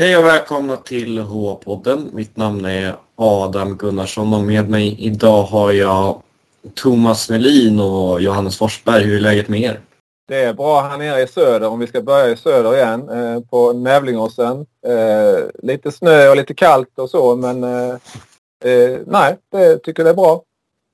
Hej 0.00 0.16
och 0.16 0.24
välkomna 0.24 0.76
till 0.76 1.18
H-podden. 1.18 2.10
Mitt 2.12 2.36
namn 2.36 2.64
är 2.64 2.96
Adam 3.16 3.76
Gunnarsson 3.76 4.34
och 4.34 4.40
med 4.40 4.70
mig 4.70 4.96
idag 4.98 5.42
har 5.42 5.72
jag 5.72 6.22
Thomas 6.74 7.30
Melin 7.30 7.80
och 7.80 8.20
Johannes 8.20 8.58
Forsberg. 8.58 9.04
Hur 9.04 9.16
är 9.16 9.20
läget 9.20 9.48
med 9.48 9.60
er? 9.60 9.80
Det 10.28 10.36
är 10.36 10.54
bra 10.54 10.80
här 10.80 10.98
nere 10.98 11.22
i 11.22 11.26
söder, 11.26 11.68
om 11.68 11.78
vi 11.78 11.86
ska 11.86 12.02
börja 12.02 12.28
i 12.28 12.36
söder 12.36 12.74
igen, 12.74 13.08
eh, 13.08 13.40
på 13.40 13.72
Nävlingåsen. 13.72 14.66
Eh, 14.86 15.44
lite 15.62 15.92
snö 15.92 16.28
och 16.28 16.36
lite 16.36 16.54
kallt 16.54 16.98
och 16.98 17.10
så, 17.10 17.36
men 17.36 17.64
eh, 17.64 17.94
eh 18.64 18.98
nej, 19.06 19.36
det 19.52 19.78
tycker 19.78 20.04
det 20.04 20.10
är 20.10 20.14
bra. 20.14 20.42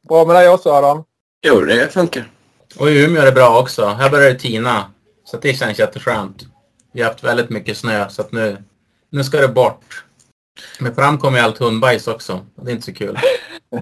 Bra 0.08 0.24
med 0.24 0.36
dig 0.36 0.48
också 0.48 0.70
Adam? 0.70 1.04
Jo, 1.46 1.60
det 1.60 1.92
funkar. 1.92 2.30
Och 2.78 2.90
i 2.90 3.04
Umeå 3.04 3.22
är 3.22 3.26
det 3.26 3.32
bra 3.32 3.60
också. 3.60 3.84
Här 3.84 4.10
börjar 4.10 4.30
det 4.30 4.38
tina. 4.38 4.84
Så 5.24 5.36
det 5.36 5.54
känns 5.54 5.78
jätteskönt. 5.78 6.42
Vi 6.92 7.02
har 7.02 7.08
haft 7.08 7.24
väldigt 7.24 7.50
mycket 7.50 7.76
snö 7.76 8.08
så 8.08 8.22
att 8.22 8.32
nu, 8.32 8.56
nu 9.16 9.24
ska 9.24 9.40
det 9.40 9.48
bort. 9.48 10.04
Men 10.78 10.94
fram 10.94 11.18
kommer 11.18 11.40
allt 11.40 11.58
hundbajs 11.58 12.08
också. 12.08 12.46
Det 12.62 12.70
är 12.70 12.74
inte 12.74 12.86
så 12.86 12.92
kul. 12.92 13.18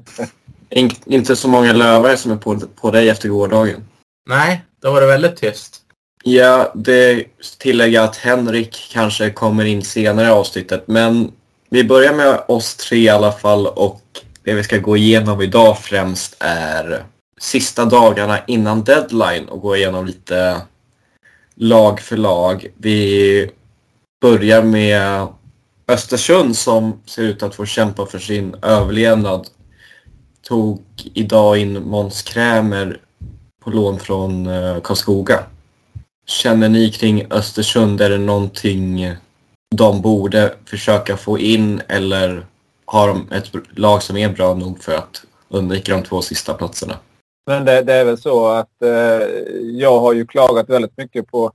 In, 0.70 0.90
inte 1.06 1.36
så 1.36 1.48
många 1.48 1.72
lövar 1.72 2.16
som 2.16 2.30
är 2.30 2.36
på, 2.36 2.60
på 2.60 2.90
dig 2.90 3.08
efter 3.08 3.28
gårdagen. 3.28 3.84
Nej, 4.28 4.64
då 4.82 4.92
var 4.92 5.00
det 5.00 5.06
väldigt 5.06 5.36
tyst. 5.36 5.80
Ja, 6.24 6.72
det 6.74 7.24
tillägger 7.58 8.00
att 8.00 8.16
Henrik 8.16 8.88
kanske 8.92 9.30
kommer 9.30 9.64
in 9.64 9.82
senare 9.82 10.26
i 10.26 10.30
avsnittet. 10.30 10.88
Men 10.88 11.32
vi 11.70 11.84
börjar 11.84 12.14
med 12.14 12.42
oss 12.48 12.74
tre 12.76 12.98
i 12.98 13.08
alla 13.08 13.32
fall 13.32 13.66
och 13.66 14.02
det 14.42 14.54
vi 14.54 14.64
ska 14.64 14.78
gå 14.78 14.96
igenom 14.96 15.42
idag 15.42 15.78
främst 15.78 16.36
är 16.38 17.04
sista 17.38 17.84
dagarna 17.84 18.38
innan 18.46 18.84
deadline 18.84 19.48
och 19.48 19.60
gå 19.60 19.76
igenom 19.76 20.06
lite 20.06 20.60
lag 21.54 22.00
för 22.00 22.16
lag. 22.16 22.66
Vi 22.76 23.50
börjar 24.24 24.62
med 24.62 25.26
Östersund 25.88 26.56
som 26.56 27.00
ser 27.06 27.22
ut 27.22 27.42
att 27.42 27.54
få 27.54 27.66
kämpa 27.66 28.06
för 28.06 28.18
sin 28.18 28.56
överlevnad. 28.62 29.48
Tog 30.42 30.82
idag 31.14 31.58
in 31.58 31.88
Måns 31.88 32.22
Krämer 32.22 33.00
på 33.64 33.70
lån 33.70 33.98
från 33.98 34.46
eh, 34.46 34.80
Karlskoga. 34.80 35.44
Känner 36.26 36.68
ni 36.68 36.90
kring 36.90 37.26
Östersund, 37.30 38.00
är 38.00 38.10
det 38.10 38.18
någonting 38.18 39.12
de 39.76 40.02
borde 40.02 40.54
försöka 40.64 41.16
få 41.16 41.38
in 41.38 41.82
eller 41.88 42.46
har 42.84 43.08
de 43.08 43.32
ett 43.32 43.50
lag 43.70 44.02
som 44.02 44.16
är 44.16 44.28
bra 44.28 44.54
nog 44.54 44.82
för 44.82 44.94
att 44.94 45.24
undvika 45.48 45.92
de 45.92 46.02
två 46.02 46.22
sista 46.22 46.54
platserna? 46.54 46.96
Men 47.46 47.64
det, 47.64 47.82
det 47.82 47.94
är 47.94 48.04
väl 48.04 48.18
så 48.18 48.46
att 48.46 48.82
eh, 48.82 49.28
jag 49.62 50.00
har 50.00 50.12
ju 50.12 50.26
klagat 50.26 50.68
väldigt 50.68 50.96
mycket 50.96 51.30
på 51.30 51.52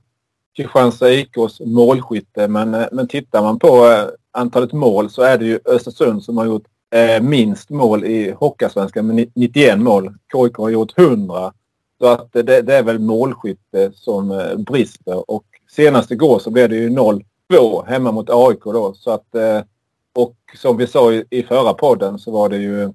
Kristianstad 0.62 1.10
IKs 1.10 1.60
målskytte 1.60 2.48
men, 2.48 2.74
eh, 2.74 2.86
men 2.92 3.08
tittar 3.08 3.42
man 3.42 3.58
på 3.58 3.86
eh, 3.86 4.04
antalet 4.32 4.72
mål 4.72 5.10
så 5.10 5.22
är 5.22 5.38
det 5.38 5.44
ju 5.44 5.60
Östersund 5.64 6.22
som 6.22 6.36
har 6.36 6.46
gjort 6.46 6.64
eh, 6.94 7.22
minst 7.22 7.70
mål 7.70 8.04
i 8.04 8.30
Hockeyallsvenskan 8.30 9.06
med 9.06 9.30
91 9.34 9.78
mål. 9.78 10.14
KIK 10.32 10.56
har 10.56 10.68
gjort 10.68 10.98
100. 10.98 11.52
Så 11.98 12.06
att 12.06 12.36
eh, 12.36 12.44
det, 12.44 12.62
det 12.62 12.74
är 12.74 12.82
väl 12.82 12.98
målskytte 12.98 13.92
som 13.94 14.30
eh, 14.30 14.56
brister 14.56 15.30
och 15.30 15.44
senast 15.70 16.10
igår 16.10 16.38
så 16.38 16.50
blev 16.50 16.68
det 16.68 16.76
ju 16.76 16.88
0-2 16.88 17.86
hemma 17.86 18.12
mot 18.12 18.30
AIK 18.30 18.64
då 18.64 18.94
så 18.94 19.10
att 19.10 19.34
eh, 19.34 19.60
och 20.14 20.36
som 20.56 20.76
vi 20.76 20.86
sa 20.86 21.12
i, 21.12 21.24
i 21.30 21.42
förra 21.42 21.74
podden 21.74 22.18
så 22.18 22.30
var 22.30 22.48
det 22.48 22.56
ju 22.56 22.92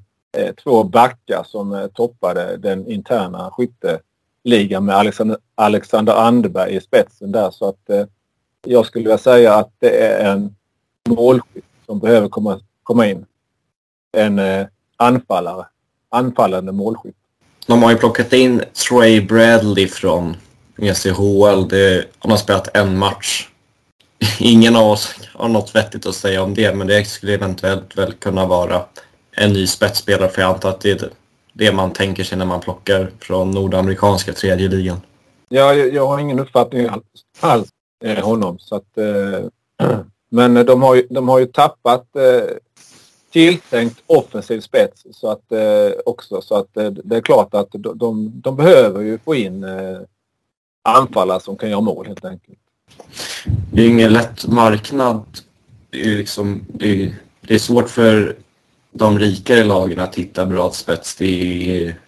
två 0.63 0.83
backar 0.83 1.43
som 1.43 1.89
toppade 1.93 2.57
den 2.57 2.87
interna 2.87 3.51
skytte 3.51 3.99
ligan 4.45 4.85
med 4.85 4.95
Alexander, 4.95 5.37
Alexander 5.55 6.13
Anderberg 6.13 6.75
i 6.75 6.81
spetsen 6.81 7.31
där 7.31 7.51
så 7.51 7.69
att 7.69 7.89
eh, 7.89 8.05
jag 8.65 8.85
skulle 8.85 9.03
vilja 9.03 9.17
säga 9.17 9.53
att 9.53 9.71
det 9.79 10.03
är 10.03 10.31
en 10.31 10.55
målskytt 11.09 11.65
som 11.85 11.99
behöver 11.99 12.29
komma, 12.29 12.59
komma 12.83 13.07
in. 13.07 13.25
En 14.17 14.39
eh, 14.39 14.67
anfallare, 14.97 15.65
anfallande 16.09 16.71
målskytt. 16.71 17.15
De 17.67 17.83
har 17.83 17.91
ju 17.91 17.97
plockat 17.97 18.33
in 18.33 18.63
Trey 18.89 19.21
Bradley 19.21 19.87
från 19.87 20.35
ECHL. 20.77 21.67
Det, 21.69 22.05
han 22.19 22.31
har 22.31 22.37
spelat 22.37 22.77
en 22.77 22.97
match. 22.97 23.49
Ingen 24.39 24.75
av 24.75 24.91
oss 24.91 25.15
har 25.33 25.49
något 25.49 25.75
vettigt 25.75 26.05
att 26.05 26.15
säga 26.15 26.43
om 26.43 26.53
det, 26.53 26.75
men 26.75 26.87
det 26.87 27.05
skulle 27.05 27.33
eventuellt 27.33 27.97
väl 27.97 28.13
kunna 28.13 28.45
vara 28.45 28.85
en 29.31 29.53
ny 29.53 29.67
spetsspelare, 29.67 30.29
för 30.29 30.41
jag 30.41 30.53
antar 30.53 30.69
att 30.69 30.81
det 30.81 31.01
är 31.01 31.09
det 31.57 31.73
man 31.73 31.93
tänker 31.93 32.23
sig 32.23 32.37
när 32.37 32.45
man 32.45 32.59
plockar 32.59 33.11
från 33.19 33.51
nordamerikanska 33.51 34.33
tredje 34.33 34.67
ligan. 34.67 35.01
Ja, 35.49 35.73
jag, 35.73 35.93
jag 35.93 36.07
har 36.07 36.19
ingen 36.19 36.39
uppfattning 36.39 36.87
alls, 36.87 37.03
alls 37.39 37.69
eh, 38.03 38.25
honom. 38.25 38.59
Så 38.59 38.75
att, 38.75 38.97
eh, 38.97 39.89
men 40.29 40.65
de 40.65 40.81
har 40.81 40.95
ju, 40.95 41.07
de 41.09 41.29
har 41.29 41.39
ju 41.39 41.45
tappat 41.45 42.15
eh, 42.15 42.57
tilltänkt 43.31 44.03
offensiv 44.07 44.61
spets 44.61 45.05
så 45.11 45.29
att, 45.31 45.51
eh, 45.51 45.99
också. 46.05 46.41
Så 46.41 46.55
att 46.55 46.77
eh, 46.77 46.91
det 46.91 47.15
är 47.15 47.21
klart 47.21 47.53
att 47.53 47.67
de, 47.71 47.97
de, 47.97 48.31
de 48.35 48.55
behöver 48.55 49.01
ju 49.01 49.17
få 49.17 49.35
in 49.35 49.63
eh, 49.63 49.99
anfallare 50.83 51.39
som 51.39 51.57
kan 51.57 51.69
göra 51.69 51.81
mål 51.81 52.07
helt 52.07 52.25
enkelt. 52.25 52.59
Det 53.71 53.81
är 53.81 53.87
ingen 53.89 54.13
lätt 54.13 54.47
marknad. 54.47 55.23
Det 55.89 56.01
är, 56.01 56.17
liksom, 56.17 56.65
det 56.67 57.03
är, 57.03 57.15
det 57.41 57.53
är 57.53 57.59
svårt 57.59 57.89
för 57.89 58.35
de 58.97 59.19
rikare 59.19 59.63
lagen 59.63 59.99
att 59.99 60.15
hitta 60.15 60.45
bra 60.45 60.71
spets. 60.71 61.15
Det 61.15 61.25
är, 61.85 61.99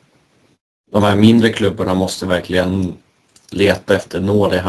de 0.91 1.03
här 1.03 1.15
mindre 1.15 1.53
klubbarna 1.53 1.93
måste 1.93 2.25
verkligen 2.25 2.97
leta 3.49 3.95
efter 3.95 4.19
nål 4.19 4.53
i, 4.53 4.61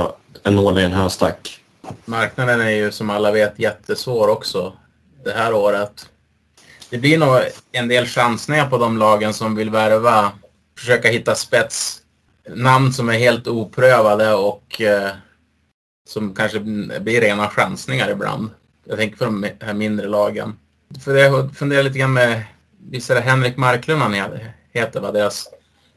en 0.42 0.56
nål 0.56 0.78
i 0.78 0.82
en 0.82 0.92
höstack. 0.92 1.60
Marknaden 2.04 2.60
är 2.60 2.70
ju 2.70 2.92
som 2.92 3.10
alla 3.10 3.32
vet 3.32 3.58
jättesvår 3.58 4.28
också 4.28 4.72
det 5.24 5.32
här 5.32 5.54
året. 5.54 6.08
Det 6.90 6.98
blir 6.98 7.18
nog 7.18 7.40
en 7.72 7.88
del 7.88 8.06
chansningar 8.06 8.70
på 8.70 8.78
de 8.78 8.98
lagen 8.98 9.34
som 9.34 9.54
vill 9.54 9.70
värva. 9.70 10.32
Försöka 10.78 11.08
hitta 11.08 11.34
spets. 11.34 12.02
Namn 12.54 12.92
som 12.92 13.08
är 13.08 13.18
helt 13.18 13.46
oprövade 13.46 14.34
och 14.34 14.80
eh, 14.80 15.10
som 16.08 16.34
kanske 16.34 16.60
blir 17.00 17.20
rena 17.20 17.48
chansningar 17.48 18.10
ibland. 18.10 18.50
Jag 18.84 18.98
tänker 18.98 19.16
på 19.16 19.24
de 19.24 19.46
här 19.60 19.74
mindre 19.74 20.08
lagen. 20.08 20.56
För 21.04 21.14
jag 21.14 21.56
funderar 21.56 21.82
lite 21.82 21.98
grann 21.98 22.12
med, 22.12 22.42
visst 22.90 23.10
är 23.10 23.14
det 23.14 23.20
Henrik 23.20 23.56
Marklund 23.56 24.02
han 24.02 24.14
heter 24.72 25.00
va? 25.00 25.12
Deras, 25.12 25.48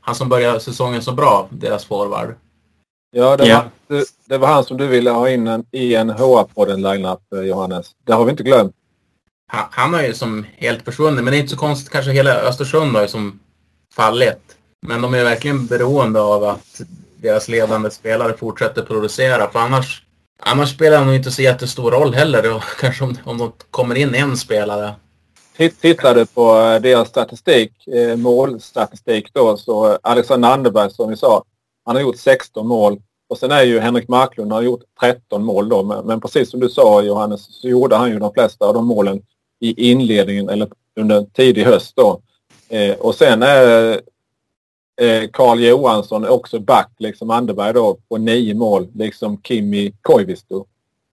han 0.01 0.15
som 0.15 0.29
började 0.29 0.59
säsongen 0.59 1.01
så 1.01 1.11
bra, 1.11 1.47
deras 1.51 1.85
forward. 1.85 2.35
Ja, 3.11 3.37
det, 3.37 3.47
yeah. 3.47 3.65
var, 3.87 4.03
det, 4.25 4.37
var 4.37 4.47
han 4.47 4.63
som 4.63 4.77
du 4.77 4.87
ville 4.87 5.09
ha 5.11 5.29
in 5.29 5.47
en, 5.47 5.65
i 5.71 5.95
en 5.95 6.09
HA-podden 6.09 6.93
line-up, 6.93 7.19
eh, 7.35 7.41
Johannes. 7.41 7.91
Det 8.03 8.13
har 8.13 8.25
vi 8.25 8.31
inte 8.31 8.43
glömt. 8.43 8.75
Han, 9.47 9.65
han 9.71 9.93
har 9.93 10.01
ju 10.01 10.13
som 10.13 10.45
helt 10.55 10.85
försvunnit, 10.85 11.23
men 11.23 11.31
det 11.31 11.37
är 11.37 11.39
inte 11.39 11.51
så 11.51 11.57
konstigt. 11.57 11.91
Kanske 11.91 12.11
hela 12.11 12.35
Östersund 12.35 12.95
har 12.95 13.01
ju 13.01 13.07
som 13.07 13.39
fallit. 13.95 14.57
Men 14.87 15.01
de 15.01 15.13
är 15.13 15.23
verkligen 15.23 15.65
beroende 15.65 16.21
av 16.21 16.43
att 16.43 16.81
deras 17.17 17.47
ledande 17.47 17.91
spelare 17.91 18.37
fortsätter 18.37 18.81
producera. 18.81 19.51
För 19.51 19.59
annars, 19.59 20.03
annars 20.41 20.69
spelar 20.69 20.99
det 20.99 21.05
nog 21.05 21.15
inte 21.15 21.31
så 21.31 21.41
jättestor 21.41 21.91
roll 21.91 22.13
heller. 22.13 22.43
Då, 22.43 22.59
kanske 22.79 23.03
om, 23.03 23.17
om 23.23 23.37
de 23.37 23.51
kommer 23.71 23.95
in 23.95 24.15
en 24.15 24.37
spelare. 24.37 24.95
Tittar 25.81 26.15
du 26.15 26.25
på 26.25 26.59
eh, 26.59 26.81
deras 26.81 27.07
statistik, 27.07 27.87
eh, 27.87 28.15
målstatistik 28.15 29.33
då, 29.33 29.57
så 29.57 29.91
eh, 29.91 29.97
Alexander 30.03 30.49
Anderberg 30.49 30.91
som 30.91 31.09
vi 31.09 31.17
sa, 31.17 31.43
han 31.85 31.95
har 31.95 32.03
gjort 32.03 32.17
16 32.17 32.67
mål. 32.67 33.01
Och 33.29 33.37
sen 33.37 33.51
är 33.51 33.63
ju 33.63 33.79
Henrik 33.79 34.07
Marklund 34.07 34.51
har 34.51 34.61
gjort 34.61 34.83
13 34.99 35.43
mål 35.43 35.69
då. 35.69 35.83
Men, 35.83 36.05
men 36.05 36.21
precis 36.21 36.51
som 36.51 36.59
du 36.59 36.69
sa 36.69 37.01
Johannes 37.01 37.61
så 37.61 37.67
gjorde 37.67 37.95
han 37.95 38.09
ju 38.09 38.19
de 38.19 38.33
flesta 38.33 38.65
av 38.65 38.73
de 38.73 38.85
målen 38.85 39.21
i 39.59 39.91
inledningen 39.91 40.49
eller 40.49 40.69
under 40.99 41.25
tidig 41.33 41.63
höst 41.63 41.95
då. 41.95 42.21
Eh, 42.69 42.95
och 42.95 43.15
sen 43.15 43.43
är 43.43 44.01
Karl 45.33 45.59
eh, 45.59 45.69
Johansson 45.69 46.27
också 46.27 46.59
back, 46.59 46.91
liksom 46.97 47.29
Anderberg 47.29 47.73
då, 47.73 47.97
på 48.09 48.17
nio 48.17 48.53
mål, 48.53 48.87
liksom 48.93 49.41
Kimi 49.41 49.93
Koivisto. 50.01 50.65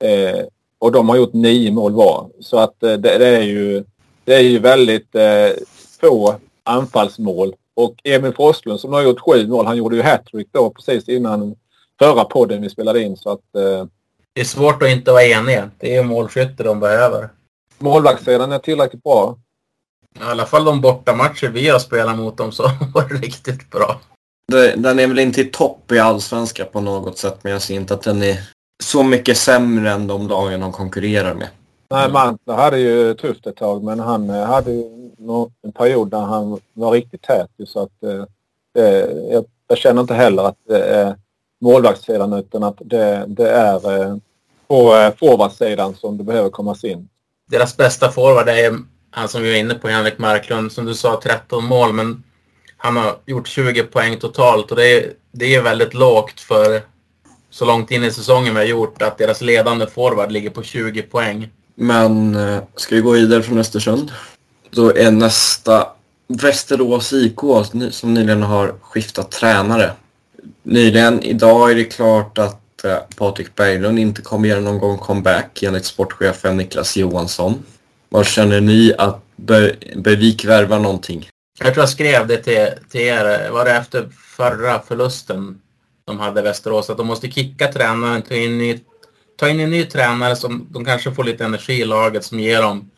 Eh, 0.04 0.46
och 0.78 0.92
de 0.92 1.08
har 1.08 1.16
gjort 1.16 1.32
nio 1.32 1.72
mål 1.72 1.92
var. 1.92 2.30
Så 2.40 2.58
att 2.58 2.82
eh, 2.82 2.92
det, 2.92 3.19
det, 3.19 3.26
är 3.26 3.42
ju, 3.42 3.84
det 4.25 4.34
är 4.34 4.40
ju 4.40 4.58
väldigt 4.58 5.14
eh, 5.14 5.50
få 6.00 6.34
anfallsmål. 6.64 7.54
Och 7.75 7.94
Emil 8.04 8.32
Forslund 8.32 8.80
som 8.80 8.92
har 8.92 9.02
gjort 9.02 9.20
sju 9.20 9.46
mål, 9.46 9.66
han 9.66 9.76
gjorde 9.76 9.96
ju 9.96 10.02
hattrick 10.02 10.48
då 10.52 10.70
precis 10.70 11.08
innan 11.08 11.56
förra 11.98 12.24
podden 12.24 12.62
vi 12.62 12.70
spelade 12.70 13.02
in. 13.02 13.16
Så 13.16 13.31
att, 13.31 13.54
eh, 13.56 13.86
det 14.32 14.40
är 14.40 14.44
svårt 14.44 14.82
att 14.82 14.88
inte 14.88 15.12
vara 15.12 15.22
enig. 15.22 15.62
Det 15.78 15.96
är 15.96 16.02
målskytte 16.02 16.62
de 16.62 16.81
behöver. 16.81 17.28
Målvaktssidan 17.78 18.52
är 18.52 18.58
tillräckligt 18.58 19.02
bra. 19.02 19.38
I 20.20 20.25
alla 20.25 20.47
fall 20.47 20.65
de 20.65 20.81
bortamatcher 20.81 21.49
vi 21.49 21.69
har 21.69 21.79
spelat 21.79 22.19
mot 22.19 22.37
dem 22.37 22.53
så 22.53 22.62
var 22.94 23.09
det 23.09 23.15
riktigt 23.15 23.70
bra. 23.70 24.00
Den 24.76 24.99
är 24.99 25.06
väl 25.06 25.19
inte 25.19 25.41
i 25.41 25.44
topp 25.44 25.93
i 25.93 25.99
allsvenska 25.99 26.65
på 26.65 26.81
något 26.81 27.19
sätt 27.19 27.38
men 27.43 27.53
jag 27.53 27.62
ser 27.62 27.75
inte 27.75 27.94
att 27.94 28.03
den 28.03 28.23
är 28.23 28.38
så 28.82 29.03
mycket 29.03 29.37
sämre 29.37 29.91
än 29.91 30.06
de 30.06 30.29
lagen 30.29 30.61
de 30.61 30.73
konkurrerar 30.73 31.35
med. 31.35 31.49
Nej, 31.91 32.12
Mantla 32.12 32.56
hade 32.56 32.79
ju 32.79 33.15
tufft 33.15 33.47
ett 33.47 33.56
tag 33.56 33.85
men 33.85 34.00
han 34.00 34.31
eh, 34.31 34.44
hade 34.44 34.73
ju 34.73 34.85
en 35.62 35.73
period 35.73 36.11
där 36.11 36.20
han 36.20 36.61
var 36.73 36.93
riktigt 36.93 37.23
tät 37.23 37.50
så 37.67 37.82
att 37.82 38.03
eh, 38.03 38.85
jag, 39.31 39.44
jag, 39.69 39.79
känner 39.79 40.00
inte 40.00 40.15
heller 40.15 40.43
att 40.43 40.56
det 40.69 40.85
är 40.85 41.17
målvaktssidan 41.61 42.32
utan 42.32 42.62
att 42.62 42.76
det, 42.85 43.25
det 43.29 43.50
är 43.50 44.00
eh, 44.00 44.17
på 44.67 44.94
eh, 44.94 45.15
forwardsidan 45.17 45.94
som 45.94 46.19
det 46.19 46.25
behöver 46.25 46.50
komma 46.50 46.76
in. 46.82 47.09
Deras 47.50 47.76
bästa 47.76 48.11
forward 48.11 48.49
är 48.49 48.79
han 49.10 49.28
som 49.28 49.43
vi 49.43 49.50
var 49.50 49.58
inne 49.58 49.75
på, 49.75 49.88
Henrik 49.88 50.19
Marklund. 50.19 50.72
Som 50.72 50.84
du 50.84 50.94
sa, 50.94 51.20
13 51.22 51.64
mål, 51.64 51.93
men 51.93 52.22
han 52.76 52.96
har 52.96 53.16
gjort 53.26 53.49
20 53.49 53.82
poäng 53.82 54.16
totalt 54.16 54.70
och 54.70 54.76
det 54.76 54.87
är, 54.87 55.12
det 55.32 55.55
är 55.55 55.62
väldigt 55.62 55.94
lågt 55.94 56.40
för 56.40 56.82
så 57.50 57.64
långt 57.64 57.90
in 57.90 58.05
i 58.05 58.10
säsongen 58.10 58.55
vi 58.55 58.60
har 58.60 58.66
gjort 58.66 59.02
att 59.02 59.19
deras 59.19 59.40
ledande 59.40 59.87
forward 59.87 60.32
ligger 60.32 60.50
på 60.50 60.62
20 60.62 61.02
poäng. 61.02 61.49
Men 61.75 62.34
eh, 62.34 62.62
ska 62.76 62.94
vi 62.94 63.00
gå 63.00 63.10
vidare 63.10 63.43
från 63.43 63.58
Östersund? 63.58 64.12
Då 64.70 64.96
är 64.96 65.10
nästa 65.10 65.87
Västerås 66.28 67.12
IK 67.12 67.38
som 67.90 68.14
nyligen 68.14 68.43
har 68.43 68.75
skiftat 68.81 69.31
tränare. 69.31 69.93
Nyligen, 70.62 71.22
idag 71.22 71.70
är 71.70 71.75
det 71.75 71.84
klart 71.84 72.38
att 72.38 72.84
eh, 72.84 72.96
Patrik 73.16 73.55
Berglund 73.55 73.99
inte 73.99 74.22
kommer 74.22 74.49
göra 74.49 74.60
någon 74.60 74.78
gång 74.78 74.99
comeback 74.99 75.62
enligt 75.62 75.84
sportchefen 75.84 76.56
Niklas 76.56 76.96
Johansson. 76.96 77.64
Vad 78.08 78.26
känner 78.26 78.60
ni 78.60 78.94
att 78.99 79.22
Bergvik 79.96 80.44
värva 80.44 80.78
någonting? 80.78 81.28
Jag 81.58 81.75
tror 81.75 81.82
jag 81.82 81.88
skrev 81.88 82.26
det 82.26 82.37
till, 82.37 82.69
till 82.90 83.00
er, 83.00 83.50
var 83.50 83.64
det 83.64 83.70
efter 83.72 84.08
förra 84.37 84.82
förlusten 84.82 85.60
de 86.05 86.19
hade 86.19 86.43
Västerås, 86.43 86.90
att 86.90 86.96
de 86.96 87.06
måste 87.06 87.31
kicka 87.31 87.72
tränaren, 87.72 88.22
ta 88.22 88.34
in, 88.34 88.58
ny, 88.58 88.81
ta 89.37 89.49
in 89.49 89.60
en 89.60 89.70
ny 89.70 89.84
tränare 89.84 90.37
som 90.37 90.66
de 90.70 90.84
kanske 90.84 91.12
får 91.12 91.25
lite 91.25 91.44
energi 91.44 91.81
i 91.81 91.84
laget 91.84 92.25
som 92.25 92.40
ger 92.40 92.62
dem 92.62 92.90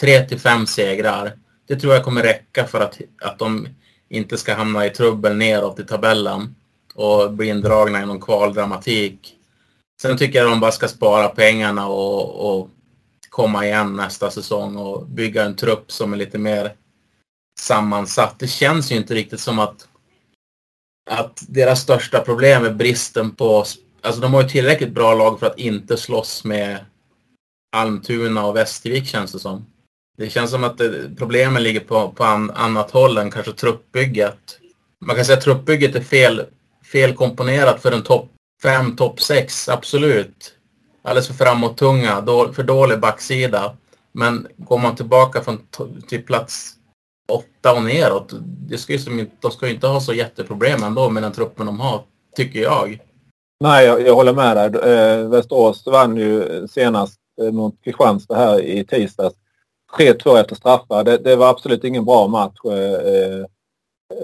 tre 0.00 0.20
till 0.20 0.40
fem 0.40 0.66
segrar. 0.66 1.32
Det 1.68 1.76
tror 1.76 1.94
jag 1.94 2.04
kommer 2.04 2.22
räcka 2.22 2.66
för 2.66 2.80
att, 2.80 3.00
att 3.22 3.38
de 3.38 3.68
inte 4.08 4.36
ska 4.36 4.54
hamna 4.54 4.86
i 4.86 4.90
trubbel 4.90 5.36
neråt 5.36 5.80
i 5.80 5.84
tabellen 5.84 6.54
och 6.94 7.32
bli 7.32 7.48
indragna 7.48 8.02
i 8.02 8.06
någon 8.06 8.20
kvaldramatik. 8.20 9.34
Sen 10.02 10.18
tycker 10.18 10.38
jag 10.38 10.50
de 10.50 10.60
bara 10.60 10.72
ska 10.72 10.88
spara 10.88 11.28
pengarna 11.28 11.88
och, 11.88 12.50
och 12.50 12.70
komma 13.38 13.66
igen 13.66 13.96
nästa 13.96 14.30
säsong 14.30 14.76
och 14.76 15.06
bygga 15.06 15.44
en 15.44 15.56
trupp 15.56 15.92
som 15.92 16.12
är 16.12 16.16
lite 16.16 16.38
mer 16.38 16.74
sammansatt. 17.60 18.38
Det 18.38 18.46
känns 18.46 18.92
ju 18.92 18.96
inte 18.96 19.14
riktigt 19.14 19.40
som 19.40 19.58
att, 19.58 19.88
att 21.10 21.44
deras 21.48 21.80
största 21.80 22.20
problem 22.20 22.64
är 22.64 22.70
bristen 22.70 23.30
på... 23.30 23.64
Alltså 24.00 24.20
de 24.20 24.34
har 24.34 24.42
ju 24.42 24.48
tillräckligt 24.48 24.92
bra 24.92 25.14
lag 25.14 25.40
för 25.40 25.46
att 25.46 25.58
inte 25.58 25.96
slåss 25.96 26.44
med 26.44 26.78
Almtuna 27.76 28.46
och 28.46 28.56
Västervik 28.56 29.06
känns 29.06 29.32
det 29.32 29.38
som. 29.38 29.66
Det 30.16 30.30
känns 30.30 30.50
som 30.50 30.64
att 30.64 30.78
det, 30.78 31.10
problemen 31.18 31.62
ligger 31.62 31.80
på, 31.80 32.12
på 32.12 32.24
an, 32.24 32.50
annat 32.50 32.90
håll 32.90 33.18
än 33.18 33.30
kanske 33.30 33.52
truppbygget. 33.52 34.58
Man 35.04 35.16
kan 35.16 35.24
säga 35.24 35.38
att 35.38 35.44
truppbygget 35.44 35.94
är 35.94 36.02
fel, 36.02 36.44
fel 36.92 37.14
komponerat 37.14 37.82
för 37.82 37.92
en 37.92 38.02
topp 38.02 38.30
5, 38.62 38.96
topp 38.96 39.20
6, 39.20 39.68
absolut. 39.68 40.57
Alldeles 41.08 41.26
för 41.26 41.34
framåt-tunga, 41.34 42.20
då, 42.20 42.52
för 42.52 42.62
dålig 42.62 43.00
backsida. 43.00 43.76
Men 44.12 44.46
går 44.56 44.78
man 44.78 44.96
tillbaka 44.96 45.40
från 45.40 45.56
till 45.56 46.02
typ 46.08 46.26
plats 46.26 46.74
åtta 47.32 47.74
och 47.76 47.82
neråt, 47.82 48.32
det 48.68 48.78
ska 48.78 48.92
ju 48.92 48.98
som, 48.98 49.26
de 49.40 49.50
ska 49.50 49.66
ju 49.66 49.74
inte 49.74 49.86
ha 49.86 50.00
så 50.00 50.12
jätteproblem 50.12 50.82
ändå 50.82 51.10
med 51.10 51.22
den 51.22 51.32
truppen 51.32 51.66
de 51.66 51.80
har, 51.80 52.02
tycker 52.36 52.60
jag. 52.60 52.98
Nej, 53.60 53.86
jag, 53.86 54.06
jag 54.06 54.14
håller 54.14 54.32
med 54.32 54.56
dig. 54.56 54.92
Eh, 54.92 55.28
Västerås 55.28 55.86
vann 55.86 56.16
ju 56.16 56.66
senast 56.68 57.20
eh, 57.42 57.52
mot 57.52 57.74
Kristianstad 57.84 58.36
här 58.36 58.60
i 58.60 58.84
tisdags. 58.84 59.34
3-2 59.98 60.40
efter 60.40 60.56
straffar. 60.56 61.04
Det, 61.04 61.18
det, 61.18 61.36
var 61.36 61.48
absolut 61.48 61.84
ingen 61.84 62.04
bra 62.04 62.26
match 62.26 62.58
eh, 62.64 62.72
eh 62.72 63.44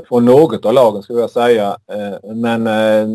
från 0.09 0.25
något 0.25 0.67
av 0.67 0.75
lagen 0.75 1.03
skulle 1.03 1.21
jag 1.21 1.31
säga. 1.31 1.77
Eh, 1.93 2.35
men 2.35 2.67
eh, 2.67 3.09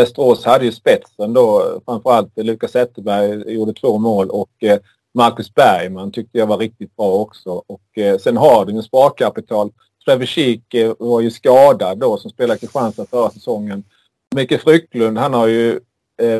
Västerås 0.00 0.44
hade 0.44 0.64
ju 0.64 0.72
spetsen 0.72 1.32
då. 1.32 1.80
Framförallt 1.84 2.32
Lukas 2.36 2.70
Zetterberg 2.70 3.54
gjorde 3.54 3.72
två 3.72 3.98
mål 3.98 4.30
och 4.30 4.50
eh, 4.60 4.78
Marcus 5.14 5.54
Bergman 5.54 6.12
tyckte 6.12 6.38
jag 6.38 6.46
var 6.46 6.58
riktigt 6.58 6.96
bra 6.96 7.12
också. 7.12 7.62
Och 7.66 7.98
eh, 7.98 8.18
sen 8.18 8.36
har 8.36 8.64
de 8.66 8.76
ju 8.76 8.82
sparkapital. 8.82 9.72
Trevor 10.04 10.28
eh, 10.74 10.92
var 10.98 11.20
ju 11.20 11.30
skadad 11.30 11.98
då 11.98 12.16
som 12.16 12.30
spelade 12.30 12.60
Kristianstad 12.60 13.06
förra 13.06 13.30
säsongen. 13.30 13.84
Micke 14.34 14.60
Frycklund 14.60 15.18
han 15.18 15.34
har 15.34 15.46
ju 15.46 15.80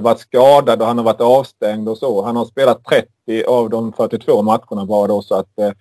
varit 0.01 0.19
skadad 0.19 0.81
och 0.81 0.87
han 0.87 0.99
har 0.99 1.05
varit 1.05 1.21
avstängd 1.21 1.89
och 1.89 1.99
så. 1.99 2.23
Han 2.23 2.37
har 2.37 2.45
spelat 2.45 2.85
30 2.85 3.45
av 3.45 3.71
de 3.71 3.93
42 3.93 4.43
matcherna 4.43 4.87
bara 4.87 5.07
då 5.07 5.23
så 5.23 5.35
att 5.35 5.59
eh, 5.59 5.73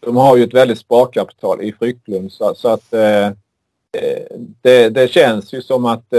de 0.00 0.16
har 0.16 0.36
ju 0.36 0.44
ett 0.44 0.54
väldigt 0.54 0.78
sparkapital 0.78 1.62
i 1.62 1.72
Frycklund 1.72 2.32
så, 2.32 2.54
så 2.54 2.68
att 2.68 2.92
eh, 2.92 3.30
det, 4.62 4.88
det, 4.88 5.10
känns 5.10 5.54
ju 5.54 5.62
som 5.62 5.84
att 5.84 6.12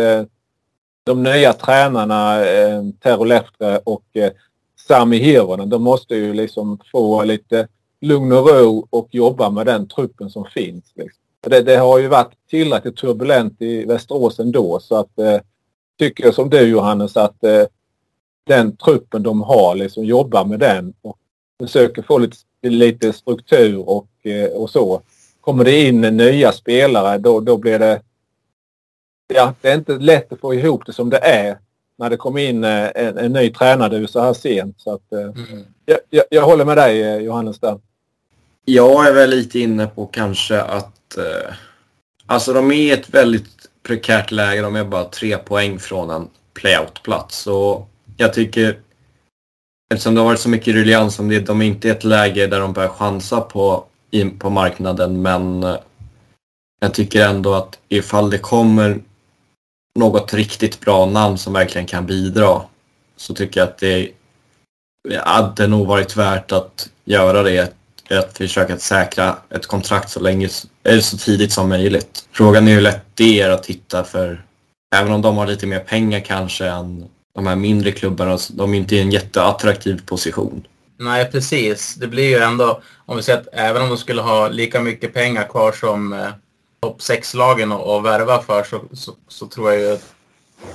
de 1.06 1.24
nya 1.24 1.54
tränarna 1.54 2.46
eh, 2.46 2.84
Tero 3.04 3.24
Lehtre 3.24 3.80
och 3.84 4.04
eh, 4.14 4.32
Sami 4.88 5.18
Hirvonen, 5.18 5.70
de 5.70 5.84
måste 5.84 6.16
ju 6.16 6.34
liksom 6.34 6.80
få 6.92 7.24
lite 7.24 7.68
lugn 8.02 8.32
och 8.32 8.50
ro 8.50 8.88
och 8.90 9.08
jobba 9.12 9.50
med 9.50 9.66
den 9.66 9.88
truppen 9.88 10.30
som 10.30 10.46
finns. 10.46 10.84
Liksom. 10.96 11.22
Det, 11.42 11.62
det, 11.62 11.76
har 11.76 12.00
ju 12.00 12.08
varit 12.08 12.34
tillräckligt 12.50 12.98
turbulent 12.98 13.62
i 13.62 13.86
Västerås 13.86 14.40
ändå 14.40 14.80
så 14.80 14.96
att 14.96 15.20
eh, 15.20 15.40
tycker 16.00 16.32
som 16.32 16.50
du 16.50 16.68
Johannes 16.68 17.18
att 17.18 17.44
eh, 17.44 17.64
den 18.48 18.78
truppen 18.78 19.24
de 19.24 19.42
har 19.42 19.76
liksom 19.76 20.06
jobbar 20.06 20.46
med 20.46 20.60
den 20.60 20.94
och 21.02 21.18
försöker 21.60 22.02
få 22.02 22.18
lite, 22.18 22.38
lite 22.62 23.14
struktur 23.14 23.90
och, 23.90 24.08
eh, 24.24 24.50
och 24.50 24.70
så. 24.70 25.02
Kommer 25.42 25.64
det 25.64 25.88
in 25.88 26.02
nya 26.02 26.52
spelare 26.52 27.18
då, 27.18 27.40
då 27.40 27.58
blir 27.58 27.80
det 27.80 28.02
ja, 29.28 29.54
det 29.62 29.70
är 29.70 29.76
inte 29.76 29.98
lätt 29.98 30.34
att 30.34 30.40
få 30.40 30.54
ihop 30.54 30.86
det 30.86 30.94
som 30.94 31.10
det 31.10 31.18
är 31.18 31.58
när 31.98 32.10
det 32.10 32.18
kommer 32.18 32.42
in 32.42 32.64
eh, 32.64 32.90
en, 32.96 33.18
en 33.18 33.34
ny 33.34 33.50
tränare 33.50 34.08
så 34.08 34.20
här 34.20 34.34
sent. 34.34 34.82
Så 34.82 34.94
att, 34.94 35.14
eh, 35.14 35.20
mm. 35.20 35.66
jag, 35.86 36.00
jag, 36.10 36.24
jag, 36.30 36.42
håller 36.42 36.66
med 36.66 36.78
dig 36.78 37.04
eh, 37.04 37.18
Johannes 37.18 37.60
där. 37.60 37.80
Jag 38.66 39.08
är 39.08 39.14
väl 39.14 39.30
lite 39.30 39.60
inne 39.60 39.88
på 39.88 40.06
kanske 40.06 40.62
att 40.62 41.18
eh, 41.18 41.54
alltså 42.26 42.54
de 42.54 42.72
är 42.72 42.76
i 42.76 42.92
ett 42.92 43.10
väldigt 43.10 43.70
prekärt 43.84 44.32
läge. 44.32 44.62
De 44.62 44.76
är 44.76 44.84
bara 44.84 45.04
tre 45.04 45.38
poäng 45.38 45.80
från 45.80 46.10
en 46.10 46.28
playoutplats. 46.54 47.48
Och 47.48 47.90
jag 48.18 48.34
tycker 48.34 48.80
eftersom 49.94 50.16
det 50.16 50.22
har 50.22 50.26
varit 50.26 50.40
så 50.40 50.50
mycket 50.50 50.74
ruljans 50.74 51.20
om 51.20 51.30
det, 51.30 51.40
de 51.40 51.62
är 51.62 51.66
inte 51.66 51.88
i 51.88 51.92
ett 51.92 52.04
läge 52.04 52.48
där 52.48 52.60
de 52.60 52.74
börjar 52.74 52.90
chansa 52.90 53.42
på, 53.42 53.84
in 54.12 54.40
på 54.40 54.50
marknaden 54.50 55.22
men 55.22 55.66
jag 56.80 56.94
tycker 56.94 57.28
ändå 57.28 57.54
att 57.54 57.80
ifall 57.90 58.30
det 58.30 58.38
kommer 58.38 59.02
något 59.96 60.34
riktigt 60.34 60.80
bra 60.80 61.06
namn 61.06 61.38
som 61.38 61.54
verkligen 61.54 61.88
kan 61.88 62.06
bidra 62.06 62.62
så 63.18 63.34
tycker 63.34 63.60
jag 63.60 63.70
att 63.70 63.78
det 63.78 64.12
hade 65.24 65.68
nog 65.68 65.88
varit 65.88 66.16
värt 66.16 66.52
att 66.52 66.90
göra 67.06 67.44
det. 67.44 67.74
Att 68.10 68.38
försöka 68.38 68.78
säkra 68.78 69.38
ett 69.50 69.68
kontrakt 69.68 70.10
så, 70.10 70.20
länge, 70.20 70.50
eller 70.84 71.02
så 71.02 71.18
tidigt 71.18 71.52
som 71.52 71.70
möjligt. 71.70 72.28
Frågan 72.32 72.68
är 72.68 72.74
hur 72.74 72.82
lätt 72.82 73.06
det 73.14 73.42
är 73.42 73.50
att 73.50 73.66
hitta 73.66 74.04
för 74.04 74.46
även 74.96 75.12
om 75.12 75.22
de 75.22 75.38
har 75.38 75.48
lite 75.48 75.68
mer 75.68 75.80
pengar 75.80 76.20
kanske 76.20 76.66
än 76.66 77.06
de 77.36 77.48
här 77.48 77.56
mindre 77.56 77.92
klubbarna, 77.92 78.38
de 78.50 78.74
är 78.74 78.78
inte 78.78 78.96
i 78.96 79.02
en 79.02 79.12
jätteattraktiv 79.12 80.02
position. 80.06 80.68
Nej, 81.00 81.32
precis. 81.32 81.96
Det 81.96 82.08
blir 82.08 82.30
ju 82.30 82.38
ändå, 82.38 82.82
om 83.06 83.18
vi 83.18 83.24
säger 83.24 83.40
att 83.40 83.48
även 83.54 83.82
om 83.82 83.90
de 83.90 83.98
skulle 83.98 84.22
ha 84.22 84.48
lika 84.48 84.82
mycket 84.82 85.14
pengar 85.14 85.48
kvar 85.48 85.72
som 85.72 86.14
eh, 86.14 86.30
topp 86.86 87.00
6-lagen 87.00 87.72
och, 87.72 88.06
värva 88.06 88.42
för 88.42 88.64
så, 88.64 88.82
så, 88.94 89.12
så, 89.28 89.48
tror 89.48 89.72
jag 89.72 89.82
ju 89.82 89.94
att 89.94 90.14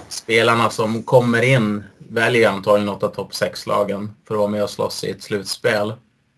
spelarna 0.09 0.71
som 0.71 1.03
kommer 1.03 1.43
in 1.43 1.85
väljer 1.99 2.51
antagligen 2.51 2.87
något 2.87 3.03
av 3.03 3.09
topp 3.09 3.33
6-lagen 3.33 4.15
för 4.29 4.35
att 4.35 4.39
vara 4.39 4.51
med 4.51 4.63
och 4.63 4.71
slåss 4.71 5.05
i 5.05 5.11
ett 5.11 5.23
slutspel. 5.23 5.93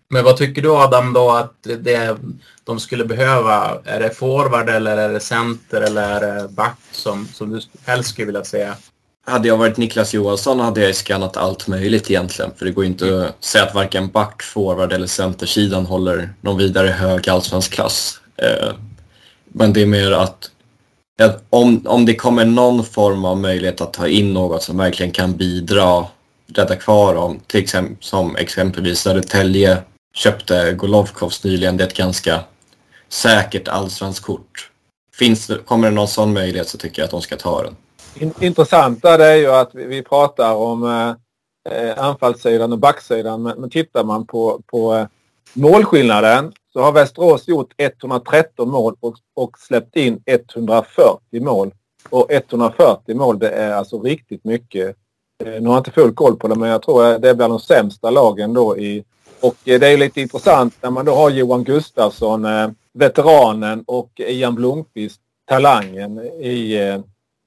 Men 0.09 0.23
vad 0.23 0.37
tycker 0.37 0.61
du 0.61 0.71
Adam 0.71 1.13
då 1.13 1.31
att 1.31 1.53
det, 1.63 2.17
de 2.63 2.79
skulle 2.79 3.05
behöva? 3.05 3.77
Är 3.85 3.99
det 3.99 4.09
forward 4.09 4.69
eller 4.69 4.97
är 4.97 5.09
det 5.09 5.19
center 5.19 5.81
eller 5.81 6.21
är 6.21 6.41
det 6.41 6.49
back 6.49 6.79
som, 6.91 7.27
som 7.27 7.49
du 7.49 7.61
helst 7.85 8.09
skulle 8.09 8.25
vilja 8.25 8.43
säga? 8.43 8.75
Hade 9.25 9.47
jag 9.47 9.57
varit 9.57 9.77
Niklas 9.77 10.13
Johansson 10.13 10.59
hade 10.59 10.81
jag 10.81 10.95
skannat 10.95 11.37
allt 11.37 11.67
möjligt 11.67 12.11
egentligen. 12.11 12.51
För 12.57 12.65
det 12.65 12.71
går 12.71 12.85
inte 12.85 13.25
att 13.25 13.43
säga 13.43 13.63
att 13.63 13.75
varken 13.75 14.07
back, 14.07 14.43
forward 14.43 14.93
eller 14.93 15.07
centersidan 15.07 15.85
håller 15.85 16.33
någon 16.41 16.57
vidare 16.57 16.87
hög 16.87 17.29
allsvensk 17.29 17.71
klass. 17.71 18.19
Men 19.53 19.73
det 19.73 19.81
är 19.81 19.85
mer 19.85 20.11
att, 20.11 20.51
att 21.21 21.43
om, 21.49 21.81
om 21.87 22.05
det 22.05 22.15
kommer 22.15 22.45
någon 22.45 22.83
form 22.83 23.25
av 23.25 23.37
möjlighet 23.37 23.81
att 23.81 23.93
ta 23.93 24.07
in 24.07 24.33
något 24.33 24.63
som 24.63 24.77
verkligen 24.77 25.11
kan 25.11 25.33
bidra, 25.33 26.05
rädda 26.53 26.75
kvar 26.75 27.15
dem, 27.15 27.39
till 27.47 27.59
exempel, 27.59 27.95
som 27.99 28.35
exempelvis 28.35 28.99
Södertälje 28.99 29.77
köpte 30.15 30.73
Golovkovs 30.73 31.43
nyligen, 31.43 31.77
det 31.77 31.83
är 31.83 31.87
ett 31.87 31.97
ganska 31.97 32.39
säkert 33.09 33.67
allsvenskt 33.67 34.25
kort. 34.25 34.69
Finns 35.15 35.47
det, 35.47 35.57
kommer 35.57 35.89
det 35.89 35.95
någon 35.95 36.07
sån 36.07 36.33
möjlighet 36.33 36.67
så 36.67 36.77
tycker 36.77 37.01
jag 37.01 37.05
att 37.05 37.11
de 37.11 37.21
ska 37.21 37.35
ta 37.35 37.63
den. 37.63 37.75
Intressanta 38.39 39.17
det 39.17 39.25
är 39.25 39.35
ju 39.35 39.51
att 39.51 39.69
vi, 39.75 39.85
vi 39.85 40.03
pratar 40.03 40.53
om 40.53 40.83
eh, 40.83 41.15
eh, 41.73 42.03
anfallssidan 42.03 42.71
och 42.71 42.79
backsidan 42.79 43.43
men, 43.43 43.61
men 43.61 43.69
tittar 43.69 44.03
man 44.03 44.25
på, 44.25 44.61
på 44.65 44.95
eh, 44.95 45.07
målskillnaden 45.53 46.53
så 46.73 46.81
har 46.81 46.91
Västerås 46.91 47.47
gjort 47.47 47.73
113 47.77 48.69
mål 48.69 48.95
och, 48.99 49.15
och 49.33 49.59
släppt 49.59 49.95
in 49.95 50.21
140 50.25 51.41
mål. 51.41 51.71
Och 52.09 52.31
140 52.31 53.15
mål 53.15 53.39
det 53.39 53.49
är 53.49 53.73
alltså 53.73 54.01
riktigt 54.01 54.43
mycket. 54.43 54.95
Eh, 55.43 55.61
nu 55.61 55.67
har 55.67 55.75
jag 55.75 55.79
inte 55.79 55.91
full 55.91 56.13
koll 56.13 56.35
på 56.35 56.47
det 56.47 56.55
men 56.55 56.69
jag 56.69 56.81
tror 56.81 57.19
det 57.19 57.29
är 57.29 57.35
bland 57.35 57.53
de 57.53 57.59
sämsta 57.59 58.09
lagen 58.09 58.53
då 58.53 58.77
i... 58.77 59.03
Och 59.39 59.55
eh, 59.65 59.79
det 59.79 59.87
är 59.87 59.97
lite 59.97 60.21
intressant 60.21 60.73
när 60.81 60.91
man 60.91 61.05
då 61.05 61.15
har 61.15 61.29
Johan 61.29 61.63
Gustafsson, 61.63 62.45
eh, 62.45 62.69
veteranen 62.93 63.83
och 63.87 64.11
Ian 64.19 64.55
Blomqvist, 64.55 65.21
talangen 65.45 66.19
i, 66.41 66.79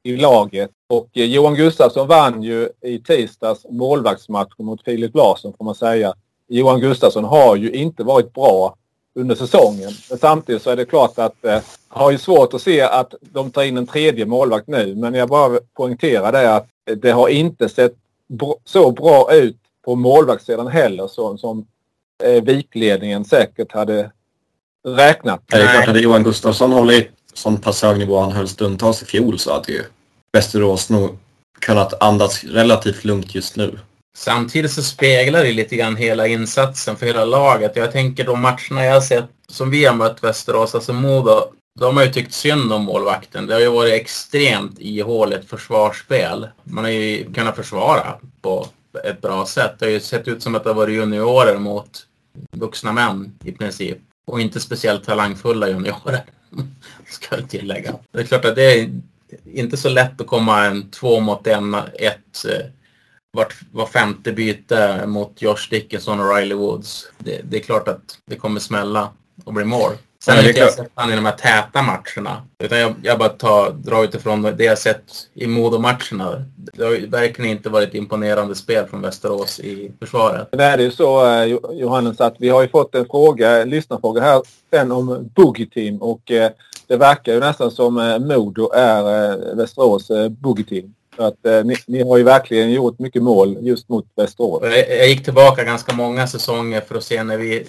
i 0.03 0.17
laget. 0.17 0.71
Och 0.89 1.09
Johan 1.13 1.55
Gustafsson 1.55 2.09
vann 2.09 2.43
ju 2.43 2.69
i 2.81 2.99
tisdags 2.99 3.67
målvaktsmatchen 3.71 4.67
mot 4.67 4.85
Filip 4.85 5.15
Larsson 5.15 5.55
får 5.59 5.65
man 5.65 5.75
säga. 5.75 6.15
Johan 6.49 6.81
Gustafsson 6.81 7.25
har 7.25 7.57
ju 7.57 7.71
inte 7.71 8.05
varit 8.05 8.33
bra 8.33 8.77
under 9.15 9.35
säsongen. 9.35 9.93
Men 10.11 10.19
samtidigt 10.19 10.63
så 10.63 10.71
är 10.71 10.77
det 10.77 10.85
klart 10.85 11.19
att 11.19 11.45
eh, 11.45 11.61
jag 11.91 12.01
har 12.01 12.11
ju 12.11 12.19
svårt 12.19 12.55
att 12.55 12.63
se 12.63 12.81
att 12.81 13.15
de 13.21 13.51
tar 13.51 13.63
in 13.63 13.77
en 13.77 13.87
tredje 13.87 14.27
målvakt 14.27 14.69
nu. 14.69 14.95
Men 14.95 15.15
jag 15.15 15.29
bara 15.29 15.59
poängterar 15.77 16.33
det 16.33 16.55
att 16.55 16.69
det 16.97 17.11
har 17.11 17.29
inte 17.29 17.69
sett 17.69 17.95
så 18.65 18.91
bra 18.91 19.35
ut 19.35 19.57
på 19.85 19.95
målvaktssidan 19.95 20.67
heller 20.67 21.09
så, 21.09 21.37
som 21.37 21.67
eh, 22.25 22.43
vikledningen 22.43 23.25
säkert 23.25 23.73
hade 23.73 24.11
räknat. 24.89 25.43
Det 25.47 25.57
är 25.57 25.73
klart 25.73 25.87
hade 25.87 26.01
Johan 26.01 26.23
Gustafsson 26.23 26.73
hållit 26.73 27.11
sån 27.35 27.57
pass 27.57 27.83
hög 27.83 27.99
nivå 27.99 28.21
han 28.21 28.33
höll 28.33 28.49
stundtals 28.49 29.03
i 29.03 29.05
fjol 29.05 29.39
så 29.39 29.53
hade 29.53 29.73
ju 29.73 29.83
Västerås 30.33 30.91
nog 30.91 31.19
kunnat 31.61 32.03
andas 32.03 32.45
relativt 32.45 33.05
lugnt 33.05 33.35
just 33.35 33.57
nu. 33.57 33.79
Samtidigt 34.17 34.73
så 34.73 34.83
speglar 34.83 35.45
det 35.45 35.53
lite 35.53 35.77
grann 35.77 35.97
hela 35.97 36.27
insatsen 36.27 36.97
för 36.97 37.07
hela 37.07 37.25
laget. 37.25 37.77
Jag 37.77 37.93
tänker 37.93 38.25
de 38.25 38.41
matcherna 38.41 38.85
jag 38.85 38.95
har 38.95 39.01
sett 39.01 39.25
som 39.49 39.71
vi 39.71 39.85
har 39.85 39.95
mött 39.95 40.25
Västerås, 40.25 40.75
alltså 40.75 40.93
Modo, 40.93 41.53
de 41.81 41.97
har 41.97 42.05
ju 42.05 42.13
tyckt 42.13 42.33
synd 42.33 42.73
om 42.73 42.83
målvakten. 42.83 43.47
Det 43.47 43.55
har 43.55 43.61
ju 43.61 43.71
varit 43.71 43.93
extremt 43.95 44.77
ihåligt 44.79 45.51
försvarsspel. 45.51 46.49
Man 46.65 46.85
har 46.85 46.91
ju 46.91 47.33
kunnat 47.33 47.57
försvara 47.57 48.15
på 48.43 48.69
ett 49.05 49.21
bra 49.21 49.47
sätt. 49.47 49.73
Det 49.79 49.87
har 49.87 49.91
ju 49.91 50.01
sett 50.01 50.29
ut 50.29 50.43
som 50.43 50.55
att 50.55 50.65
det 50.65 50.71
har 50.71 50.75
varit 50.75 50.97
juniorer 50.97 51.59
mot 51.59 52.07
vuxna 52.51 52.93
män 52.93 53.39
i 53.45 53.53
princip. 53.53 53.99
Och 54.27 54.41
inte 54.41 54.61
speciellt 54.61 55.05
talangfulla 55.05 55.69
juniorer, 55.69 56.25
ska 57.11 57.37
jag 57.37 57.51
tillägga. 57.51 57.95
Det 58.13 58.21
är 58.21 58.25
klart 58.25 58.45
att 58.45 58.57
det 58.57 58.81
är 58.81 58.91
inte 59.45 59.77
så 59.77 59.89
lätt 59.89 60.21
att 60.21 60.27
komma 60.27 60.65
en 60.65 60.91
två 60.91 61.21
mot 61.21 61.47
en, 61.47 61.75
ett 61.75 62.45
eh, 62.49 62.67
vart, 63.37 63.55
var 63.73 63.87
femte 63.87 64.33
byte 64.33 65.07
mot 65.07 65.43
Josh 65.43 65.71
Dickinson 65.71 66.21
och 66.21 66.37
Riley 66.37 66.57
Woods. 66.57 67.11
Det, 67.19 67.41
det 67.45 67.57
är 67.57 67.61
klart 67.61 67.89
att 67.89 68.19
det 68.27 68.37
kommer 68.37 68.61
smälla 68.61 69.09
och 69.45 69.53
bli 69.53 69.65
mål. 69.65 69.93
Sen 70.25 70.37
har 70.37 70.49
inte 70.49 70.61
jag 70.61 70.73
sett 70.73 70.91
han 70.95 71.13
i 71.13 71.17
de 71.17 71.25
här 71.25 71.33
täta 71.33 71.83
matcherna. 71.83 72.43
Utan 72.59 72.79
jag, 72.79 72.95
jag 73.03 73.19
bara 73.19 73.29
tar, 73.29 73.71
drar 73.71 74.05
utifrån 74.05 74.43
det 74.43 74.65
jag 74.65 74.79
sett 74.79 75.05
i 75.35 75.47
Modo-matcherna. 75.47 76.45
Det 76.57 76.85
har 76.85 77.07
verkligen 77.07 77.51
inte 77.51 77.69
varit 77.69 77.95
imponerande 77.95 78.55
spel 78.55 78.87
från 78.87 79.01
Västerås 79.01 79.61
i 79.61 79.93
försvaret. 80.01 80.49
Det 80.53 80.65
är 80.65 80.79
ju 80.79 80.91
så 80.91 81.27
eh, 81.27 81.45
Johannes 81.73 82.21
att 82.21 82.35
vi 82.39 82.49
har 82.49 82.63
ju 82.63 82.69
fått 82.69 82.95
en 82.95 83.07
fråga, 83.07 83.63
en 83.63 83.71
lyssnarfråga 83.71 84.23
här 84.23 84.43
sen 84.71 84.93
om 84.93 85.31
Boogie 85.35 85.67
Team 85.67 86.03
och 86.03 86.31
eh, 86.31 86.51
det 86.87 86.97
verkar 86.97 87.33
ju 87.33 87.41
nästan 87.41 87.71
som 87.71 87.99
eh, 87.99 88.19
Modo 88.19 88.71
är 88.73 89.55
Västerås 89.55 90.11
Boogie 90.31 90.65
Team. 90.65 90.95
Så 91.17 91.23
att, 91.23 91.47
eh, 91.47 91.65
ni, 91.65 91.77
ni, 91.87 92.03
har 92.03 92.17
ju 92.17 92.23
verkligen 92.23 92.71
gjort 92.71 92.99
mycket 92.99 93.23
mål 93.23 93.59
just 93.61 93.89
mot 93.89 94.07
Västerås. 94.17 94.63
Jag, 94.63 94.99
jag 94.99 95.09
gick 95.09 95.25
tillbaka 95.25 95.65
ganska 95.65 95.95
många 95.95 96.27
säsonger 96.27 96.81
för 96.81 96.95
att 96.95 97.05
se 97.05 97.23
när 97.23 97.37
vi 97.37 97.67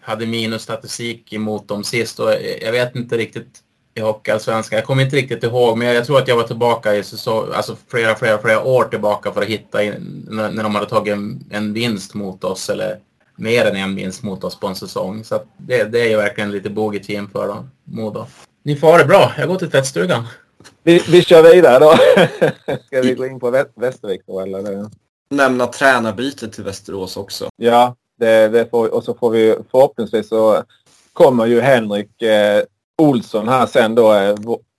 hade 0.00 0.26
minusstatistik 0.26 1.32
emot 1.32 1.68
dem 1.68 1.84
sist 1.84 2.20
och 2.20 2.30
jag 2.60 2.72
vet 2.72 2.96
inte 2.96 3.16
riktigt 3.16 3.60
i 3.94 4.00
Hockeyallsvenskan. 4.00 4.76
Jag 4.76 4.86
kommer 4.86 5.02
inte 5.02 5.16
riktigt 5.16 5.44
ihåg 5.44 5.78
men 5.78 5.88
jag 5.88 6.06
tror 6.06 6.18
att 6.18 6.28
jag 6.28 6.36
var 6.36 6.42
tillbaka 6.42 6.94
i 6.94 7.02
säsong, 7.02 7.48
alltså 7.54 7.76
flera, 7.88 8.14
flera, 8.14 8.38
flera 8.38 8.64
år 8.64 8.84
tillbaka 8.84 9.32
för 9.32 9.42
att 9.42 9.48
hitta 9.48 9.82
in, 9.82 10.26
när, 10.30 10.50
när 10.50 10.62
de 10.62 10.74
hade 10.74 10.86
tagit 10.86 11.12
en, 11.12 11.44
en 11.50 11.72
vinst 11.72 12.14
mot 12.14 12.44
oss 12.44 12.70
eller 12.70 12.98
mer 13.36 13.64
än 13.64 13.76
en 13.76 13.94
vinst 13.94 14.22
mot 14.22 14.44
oss 14.44 14.60
på 14.60 14.66
en 14.66 14.76
säsong. 14.76 15.24
Så 15.24 15.40
det, 15.56 15.84
det 15.84 16.00
är 16.00 16.08
ju 16.08 16.16
verkligen 16.16 16.50
lite 16.50 16.70
bogey-team 16.70 17.28
för 17.32 17.48
dem, 17.48 17.70
Modo. 17.84 18.26
Ni 18.62 18.76
får 18.76 18.86
ha 18.86 18.98
det 18.98 19.04
bra. 19.04 19.32
Jag 19.38 19.48
går 19.48 19.56
till 19.56 19.70
tvättstugan. 19.70 20.24
Vi, 20.82 20.98
vi 21.08 21.22
kör 21.22 21.42
vidare 21.42 21.78
då. 21.78 21.94
Ska 22.86 23.00
vi 23.00 23.14
gå 23.14 23.26
in 23.26 23.40
på 23.40 23.50
Västervik 23.74 24.20
då 24.26 24.40
eller? 24.40 24.90
Nämna 25.30 25.66
tränarbytet 25.66 26.52
till 26.52 26.64
Västerås 26.64 27.16
också. 27.16 27.48
Ja, 27.56 27.96
det, 28.18 28.48
det 28.48 28.70
får, 28.70 28.94
och 28.94 29.04
så 29.04 29.14
får 29.14 29.30
vi 29.30 29.56
förhoppningsvis 29.70 30.28
så 30.28 30.62
kommer 31.12 31.46
ju 31.46 31.60
Henrik 31.60 32.22
eh, 32.22 32.62
Olsson 32.98 33.48
här 33.48 33.66
sen 33.66 33.94
då, 33.94 34.12
eh, 34.12 34.34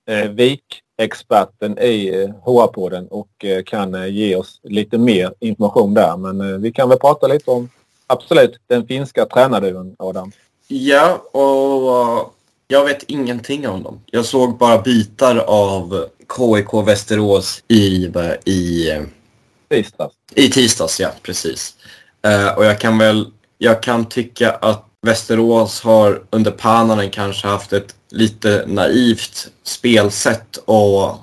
eh 0.08 0.30
VIK-experten 0.30 1.80
i 1.80 2.24
eh, 2.24 2.30
HR-podden 2.46 3.08
och 3.08 3.46
eh, 3.46 3.64
kan 3.64 3.96
eh, 3.96 4.08
ge 4.08 4.36
oss 4.36 4.60
lite 4.64 4.98
mer 4.98 5.34
information 5.40 5.94
där. 5.94 6.18
Men 6.18 6.42
eh, 6.42 6.58
vi 6.58 6.72
kan 6.72 6.90
väl 6.90 7.00
prata 7.00 7.28
lite 7.28 7.52
om 7.52 7.70
absolut 8.08 8.58
den 8.68 8.88
finska 8.88 9.26
tränarduon, 9.26 9.96
Adam. 10.00 10.32
Ja, 10.68 11.18
och 11.32 12.36
jag 12.68 12.86
vet 12.86 13.04
ingenting 13.04 13.68
om 13.68 13.84
dem. 13.84 14.02
Jag 14.06 14.26
såg 14.26 14.58
bara 14.58 14.82
bitar 14.82 15.38
av 15.38 16.06
KIK 16.38 16.88
Västerås 16.88 17.64
i, 17.68 18.12
i 18.46 18.90
tisdags. 19.70 20.14
I 20.36 20.50
tisdags, 20.50 21.00
ja 21.00 21.10
precis. 21.22 21.74
Uh, 22.28 22.58
och 22.58 22.66
jag 22.66 22.80
kan 22.80 22.98
väl, 22.98 23.32
jag 23.58 23.84
kan 23.84 24.06
tycka 24.06 24.52
att 24.52 24.86
Västerås 25.02 25.82
har 25.82 26.24
under 26.30 26.52
Pananen 26.52 27.10
kanske 27.10 27.48
haft 27.48 27.74
ett 27.74 27.96
lite 28.10 28.64
naivt 28.68 29.48
spelsätt 29.64 30.58
och 30.66 31.18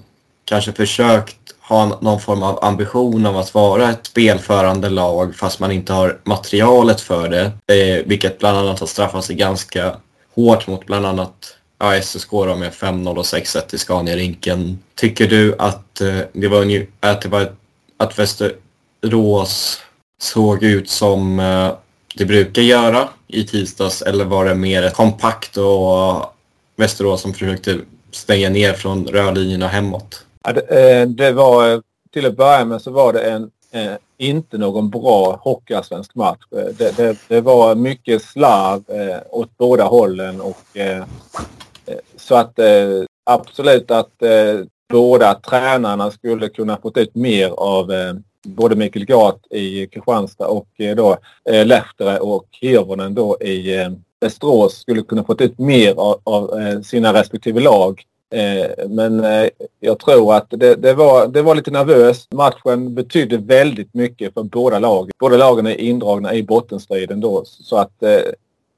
kanske 0.44 0.72
försökt 0.72 1.36
ha 1.60 1.98
någon 2.00 2.20
form 2.20 2.42
av 2.42 2.64
ambition 2.64 3.26
av 3.26 3.36
att 3.36 3.54
vara 3.54 3.90
ett 3.90 4.06
spelförande 4.06 4.88
lag 4.88 5.36
fast 5.36 5.60
man 5.60 5.72
inte 5.72 5.92
har 5.92 6.20
materialet 6.24 7.00
för 7.00 7.28
det. 7.28 7.44
Eh, 7.74 8.06
vilket 8.06 8.38
bland 8.38 8.58
annat 8.58 8.80
har 8.80 8.86
straffat 8.86 9.24
sig 9.24 9.36
ganska 9.36 9.96
hårt 10.34 10.66
mot 10.66 10.86
bland 10.86 11.06
annat 11.06 11.56
ja, 11.78 12.02
SSK 12.02 12.30
då 12.30 12.56
med 12.56 12.72
5-0 12.72 13.16
och 13.16 13.24
6-1 13.24 13.74
i 13.74 13.78
Scania-rinken. 13.78 14.78
Tycker 14.94 15.26
du 15.28 15.56
att 15.58 16.00
eh, 16.00 16.18
det 16.32 16.48
var, 16.48 16.86
att, 17.00 17.22
det 17.22 17.28
var 17.28 17.52
att 17.96 18.18
Västerås 18.18 19.80
såg 20.20 20.62
ut 20.62 20.90
som 20.90 21.40
eh, 21.40 21.72
det 22.14 22.24
brukar 22.24 22.62
göra 22.62 23.08
i 23.28 23.44
tisdags 23.44 24.02
eller 24.02 24.24
var 24.24 24.44
det 24.44 24.54
mer 24.54 24.90
kompakt 24.90 25.56
och 25.56 26.34
Västerås 26.76 27.20
som 27.20 27.32
försökte 27.32 27.78
stänga 28.10 28.50
ner 28.50 28.72
från 28.72 29.06
rödlinjerna 29.06 29.68
hemåt? 29.68 30.24
Ja, 30.44 30.52
det, 30.52 30.60
eh, 30.60 31.08
det, 31.08 31.32
var 31.32 31.82
till 32.12 32.26
att 32.26 32.36
börja 32.36 32.64
med 32.64 32.82
så 32.82 32.90
var 32.90 33.12
det 33.12 33.20
en 33.20 33.50
eh, 33.72 33.94
inte 34.18 34.58
någon 34.58 34.90
bra 34.90 35.40
hockeyallsvensk 35.42 36.14
match. 36.14 36.40
Eh, 36.56 36.74
det, 36.78 36.96
det, 36.96 37.18
det, 37.28 37.40
var 37.40 37.74
mycket 37.74 38.22
slarv 38.22 38.82
eh, 38.88 39.20
åt 39.30 39.58
båda 39.58 39.84
hållen 39.84 40.40
och 40.40 40.76
eh, 40.76 40.98
eh, 41.86 41.98
så 42.16 42.34
att 42.34 42.58
eh, 42.58 43.04
absolut 43.24 43.90
att 43.90 44.22
eh, 44.22 44.64
båda 44.88 45.34
tränarna 45.34 46.10
skulle 46.10 46.48
kunna 46.48 46.76
fått 46.76 46.96
ut 46.96 47.14
mer 47.14 47.48
av 47.48 47.92
eh, 47.92 48.14
både 48.44 48.76
Mikael 48.76 49.04
Gat 49.04 49.46
i 49.50 49.86
Kristianstad 49.86 50.46
och 50.46 50.68
eh, 50.78 50.96
då 50.96 51.18
eh, 51.50 51.66
Lehtere 51.66 52.18
och 52.18 52.46
Hirvonen 52.60 53.14
då 53.14 53.36
i 53.40 53.80
eh, 53.80 53.90
Västerås 54.20 54.80
skulle 54.80 55.02
kunna 55.02 55.24
fått 55.24 55.40
ut 55.40 55.58
mer 55.58 55.94
av, 55.94 56.20
av 56.24 56.60
eh, 56.60 56.80
sina 56.80 57.12
respektive 57.12 57.60
lag 57.60 58.02
Eh, 58.32 58.88
men 58.88 59.24
eh, 59.24 59.48
jag 59.80 59.98
tror 59.98 60.34
att 60.34 60.46
det, 60.50 60.74
det, 60.74 60.94
var, 60.94 61.28
det 61.28 61.42
var 61.42 61.54
lite 61.54 61.70
nervöst. 61.70 62.32
Matchen 62.32 62.94
betydde 62.94 63.36
väldigt 63.36 63.94
mycket 63.94 64.34
för 64.34 64.42
båda 64.42 64.78
lagen. 64.78 65.12
Båda 65.18 65.36
lagen 65.36 65.66
är 65.66 65.80
indragna 65.80 66.34
i 66.34 66.42
bottenstriden 66.42 67.20
då 67.20 67.42
så 67.44 67.76
att 67.76 68.02
eh, 68.02 68.20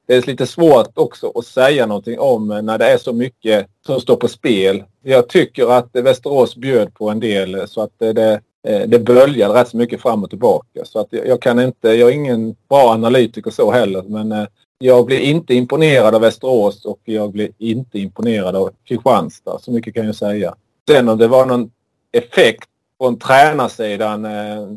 det 0.07 0.15
är 0.15 0.27
lite 0.27 0.47
svårt 0.47 0.99
också 0.99 1.33
att 1.35 1.47
säga 1.47 1.87
någonting 1.87 2.19
om 2.19 2.51
eh, 2.51 2.63
när 2.63 2.79
det 2.79 2.85
är 2.85 2.99
så 2.99 3.13
mycket 3.13 3.67
som 3.87 4.01
står 4.01 4.17
på 4.17 4.29
spel. 4.29 4.85
Jag 5.03 5.29
tycker 5.29 5.73
att 5.79 5.89
Västerås 5.93 6.57
bjöd 6.57 6.95
på 6.95 7.11
en 7.11 7.21
del 7.21 7.55
eh, 7.55 7.67
så 7.67 7.81
att 7.81 8.03
eh, 8.03 8.09
det, 8.09 8.41
det 8.87 8.99
böljade 8.99 9.61
rätt 9.61 9.69
så 9.69 9.77
mycket 9.77 10.03
fram 10.03 10.25
och 10.25 10.31
tillbaka. 10.31 10.85
Så 10.85 10.99
att 10.99 11.09
jag 11.11 11.43
kan 11.43 11.61
inte, 11.61 11.89
jag 11.89 12.11
är 12.11 12.15
ingen 12.15 12.57
bra 12.69 12.93
analytiker 12.93 13.51
så 13.51 13.71
heller 13.71 14.03
men 14.03 14.47
jag 14.85 15.07
blir 15.07 15.21
inte 15.21 15.55
imponerad 15.55 16.15
av 16.15 16.21
Västerås 16.21 16.85
och 16.85 17.01
jag 17.05 17.33
blir 17.33 17.51
inte 17.59 17.99
imponerad 17.99 18.57
av 18.57 18.71
Kristianstad. 18.85 19.59
Så 19.59 19.73
mycket 19.73 19.95
kan 19.95 20.07
jag 20.07 20.15
säga. 20.15 20.55
Sen 20.89 21.09
om 21.09 21.19
det 21.19 21.29
var 21.29 21.47
någon 21.47 21.71
effekt 22.13 22.69
från 22.99 23.19
tränarsidan. 23.19 24.25
Eh, 24.25 24.69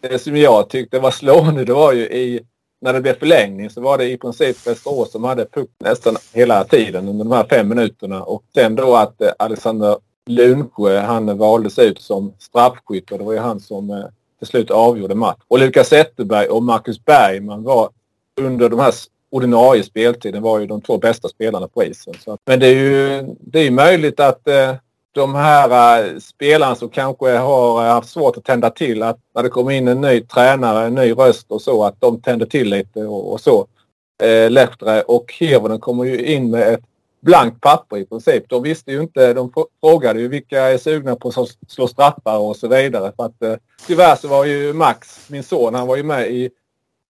det 0.00 0.18
som 0.18 0.36
jag 0.36 0.68
tyckte 0.68 0.98
var 0.98 1.10
slående 1.10 1.64
det 1.64 1.72
var 1.72 1.92
ju 1.92 2.02
i 2.02 2.40
när 2.80 2.92
det 2.92 3.00
blev 3.00 3.18
förlängning 3.18 3.70
så 3.70 3.80
var 3.80 3.98
det 3.98 4.10
i 4.10 4.18
princip 4.18 4.66
Västerås 4.66 5.12
som 5.12 5.24
hade 5.24 5.46
puck 5.46 5.70
nästan 5.78 6.16
hela 6.32 6.64
tiden 6.64 7.08
under 7.08 7.24
de 7.24 7.32
här 7.32 7.46
fem 7.50 7.68
minuterna. 7.68 8.22
Och 8.22 8.44
sen 8.54 8.74
då 8.74 8.96
att 8.96 9.22
eh, 9.22 9.30
Alexander 9.38 9.96
Lundsjö 10.26 11.00
han 11.00 11.38
valdes 11.38 11.78
ut 11.78 12.00
som 12.00 12.32
straffskytt 12.38 13.12
och 13.12 13.18
det 13.18 13.24
var 13.24 13.32
ju 13.32 13.38
han 13.38 13.60
som 13.60 13.90
eh, 13.90 14.04
till 14.38 14.48
slut 14.48 14.70
avgjorde 14.70 15.14
matchen. 15.14 15.42
Och 15.48 15.58
Lukas 15.58 15.88
Zetterberg 15.88 16.46
och 16.46 16.62
Marcus 16.62 17.04
Bergman 17.04 17.62
var 17.62 17.90
under 18.40 18.68
de 18.68 18.78
här 18.78 18.94
ordinarie 19.36 19.82
speltiden 19.82 20.42
var 20.42 20.58
ju 20.58 20.66
de 20.66 20.80
två 20.80 20.98
bästa 20.98 21.28
spelarna 21.28 21.68
på 21.68 21.84
isen. 21.84 22.14
Så, 22.24 22.38
men 22.44 22.60
det 22.60 22.66
är 22.66 22.74
ju 22.74 23.22
det 23.40 23.60
är 23.60 23.70
möjligt 23.70 24.20
att 24.20 24.48
eh, 24.48 24.74
de 25.12 25.34
här 25.34 26.04
eh, 26.04 26.18
spelarna 26.18 26.74
som 26.74 26.88
kanske 26.88 27.36
har 27.36 27.84
eh, 27.84 27.92
haft 27.92 28.08
svårt 28.08 28.36
att 28.36 28.44
tända 28.44 28.70
till. 28.70 29.02
Att 29.02 29.18
när 29.34 29.42
det 29.42 29.48
kommer 29.48 29.70
in 29.70 29.88
en 29.88 30.00
ny 30.00 30.20
tränare, 30.20 30.86
en 30.86 30.94
ny 30.94 31.12
röst 31.12 31.50
och 31.50 31.62
så, 31.62 31.84
att 31.84 32.00
de 32.00 32.20
tänder 32.20 32.46
till 32.46 32.68
lite 32.68 33.04
och, 33.04 33.32
och 33.32 33.40
så. 33.40 33.66
Eh, 34.22 34.50
Lehtre 34.50 35.02
och 35.02 35.34
Hirvonen 35.38 35.80
kommer 35.80 36.04
ju 36.04 36.26
in 36.26 36.50
med 36.50 36.74
ett 36.74 36.84
blankt 37.20 37.60
papper 37.60 37.96
i 37.96 38.04
princip. 38.04 38.48
De 38.48 38.62
visste 38.62 38.92
ju 38.92 39.02
inte, 39.02 39.34
de 39.34 39.52
frågade 39.80 40.20
ju 40.20 40.28
vilka 40.28 40.60
är 40.60 40.78
sugna 40.78 41.16
på 41.16 41.28
att 41.28 41.48
slå 41.68 41.88
straffar 41.88 42.38
och 42.38 42.56
så 42.56 42.68
vidare. 42.68 43.12
För 43.16 43.26
att, 43.26 43.42
eh, 43.42 43.54
tyvärr 43.86 44.16
så 44.16 44.28
var 44.28 44.44
ju 44.44 44.72
Max, 44.72 45.30
min 45.30 45.42
son, 45.42 45.74
han 45.74 45.86
var 45.86 45.96
ju 45.96 46.02
med 46.02 46.30
i, 46.30 46.50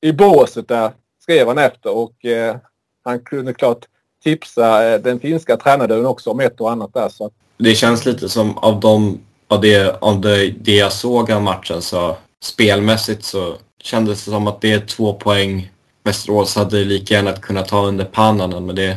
i 0.00 0.12
båset 0.12 0.68
där, 0.68 0.90
skrev 1.26 1.48
han 1.48 1.58
efter 1.58 1.96
och 1.96 2.24
eh, 2.24 2.56
han 3.04 3.20
kunde 3.20 3.54
klart 3.54 3.84
tipsa 4.24 4.84
eh, 4.88 5.00
den 5.00 5.20
finska 5.20 5.56
tränaren 5.56 6.06
också 6.06 6.30
om 6.30 6.40
ett 6.40 6.60
och 6.60 6.70
annat 6.70 6.94
där. 6.94 7.08
Så. 7.08 7.30
Det 7.58 7.74
känns 7.74 8.06
lite 8.06 8.28
som 8.28 8.58
av, 8.58 8.80
de, 8.80 9.20
av, 9.48 9.60
det, 9.60 9.96
av 10.00 10.20
det, 10.20 10.50
det 10.50 10.76
jag 10.76 10.92
såg 10.92 11.30
av 11.30 11.42
matchen 11.42 11.82
så 11.82 12.16
spelmässigt 12.42 13.24
så 13.24 13.54
kändes 13.82 14.24
det 14.24 14.30
som 14.30 14.46
att 14.46 14.60
det 14.60 14.72
är 14.72 14.80
två 14.80 15.12
poäng 15.12 15.70
Västerås 16.04 16.56
hade 16.56 16.84
lika 16.84 17.14
gärna 17.14 17.32
kunnat 17.32 17.68
ta 17.68 17.86
under 17.86 18.04
pannan 18.04 18.66
men 18.66 18.76
det 18.76 18.96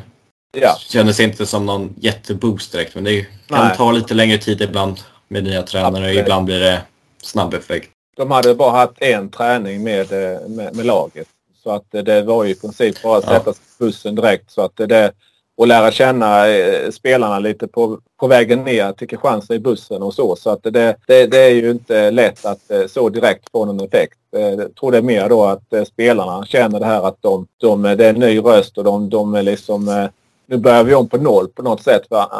ja. 0.57 0.75
kändes 0.79 1.19
inte 1.19 1.45
som 1.45 1.65
någon 1.65 1.93
jätteboost 1.97 2.71
direkt. 2.71 2.95
Men 2.95 3.03
det 3.03 3.25
kan 3.47 3.67
Nej. 3.67 3.77
ta 3.77 3.91
lite 3.91 4.13
längre 4.13 4.37
tid 4.37 4.61
ibland 4.61 4.99
med 5.27 5.43
nya 5.43 5.63
tränare. 5.63 6.03
Absolut. 6.03 6.19
Ibland 6.19 6.45
blir 6.45 6.59
det 6.59 6.81
snabb 7.23 7.53
effekt. 7.53 7.89
De 8.17 8.31
hade 8.31 8.55
bara 8.55 8.71
haft 8.71 9.01
en 9.01 9.29
träning 9.29 9.83
med, 9.83 10.11
eh, 10.11 10.47
med, 10.47 10.75
med 10.75 10.85
laget. 10.85 11.27
Så 11.69 11.75
att 11.75 12.05
det 12.05 12.21
var 12.21 12.43
ju 12.43 12.51
i 12.51 12.55
princip 12.55 13.03
bara 13.03 13.17
att 13.17 13.23
sätta 13.23 13.53
sig 13.53 13.63
på 13.77 13.85
bussen 13.85 14.15
direkt. 14.15 14.51
Så 14.51 14.61
att 14.61 14.75
det, 14.75 15.11
och 15.57 15.67
lära 15.67 15.91
känna 15.91 16.47
eh, 16.47 16.91
spelarna 16.91 17.39
lite 17.39 17.67
på, 17.67 17.99
på 18.19 18.27
vägen 18.27 18.63
ner 18.63 18.91
till 18.91 19.07
Kristianstad 19.07 19.55
i 19.55 19.59
bussen 19.59 20.03
och 20.03 20.13
så. 20.13 20.35
Så 20.35 20.49
att 20.49 20.63
det, 20.63 20.95
det, 21.07 21.27
det, 21.27 21.37
är 21.37 21.49
ju 21.49 21.71
inte 21.71 22.11
lätt 22.11 22.45
att 22.45 22.71
eh, 22.71 22.87
så 22.87 23.09
direkt 23.09 23.51
få 23.51 23.65
någon 23.65 23.87
effekt. 23.87 24.17
Eh, 24.35 24.41
jag 24.41 24.75
tror 24.75 24.91
det 24.91 24.97
är 24.97 25.01
mer 25.01 25.29
då 25.29 25.43
att 25.43 25.87
spelarna 25.87 26.45
känner 26.45 26.79
det 26.79 26.85
här 26.85 27.07
att 27.07 27.21
de, 27.21 27.47
de, 27.57 27.81
det 27.81 28.05
är 28.05 28.09
en 28.13 28.19
ny 28.19 28.39
röst 28.39 28.77
och 28.77 28.83
de, 28.83 29.09
de 29.09 29.35
är 29.35 29.43
liksom 29.43 30.09
nu 30.49 30.57
börjar 30.57 30.83
vi 30.83 30.95
om 30.95 31.09
på 31.09 31.17
noll 31.17 31.47
på 31.47 31.61
något 31.61 31.83
sätt. 31.83 32.03
Va? 32.09 32.31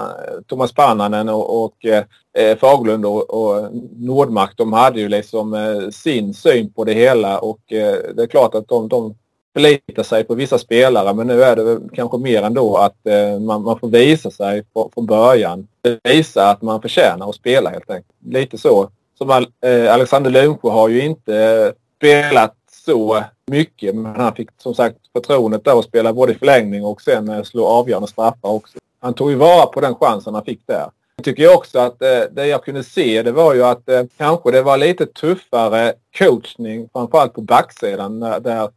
Thomas 0.48 0.72
Pannanen 0.72 1.30
och, 1.30 1.64
och 1.64 1.86
eh, 1.86 2.58
Faglund 2.58 3.06
och, 3.06 3.30
och, 3.30 3.70
Nordmark 3.98 4.52
de 4.56 4.74
hade 4.74 5.00
ju 5.00 5.10
liksom 5.10 5.54
eh, 5.54 5.90
sin 5.90 6.34
syn 6.34 6.74
på 6.74 6.84
det 6.84 6.94
hela 6.94 7.40
och 7.40 7.74
eh, 7.74 7.96
det 8.16 8.24
är 8.24 8.28
klart 8.28 8.56
att 8.56 8.68
de, 8.68 8.88
de 8.88 9.16
förlitar 9.54 10.04
sig 10.04 10.24
på 10.24 10.36
vissa 10.36 10.58
spelare 10.58 11.14
men 11.14 11.28
nu 11.28 11.44
är 11.44 11.56
det 11.56 11.80
kanske 11.94 12.18
mer 12.18 12.44
ändå 12.44 12.78
att 12.78 13.08
eh, 13.08 13.40
man, 13.40 13.64
man, 13.64 13.80
får 13.80 13.88
visa 13.88 14.32
sig 14.32 14.64
på, 14.64 14.92
från 14.94 15.06
början. 15.06 15.68
Visa 16.04 16.50
att 16.50 16.62
man 16.62 16.82
förtjänar 16.82 17.30
att 17.30 17.36
spela 17.36 17.70
helt 17.70 17.90
enkelt. 17.90 18.16
Lite 18.26 18.58
så. 18.58 18.90
Som 19.18 19.30
eh, 19.30 19.94
Alexander 19.94 20.32
Lundsjö 20.32 20.70
har 20.70 20.90
ju 20.90 21.06
inte 21.06 21.36
eh, 21.38 21.72
spelat 21.98 22.56
så 22.86 23.24
mycket 23.50 23.96
men 23.96 24.16
han 24.16 24.36
fick 24.36 24.50
som 24.58 24.76
sagt 24.76 24.98
förtroendet 25.14 25.64
där 25.64 25.80
att 25.80 25.86
spela 25.86 26.14
både 26.14 26.32
i 26.32 26.36
förlängning 26.36 26.86
och 26.86 27.02
sen 27.02 27.30
eh, 27.30 27.44
slå 27.44 27.66
avgörande 27.66 28.08
straffar 28.08 28.50
också. 28.50 28.78
Han 29.02 29.14
tog 29.14 29.30
ju 29.30 29.36
vara 29.36 29.66
på 29.66 29.82
den 29.82 29.96
chansen 29.96 30.34
han 30.34 30.46
fick 30.46 30.68
där. 30.68 30.90
Jag 31.16 31.26
tycker 31.26 31.56
också 31.56 31.80
att 31.80 32.02
eh, 32.02 32.22
det 32.32 32.48
jag 32.48 32.64
kunde 32.64 32.84
se 32.84 33.24
det 33.24 33.32
var 33.32 33.54
ju 33.54 33.64
att 33.64 33.90
eh, 33.90 34.04
kanske 34.18 34.52
det 34.52 34.62
var 34.62 34.78
lite 34.78 35.06
tuffare 35.06 35.94
coachning 36.18 36.90
framförallt 36.94 37.34
på 37.34 37.42
backsidan 37.42 38.20
där 38.20 38.70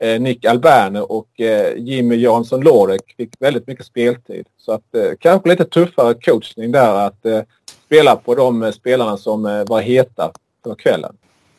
Eh, 0.00 0.20
Nick 0.20 0.44
Alberne 0.44 1.00
och 1.00 1.40
eh, 1.40 1.76
Jimmy 1.76 2.16
Jansson 2.16 2.60
Lorek 2.60 3.14
fick 3.16 3.30
väldigt 3.40 3.66
mycket 3.66 3.86
speltid. 3.86 4.46
Så 4.56 4.72
att 4.72 4.94
eh, 4.94 5.10
kanske 5.20 5.48
lite 5.48 5.64
tuffare 5.64 6.14
coachning 6.14 6.72
där 6.72 6.94
att 6.94 7.26
eh, 7.26 7.40
spela 7.86 8.16
på 8.16 8.34
de 8.34 8.72
spelarna 8.72 9.16
som 9.16 9.64
var 9.68 9.80
heta 9.80 10.32
för 10.64 10.74
kvällen. 10.74 11.16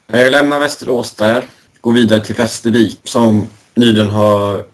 Jag 0.07 0.31
lämnar 0.31 0.59
Västerås 0.59 1.15
där. 1.15 1.45
Går 1.81 1.93
vidare 1.93 2.25
till 2.25 2.35
Västervik 2.35 2.99
som 3.03 3.47
nyligen 3.75 4.09
har 4.09 4.65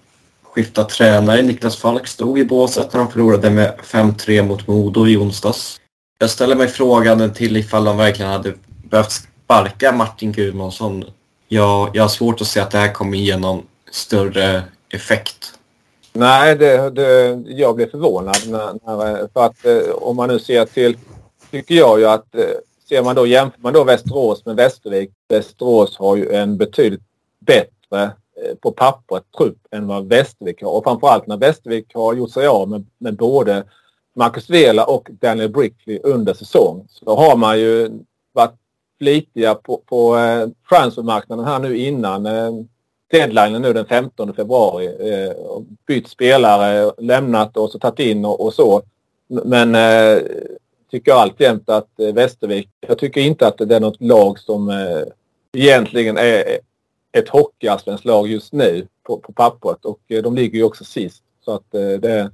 skiftat 0.43 0.89
tränare. 0.89 1.41
Niklas 1.41 1.75
Falk 1.77 2.07
stod 2.07 2.39
i 2.39 2.45
båset 2.45 2.93
när 2.93 2.99
de 2.99 3.11
förlorade 3.11 3.49
med 3.49 3.75
5-3 3.83 4.43
mot 4.43 4.67
Modo 4.67 5.07
i 5.07 5.17
onsdags. 5.17 5.79
Jag 6.19 6.29
ställer 6.29 6.55
mig 6.55 6.67
frågan 6.67 7.33
till 7.33 7.57
ifall 7.57 7.83
de 7.83 7.97
verkligen 7.97 8.31
hade 8.31 8.53
behövt 8.89 9.11
sparka 9.11 9.91
Martin 9.91 10.31
Gudmundsson 10.31 11.05
jag, 11.47 11.89
jag 11.93 12.03
har 12.03 12.09
svårt 12.09 12.41
att 12.41 12.47
se 12.47 12.59
att 12.59 12.71
det 12.71 12.77
här 12.77 12.93
kommer 12.93 13.17
ge 13.17 13.37
någon 13.37 13.63
större 13.91 14.63
effekt. 14.93 15.53
Nej, 16.13 16.55
det, 16.55 16.89
det, 16.89 17.43
jag 17.47 17.75
blev 17.75 17.91
förvånad. 17.91 18.37
När, 18.47 18.73
när, 18.97 19.27
för 19.33 19.45
att 19.45 19.65
eh, 19.65 19.95
om 19.95 20.15
man 20.15 20.29
nu 20.29 20.39
ser 20.39 20.65
till, 20.65 20.97
tycker 21.51 21.75
jag 21.75 21.99
ju 21.99 22.05
att 22.05 22.35
eh, 22.35 22.41
ser 22.89 23.03
man 23.03 23.15
då, 23.15 23.27
jämför 23.27 23.61
man 23.61 23.73
då 23.73 23.83
Västerås 23.83 24.45
med 24.45 24.55
Västervik. 24.55 25.11
Västerås 25.27 25.97
har 25.97 26.15
ju 26.15 26.29
en 26.29 26.57
betydligt 26.57 27.03
bättre 27.39 28.03
eh, 28.03 28.55
på 28.61 28.71
pappret 28.71 29.23
trupp 29.37 29.67
än 29.71 29.87
vad 29.87 30.09
Västervik 30.09 30.63
har. 30.63 30.71
Och 30.71 30.83
framförallt 30.83 31.27
när 31.27 31.37
Västervik 31.37 31.85
har 31.93 32.13
gjort 32.13 32.31
sig 32.31 32.47
av 32.47 32.69
med, 32.69 32.85
med 32.97 33.15
både 33.15 33.63
Marcus 34.15 34.49
Vela 34.49 34.85
och 34.85 35.09
Daniel 35.11 35.49
Brickley 35.49 35.99
under 36.03 36.33
säsong. 36.33 36.87
Så 36.89 37.15
har 37.15 37.35
man 37.35 37.59
ju 37.59 37.89
varit 38.33 38.55
flitiga 38.97 39.55
på, 39.55 39.81
på 39.85 40.17
eh, 40.17 40.47
transfermarknaden 40.69 41.45
här 41.45 41.59
nu 41.59 41.77
innan 41.77 42.25
eh, 42.25 42.51
deadlinen 43.11 43.61
nu 43.61 43.73
den 43.73 43.85
15 43.85 44.33
februari. 44.33 44.85
Eh, 44.85 45.35
bytt 45.87 46.07
spelare, 46.07 46.91
lämnat 46.97 47.57
och 47.57 47.71
så 47.71 47.79
tagit 47.79 47.99
in 47.99 48.25
och, 48.25 48.45
och 48.45 48.53
så. 48.53 48.81
Men 49.27 49.75
eh, 49.75 50.21
tycker 50.95 51.13
alltjämt 51.13 51.69
att 51.69 51.99
eh, 51.99 52.13
Västervik, 52.13 52.69
jag 52.87 52.97
tycker 52.97 53.21
inte 53.21 53.47
att 53.47 53.57
det 53.57 53.75
är 53.75 53.79
något 53.79 54.01
lag 54.01 54.39
som 54.39 54.69
eh, 54.69 55.03
egentligen 55.57 56.17
är 56.17 56.37
eh, 56.37 56.57
ett 57.19 57.29
hockeyallsvenskt 57.29 58.05
lag 58.05 58.27
just 58.27 58.53
nu 58.53 58.87
på, 59.03 59.17
på 59.17 59.33
pappret 59.33 59.85
och 59.85 59.99
de 60.07 60.35
ligger 60.35 60.57
ju 60.57 60.63
också 60.63 60.83
sist. 60.83 61.23
Så 61.45 61.51
att 61.51 61.71
det, 61.71 62.31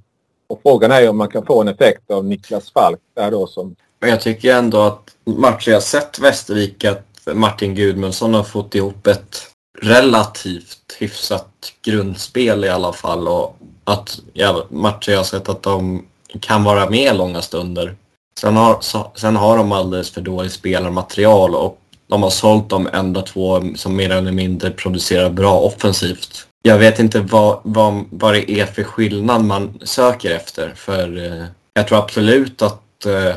och 0.48 0.60
frågan 0.62 0.92
är 0.92 1.10
om 1.10 1.18
man 1.18 1.28
kan 1.28 1.46
få 1.46 1.62
en 1.62 1.68
effekt 1.68 2.12
av 2.12 2.26
Niklas 2.26 2.72
Falk 2.72 3.00
där 3.14 3.32
då 3.32 3.48
som 3.48 3.76
men 4.00 4.10
jag 4.10 4.22
tycker 4.22 4.56
ändå 4.56 4.82
att 4.82 5.16
matcher 5.24 5.72
jag 5.72 5.84
sett 5.84 6.20
Västervik 6.20 6.86
att 6.86 7.28
Martin 7.34 7.76
Gudmundsson 7.76 8.34
har 8.34 8.44
fått 8.44 8.76
ihop 8.76 9.08
ett 9.08 9.44
relativt 9.82 10.98
hyfsat 11.00 11.74
grundspel 11.86 12.66
i 12.66 12.70
alla 12.70 12.94
fall 12.94 13.28
och 13.28 13.58
att 13.84 14.20
ja, 14.34 14.66
matcher 14.70 15.12
jag 15.12 15.20
har 15.20 15.24
sett 15.24 15.50
att 15.50 15.64
de 15.64 16.06
kan 16.40 16.64
vara 16.64 16.90
med 16.90 17.16
långa 17.16 17.42
stunder. 17.42 17.96
Sen 18.40 18.56
har, 18.56 18.78
så, 18.82 19.12
sen 19.16 19.36
har 19.36 19.58
de 19.58 19.72
alldeles 19.72 20.12
för 20.12 20.22
dåligt 20.22 20.54
spelarmaterial 20.54 21.56
och 21.56 21.82
de 22.08 22.24
har 22.24 22.30
sålt 22.30 22.70
de 22.70 22.90
enda 22.94 23.22
två 23.22 23.64
som 23.76 23.96
mer 23.96 24.10
eller 24.10 24.32
mindre 24.32 24.72
producerar 24.72 25.30
bra 25.30 25.60
offensivt. 25.60 26.48
Jag 26.64 26.78
vet 26.78 27.00
inte 27.00 27.20
vad, 27.20 27.60
vad, 27.64 28.06
vad 28.10 28.34
det 28.34 28.52
är 28.52 28.66
för 28.66 28.84
skillnad 28.84 29.46
man 29.46 29.80
söker 29.84 30.32
efter 30.32 30.74
för 30.76 31.26
eh, 31.26 31.46
jag 31.74 31.88
tror 31.88 31.98
absolut 31.98 32.62
att 32.62 33.06
eh, 33.06 33.36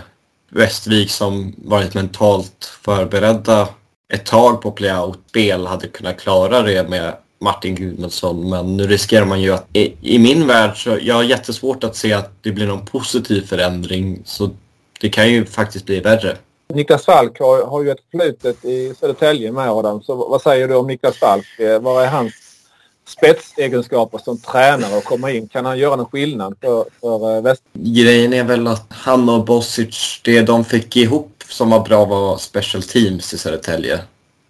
Västervik 0.50 1.10
som 1.10 1.54
varit 1.56 1.94
mentalt 1.94 2.64
förberedda 2.82 3.68
ett 4.12 4.26
tag 4.26 4.62
på 4.62 4.70
playout-spel 4.70 5.66
hade 5.66 5.88
kunnat 5.88 6.20
klara 6.20 6.62
det 6.62 6.88
med 6.88 7.14
Martin 7.40 7.74
Gudmundsson 7.74 8.50
men 8.50 8.76
nu 8.76 8.86
riskerar 8.86 9.24
man 9.24 9.42
ju 9.42 9.54
att 9.54 9.66
i, 9.72 9.92
i, 10.00 10.18
min 10.18 10.46
värld 10.46 10.82
så 10.84 10.98
jag 11.02 11.14
har 11.14 11.22
jättesvårt 11.22 11.84
att 11.84 11.96
se 11.96 12.12
att 12.12 12.32
det 12.42 12.52
blir 12.52 12.66
någon 12.66 12.86
positiv 12.86 13.46
förändring 13.46 14.22
så 14.24 14.50
det 15.04 15.10
kan 15.10 15.28
ju 15.28 15.46
faktiskt 15.46 15.86
bli 15.86 16.00
värre. 16.00 16.36
Niklas 16.74 17.04
Falk 17.04 17.40
har, 17.40 17.66
har 17.66 17.82
ju 17.82 17.90
ett 17.90 17.98
förflutet 18.10 18.64
i 18.64 18.94
Södertälje 19.00 19.52
med 19.52 19.70
Adam 19.70 20.02
så 20.02 20.14
vad 20.14 20.42
säger 20.42 20.68
du 20.68 20.74
om 20.74 20.86
Niklas 20.86 21.16
Falk? 21.16 21.58
Eh, 21.58 21.80
vad 21.80 22.04
är 22.04 22.08
hans 22.08 22.32
spetsegenskaper 23.08 24.18
som 24.18 24.38
tränare 24.38 24.96
och 24.96 25.04
komma 25.04 25.30
in? 25.30 25.48
Kan 25.48 25.64
han 25.64 25.78
göra 25.78 25.96
någon 25.96 26.06
skillnad 26.06 26.54
för, 26.60 26.84
för 27.00 27.36
eh, 27.36 27.42
Väst? 27.42 27.62
Grejen 27.72 28.32
är 28.32 28.44
väl 28.44 28.66
att 28.66 28.86
han 28.88 29.28
och 29.28 29.44
Bosic, 29.44 30.20
det 30.24 30.42
de 30.42 30.64
fick 30.64 30.96
ihop 30.96 31.44
som 31.48 31.70
var 31.70 31.80
bra 31.80 32.04
var 32.04 32.38
special 32.38 32.82
teams 32.82 33.34
i 33.34 33.38
Södertälje. 33.38 34.00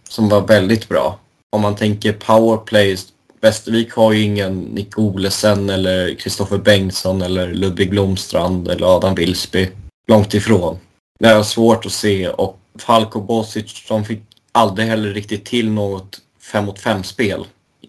Som 0.08 0.28
var 0.28 0.40
väldigt 0.40 0.88
bra. 0.88 1.18
Om 1.50 1.60
man 1.60 1.76
tänker 1.76 2.12
powerplay, 2.12 2.96
Västervik 3.40 3.92
har 3.92 4.12
ju 4.12 4.22
ingen 4.22 4.60
Nick 4.60 4.98
Olesen 4.98 5.70
eller 5.70 6.14
Kristoffer 6.14 6.58
Bengtsson 6.58 7.22
eller 7.22 7.54
Ludvig 7.54 7.90
Blomstrand 7.90 8.68
eller 8.68 8.96
Adam 8.96 9.14
Wilsby. 9.14 9.68
Långt 10.06 10.34
ifrån. 10.34 10.78
Det 11.18 11.26
är 11.28 11.42
svårt 11.42 11.86
att 11.86 11.92
se 11.92 12.28
och 12.28 12.58
Falk 12.78 13.16
och 13.16 13.22
Bosic, 13.22 13.84
de 13.88 14.04
fick 14.04 14.22
aldrig 14.52 14.88
heller 14.88 15.08
riktigt 15.08 15.44
till 15.44 15.70
något 15.70 16.20
5 16.52 16.64
mot 16.64 16.78
5-spel 16.78 17.46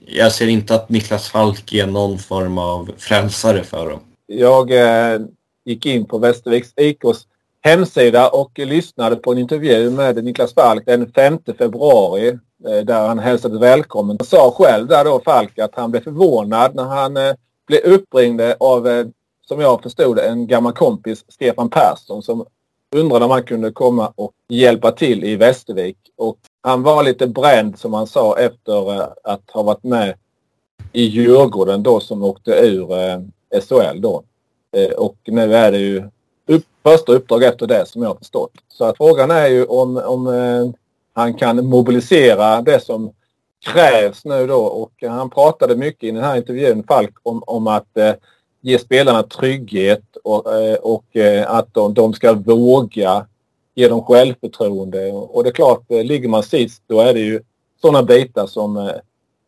jag 0.07 0.31
ser 0.31 0.47
inte 0.47 0.75
att 0.75 0.89
Niklas 0.89 1.29
Falk 1.29 1.73
är 1.73 1.87
någon 1.87 2.19
form 2.19 2.57
av 2.57 2.91
frälsare 2.97 3.63
för 3.63 3.89
dem. 3.89 3.99
Jag 4.27 4.71
eh, 4.71 5.19
gick 5.65 5.85
in 5.85 6.05
på 6.05 6.17
Västerviks 6.17 6.73
IKs 6.75 7.27
hemsida 7.61 8.29
och 8.29 8.59
lyssnade 8.59 9.15
på 9.15 9.31
en 9.31 9.37
intervju 9.37 9.89
med 9.89 10.23
Niklas 10.23 10.53
Falk 10.53 10.85
den 10.85 11.11
5 11.11 11.39
februari 11.57 12.27
eh, 12.67 12.85
där 12.85 13.07
han 13.07 13.19
hälsade 13.19 13.59
välkommen. 13.59 14.17
Han 14.19 14.25
sa 14.25 14.51
själv 14.51 14.87
där 14.87 15.05
då 15.05 15.21
Falk 15.25 15.59
att 15.59 15.75
han 15.75 15.91
blev 15.91 16.01
förvånad 16.01 16.75
när 16.75 16.83
han 16.83 17.17
eh, 17.17 17.33
blev 17.67 17.81
uppringd 17.81 18.41
av, 18.59 18.87
eh, 18.87 19.05
som 19.47 19.59
jag 19.59 19.83
förstod 19.83 20.19
en 20.19 20.47
gammal 20.47 20.73
kompis, 20.73 21.25
Stefan 21.27 21.69
Persson 21.69 22.23
som 22.23 22.45
undrade 22.95 23.25
om 23.25 23.31
han 23.31 23.43
kunde 23.43 23.71
komma 23.71 24.13
och 24.15 24.31
hjälpa 24.49 24.91
till 24.91 25.23
i 25.23 25.35
Västervik. 25.35 25.97
Och 26.15 26.37
han 26.61 26.83
var 26.83 27.03
lite 27.03 27.27
bränd 27.27 27.79
som 27.79 27.93
han 27.93 28.07
sa 28.07 28.39
efter 28.39 28.93
eh, 28.93 29.07
att 29.23 29.51
ha 29.51 29.63
varit 29.63 29.83
med 29.83 30.15
i 30.93 31.03
Djurgården 31.03 31.83
då 31.83 31.99
som 31.99 32.23
åkte 32.23 32.51
ur 32.51 32.91
eh, 32.91 33.19
SHL 33.61 34.01
då. 34.01 34.23
Eh, 34.71 34.91
och 34.91 35.17
nu 35.25 35.55
är 35.55 35.71
det 35.71 35.77
ju 35.77 36.03
upp, 36.47 36.63
första 36.83 37.11
uppdrag 37.11 37.43
efter 37.43 37.67
det 37.67 37.85
som 37.85 38.01
jag 38.01 38.09
har 38.09 38.15
förstått. 38.15 38.53
Så 38.67 38.85
att 38.85 38.97
frågan 38.97 39.31
är 39.31 39.47
ju 39.47 39.65
om, 39.65 39.97
om 39.97 40.27
eh, 40.27 40.79
han 41.13 41.33
kan 41.33 41.65
mobilisera 41.65 42.61
det 42.61 42.79
som 42.79 43.11
krävs 43.65 44.25
nu 44.25 44.47
då 44.47 44.59
och 44.59 44.91
han 45.07 45.29
pratade 45.29 45.75
mycket 45.75 46.03
i 46.03 46.11
den 46.11 46.23
här 46.23 46.37
intervjun 46.37 46.83
Falk 46.83 47.15
om, 47.23 47.43
om 47.47 47.67
att 47.67 47.97
eh, 47.97 48.13
ge 48.65 48.79
spelarna 48.79 49.23
trygghet 49.23 50.17
och, 50.23 50.53
eh, 50.61 50.75
och 50.75 51.15
eh, 51.15 51.51
att 51.51 51.73
de, 51.73 51.93
de 51.93 52.13
ska 52.13 52.33
våga 52.33 53.25
ge 53.75 53.87
dem 53.87 54.03
självförtroende. 54.03 55.11
Och 55.11 55.43
det 55.43 55.49
är 55.49 55.53
klart, 55.53 55.91
eh, 55.91 56.03
ligger 56.03 56.29
man 56.29 56.43
sist 56.43 56.83
då 56.87 57.01
är 57.01 57.13
det 57.13 57.19
ju 57.19 57.41
sådana 57.81 58.03
bitar 58.03 58.47
som 58.47 58.91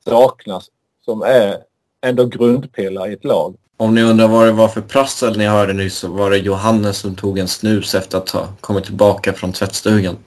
saknas 0.05 0.65
som 1.05 1.21
är 1.21 1.57
ändå 2.05 2.25
grundpelare 2.25 3.09
i 3.09 3.13
ett 3.13 3.25
lag. 3.25 3.55
Om 3.77 3.95
ni 3.95 4.03
undrar 4.03 4.27
vad 4.27 4.45
det 4.45 4.51
var 4.51 4.67
för 4.67 4.81
prassel 4.81 5.37
ni 5.37 5.45
hörde 5.45 5.73
nyss 5.73 5.97
så 5.97 6.07
var 6.07 6.29
det 6.29 6.37
Johannes 6.37 6.97
som 6.97 7.15
tog 7.15 7.39
en 7.39 7.47
snus 7.47 7.95
efter 7.95 8.17
att 8.17 8.29
ha 8.29 8.47
kommit 8.61 8.85
tillbaka 8.85 9.33
från 9.33 9.53
tvättstugan. 9.53 10.17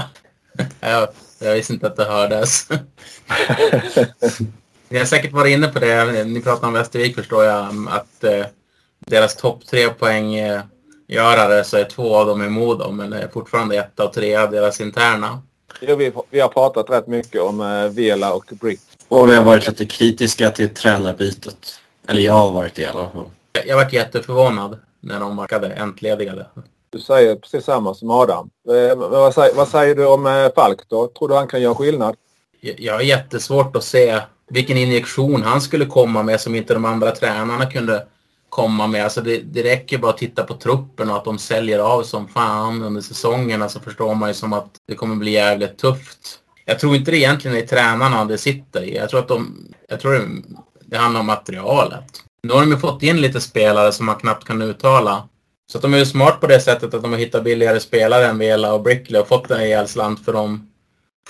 jag, 0.80 1.08
jag 1.38 1.54
visste 1.54 1.72
inte 1.72 1.86
att 1.86 1.96
det 1.96 2.04
hördes. 2.04 2.68
Ni 4.90 4.98
har 4.98 5.06
säkert 5.06 5.32
varit 5.32 5.52
inne 5.52 5.68
på 5.68 5.78
det. 5.78 6.24
Ni 6.24 6.42
pratar 6.42 6.68
om 6.68 6.72
Västervik 6.72 7.14
förstår 7.16 7.44
jag. 7.44 7.88
Att 7.90 8.24
eh, 8.24 8.46
deras 8.98 9.36
topp 9.36 9.66
tre 9.66 9.88
poäng 9.88 10.34
eh, 10.34 10.62
görare 11.08 11.64
så 11.64 11.76
är 11.76 11.84
två 11.84 12.16
av 12.16 12.26
dem 12.26 12.42
i 12.42 12.48
Modo 12.48 12.90
men 12.90 13.10
det 13.10 13.22
är 13.22 13.28
fortfarande 13.28 13.76
ett 13.76 14.00
och 14.00 14.12
tre 14.12 14.36
av 14.36 14.50
deras 14.50 14.80
interna. 14.80 15.42
Ja, 15.80 15.96
vi, 15.96 16.12
vi 16.30 16.40
har 16.40 16.48
pratat 16.48 16.90
rätt 16.90 17.06
mycket 17.06 17.40
om 17.40 17.60
eh, 17.60 17.88
Vela 17.88 18.32
och 18.32 18.44
Brick. 18.60 18.80
Och 19.08 19.28
vi 19.28 19.34
har 19.34 19.44
varit 19.44 19.68
lite 19.68 19.86
kritiska 19.86 20.50
till 20.50 20.74
tränarbytet. 20.74 21.80
Eller 22.08 22.22
jag 22.22 22.32
har 22.32 22.52
varit 22.52 22.74
det 22.74 22.82
i 22.82 22.86
alla 22.86 23.10
fall. 23.10 23.30
Jag 23.66 23.76
varit 23.76 23.92
jätteförvånad 23.92 24.78
när 25.00 25.20
de 25.20 25.36
verkade 25.36 25.74
entledigade. 25.74 26.46
Du 26.90 27.00
säger 27.00 27.36
precis 27.36 27.64
samma 27.64 27.94
som 27.94 28.10
Adam. 28.10 28.50
Eh, 28.68 28.96
vad, 28.96 29.34
säger, 29.34 29.54
vad 29.54 29.68
säger 29.68 29.94
du 29.94 30.06
om 30.06 30.26
eh, 30.26 30.52
Falk 30.54 30.80
då? 30.88 31.08
Tror 31.08 31.28
du 31.28 31.34
han 31.34 31.48
kan 31.48 31.62
göra 31.62 31.74
skillnad? 31.74 32.16
Jag 32.60 32.94
har 32.94 33.00
jättesvårt 33.00 33.76
att 33.76 33.84
se 33.84 34.20
vilken 34.50 34.76
injektion 34.76 35.42
han 35.42 35.60
skulle 35.60 35.86
komma 35.86 36.22
med 36.22 36.40
som 36.40 36.54
inte 36.54 36.74
de 36.74 36.84
andra 36.84 37.10
tränarna 37.10 37.66
kunde 37.66 38.06
komma 38.48 38.86
med. 38.86 39.04
Alltså 39.04 39.20
det, 39.20 39.38
det 39.38 39.62
räcker 39.62 39.98
bara 39.98 40.10
att 40.10 40.18
titta 40.18 40.44
på 40.44 40.54
truppen 40.54 41.10
och 41.10 41.16
att 41.16 41.24
de 41.24 41.38
säljer 41.38 41.78
av 41.78 42.02
som 42.02 42.28
fan 42.28 42.82
under 42.82 43.00
säsongerna 43.00 43.68
så 43.68 43.80
förstår 43.80 44.14
man 44.14 44.28
ju 44.28 44.34
som 44.34 44.52
att 44.52 44.70
det 44.88 44.94
kommer 44.94 45.16
bli 45.16 45.30
jävligt 45.30 45.78
tufft. 45.78 46.38
Jag 46.64 46.78
tror 46.78 46.96
inte 46.96 47.10
det 47.10 47.16
egentligen 47.16 47.56
är 47.56 47.66
tränarna 47.66 48.24
det 48.24 48.38
sitter 48.38 48.82
i. 48.82 48.96
Jag 48.96 49.10
tror 49.10 49.20
att 49.20 49.28
de, 49.28 49.66
jag 49.88 50.00
tror 50.00 50.12
det, 50.12 50.26
det 50.84 50.96
handlar 50.96 51.20
om 51.20 51.26
materialet. 51.26 52.04
Nu 52.42 52.52
har 52.52 52.60
de 52.60 52.70
ju 52.70 52.78
fått 52.78 53.02
in 53.02 53.20
lite 53.20 53.40
spelare 53.40 53.92
som 53.92 54.06
man 54.06 54.16
knappt 54.16 54.44
kan 54.44 54.62
uttala. 54.62 55.28
Så 55.72 55.78
att 55.78 55.82
de 55.82 55.94
är 55.94 55.98
ju 55.98 56.06
smart 56.06 56.40
på 56.40 56.46
det 56.46 56.60
sättet 56.60 56.94
att 56.94 57.02
de 57.02 57.12
har 57.12 57.18
hittat 57.18 57.44
billigare 57.44 57.80
spelare 57.80 58.26
än 58.26 58.38
Vela 58.38 58.74
och 58.74 58.82
Brickley 58.82 59.20
och 59.20 59.28
fått 59.28 59.50
en 59.50 59.58
rejäl 59.58 59.88
slant 59.88 60.24
för 60.24 60.32
dem 60.32 60.69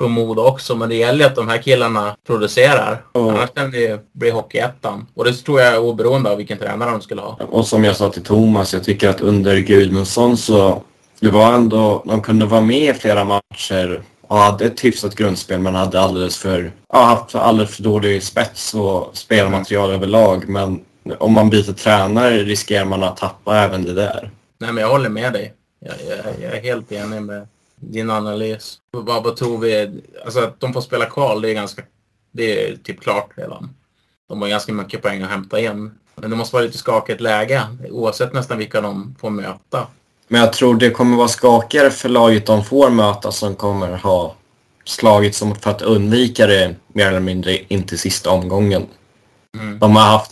från 0.01 0.11
Modo 0.11 0.43
också. 0.43 0.77
Men 0.77 0.89
det 0.89 0.95
gäller 0.95 1.27
att 1.27 1.37
de 1.37 1.49
här 1.49 1.63
killarna 1.63 2.17
producerar. 2.27 3.05
Oh. 3.15 3.29
Annars 3.29 3.51
kan 3.55 3.71
det 3.71 4.13
bli 4.13 4.31
Hockeyettan. 4.31 5.07
Och 5.15 5.25
det 5.25 5.33
tror 5.33 5.61
jag 5.61 5.75
är 5.75 5.79
oberoende 5.79 6.31
av 6.31 6.37
vilken 6.37 6.59
tränare 6.59 6.91
de 6.91 7.01
skulle 7.01 7.21
ha. 7.21 7.39
Och 7.51 7.67
som 7.67 7.85
jag 7.85 7.97
sa 7.97 8.11
till 8.11 8.23
Thomas, 8.23 8.73
jag 8.73 8.85
tycker 8.85 9.09
att 9.09 9.21
under 9.21 9.59
Gudmundsson 9.59 10.37
så 10.37 10.83
det 11.21 11.31
var 11.31 11.53
ändå, 11.53 12.03
de 12.07 12.23
kunde 12.23 12.47
vara 12.47 12.61
med 12.61 12.97
i 12.97 12.99
flera 12.99 13.25
matcher 13.25 14.03
och 14.23 14.37
hade 14.37 14.65
ett 14.65 14.85
hyfsat 14.85 15.15
grundspel 15.15 15.61
men 15.61 15.75
hade 15.75 16.01
alldeles 16.01 16.39
för, 16.39 16.73
ja, 16.93 17.05
haft 17.05 17.35
alldeles 17.35 17.77
för 17.77 17.83
dålig 17.83 18.23
spets 18.23 18.75
och 18.75 19.11
spelmaterial 19.13 19.91
överlag. 19.91 20.49
Men 20.49 20.81
om 21.19 21.33
man 21.33 21.51
byter 21.51 21.73
tränare 21.73 22.39
riskerar 22.39 22.85
man 22.85 23.03
att 23.03 23.17
tappa 23.17 23.57
även 23.57 23.85
det 23.85 23.95
där. 23.95 24.31
Nej 24.61 24.73
men 24.73 24.83
jag 24.83 24.91
håller 24.91 25.09
med 25.09 25.33
dig. 25.33 25.55
Jag, 25.81 25.95
jag, 26.09 26.35
jag 26.43 26.59
är 26.59 26.63
helt 26.63 26.93
enig 26.93 27.23
med 27.23 27.47
din 27.81 28.11
analys. 28.11 28.79
Vad, 28.91 29.25
vad 29.25 29.37
tror 29.37 29.59
vi? 29.59 30.03
Alltså 30.25 30.41
att 30.41 30.61
de 30.61 30.73
får 30.73 30.81
spela 30.81 31.07
kval, 31.07 31.43
det 31.43 31.51
är 31.51 31.55
ganska... 31.55 31.83
Det 32.33 32.69
är 32.69 32.77
typ 32.77 33.01
klart 33.01 33.31
redan. 33.35 33.71
De 34.29 34.43
har 34.43 34.49
ganska 34.49 34.73
mycket 34.73 35.03
poäng 35.03 35.23
att 35.23 35.31
hämta 35.31 35.61
in. 35.61 35.91
Men 36.15 36.31
det 36.31 36.37
måste 36.37 36.57
vara 36.57 36.65
lite 36.65 36.79
skakigt 36.79 37.21
läge 37.21 37.63
oavsett 37.91 38.33
nästan 38.33 38.59
vilka 38.59 38.81
de 38.81 39.17
får 39.21 39.31
möta. 39.31 39.87
Men 40.29 40.41
jag 40.41 40.53
tror 40.53 40.75
det 40.75 40.91
kommer 40.91 41.17
vara 41.17 41.29
skakigare 41.29 41.91
för 41.91 42.09
laget 42.09 42.47
de 42.47 42.65
får 42.65 42.91
möta 42.91 43.33
som 43.33 43.55
kommer 43.55 43.97
ha 43.97 44.35
slagit 44.85 45.35
som 45.35 45.55
för 45.55 45.71
att 45.71 45.83
undvika 45.83 46.47
det 46.47 46.75
mer 46.89 47.07
eller 47.07 47.21
mindre 47.21 47.57
in 47.57 47.83
till 47.83 47.99
sista 47.99 48.31
omgången. 48.31 48.87
Mm. 49.59 49.79
De 49.79 49.97
har 49.97 50.03
haft 50.03 50.31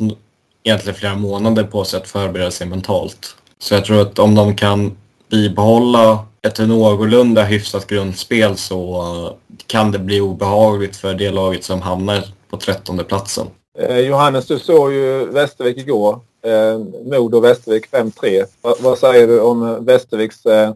egentligen 0.62 0.98
flera 0.98 1.14
månader 1.14 1.64
på 1.64 1.84
sig 1.84 2.00
att 2.00 2.08
förbereda 2.08 2.50
sig 2.50 2.66
mentalt. 2.66 3.36
Så 3.58 3.74
jag 3.74 3.84
tror 3.84 4.02
att 4.02 4.18
om 4.18 4.34
de 4.34 4.56
kan 4.56 4.96
bibehålla 5.30 6.26
ett 6.48 6.68
någorlunda 6.68 7.44
hyfsat 7.44 7.86
grundspel 7.86 8.56
så 8.56 9.36
kan 9.66 9.92
det 9.92 9.98
bli 9.98 10.20
obehagligt 10.20 10.96
för 10.96 11.14
det 11.14 11.30
laget 11.30 11.64
som 11.64 11.82
hamnar 11.82 12.24
på 12.50 12.56
trettonde 12.56 13.04
platsen. 13.04 13.46
Eh, 13.78 13.98
Johannes, 13.98 14.46
du 14.46 14.58
såg 14.58 14.92
ju 14.92 15.26
Västervik 15.26 15.78
igår. 15.78 16.20
Eh, 16.44 16.78
Modo 17.04 17.40
Västervik 17.40 17.90
5-3. 17.90 18.44
Va, 18.62 18.74
vad 18.80 18.98
säger 18.98 19.26
du 19.26 19.40
om 19.40 19.84
Västerviks 19.84 20.46
eh, 20.46 20.72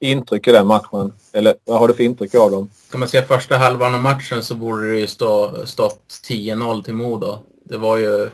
intryck 0.00 0.48
i 0.48 0.52
den 0.52 0.66
matchen? 0.66 1.12
Eller 1.32 1.54
vad 1.64 1.78
har 1.78 1.88
du 1.88 1.94
för 1.94 2.04
intryck 2.04 2.34
av 2.34 2.50
dem? 2.50 2.70
Ska 2.88 2.98
man 2.98 3.08
se 3.08 3.22
första 3.22 3.56
halvan 3.56 3.94
av 3.94 4.02
matchen 4.02 4.42
så 4.42 4.54
borde 4.54 4.90
det 4.90 4.98
ju 4.98 5.06
stå, 5.06 5.66
stått 5.66 6.20
10-0 6.28 6.84
till 6.84 6.94
Modo. 6.94 7.38
Det 7.64 7.76
var 7.76 7.96
ju 7.96 8.30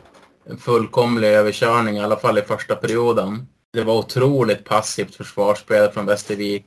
en 0.51 0.57
fullkomlig 0.59 1.29
överkörning, 1.29 1.97
i 1.97 2.01
alla 2.01 2.17
fall 2.17 2.39
i 2.39 2.43
första 2.43 2.77
perioden. 2.77 3.47
Det 3.73 3.85
var 3.85 3.99
otroligt 3.99 4.65
passivt 4.65 5.15
försvarsspel 5.15 5.91
från 5.91 6.07
Västervik. 6.07 6.65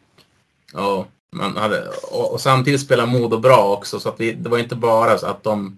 Ja, 0.73 1.06
man 1.32 1.58
hade, 1.58 1.88
och, 2.12 2.34
och 2.34 2.41
samtidigt 2.41 2.82
spelade 2.82 3.12
Modo 3.12 3.38
bra 3.38 3.73
också, 3.73 3.99
så 3.99 4.10
att 4.10 4.19
vi, 4.19 4.32
det 4.32 4.49
var 4.49 4.58
inte 4.58 4.75
bara 4.75 5.17
så 5.17 5.28
att 5.28 5.43
de 5.43 5.78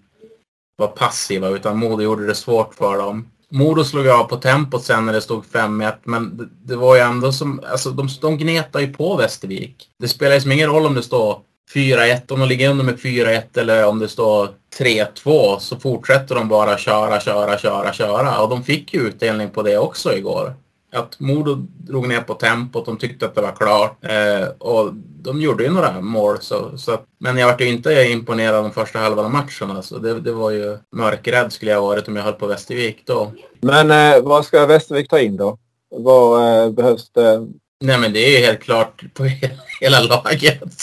var 0.77 0.87
passiva, 0.87 1.49
utan 1.49 1.77
Modo 1.77 2.03
gjorde 2.03 2.27
det 2.27 2.35
svårt 2.35 2.75
för 2.75 2.97
dem. 2.97 3.27
Modo 3.49 3.83
slog 3.83 4.07
av 4.07 4.23
på 4.23 4.37
tempot 4.37 4.83
sen 4.83 5.05
när 5.05 5.13
det 5.13 5.21
stod 5.21 5.43
5-1, 5.45 5.93
men 6.03 6.37
det, 6.37 6.47
det, 6.63 6.75
var 6.75 6.95
ju 6.95 7.01
ändå 7.01 7.31
som... 7.31 7.61
Alltså 7.71 7.89
de, 7.91 8.07
de 8.21 8.37
gnetade 8.37 8.85
ju 8.85 8.93
på 8.93 9.15
Västervik. 9.15 9.89
Det 9.99 10.07
spelar 10.07 10.35
ju 10.35 10.41
som 10.41 10.51
ingen 10.51 10.69
roll 10.69 10.85
om 10.85 10.93
det 10.93 11.03
står 11.03 11.39
4-1, 11.73 12.31
om 12.31 12.39
de 12.39 12.49
ligger 12.49 12.69
under 12.69 12.85
med 12.85 12.99
4-1 12.99 13.59
eller 13.59 13.85
om 13.85 13.99
det 13.99 14.07
står 14.07 14.49
3-2 14.79 15.59
så 15.59 15.79
fortsätter 15.79 16.35
de 16.35 16.47
bara 16.47 16.77
köra, 16.77 17.19
köra, 17.19 17.57
köra, 17.57 17.93
köra. 17.93 18.41
Och 18.41 18.49
de 18.49 18.63
fick 18.63 18.93
ju 18.93 18.99
utdelning 18.99 19.49
på 19.49 19.63
det 19.63 19.77
också 19.77 20.13
igår. 20.17 20.53
Att 20.91 21.19
Modo 21.19 21.55
drog 21.77 22.07
ner 22.07 22.21
på 22.21 22.33
tempot, 22.33 22.85
de 22.85 22.97
tyckte 22.97 23.25
att 23.25 23.35
det 23.35 23.41
var 23.41 23.51
klart. 23.51 24.05
Eh, 24.05 24.47
och 24.57 24.93
de 25.21 25.41
gjorde 25.41 25.63
ju 25.63 25.69
några 25.69 26.01
mål. 26.01 26.37
Så, 26.41 26.77
så 26.77 26.99
men 27.19 27.37
jag 27.37 27.47
vart 27.47 27.61
ju 27.61 27.67
inte 27.67 28.07
imponerad 28.11 28.63
de 28.63 28.71
första 28.71 28.99
halvan 28.99 29.25
av 29.25 29.31
matchen. 29.31 29.71
Alltså. 29.71 29.99
Det, 29.99 30.19
det 30.19 30.31
var 30.31 30.51
ju 30.51 30.77
mörkrädd 30.95 31.53
skulle 31.53 31.71
jag 31.71 31.81
varit 31.81 32.07
om 32.07 32.15
jag 32.15 32.23
höll 32.23 32.33
på 32.33 32.47
Västervik 32.47 33.01
då. 33.05 33.31
Men 33.61 33.91
eh, 33.91 34.21
vad 34.23 34.45
ska 34.45 34.65
Västervik 34.65 35.09
ta 35.09 35.19
in 35.19 35.37
då? 35.37 35.57
Vad 35.89 36.63
eh, 36.63 36.71
behövs 36.71 37.11
det? 37.11 37.47
Nej 37.81 37.99
men 37.99 38.13
det 38.13 38.19
är 38.19 38.39
ju 38.39 38.45
helt 38.45 38.59
klart 38.59 39.03
på 39.13 39.23
hela, 39.23 39.53
hela 39.81 39.99
laget. 39.99 40.73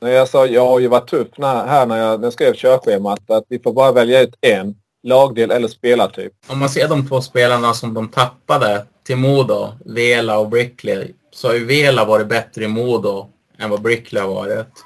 jag, 0.00 0.28
sa, 0.28 0.46
jag 0.46 0.66
har 0.66 0.80
ju 0.80 0.88
varit 0.88 1.10
tuff 1.10 1.28
när, 1.36 1.66
här 1.66 1.86
när 1.86 1.96
jag, 1.96 2.20
när 2.20 2.26
jag 2.26 2.32
skrev 2.32 2.54
körschemat 2.54 3.30
att 3.30 3.44
vi 3.48 3.58
får 3.58 3.72
bara 3.72 3.92
välja 3.92 4.20
ut 4.20 4.34
en 4.40 4.74
lagdel 5.06 5.50
eller 5.50 5.68
spelartyp. 5.68 6.32
Om 6.46 6.58
man 6.58 6.68
ser 6.68 6.88
de 6.88 7.08
två 7.08 7.20
spelarna 7.20 7.74
som 7.74 7.94
de 7.94 8.08
tappade 8.08 8.86
till 9.06 9.16
Modo, 9.16 9.72
Vela 9.84 10.38
och 10.38 10.48
Brickley, 10.48 11.12
så 11.32 11.48
har 11.48 11.54
ju 11.54 11.64
Vela 11.64 12.04
varit 12.04 12.26
bättre 12.26 12.64
i 12.64 12.68
Modo 12.68 13.28
än 13.58 13.70
vad 13.70 13.82
Brickley 13.82 14.22
har 14.22 14.28
varit. 14.28 14.84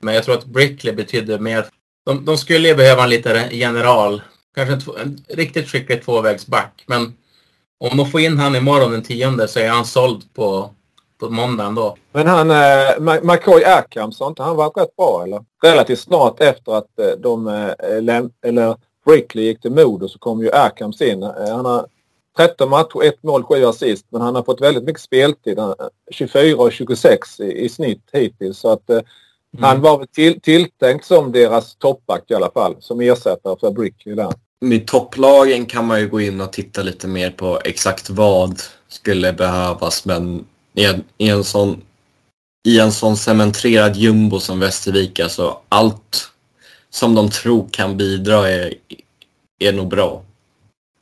Men 0.00 0.14
jag 0.14 0.24
tror 0.24 0.34
att 0.34 0.44
Brickley 0.44 0.94
betyder 0.94 1.38
mer. 1.38 1.66
De, 2.06 2.24
de 2.24 2.38
skulle 2.38 2.68
ju 2.68 2.74
behöva 2.74 3.02
en 3.02 3.10
liten 3.10 3.50
general. 3.50 4.22
Kanske 4.54 4.74
en, 4.74 4.80
två, 4.80 4.96
en 4.96 5.24
riktigt 5.28 5.68
skicklig 5.68 6.04
tvåvägsback. 6.04 6.84
Men 6.86 7.16
om 7.80 7.96
de 7.96 8.10
får 8.10 8.20
in 8.20 8.38
han 8.38 8.56
imorgon 8.56 8.92
den 8.92 9.02
tionde 9.02 9.48
så 9.48 9.60
är 9.60 9.68
han 9.68 9.84
såld 9.84 10.34
på 10.34 10.70
på 11.20 11.30
måndagen 11.30 11.74
då. 11.74 11.96
Men 12.12 12.26
han, 12.26 12.50
eh, 12.50 13.20
McCoy 13.22 13.64
Ackhams, 13.64 14.20
har 14.20 14.26
inte 14.26 14.42
han 14.42 14.56
varit 14.56 14.76
rätt 14.76 14.96
bra 14.96 15.22
eller? 15.24 15.44
Relativt 15.62 16.00
snart 16.00 16.40
efter 16.40 16.72
att 16.72 16.98
eh, 16.98 17.10
de, 17.18 17.48
eh, 17.48 17.72
eller 18.42 18.76
Brickley 19.10 19.44
gick 19.44 19.60
till 19.60 19.70
Modo 19.70 20.08
så 20.08 20.18
kom 20.18 20.42
ju 20.42 20.50
Ackhams 20.52 21.00
in. 21.00 21.22
Eh, 21.22 21.56
han 21.56 21.64
har 21.64 21.86
13 22.36 22.70
matcher, 22.70 23.02
1 23.02 23.22
mål, 23.22 23.42
7 23.42 23.64
assist. 23.64 24.06
Men 24.08 24.20
han 24.20 24.34
har 24.34 24.42
fått 24.42 24.60
väldigt 24.60 24.84
mycket 24.84 25.02
speltid. 25.02 25.58
24 26.10 26.56
och 26.56 26.72
26 26.72 27.40
i, 27.40 27.64
i 27.64 27.68
snitt 27.68 28.02
hittills. 28.12 28.58
Så 28.58 28.72
att, 28.72 28.90
eh, 28.90 28.96
mm. 28.96 29.64
Han 29.64 29.80
var 29.80 30.06
till, 30.06 30.40
tilltänkt 30.40 31.06
som 31.06 31.32
deras 31.32 31.76
toppback 31.76 32.24
i 32.28 32.34
alla 32.34 32.50
fall. 32.50 32.76
Som 32.80 33.00
ersättare 33.00 33.56
för 33.60 33.70
Brickley 33.70 34.14
där. 34.14 34.32
Med 34.60 34.86
topplagen 34.86 35.66
kan 35.66 35.86
man 35.86 36.00
ju 36.00 36.08
gå 36.08 36.20
in 36.20 36.40
och 36.40 36.52
titta 36.52 36.82
lite 36.82 37.08
mer 37.08 37.30
på 37.30 37.60
exakt 37.64 38.10
vad 38.10 38.60
skulle 38.88 39.32
behövas. 39.32 40.04
Men 40.04 40.46
i 40.74 40.84
en, 40.84 41.04
i 41.18 41.28
en 41.28 41.44
sån 41.44 41.82
i 42.64 42.80
en 42.80 42.92
sån 42.92 43.16
cementerad 43.16 43.96
jumbo 43.96 44.40
som 44.40 44.60
Västervik. 44.60 45.20
Alltså 45.20 45.58
allt 45.68 46.29
som 46.90 47.14
de 47.14 47.30
tror 47.30 47.66
kan 47.70 47.96
bidra 47.96 48.50
är, 48.50 48.74
är 49.58 49.72
nog 49.72 49.88
bra. 49.88 50.22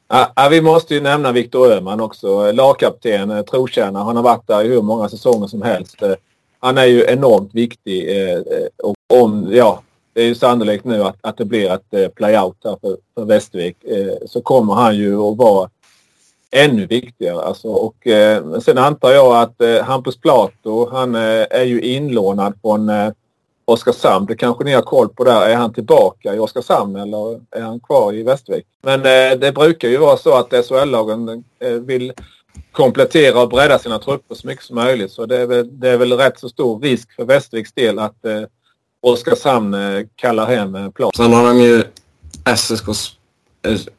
Ja, 0.08 0.48
vi 0.50 0.60
måste 0.60 0.94
ju 0.94 1.00
nämna 1.00 1.32
Viktor 1.32 1.72
Öhman 1.72 2.00
också. 2.00 2.52
Lagkapten, 2.52 3.30
eh, 3.30 3.42
trotjänare. 3.42 4.04
Han 4.04 4.16
har 4.16 4.22
varit 4.22 4.46
där 4.46 4.64
i 4.64 4.68
hur 4.68 4.82
många 4.82 5.08
säsonger 5.08 5.46
som 5.46 5.62
helst. 5.62 6.02
Eh, 6.02 6.14
han 6.60 6.78
är 6.78 6.84
ju 6.84 7.04
enormt 7.08 7.54
viktig. 7.54 8.22
Eh, 8.22 8.40
och 8.82 8.94
om, 9.22 9.48
ja, 9.52 9.82
det 10.12 10.20
är 10.22 10.26
ju 10.26 10.34
sannolikt 10.34 10.84
nu 10.84 11.02
att, 11.02 11.16
att 11.20 11.36
det 11.36 11.44
blir 11.44 11.70
ett 11.70 12.14
playout 12.14 12.56
här 12.64 12.76
för, 12.80 12.96
för 13.14 13.24
Västervik. 13.24 13.76
Så 14.26 14.40
kommer 14.40 14.74
han 14.74 14.96
ju 14.96 15.20
att 15.20 15.36
vara 15.36 15.70
ännu 16.50 16.86
viktigare. 16.86 17.42
Alltså, 17.42 17.68
och, 17.68 18.06
eh, 18.06 18.58
sen 18.60 18.78
antar 18.78 19.10
jag 19.10 19.36
att 19.36 19.62
eh, 19.62 19.84
Hampus 19.84 20.16
Plato, 20.16 20.90
han 20.90 21.14
eh, 21.14 21.46
är 21.50 21.64
ju 21.64 21.80
inlånad 21.80 22.54
från 22.62 22.90
Oskarshamn. 23.68 24.26
Det 24.26 24.36
kanske 24.36 24.64
ni 24.64 24.72
har 24.72 24.82
koll 24.82 25.08
på 25.08 25.24
där. 25.24 25.48
Är 25.48 25.56
han 25.56 25.72
tillbaka 25.72 26.34
i 26.34 26.38
Oskarshamn 26.38 26.96
eller 26.96 27.40
är 27.50 27.62
han 27.62 27.80
kvar 27.80 28.12
i 28.12 28.22
Västervik? 28.22 28.66
Men 28.82 29.00
eh, 29.00 29.38
det 29.38 29.52
brukar 29.52 29.88
ju 29.88 29.96
vara 29.96 30.16
så 30.16 30.34
att 30.34 30.66
SHL-lagen 30.66 31.44
eh, 31.60 31.70
vill 31.70 32.12
komplettera 32.72 33.42
och 33.42 33.48
bredda 33.48 33.78
sina 33.78 33.98
trupper 33.98 34.34
så 34.34 34.46
mycket 34.46 34.64
som 34.64 34.76
möjligt. 34.76 35.12
Så 35.12 35.26
det 35.26 35.36
är 35.36 35.46
väl, 35.46 35.80
det 35.80 35.88
är 35.88 35.96
väl 35.98 36.12
rätt 36.12 36.38
så 36.38 36.48
stor 36.48 36.80
risk 36.80 37.12
för 37.16 37.24
Västerviks 37.24 37.72
del 37.72 37.98
att 37.98 38.24
eh, 38.24 38.42
Oskarshamn 39.00 39.74
eh, 39.74 40.06
kallar 40.16 40.46
hem 40.46 40.74
eh, 40.74 41.10
Sen 41.16 41.32
har 41.32 41.46
de 41.46 41.58
ju 41.58 41.84
SSKs 42.44 43.12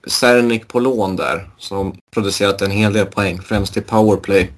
Sernik 0.08 0.62
eh, 0.62 0.68
på 0.68 0.80
lån 0.80 1.16
där 1.16 1.50
som 1.58 1.96
producerat 2.14 2.62
en 2.62 2.72
hel 2.72 2.94
del 2.94 3.06
poäng, 3.06 3.42
främst 3.42 3.78
i 3.78 3.82
powerplay. 3.82 4.52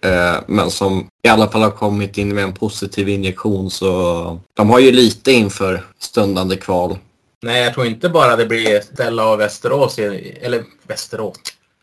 Eh, 0.00 0.36
men 0.46 0.70
som 0.70 1.08
i 1.22 1.28
alla 1.28 1.48
fall 1.48 1.62
har 1.62 1.70
kommit 1.70 2.18
in 2.18 2.34
med 2.34 2.44
en 2.44 2.52
positiv 2.52 3.08
injektion 3.08 3.70
så 3.70 4.40
de 4.54 4.70
har 4.70 4.78
ju 4.78 4.92
lite 4.92 5.32
inför 5.32 5.84
stundande 5.98 6.56
kval. 6.56 6.98
Nej, 7.42 7.62
jag 7.62 7.74
tror 7.74 7.86
inte 7.86 8.08
bara 8.08 8.36
det 8.36 8.46
blir 8.46 8.80
Stella 8.80 9.32
och 9.32 9.40
Västerås, 9.40 9.98
eller 9.98 10.64
Västerås, 10.86 11.36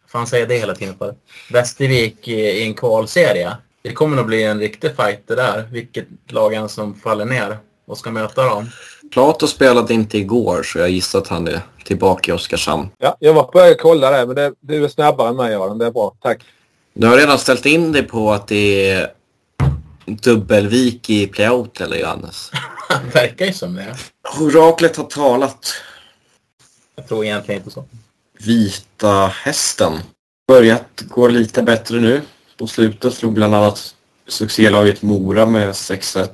fan 0.08 0.28
säger 0.28 0.48
det 0.48 0.58
hela 0.58 0.76
tiden 0.76 0.96
för? 0.98 1.16
Västervik 1.52 2.28
i, 2.28 2.64
en 2.64 2.74
kvalserie. 2.74 3.58
Det 3.82 3.94
kommer 3.94 4.16
nog 4.16 4.26
bli 4.26 4.44
en 4.44 4.60
riktig 4.60 4.96
fight 4.96 5.28
det 5.28 5.36
där, 5.36 5.68
vilket 5.72 6.08
lag 6.30 6.54
än 6.54 6.70
som 6.70 6.96
faller 6.96 7.26
ner 7.26 7.58
och 7.88 7.98
ska 7.98 8.12
möta 8.12 8.44
dem. 8.44 8.70
Plato 9.12 9.48
spelade 9.48 9.94
inte 9.94 10.18
igår 10.18 10.64
så 10.64 10.80
jag 10.80 10.90
gissar 10.90 11.20
att 11.20 11.28
han 11.28 11.48
är 11.48 11.62
tillbaka 11.84 12.32
i 12.32 12.36
Oskarshamn. 12.36 12.88
Ja, 12.98 13.18
jag 13.20 13.34
var 13.34 13.44
på 13.44 13.60
väg 13.60 13.72
att 13.72 13.82
kolla 13.82 14.12
det 14.12 14.26
men 14.26 14.36
det, 14.36 14.54
du 14.60 14.84
är 14.84 14.88
snabbare 14.88 15.30
än 15.30 15.36
mig 15.36 15.56
Adam. 15.56 15.78
Det 15.78 15.86
är 15.86 15.92
bra. 15.92 16.16
Tack. 16.22 16.40
Du 16.98 17.08
har 17.08 17.18
redan 17.18 17.40
ställt 17.40 17.66
in 17.66 17.92
dig 17.92 18.04
på 18.04 18.34
att 18.34 18.48
det 18.48 18.90
är 18.90 19.12
dubbelvik 20.06 21.10
i 21.10 21.28
playout 21.28 21.82
eller 21.82 21.98
Johannes? 21.98 22.52
Det 22.90 23.14
verkar 23.20 23.46
ju 23.46 23.54
som 23.54 23.76
det. 23.76 23.96
Oraklet 24.40 24.98
har 24.98 25.04
talat. 25.04 25.74
Jag 26.96 27.08
tror 27.08 27.26
egentligen 27.26 27.62
inte 27.62 27.74
så. 27.74 27.86
Vita 28.40 29.28
hästen. 29.28 29.94
Börjat 30.48 31.02
gå 31.02 31.28
lite 31.28 31.64
bättre 31.64 32.00
nu. 32.00 32.22
På 32.58 32.68
slutet 32.68 33.14
slog 33.14 33.34
bland 33.34 33.56
annat 33.56 33.96
succélaget 34.28 35.02
Mora 35.02 35.46
med 35.46 35.70
6-1. 35.70 36.30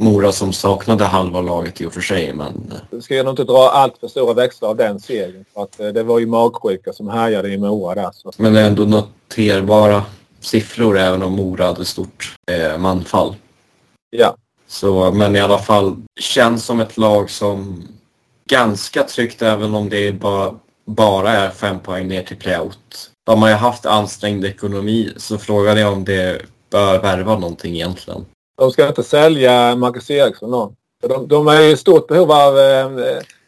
Mora 0.00 0.32
som 0.32 0.52
saknade 0.52 1.04
halva 1.04 1.40
laget 1.40 1.80
i 1.80 1.86
och 1.86 1.92
för 1.92 2.00
sig. 2.00 2.32
Men... 2.32 2.74
Du 2.90 3.00
ska 3.00 3.22
nog 3.22 3.32
inte 3.32 3.44
dra 3.44 3.68
allt 3.68 3.98
för 3.98 4.08
stora 4.08 4.34
växlar 4.34 4.68
av 4.68 4.76
den 4.76 5.00
segern. 5.00 5.44
För 5.54 5.62
att 5.62 5.80
eh, 5.80 5.88
det 5.88 6.02
var 6.02 6.18
ju 6.18 6.26
magsjuka 6.26 6.92
som 6.92 7.08
härjade 7.08 7.48
i 7.48 7.58
Mora 7.58 7.94
där. 7.94 8.10
Så. 8.12 8.32
Men 8.36 8.52
det 8.52 8.60
är 8.60 8.66
ändå 8.66 8.84
noterbara 8.84 10.04
siffror 10.40 10.98
även 10.98 11.22
om 11.22 11.32
Mora 11.32 11.66
hade 11.66 11.84
stort 11.84 12.36
eh, 12.50 12.78
manfall. 12.78 13.34
Ja. 14.10 14.36
Så, 14.66 15.12
men 15.12 15.36
i 15.36 15.40
alla 15.40 15.58
fall 15.58 15.96
känns 16.20 16.64
som 16.64 16.80
ett 16.80 16.96
lag 16.96 17.30
som 17.30 17.88
ganska 18.50 19.02
tryggt 19.02 19.42
även 19.42 19.74
om 19.74 19.88
det 19.88 20.12
bara, 20.12 20.54
bara 20.86 21.30
är 21.30 21.50
fem 21.50 21.78
poäng 21.80 22.08
ner 22.08 22.22
till 22.22 22.36
playout. 22.36 23.10
De 23.26 23.42
har 23.42 23.48
ju 23.48 23.54
haft 23.54 23.86
ansträngd 23.86 24.44
ekonomi 24.44 25.12
så 25.16 25.38
frågan 25.38 25.78
är 25.78 25.88
om 25.88 26.04
det 26.04 26.42
bör 26.70 27.02
värva 27.02 27.34
någonting 27.34 27.74
egentligen. 27.74 28.24
De 28.60 28.70
ska 28.70 28.88
inte 28.88 29.02
sälja 29.02 29.76
Marcus 29.76 30.10
Eriksson 30.10 30.50
då. 30.50 30.72
De, 31.08 31.28
de 31.28 31.48
är 31.48 31.60
i 31.60 31.76
stort 31.76 32.06
behov 32.06 32.32
av... 32.32 32.58
Eh, 32.58 32.90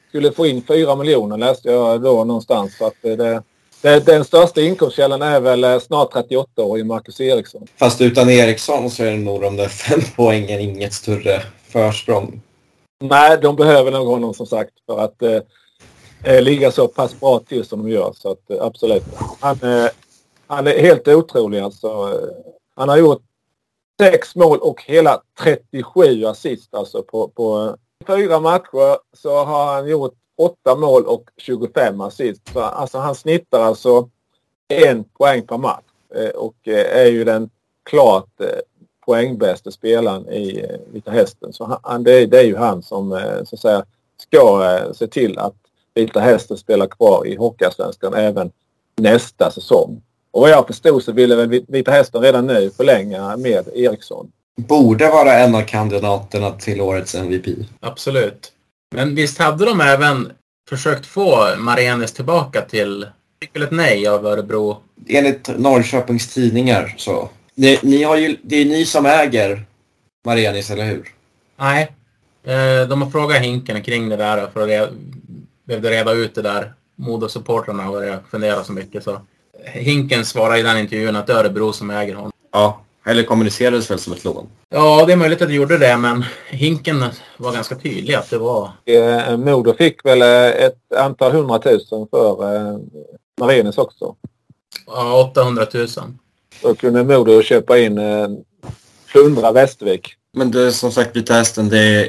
skulle 0.09 0.33
få 0.33 0.47
in 0.47 0.63
4 0.63 0.97
miljoner 0.97 1.37
läste 1.39 1.69
jag 1.69 2.03
då 2.03 2.25
någonstans. 2.25 2.77
Så 2.79 2.87
att 2.87 2.95
det, 3.03 3.43
det, 3.83 4.07
den 4.07 4.25
största 4.25 4.61
inkomstkällan 4.61 5.23
är 5.23 5.41
väl 5.41 5.65
eh, 5.65 5.79
snart 5.79 6.13
38-årig 6.13 6.87
Marcus 6.87 7.21
Eriksson. 7.21 7.67
Fast 7.77 8.01
utan 8.01 8.31
Eriksson 8.31 8.91
så 8.91 9.05
är 9.05 9.11
det 9.11 9.17
nog 9.17 9.41
de 9.41 9.57
där 9.57 9.69
fem 9.69 10.01
poängen 10.17 10.61
inget 10.61 10.93
större 10.93 11.43
försprång. 11.69 12.43
Nej, 13.01 13.39
de 13.43 13.57
behöver 13.57 13.91
nog 13.91 14.07
honom 14.07 14.35
som 14.35 14.47
sagt 14.47 14.73
för 14.87 14.99
att 14.99 15.23
eh, 15.23 15.39
eh, 16.25 16.43
ligga 16.43 16.71
så 16.71 16.89
pass 16.89 17.21
bra 17.21 17.39
till 17.39 17.65
som 17.65 17.83
de 17.83 17.91
gör. 17.91 18.13
Så 18.17 18.31
att, 18.31 18.51
eh, 18.51 18.57
absolut. 18.61 19.05
Han, 19.41 19.59
eh, 19.63 19.91
han 20.47 20.67
är 20.67 20.79
helt 20.79 21.09
otrolig 21.09 21.61
alltså. 21.61 22.21
Han 22.77 22.89
har 22.89 22.97
gjort 22.97 23.23
sex 24.03 24.37
mål 24.37 24.59
och 24.59 24.83
hela 24.83 25.23
37 25.41 26.25
assist 26.25 26.75
alltså 26.75 27.03
på, 27.03 27.29
på 27.29 27.77
fyra 28.07 28.41
matcher 28.41 28.99
så 29.17 29.45
har 29.45 29.75
han 29.75 29.89
gjort 29.89 30.15
åtta 30.39 30.77
mål 30.77 31.07
och 31.07 31.31
25 31.37 32.01
assist. 32.01 32.43
Så, 32.53 32.61
alltså 32.61 32.99
han 32.99 33.15
snittar 33.15 33.61
alltså 33.61 34.09
en 34.69 35.05
poäng 35.05 35.47
per 35.47 35.59
match 35.59 35.85
eh, 36.15 36.29
och 36.29 36.55
eh, 36.69 36.99
är 36.99 37.07
ju 37.07 37.25
den 37.25 37.51
klart 37.91 38.29
poängbäste 38.37 38.63
poängbästa 39.07 39.71
spelaren 39.71 40.29
i 40.29 40.67
Vita 40.93 41.11
Hästen. 41.11 41.53
Så 41.53 41.79
han, 41.83 42.05
det, 42.05 42.13
är, 42.13 42.27
det 42.27 42.39
är 42.39 42.45
ju 42.45 42.57
han 42.57 42.83
som 42.83 43.11
så 43.45 43.55
att 43.55 43.61
säga 43.61 43.85
ska 44.17 44.79
se 44.95 45.07
till 45.07 45.39
att 45.39 45.55
Vita 45.95 46.21
Hästen 46.21 46.57
spelar 46.57 46.87
kvar 46.87 47.27
i 47.27 47.37
Hockeyallsvenskan 47.37 48.15
även 48.15 48.53
nästa 48.97 49.51
säsong. 49.51 50.03
Och 50.33 50.41
vad 50.41 50.51
jag 50.51 50.67
förstod 50.67 51.03
så 51.03 51.13
ville 51.13 51.37
väl 51.37 51.65
Vita 51.69 51.91
Hästen 51.91 52.23
redan 52.23 52.47
nu 52.47 52.71
förlänga 52.77 53.37
med 53.37 53.69
Eriksson. 53.75 54.33
Borde 54.57 55.09
vara 55.09 55.35
en 55.35 55.55
av 55.55 55.63
kandidaterna 55.63 56.51
till 56.51 56.81
årets 56.81 57.15
MVP. 57.15 57.47
Absolut. 57.81 58.53
Men 58.95 59.15
visst 59.15 59.39
hade 59.39 59.65
de 59.65 59.81
även 59.81 60.33
försökt 60.69 61.07
få 61.07 61.57
Marenis 61.59 62.13
tillbaka 62.13 62.61
till... 62.61 63.07
Fick 63.41 63.57
väl 63.57 63.63
ett 63.63 63.71
nej 63.71 64.07
av 64.09 64.27
Örebro? 64.27 64.77
Enligt 65.09 65.59
Norrköpings 65.59 66.35
tidningar 66.35 66.95
så. 66.97 67.29
Ni, 67.55 67.79
ni 67.83 68.03
har 68.03 68.17
ju, 68.17 68.37
det 68.43 68.57
är 68.57 68.65
ni 68.65 68.85
som 68.85 69.07
äger 69.07 69.65
Marenis, 70.25 70.71
eller 70.71 70.85
hur? 70.85 71.09
Nej. 71.57 71.93
Eh, 72.45 72.89
de 72.89 73.03
har 73.03 73.11
frågat 73.11 73.43
Hinken 73.43 73.83
kring 73.83 74.09
det 74.09 74.17
där 74.17 74.47
för 74.53 74.61
att 74.61 74.69
reda, 74.69 74.89
behövde 75.65 75.91
reda 75.91 76.13
ut 76.13 76.35
det 76.35 76.43
där. 76.43 76.73
Modosupportrarna 76.97 77.83
har 77.83 77.93
börjat 77.93 78.23
fundera 78.31 78.65
så 78.65 78.73
mycket 78.73 79.05
så. 79.05 79.21
Hinken 79.65 80.25
svarade 80.25 80.59
i 80.59 80.63
den 80.63 80.79
intervjun 80.79 81.17
att 81.17 81.27
det 81.27 81.33
är 81.33 81.37
Örebro 81.37 81.73
som 81.73 81.91
äger 81.91 82.15
honom. 82.15 82.33
Ja, 82.53 82.81
eller 83.07 83.23
kommunicerades 83.23 83.91
väl 83.91 83.99
som 83.99 84.13
ett 84.13 84.25
lån? 84.25 84.47
Ja, 84.69 85.05
det 85.07 85.13
är 85.13 85.17
möjligt 85.17 85.43
att 85.43 85.49
det 85.49 85.55
gjorde 85.55 85.79
det, 85.79 85.97
men 85.97 86.25
Hinken 86.49 87.05
var 87.37 87.53
ganska 87.53 87.75
tydlig 87.75 88.15
att 88.15 88.31
det 88.31 88.39
var... 88.39 88.71
Eh, 88.85 89.37
Modo 89.37 89.75
fick 89.75 90.05
väl 90.05 90.23
eh, 90.23 90.65
ett 90.65 90.93
antal 90.97 91.33
hundratusen 91.33 92.07
för 92.11 92.57
eh, 92.57 92.79
Marinus 93.41 93.79
också. 93.79 94.15
Ja, 94.87 95.31
800 95.31 95.67
000. 95.75 95.89
Då 96.63 96.75
kunde 96.75 97.05
Modo 97.05 97.43
köpa 97.43 97.79
in 97.79 97.99
eh, 97.99 98.29
plundra 99.13 99.53
Västervik. 99.53 100.15
Men 100.33 100.51
det 100.51 100.63
är 100.63 100.71
som 100.71 100.93
sagt 100.93 101.17
Vita 101.17 101.35
Hästen, 101.35 101.69
det 101.69 101.79
är 101.79 102.09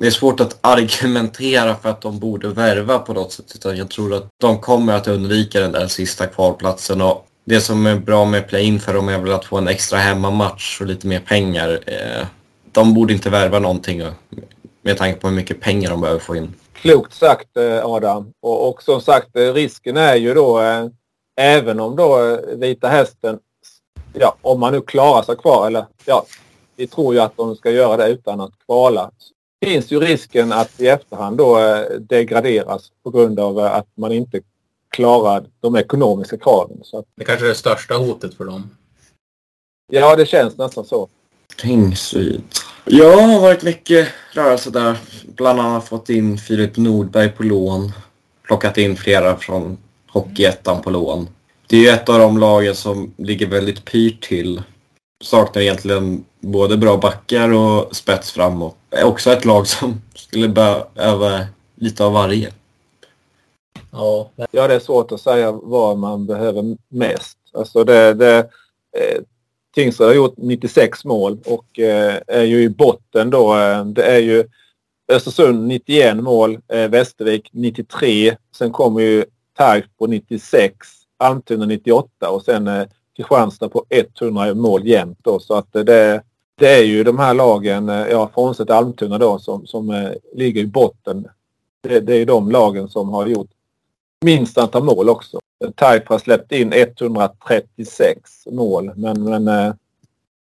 det 0.00 0.06
är 0.06 0.10
svårt 0.10 0.40
att 0.40 0.58
argumentera 0.60 1.76
för 1.76 1.88
att 1.88 2.00
de 2.00 2.18
borde 2.18 2.48
värva 2.48 2.98
på 2.98 3.12
något 3.12 3.32
sätt. 3.32 3.52
Utan 3.54 3.76
jag 3.76 3.90
tror 3.90 4.14
att 4.14 4.28
de 4.40 4.58
kommer 4.58 4.92
att 4.92 5.08
undvika 5.08 5.60
den 5.60 5.72
där 5.72 5.86
sista 5.86 6.26
kvalplatsen. 6.26 7.00
Och 7.00 7.26
det 7.44 7.60
som 7.60 7.86
är 7.86 7.96
bra 7.96 8.24
med 8.24 8.48
play-in 8.48 8.80
för 8.80 8.94
dem 8.94 9.08
är 9.08 9.18
väl 9.18 9.32
att 9.32 9.44
få 9.44 9.58
en 9.58 9.68
extra 9.68 9.98
hemmamatch 9.98 10.80
och 10.80 10.86
lite 10.86 11.06
mer 11.06 11.20
pengar. 11.20 11.80
Eh, 11.86 12.26
de 12.72 12.94
borde 12.94 13.12
inte 13.12 13.30
värva 13.30 13.58
någonting 13.58 14.00
eh, 14.00 14.12
med 14.82 14.96
tanke 14.96 15.20
på 15.20 15.28
hur 15.28 15.34
mycket 15.34 15.60
pengar 15.60 15.90
de 15.90 16.00
behöver 16.00 16.20
få 16.20 16.36
in. 16.36 16.54
Klokt 16.72 17.14
sagt 17.14 17.56
eh, 17.56 17.86
Adam. 17.86 18.32
Och, 18.42 18.68
och 18.68 18.82
som 18.82 19.00
sagt 19.00 19.28
risken 19.34 19.96
är 19.96 20.14
ju 20.14 20.34
då 20.34 20.60
även 21.40 21.80
om 21.80 21.96
då 21.96 22.40
Vita 22.56 22.88
Hästen, 22.88 23.38
ja 24.12 24.36
om 24.42 24.60
man 24.60 24.72
nu 24.72 24.80
klarar 24.80 25.22
sig 25.22 25.36
kvar 25.36 25.66
eller 25.66 25.86
ja, 26.04 26.24
vi 26.76 26.86
tror 26.86 27.14
ju 27.14 27.20
att 27.20 27.36
de 27.36 27.56
ska 27.56 27.70
göra 27.70 27.96
det 27.96 28.08
utan 28.08 28.40
att 28.40 28.52
kvala 28.66 29.10
finns 29.64 29.90
ju 29.90 30.00
risken 30.00 30.52
att 30.52 30.80
i 30.80 30.86
efterhand 30.86 31.36
då 31.36 31.58
eh, 31.58 32.00
degraderas 32.00 32.92
på 33.02 33.10
grund 33.10 33.40
av 33.40 33.58
eh, 33.58 33.74
att 33.74 33.88
man 33.94 34.12
inte 34.12 34.40
klarar 34.88 35.44
de 35.60 35.76
ekonomiska 35.76 36.38
kraven. 36.38 36.78
Så 36.82 37.04
det 37.16 37.24
kanske 37.24 37.44
är 37.44 37.48
det 37.48 37.54
största 37.54 37.94
hotet 37.94 38.34
för 38.34 38.44
dem. 38.44 38.70
Ja, 39.92 40.16
det 40.16 40.26
känns 40.26 40.56
nästan 40.56 40.84
så. 40.84 41.08
Tingsryd. 41.56 42.42
Ja, 42.84 43.16
det 43.16 43.22
har 43.22 43.40
varit 43.40 43.62
mycket 43.62 44.08
rörelse 44.32 44.70
där. 44.70 44.96
Bland 45.36 45.60
annat 45.60 45.88
fått 45.88 46.10
in 46.10 46.38
Filip 46.38 46.76
Nordberg 46.76 47.30
på 47.30 47.42
lån. 47.42 47.92
Plockat 48.42 48.78
in 48.78 48.96
flera 48.96 49.36
från 49.36 49.78
Hockeyettan 50.06 50.82
på 50.82 50.90
lån. 50.90 51.28
Det 51.66 51.76
är 51.76 51.80
ju 51.80 51.88
ett 51.88 52.08
av 52.08 52.18
de 52.18 52.38
lagen 52.38 52.74
som 52.74 53.14
ligger 53.16 53.46
väldigt 53.46 53.84
pyrt 53.84 54.22
till 54.22 54.62
saknar 55.24 55.62
egentligen 55.62 56.24
både 56.40 56.76
bra 56.76 56.96
backar 56.96 57.52
och 57.52 57.96
spets 57.96 58.32
framåt. 58.32 58.76
Är 58.90 59.04
också 59.04 59.30
ett 59.30 59.44
lag 59.44 59.66
som 59.66 60.00
skulle 60.14 60.48
behöva 60.48 61.46
lite 61.74 62.04
av 62.04 62.12
varje. 62.12 62.52
Ja, 63.90 64.30
ja 64.50 64.68
det 64.68 64.74
är 64.74 64.80
svårt 64.80 65.12
att 65.12 65.20
säga 65.20 65.52
vad 65.52 65.98
man 65.98 66.26
behöver 66.26 66.76
mest. 66.88 67.38
Alltså 67.54 67.84
det, 67.84 68.14
det, 68.14 68.38
eh, 68.96 69.22
Tingsryd 69.74 70.08
har 70.08 70.14
gjort 70.14 70.34
96 70.36 71.04
mål 71.04 71.38
och 71.44 71.78
eh, 71.78 72.20
är 72.26 72.42
ju 72.42 72.62
i 72.62 72.68
botten 72.68 73.30
då. 73.30 73.56
Eh, 73.56 73.84
det 73.84 74.02
är 74.02 74.18
ju 74.18 74.44
Östersund 75.12 75.66
91 75.66 76.16
mål, 76.16 76.58
eh, 76.68 76.88
Västervik 76.88 77.48
93. 77.52 78.36
Sen 78.56 78.72
kommer 78.72 79.00
ju 79.00 79.24
Tarf 79.56 79.84
på 79.98 80.06
96, 80.06 80.72
Almtuna 81.18 81.66
98 81.66 82.30
och 82.30 82.42
sen 82.42 82.68
eh, 82.68 82.86
Kristianstad 83.16 83.68
på 83.68 83.84
100 84.20 84.54
mål 84.54 84.86
jämt 84.86 85.18
då. 85.22 85.40
Så 85.40 85.54
att 85.54 85.76
eh, 85.76 85.82
det, 85.82 86.22
det 86.60 86.68
är 86.68 86.82
ju 86.82 87.04
de 87.04 87.18
här 87.18 87.34
lagen, 87.34 87.88
eh, 87.88 88.06
ja 88.06 88.30
frånsett 88.34 88.70
Almtuna 88.70 89.18
då, 89.18 89.38
som, 89.38 89.66
som 89.66 89.90
eh, 89.90 90.10
ligger 90.32 90.62
i 90.62 90.66
botten. 90.66 91.28
Det, 91.82 92.00
det 92.00 92.14
är 92.14 92.26
de 92.26 92.50
lagen 92.50 92.88
som 92.88 93.08
har 93.08 93.26
gjort 93.26 93.50
minst 94.24 94.58
antal 94.58 94.84
mål 94.84 95.08
också. 95.08 95.38
Taip 95.74 96.08
har 96.08 96.18
släppt 96.18 96.52
in 96.52 96.72
136 96.72 98.46
mål 98.50 98.92
men, 98.96 99.24
men 99.24 99.48
eh, 99.48 99.74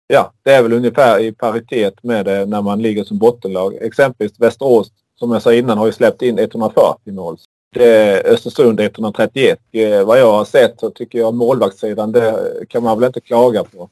ja, 0.07 0.31
det 0.43 0.51
är 0.51 0.63
väl 0.63 0.73
ungefär 0.73 1.19
i 1.19 1.31
paritet 1.31 2.03
med 2.03 2.25
det 2.25 2.45
när 2.45 2.61
man 2.61 2.81
ligger 2.81 3.03
som 3.03 3.17
bottenlag. 3.17 3.75
Exempelvis 3.81 4.39
Västerås 4.39 4.91
som 5.19 5.31
jag 5.31 5.41
sa 5.41 5.53
innan 5.53 5.77
har 5.77 5.85
ju 5.85 5.91
släppt 5.91 6.21
in 6.21 6.39
140 6.39 7.13
mål. 7.13 7.37
Det 7.73 7.85
är 7.85 8.33
Östersund 8.33 8.79
131. 8.79 9.59
Eh, 9.71 10.03
vad 10.03 10.19
jag 10.19 10.31
har 10.31 10.45
sett 10.45 10.79
så 10.79 10.89
tycker 10.89 11.19
jag 11.19 11.33
målvaktssidan 11.33 12.11
det 12.11 12.49
kan 12.69 12.83
man 12.83 12.99
väl 12.99 13.07
inte 13.07 13.21
klaga 13.21 13.63
på. 13.63 13.89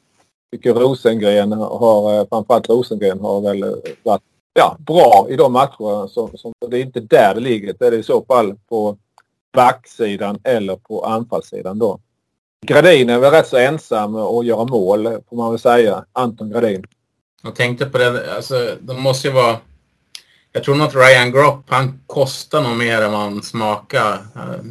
Jag 0.56 0.62
tycker 0.62 0.80
Rosengren 0.80 1.52
har, 1.52 2.20
eh, 2.20 2.26
framförallt 2.30 2.70
Rosengren 2.70 3.20
har 3.20 3.42
väl 3.42 3.64
eh, 3.64 3.70
varit 4.04 4.22
ja, 4.54 4.78
bra 4.80 5.28
i 5.30 5.36
de 5.36 5.54
matcherna. 5.54 6.08
Så, 6.08 6.30
så 6.38 6.54
det 6.70 6.78
är 6.78 6.82
inte 6.82 7.00
där 7.00 7.36
det 7.36 7.42
ligger. 7.42 7.74
Det 7.80 7.86
är 7.88 7.92
det 7.92 7.98
i 7.98 8.04
så 8.04 8.26
fall 8.26 8.56
på 8.70 8.98
backsidan 9.54 10.40
eller 10.44 10.76
på 10.76 11.06
anfallssidan 11.06 11.80
då. 11.80 12.00
Gradin 12.66 13.10
är 13.10 13.20
väl 13.20 13.32
rätt 13.32 13.48
så 13.48 13.58
ensam 13.58 14.16
att 14.16 14.46
göra 14.46 14.66
mål 14.66 15.04
får 15.30 15.38
man 15.38 15.52
väl 15.52 15.60
säga. 15.60 16.06
Anton 16.14 16.50
Gradin. 16.50 16.84
Jag 17.44 17.56
tänkte 17.56 17.86
på 17.86 17.98
det, 17.98 18.36
alltså 18.36 18.76
de 18.80 19.02
måste 19.02 19.28
ju 19.28 19.34
vara... 19.34 19.58
Jag 20.52 20.64
tror 20.64 20.76
nog 20.76 20.88
att 20.88 20.96
Ryan 20.96 21.32
Gropp, 21.32 21.64
han 21.68 22.02
kostar 22.08 22.62
nog 22.62 22.78
mer 22.78 23.02
än 23.02 23.12
vad 23.12 23.22
han 23.22 23.44
smakar. 23.44 24.14
Eh, 24.14 24.64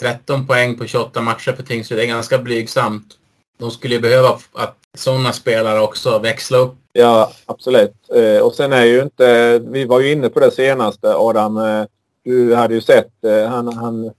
13 0.00 0.46
poäng 0.46 0.78
på 0.78 0.86
28 0.86 1.20
matcher 1.22 1.52
för 1.52 1.62
Tingsryd, 1.62 1.98
det 1.98 2.04
är 2.04 2.08
ganska 2.08 2.38
blygsamt. 2.38 3.14
De 3.58 3.70
skulle 3.70 3.94
ju 3.94 4.00
behöva 4.00 4.38
att 4.52 4.77
sådana 4.96 5.32
spelare 5.32 5.80
också 5.80 6.18
växla 6.18 6.58
upp. 6.58 6.74
Ja, 6.92 7.32
absolut. 7.46 7.94
Eh, 8.14 8.42
och 8.42 8.54
sen 8.54 8.72
är 8.72 8.84
ju 8.84 9.02
inte... 9.02 9.58
Vi 9.58 9.84
var 9.84 10.00
ju 10.00 10.12
inne 10.12 10.28
på 10.28 10.40
det 10.40 10.50
senaste, 10.50 11.14
Adam. 11.16 11.56
Eh, 11.56 11.84
du 12.24 12.54
hade 12.54 12.74
ju 12.74 12.80
sett, 12.80 13.24
eh, 13.24 13.46
han, 13.46 13.72
han 13.72 14.10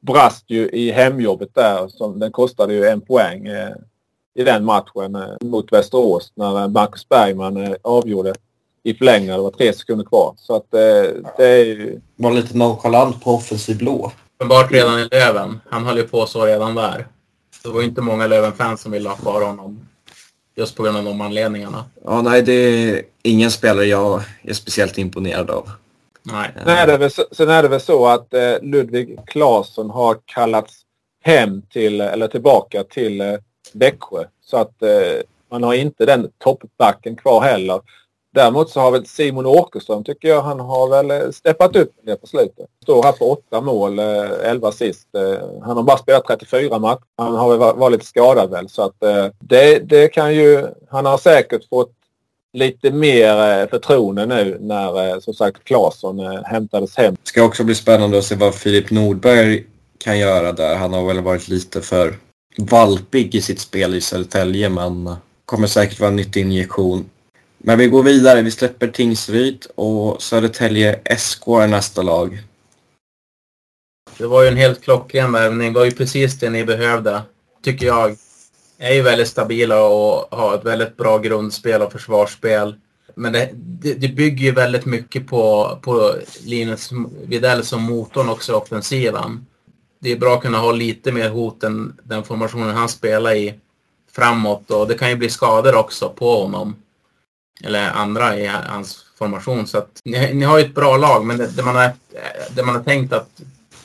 brast 0.00 0.44
ju 0.46 0.68
i 0.68 0.90
hemjobbet 0.90 1.54
där. 1.54 1.88
Som, 1.88 2.18
den 2.18 2.32
kostade 2.32 2.74
ju 2.74 2.86
en 2.86 3.00
poäng 3.00 3.48
i 4.34 4.44
den 4.44 4.64
matchen 4.64 5.24
mot 5.40 5.72
Västerås 5.72 6.32
när 6.34 6.68
Marcus 6.68 7.08
Bergman 7.08 7.76
avgjorde 7.82 8.34
i 8.82 8.94
förlängning. 8.94 9.30
Det 9.30 9.38
var 9.38 9.50
tre 9.50 9.72
sekunder 9.72 10.04
kvar. 10.04 10.34
Så 10.36 10.56
att 10.56 10.70
det 11.36 11.46
är 11.46 11.64
ju... 11.64 12.00
Var 12.16 12.30
lite 12.30 12.56
nonchalant 12.56 13.24
på 13.24 13.30
offensiv 13.30 13.78
blå. 13.78 14.12
Uppenbart 14.36 14.72
redan 14.72 14.98
i 14.98 15.08
Löven. 15.10 15.60
Han 15.70 15.86
höll 15.86 15.96
ju 15.96 16.08
på 16.08 16.26
så 16.26 16.46
redan 16.46 16.74
där. 16.74 17.06
Det 17.62 17.68
var 17.68 17.82
inte 17.82 18.00
många 18.00 18.26
Löven-fans 18.26 18.80
som 18.80 18.92
ville 18.92 19.08
ha 19.08 19.16
kvar 19.16 19.46
honom. 19.46 19.87
Just 20.58 20.76
på 20.76 20.82
grund 20.82 20.96
av 20.96 21.04
de 21.04 21.20
anledningarna. 21.20 21.84
Ja, 22.04 22.22
nej, 22.22 22.42
det 22.42 22.52
är 22.52 23.02
ingen 23.22 23.50
spelare 23.50 23.84
jag 23.84 24.22
är 24.42 24.52
speciellt 24.52 24.98
imponerad 24.98 25.50
av. 25.50 25.70
Nej. 26.22 26.50
Sen 26.56 26.68
är 26.68 26.86
det 26.86 26.96
väl 26.96 27.10
så, 27.10 27.24
sen 27.32 27.48
är 27.48 27.62
det 27.62 27.68
väl 27.68 27.80
så 27.80 28.06
att 28.06 28.34
eh, 28.34 28.54
Ludvig 28.62 29.18
Claesson 29.26 29.90
har 29.90 30.18
kallats 30.24 30.74
hem 31.24 31.62
till, 31.62 32.00
eller 32.00 32.28
tillbaka 32.28 32.84
till 32.84 33.20
eh, 33.20 33.34
Växjö. 33.72 34.24
Så 34.44 34.56
att 34.56 34.82
eh, 34.82 35.20
man 35.50 35.62
har 35.62 35.74
inte 35.74 36.06
den 36.06 36.30
toppbacken 36.38 37.16
kvar 37.16 37.40
heller. 37.40 37.80
Däremot 38.34 38.70
så 38.70 38.80
har 38.80 38.90
väl 38.90 39.06
Simon 39.06 39.46
Åkerström 39.46 40.04
tycker 40.04 40.28
jag 40.28 40.42
han 40.42 40.60
har 40.60 40.88
väl 40.88 41.10
eh, 41.10 41.30
steppat 41.30 41.76
upp 41.76 41.92
det 42.02 42.16
på 42.16 42.26
slutet. 42.26 42.66
Står 42.82 43.02
här 43.02 43.12
på 43.12 43.30
åtta 43.32 43.60
mål, 43.60 43.98
eh, 43.98 44.50
elva 44.50 44.72
sist. 44.72 45.08
Eh, 45.14 45.62
han 45.62 45.76
har 45.76 45.82
bara 45.82 45.98
spelat 45.98 46.26
34 46.26 46.78
matcher. 46.78 47.02
Han 47.16 47.34
har 47.34 47.48
väl 47.48 47.76
varit 47.76 47.92
lite 47.92 48.06
skadad 48.06 48.50
väl 48.50 48.68
så 48.68 48.82
att 48.82 49.02
eh, 49.02 49.26
det, 49.40 49.78
det 49.78 50.08
kan 50.08 50.34
ju... 50.34 50.66
Han 50.90 51.06
har 51.06 51.18
säkert 51.18 51.68
fått 51.68 51.92
lite 52.52 52.90
mer 52.90 53.66
förtroende 53.66 54.26
nu 54.26 54.58
när 54.60 55.20
som 55.20 55.34
sagt 55.34 55.64
Claesson 55.64 56.20
hämtades 56.44 56.96
hem. 56.96 57.14
Det 57.22 57.28
ska 57.28 57.42
också 57.42 57.64
bli 57.64 57.74
spännande 57.74 58.18
att 58.18 58.24
se 58.24 58.34
vad 58.34 58.54
Filip 58.54 58.90
Nordberg 58.90 59.64
kan 59.98 60.18
göra 60.18 60.52
där. 60.52 60.76
Han 60.76 60.92
har 60.92 61.06
väl 61.06 61.20
varit 61.20 61.48
lite 61.48 61.80
för 61.80 62.14
valpig 62.58 63.34
i 63.34 63.40
sitt 63.40 63.60
spel 63.60 63.94
i 63.94 64.00
Södertälje 64.00 64.68
men 64.68 65.16
kommer 65.44 65.66
säkert 65.66 66.00
vara 66.00 66.10
en 66.10 66.16
nyttig 66.16 66.40
injektion. 66.40 67.10
Men 67.68 67.78
vi 67.78 67.86
går 67.86 68.02
vidare. 68.02 68.42
Vi 68.42 68.50
släpper 68.50 68.88
Tingsryd 68.88 69.66
och 69.74 70.22
Södertälje 70.22 71.00
SK 71.18 71.46
är 71.46 71.66
nästa 71.66 72.02
lag. 72.02 72.42
Det 74.18 74.26
var 74.26 74.42
ju 74.42 74.48
en 74.48 74.56
helt 74.56 74.82
klockren 74.82 75.32
värvning. 75.32 75.72
Det 75.72 75.78
var 75.78 75.86
ju 75.86 75.92
precis 75.92 76.38
det 76.38 76.50
ni 76.50 76.64
behövde, 76.64 77.22
tycker 77.62 77.86
jag 77.86 78.16
är 78.78 78.94
ju 78.94 79.02
väldigt 79.02 79.28
stabila 79.28 79.86
och 79.86 80.38
har 80.38 80.54
ett 80.54 80.64
väldigt 80.64 80.96
bra 80.96 81.18
grundspel 81.18 81.82
och 81.82 81.92
försvarsspel. 81.92 82.74
Men 83.14 83.32
det, 83.32 83.50
det, 83.54 83.94
det 83.94 84.08
bygger 84.08 84.44
ju 84.44 84.52
väldigt 84.52 84.86
mycket 84.86 85.26
på, 85.26 85.78
på 85.82 86.14
Linus 86.44 86.90
Widell 87.26 87.64
som 87.64 87.82
motorn 87.82 88.28
också 88.28 88.52
i 88.52 88.54
offensiven. 88.54 89.46
Det 90.00 90.12
är 90.12 90.16
bra 90.18 90.34
att 90.34 90.42
kunna 90.42 90.58
ha 90.58 90.72
lite 90.72 91.12
mer 91.12 91.30
hot 91.30 91.62
än 91.64 92.00
den 92.02 92.24
formationen 92.24 92.76
han 92.76 92.88
spelar 92.88 93.34
i 93.34 93.54
framåt 94.12 94.70
och 94.70 94.88
det 94.88 94.94
kan 94.94 95.10
ju 95.10 95.16
bli 95.16 95.30
skador 95.30 95.74
också 95.74 96.08
på 96.08 96.42
honom. 96.42 96.76
Eller 97.64 97.90
andra 97.90 98.38
i 98.38 98.46
hans 98.46 99.04
formation. 99.18 99.66
Så 99.66 99.78
att 99.78 100.00
ni, 100.04 100.34
ni 100.34 100.44
har 100.44 100.58
ju 100.58 100.64
ett 100.64 100.74
bra 100.74 100.96
lag 100.96 101.26
men 101.26 101.38
det, 101.38 101.56
det, 101.56 101.62
man 101.62 101.76
har, 101.76 101.92
det 102.54 102.62
man 102.62 102.74
har 102.74 102.82
tänkt 102.82 103.12
att 103.12 103.40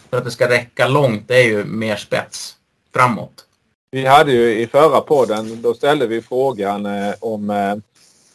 för 0.10 0.18
att 0.18 0.26
det 0.26 0.32
ska 0.32 0.50
räcka 0.50 0.88
långt 0.88 1.28
det 1.28 1.36
är 1.36 1.48
ju 1.48 1.64
mer 1.64 1.96
spets 1.96 2.56
framåt. 2.94 3.46
Vi 3.92 4.06
hade 4.06 4.32
ju 4.32 4.60
i 4.60 4.68
förra 4.68 5.02
podden, 5.02 5.62
då 5.62 5.74
ställde 5.74 6.08
vi 6.08 6.22
frågan 6.22 6.86
eh, 6.86 7.14
om 7.20 7.50
eh, 7.50 7.76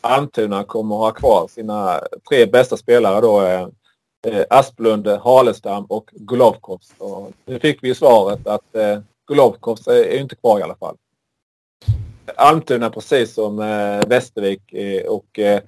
Almtuna 0.00 0.64
kommer 0.64 0.94
att 0.94 1.00
ha 1.00 1.12
kvar 1.12 1.48
sina 1.48 2.00
tre 2.28 2.46
bästa 2.46 2.76
spelare 2.76 3.20
då. 3.20 3.42
Eh, 3.42 3.68
eh 4.26 4.44
Asplund, 4.50 5.06
Halestam 5.08 5.84
och 5.84 6.10
Golovkovs. 6.12 6.92
Och 6.98 7.32
nu 7.44 7.60
fick 7.60 7.78
vi 7.82 7.94
svaret 7.94 8.46
att 8.46 8.74
eh, 8.74 8.98
Golovkovs 9.24 9.86
är, 9.86 9.92
är 9.92 10.18
inte 10.18 10.36
kvar 10.36 10.58
i 10.58 10.62
alla 10.62 10.76
fall. 10.76 10.96
Almtuna 12.36 12.90
precis 12.90 13.34
som 13.34 13.58
eh, 13.58 14.08
Västervik 14.08 14.72
eh, 14.72 15.02
och 15.02 15.38
eh, 15.38 15.60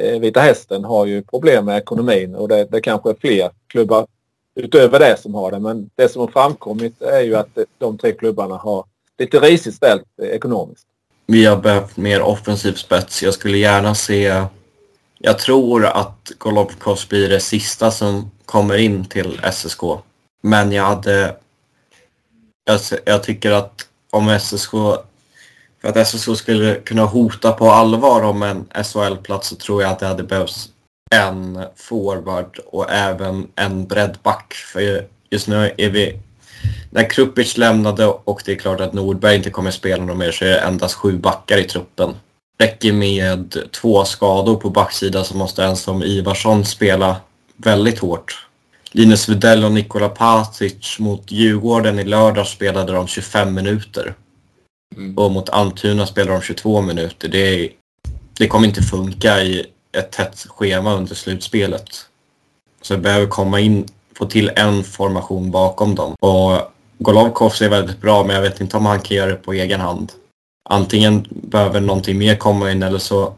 eh, 0.00 0.20
Vita 0.20 0.40
Hästen 0.40 0.84
har 0.84 1.06
ju 1.06 1.22
problem 1.22 1.64
med 1.64 1.78
ekonomin 1.78 2.34
och 2.34 2.48
det, 2.48 2.64
det 2.64 2.80
kanske 2.80 3.10
är 3.10 3.16
fler 3.20 3.50
klubbar 3.66 4.06
utöver 4.54 4.98
det 4.98 5.16
som 5.20 5.34
har 5.34 5.50
det. 5.50 5.58
Men 5.58 5.90
det 5.94 6.08
som 6.08 6.20
har 6.20 6.28
framkommit 6.28 7.02
är 7.02 7.20
ju 7.20 7.34
att 7.34 7.58
eh, 7.58 7.64
de 7.78 7.98
tre 7.98 8.12
klubbarna 8.12 8.56
har 8.56 8.84
lite 9.18 9.40
risigt 9.40 9.74
ställt 9.74 10.04
eh, 10.22 10.28
ekonomiskt. 10.28 10.86
Vi 11.26 11.44
har 11.44 11.56
behövt 11.56 11.96
mer 11.96 12.22
offensiv 12.22 12.72
spets. 12.72 13.22
Jag 13.22 13.34
skulle 13.34 13.58
gärna 13.58 13.94
se... 13.94 14.44
Jag 15.18 15.38
tror 15.38 15.86
att 15.86 16.32
Golovkos 16.38 17.08
blir 17.08 17.28
det 17.28 17.40
sista 17.40 17.90
som 17.90 18.30
kommer 18.44 18.76
in 18.76 19.04
till 19.04 19.40
SSK. 19.52 19.80
Men 20.42 20.72
jag 20.72 20.84
hade... 20.84 21.36
Jag, 22.64 22.80
jag 23.04 23.22
tycker 23.22 23.50
att 23.50 23.88
om 24.10 24.38
SSK... 24.40 24.72
För 25.82 25.88
att 25.88 26.08
SSO 26.08 26.36
skulle 26.36 26.74
kunna 26.74 27.04
hota 27.04 27.52
på 27.52 27.70
allvar 27.70 28.22
om 28.22 28.42
en 28.42 28.84
SHL-plats 28.84 29.48
så 29.48 29.56
tror 29.56 29.82
jag 29.82 29.90
att 29.90 29.98
det 29.98 30.06
hade 30.06 30.22
behövts 30.22 30.68
en 31.10 31.64
forward 31.76 32.58
och 32.66 32.90
även 32.90 33.48
en 33.56 33.86
breddback. 33.86 34.52
För 34.54 35.06
just 35.30 35.48
nu 35.48 35.70
är 35.76 35.90
vi 35.90 36.18
när 36.90 37.10
Krupic 37.10 37.56
lämnade 37.56 38.06
och 38.06 38.42
det 38.44 38.52
är 38.52 38.56
klart 38.56 38.80
att 38.80 38.92
Nordberg 38.92 39.36
inte 39.36 39.50
kommer 39.50 39.70
spela 39.70 40.04
något 40.04 40.16
mer 40.16 40.32
så 40.32 40.44
är 40.44 40.48
det 40.48 40.58
endast 40.58 40.94
sju 40.94 41.18
backar 41.18 41.58
i 41.58 41.64
truppen. 41.64 42.14
Räcker 42.58 42.92
med 42.92 43.56
två 43.72 44.04
skador 44.04 44.56
på 44.56 44.70
backsidan 44.70 45.24
så 45.24 45.36
måste 45.36 45.64
en 45.64 45.76
som 45.76 46.02
Ivarsson 46.02 46.64
spela 46.64 47.16
väldigt 47.56 47.98
hårt. 47.98 48.46
Linus 48.92 49.28
Widell 49.28 49.64
och 49.64 49.72
Nikola 49.72 50.08
Patic 50.08 50.98
mot 50.98 51.32
Djurgården 51.32 51.98
i 51.98 52.04
lördag 52.04 52.46
spelade 52.46 52.92
de 52.92 53.06
25 53.06 53.54
minuter. 53.54 54.14
Mm. 54.96 55.18
Och 55.18 55.30
mot 55.30 55.48
Almtuna 55.48 56.06
spelar 56.06 56.32
de 56.32 56.42
22 56.42 56.80
minuter. 56.80 57.28
Det, 57.28 57.70
det 58.38 58.48
kommer 58.48 58.68
inte 58.68 58.82
funka 58.82 59.42
i 59.42 59.66
ett 59.92 60.10
tätt 60.10 60.46
schema 60.48 60.94
under 60.94 61.14
slutspelet. 61.14 61.88
Så 62.82 62.96
vi 62.96 63.00
behöver 63.02 63.26
komma 63.26 63.60
in, 63.60 63.88
få 64.18 64.26
till 64.26 64.50
en 64.56 64.84
formation 64.84 65.50
bakom 65.50 65.94
dem. 65.94 66.14
Och 66.20 66.72
Golovkovs 66.98 67.62
är 67.62 67.68
väldigt 67.68 68.00
bra 68.00 68.24
men 68.24 68.36
jag 68.36 68.42
vet 68.42 68.60
inte 68.60 68.76
om 68.76 68.86
han 68.86 69.00
kan 69.00 69.16
göra 69.16 69.30
det 69.30 69.36
på 69.36 69.52
egen 69.52 69.80
hand. 69.80 70.12
antingen 70.70 71.26
behöver 71.30 71.80
någonting 71.80 72.18
mer 72.18 72.36
komma 72.36 72.70
in 72.70 72.82
eller 72.82 72.98
så 72.98 73.34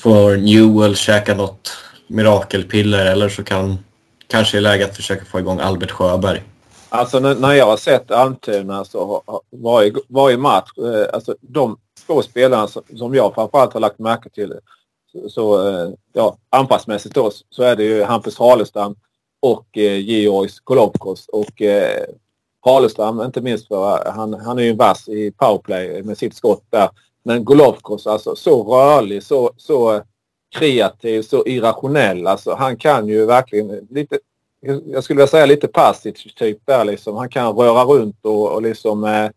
får 0.00 0.36
Newell 0.36 0.96
käka 0.96 1.34
något 1.34 1.72
mirakelpiller 2.06 3.06
eller 3.06 3.28
så 3.28 3.44
kan 3.44 3.78
kanske 4.26 4.56
är 4.56 4.60
läge 4.60 4.84
att 4.84 4.96
försöka 4.96 5.24
få 5.24 5.38
igång 5.38 5.60
Albert 5.60 5.90
Sjöberg. 5.90 6.42
Alltså 6.88 7.20
när 7.20 7.52
jag 7.52 7.66
har 7.66 7.76
sett 7.76 8.10
Almtuna 8.10 8.84
så 8.84 9.22
varje, 9.50 9.92
varje 10.08 10.36
match, 10.36 10.70
eh, 10.78 11.06
alltså 11.12 11.36
de 11.40 11.78
två 12.06 12.22
spelarna 12.22 12.68
som 12.96 13.14
jag 13.14 13.34
framförallt 13.34 13.72
har 13.72 13.80
lagt 13.80 13.98
märke 13.98 14.30
till 14.30 14.54
så, 15.28 15.68
eh, 15.68 15.90
ja, 16.12 16.36
anpassmässigt 16.50 17.14
då 17.14 17.30
så 17.50 17.62
är 17.62 17.76
det 17.76 17.84
ju 17.84 18.02
Hampus 18.02 18.38
Halestam 18.38 18.96
och 19.40 19.78
eh, 19.78 19.98
Georg 19.98 20.50
Golovkos 20.64 21.28
och 21.28 21.62
eh, 21.62 22.04
Halestam 22.60 23.20
inte 23.20 23.40
minst 23.40 23.68
för 23.68 24.06
eh, 24.06 24.12
han, 24.12 24.34
han 24.34 24.58
är 24.58 24.62
ju 24.62 24.74
vass 24.74 25.08
i 25.08 25.30
powerplay 25.30 26.02
med 26.02 26.18
sitt 26.18 26.36
skott 26.36 26.64
där. 26.70 26.88
Men 27.22 27.44
Golovkos 27.44 28.06
alltså 28.06 28.36
så 28.36 28.62
rörlig, 28.62 29.22
så, 29.22 29.50
så 29.56 30.02
kreativ, 30.58 31.22
så 31.22 31.46
irrationell. 31.46 32.26
Alltså 32.26 32.54
han 32.54 32.76
kan 32.76 33.08
ju 33.08 33.26
verkligen 33.26 33.86
lite, 33.90 34.18
jag 34.86 35.04
skulle 35.04 35.16
vilja 35.16 35.26
säga 35.26 35.46
lite 35.46 35.68
passivt 35.68 36.36
typ 36.36 36.58
där 36.64 36.84
liksom. 36.84 37.16
Han 37.16 37.28
kan 37.28 37.56
röra 37.56 37.84
runt 37.84 38.18
och, 38.22 38.52
och 38.52 38.62
liksom 38.62 39.04
eh, 39.04 39.30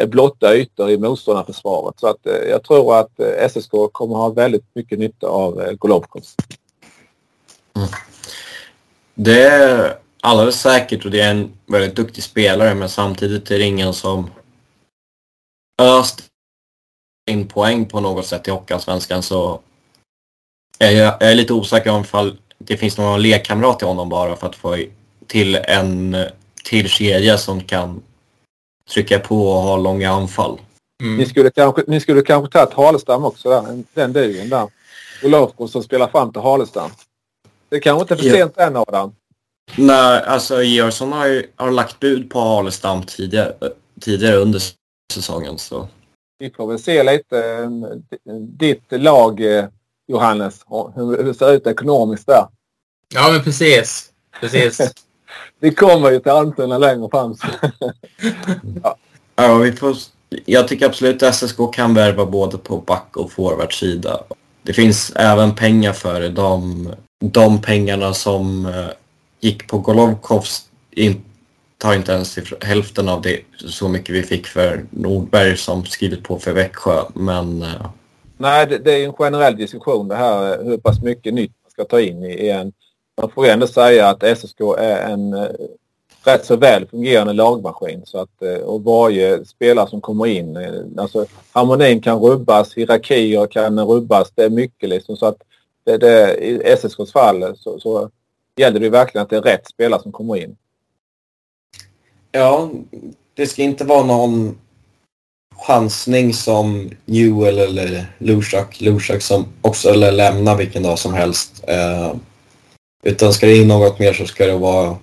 eh 0.00 0.08
blotta 0.08 0.56
ytor 0.56 0.90
i 0.90 0.98
motståndarförsvaret. 0.98 2.00
Så 2.00 2.06
att 2.06 2.26
eh, 2.26 2.48
jag 2.50 2.64
tror 2.64 2.98
att 3.00 3.20
eh, 3.20 3.48
SSK 3.48 3.70
kommer 3.92 4.14
ha 4.16 4.28
väldigt 4.28 4.64
mycket 4.74 4.98
nytta 4.98 5.26
av 5.26 5.60
eh, 5.60 5.72
Golovkos. 5.72 6.36
Mm. 7.76 7.88
Det 9.14 9.42
är 9.42 9.98
alldeles 10.20 10.60
säkert 10.60 11.04
och 11.04 11.10
det 11.10 11.20
är 11.20 11.30
en 11.30 11.52
väldigt 11.66 11.96
duktig 11.96 12.24
spelare 12.24 12.74
men 12.74 12.88
samtidigt 12.88 13.50
är 13.50 13.58
det 13.58 13.64
ingen 13.64 13.92
som 13.92 14.30
öst 15.82 16.22
in 17.30 17.48
poäng 17.48 17.86
på 17.86 18.00
något 18.00 18.26
sätt 18.26 18.48
i 18.48 18.50
Hockeyallsvenskan 18.50 19.22
så 19.22 19.60
jag, 20.78 20.92
jag 20.92 21.22
är 21.22 21.34
lite 21.34 21.52
osäker 21.52 21.90
om 21.90 22.00
ifall 22.00 22.36
det 22.64 22.76
finns 22.76 22.98
någon 22.98 23.22
lekkamrat 23.22 23.78
till 23.78 23.88
honom 23.88 24.08
bara 24.08 24.36
för 24.36 24.46
att 24.46 24.56
få 24.56 24.76
till 25.26 25.54
en 25.54 26.16
till 26.64 26.88
kedja 26.88 27.38
som 27.38 27.60
kan 27.60 28.02
trycka 28.90 29.18
på 29.18 29.48
och 29.48 29.62
ha 29.62 29.76
långa 29.76 30.10
anfall. 30.10 30.60
Mm. 31.02 31.16
Ni, 31.16 31.26
skulle 31.26 31.50
kanske, 31.50 31.82
ni 31.86 32.00
skulle 32.00 32.22
kanske 32.22 32.52
tagit 32.52 32.74
Halestam 32.74 33.24
också 33.24 33.48
där, 33.50 33.82
den 33.94 34.12
dugen 34.12 34.48
där. 34.48 34.68
Olofsgård 35.24 35.70
som 35.70 35.82
spelar 35.82 36.08
fram 36.08 36.32
till 36.32 36.42
Halestam. 36.42 36.90
Det 37.68 37.80
kanske 37.80 38.02
inte 38.02 38.14
är 38.14 38.16
för 38.16 38.36
sent 38.36 38.52
ja. 38.56 38.62
än 38.62 38.76
Adam. 38.76 39.12
Nej, 39.76 40.22
alltså 40.22 40.62
Georgsson 40.62 41.12
har 41.12 41.26
ju 41.26 41.46
har 41.56 41.70
lagt 41.70 42.00
bud 42.00 42.30
på 42.30 42.40
Halestam 42.40 43.02
tidigare, 43.02 43.54
tidigare 44.00 44.36
under 44.36 44.62
säsongen. 45.12 45.58
Så. 45.58 45.88
Vi 46.38 46.50
får 46.50 46.66
väl 46.66 46.78
se 46.78 47.02
lite 47.02 47.38
eh, 48.28 48.34
ditt 48.40 48.84
lag 48.90 49.40
eh, 49.40 49.64
Johannes, 50.10 50.60
hur 50.94 51.24
det 51.24 51.34
ser 51.34 51.52
ut 51.52 51.66
ekonomiskt 51.66 52.26
där. 52.26 52.46
Ja 53.14 53.30
men 53.32 53.44
precis. 53.44 54.10
precis. 54.40 54.80
vi 55.60 55.74
kommer 55.74 56.10
ju 56.10 56.20
till 56.20 56.32
Almtuna 56.32 56.78
längre 56.78 57.08
fram. 57.10 57.36
ja. 58.82 58.96
ja, 59.36 59.54
vi 59.54 59.72
får, 59.72 59.96
jag 60.44 60.68
tycker 60.68 60.86
absolut 60.86 61.22
att 61.22 61.34
SSK 61.34 61.56
kan 61.72 61.94
värva 61.94 62.26
både 62.26 62.58
på 62.58 62.76
back 62.76 63.16
och 63.16 63.32
forwardsida. 63.32 64.20
Det 64.62 64.72
finns 64.72 65.12
även 65.16 65.54
pengar 65.54 65.92
för 65.92 66.28
de, 66.28 66.88
de 67.24 67.62
pengarna 67.62 68.14
som 68.14 68.66
eh, 68.66 68.86
gick 69.40 69.68
på 69.68 69.78
Golovkovs 69.78 70.62
in, 70.90 71.22
tar 71.78 71.94
inte 71.94 72.12
ens 72.12 72.38
hälften 72.60 73.08
av 73.08 73.22
det 73.22 73.40
så 73.56 73.88
mycket 73.88 74.14
vi 74.14 74.22
fick 74.22 74.46
för 74.46 74.84
Nordberg 74.90 75.56
som 75.56 75.86
skrivit 75.86 76.22
på 76.22 76.38
för 76.38 76.52
Växjö. 76.52 77.04
Men... 77.14 77.66
Nej, 78.40 78.66
det, 78.66 78.78
det, 78.78 78.92
är 78.92 79.04
en 79.04 79.12
generell 79.12 79.56
diskussion 79.56 80.08
det 80.08 80.14
här 80.14 80.58
eh, 80.58 80.64
hur 80.64 80.78
pass 80.78 81.02
mycket 81.02 81.34
nytt 81.34 81.52
man 81.62 81.70
ska 81.70 81.84
ta 81.84 82.00
in 82.00 82.24
i 82.24 82.48
en... 82.48 82.72
Man 83.20 83.30
får 83.30 83.46
ju 83.46 83.50
ändå 83.50 83.66
säga 83.66 84.08
att 84.08 84.38
SSK 84.38 84.60
är 84.78 85.10
en 85.10 85.34
eh, 85.34 85.50
rätt 86.24 86.44
så 86.44 86.56
väl 86.56 86.86
fungerande 86.86 87.32
lagmaskin. 87.32 88.02
Så 88.04 88.18
att, 88.18 88.42
eh, 88.42 88.56
och 88.56 88.84
varje 88.84 89.44
spelare 89.44 89.88
som 89.88 90.00
kommer 90.00 90.26
in, 90.26 90.56
eh, 90.56 90.72
alltså 90.96 91.26
harmonin 91.52 92.00
kan 92.00 92.18
rubbas, 92.18 92.74
hierarkier 92.74 93.46
kan 93.46 93.80
rubbas. 93.80 94.32
Det 94.34 94.44
är 94.44 94.50
mycket 94.50 94.88
liksom. 94.88 95.16
Så 95.16 95.26
att 95.26 95.42
det, 95.84 95.98
det, 95.98 96.36
i 96.36 96.62
SSKs 96.64 97.12
fall 97.12 97.42
eh, 97.42 97.54
så, 97.54 97.80
så 97.80 98.10
gäller 98.56 98.80
det 98.80 98.90
verkligen 98.90 99.22
att 99.22 99.30
det 99.30 99.36
är 99.36 99.42
rätt 99.42 99.68
spelare 99.68 100.02
som 100.02 100.12
kommer 100.12 100.36
in. 100.36 100.56
Ja, 102.32 102.70
det 103.34 103.46
ska 103.46 103.62
inte 103.62 103.84
vara 103.84 104.02
någon 104.04 104.58
chansning 105.66 106.34
som 106.34 106.90
Newell 107.04 107.58
eller 107.58 108.06
Lushak, 108.18 108.80
Lushak 108.80 109.22
som 109.22 109.46
också 109.62 109.88
eller 109.88 110.12
lämna 110.12 110.54
vilken 110.54 110.82
dag 110.82 110.98
som 110.98 111.14
helst. 111.14 111.64
Eh, 111.66 112.14
utan 113.02 113.32
ska 113.32 113.46
det 113.46 113.56
in 113.56 113.68
något 113.68 113.98
mer 113.98 114.12
så 114.12 114.26
ska 114.26 114.46
det 114.46 114.56
vara 114.56 114.96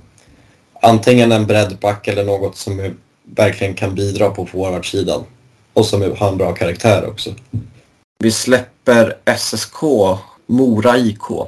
antingen 0.81 1.31
en 1.31 1.45
breddback 1.45 2.07
eller 2.07 2.23
något 2.23 2.57
som 2.57 2.95
verkligen 3.23 3.73
kan 3.73 3.95
bidra 3.95 4.29
på 4.29 4.45
forwardsidan. 4.45 5.23
Och 5.73 5.85
som 5.85 6.01
har 6.17 6.29
en 6.29 6.37
bra 6.37 6.53
karaktär 6.53 7.05
också. 7.09 7.35
Vi 8.19 8.31
släpper 8.31 9.17
SSK, 9.37 9.81
Mora 10.47 10.97
IK. 10.97 11.47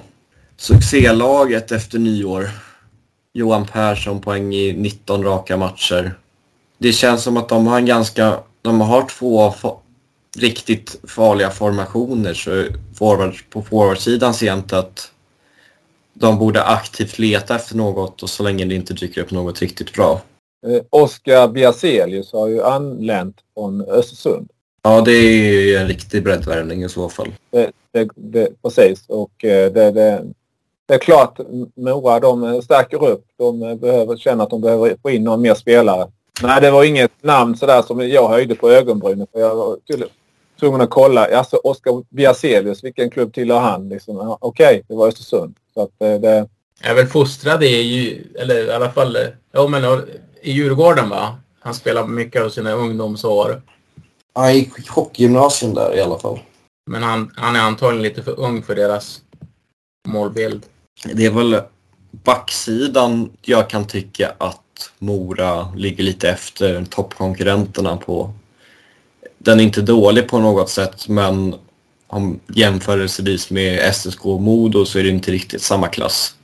Succélaget 0.57 1.71
efter 1.71 1.99
nyår. 1.99 2.49
Johan 3.33 3.67
Persson 3.67 4.21
poäng 4.21 4.53
i 4.53 4.73
19 4.73 5.23
raka 5.23 5.57
matcher. 5.57 6.13
Det 6.77 6.93
känns 6.93 7.23
som 7.23 7.37
att 7.37 7.49
de 7.49 7.67
har 7.67 7.77
en 7.77 7.85
ganska... 7.85 8.39
De 8.61 8.81
har 8.81 9.07
två 9.07 9.53
riktigt 10.37 10.99
farliga 11.07 11.49
formationer 11.49 12.33
så 12.33 12.65
forward, 12.95 13.35
på 13.49 13.61
forwardsidan 13.61 14.33
ser 14.33 14.47
jag 14.47 14.57
inte 14.57 14.79
att 14.79 15.11
de 16.13 16.39
borde 16.39 16.63
aktivt 16.63 17.19
leta 17.19 17.55
efter 17.55 17.75
något 17.75 18.23
och 18.23 18.29
så 18.29 18.43
länge 18.43 18.65
det 18.65 18.75
inte 18.75 18.93
dyker 18.93 19.21
upp 19.21 19.31
något 19.31 19.61
riktigt 19.61 19.93
bra. 19.93 20.21
Eh, 20.67 20.81
Oskar 20.89 21.47
Biaselius 21.47 22.33
har 22.33 22.47
ju 22.47 22.63
anlänt 22.63 23.35
från 23.53 23.81
Östersund. 23.81 24.49
Ja, 24.81 25.01
det 25.01 25.11
är 25.11 25.63
ju 25.63 25.75
en 25.75 25.87
riktig 25.87 26.23
breddvärvning 26.23 26.83
i 26.83 26.89
så 26.89 27.09
fall. 27.09 27.27
Det, 27.51 27.71
det, 27.91 28.09
det, 28.15 28.61
precis 28.61 29.05
och 29.07 29.45
eh, 29.45 29.71
det, 29.71 29.91
det, 29.91 30.23
det 30.85 30.93
är 30.93 30.99
klart 30.99 31.39
Mora 31.75 32.19
de 32.19 32.61
stärker 32.61 33.03
upp. 33.05 33.25
De 33.37 33.77
behöver 33.77 34.17
känna 34.17 34.43
att 34.43 34.49
de 34.49 34.61
behöver 34.61 34.95
få 35.01 35.09
in 35.09 35.23
någon 35.23 35.41
mer 35.41 35.53
spelare. 35.53 36.07
Nej, 36.41 36.61
det 36.61 36.71
var 36.71 36.83
inget 36.83 37.23
namn 37.23 37.57
sådär 37.57 37.81
som 37.81 38.09
jag 38.09 38.29
höjde 38.29 38.55
på 38.55 38.69
ögonbrynen. 38.69 39.27
För 39.31 39.39
jag 39.39 39.55
var 39.55 39.77
tvungen 40.59 40.81
att 40.81 40.89
kolla. 40.89 41.37
Alltså 41.37 41.55
Oskar 41.55 42.03
Biaselius, 42.15 42.83
vilken 42.83 43.09
klubb 43.09 43.33
tillhör 43.33 43.59
han? 43.59 43.89
Liksom, 43.89 44.37
Okej, 44.41 44.67
okay, 44.67 44.81
det 44.87 44.95
var 44.95 45.07
Östersund. 45.07 45.55
Så 45.73 45.81
att 45.81 46.01
eh, 46.01 46.13
det... 46.13 46.49
Jag 46.81 46.91
är 46.91 46.95
väl 46.95 47.07
fostrad 47.07 47.63
i, 47.63 48.21
eller 48.39 48.67
i 48.67 48.71
alla 48.71 48.91
fall, 48.91 49.17
ja 49.51 49.67
men 49.67 49.83
i 50.41 50.51
Djurgården 50.51 51.09
va? 51.09 51.37
Han 51.59 51.73
spelar 51.73 52.07
mycket 52.07 52.41
av 52.41 52.49
sina 52.49 52.71
ungdomsår. 52.71 53.61
Han 54.33 54.55
gick 54.55 54.89
hockeygymnasium 54.89 55.73
där 55.73 55.95
i 55.95 56.01
alla 56.01 56.19
fall. 56.19 56.39
Men 56.85 57.03
han, 57.03 57.31
han 57.35 57.55
är 57.55 57.59
antagligen 57.59 58.03
lite 58.03 58.23
för 58.23 58.39
ung 58.39 58.63
för 58.63 58.75
deras 58.75 59.21
målbild. 60.07 60.65
Det 61.13 61.25
är 61.25 61.31
väl 61.31 61.61
backsidan 62.11 63.31
jag 63.41 63.69
kan 63.69 63.87
tycka 63.87 64.33
att 64.37 64.61
Mora 64.99 65.71
ligger 65.75 66.03
lite 66.03 66.29
efter 66.29 66.85
toppkonkurrenterna 66.85 67.97
på. 67.97 68.33
Den 69.37 69.59
är 69.59 69.63
inte 69.63 69.81
dålig 69.81 70.27
på 70.27 70.39
något 70.39 70.69
sätt 70.69 71.07
men 71.07 71.55
om 72.07 72.39
jämförelsevis 72.47 73.51
med 73.51 73.95
SSK 73.95 74.25
och 74.25 74.41
Modo 74.41 74.85
så 74.85 74.99
är 74.99 75.03
det 75.03 75.09
inte 75.09 75.31
riktigt 75.31 75.61
samma 75.61 75.87
klass. 75.87 76.35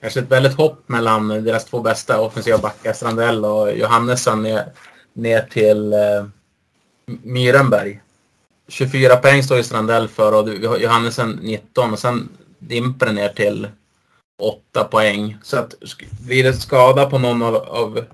Kanske 0.00 0.20
ett 0.20 0.30
väldigt 0.30 0.54
hopp 0.54 0.88
mellan 0.88 1.28
deras 1.28 1.64
två 1.64 1.80
bästa 1.80 2.20
offensiva 2.20 2.58
backar, 2.58 2.92
Strandell 2.92 3.44
och 3.44 3.76
Johannesson, 3.76 4.42
ner, 4.42 4.64
ner 5.12 5.42
till 5.42 5.92
eh, 5.92 5.98
Myrenberg. 7.06 8.00
24 8.68 9.16
poäng 9.16 9.42
står 9.42 9.56
ju 9.56 9.62
Strandell 9.62 10.08
för 10.08 10.32
och 10.32 10.80
Johannesson 10.80 11.38
19 11.42 11.92
och 11.92 11.98
sen 11.98 12.28
dimper 12.58 13.12
ner 13.12 13.28
till 13.28 13.68
8 14.42 14.84
poäng. 14.84 15.38
Så 15.42 15.56
att 15.56 15.74
blir 16.26 16.44
det 16.44 16.52
skada 16.52 17.10
på 17.10 17.18
någon 17.18 17.42
av, 17.42 17.56
av 17.56 18.04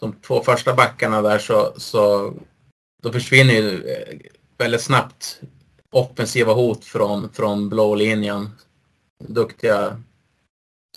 de 0.00 0.12
två 0.12 0.42
första 0.42 0.74
backarna 0.74 1.22
där 1.22 1.38
så, 1.38 1.72
så 1.76 2.32
då 3.02 3.12
försvinner 3.12 3.54
ju 3.54 3.90
eh, 3.90 4.18
väldigt 4.58 4.82
snabbt 4.82 5.40
offensiva 5.90 6.52
hot 6.52 6.84
från, 6.84 7.30
från 7.32 7.68
blå 7.68 7.94
linjen. 7.94 8.50
Duktiga 9.24 10.02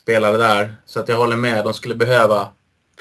spelare 0.01 0.37
där. 0.37 0.75
Så 0.85 0.99
att 0.99 1.09
jag 1.09 1.17
håller 1.17 1.37
med. 1.37 1.63
De 1.63 1.73
skulle 1.73 1.95
behöva 1.95 2.47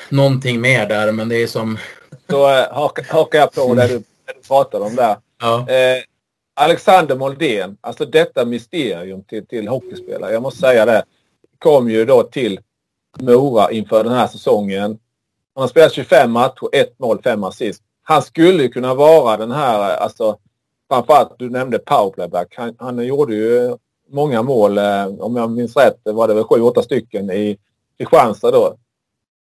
någonting 0.08 0.60
mer 0.60 0.86
där, 0.86 1.12
men 1.12 1.28
det 1.28 1.36
är 1.36 1.46
som... 1.46 1.78
Då 2.26 2.48
äh, 2.48 2.72
hakar 2.72 3.38
jag 3.38 3.52
på 3.52 3.74
det 3.74 3.88
du, 3.88 3.98
det 3.98 4.32
du 4.34 4.40
pratar 4.48 4.80
om 4.80 4.96
där. 4.96 5.16
Ja. 5.40 5.68
Eh, 5.68 6.02
Alexander 6.60 7.16
Moldén, 7.16 7.76
alltså 7.80 8.06
detta 8.06 8.44
mysterium 8.44 9.22
till, 9.22 9.46
till 9.46 9.68
hockeyspelare. 9.68 10.32
Jag 10.32 10.42
måste 10.42 10.60
säga 10.60 10.86
det. 10.86 11.04
Kom 11.61 11.90
ju 11.90 12.04
då 12.04 12.22
till 12.22 12.61
Mora 13.18 13.70
inför 13.70 14.04
den 14.04 14.12
här 14.12 14.26
säsongen. 14.26 14.98
Han 15.54 15.62
har 15.62 15.68
spelat 15.68 15.92
25 15.92 16.30
matcher, 16.30 16.68
ett 16.72 16.98
mål, 16.98 17.22
fem 17.22 17.44
assist. 17.44 17.82
han 18.02 18.22
skulle 18.22 18.62
ju 18.62 18.68
kunna 18.68 18.94
vara 18.94 19.36
den 19.36 19.50
här, 19.50 19.96
alltså 19.96 20.38
framförallt 20.90 21.38
du 21.38 21.50
nämnde 21.50 21.78
powerplayback. 21.78 22.54
Han, 22.56 22.74
han 22.78 23.06
gjorde 23.06 23.34
ju 23.34 23.76
många 24.08 24.42
mål, 24.42 24.78
eh, 24.78 25.06
om 25.06 25.36
jag 25.36 25.50
minns 25.50 25.76
rätt 25.76 26.00
var 26.04 26.28
det 26.28 26.34
väl 26.34 26.44
sju, 26.44 26.61
åtta 26.61 26.82
stycken 26.82 27.30
i 27.30 27.58
Kristianstad 27.98 28.50
då. 28.50 28.74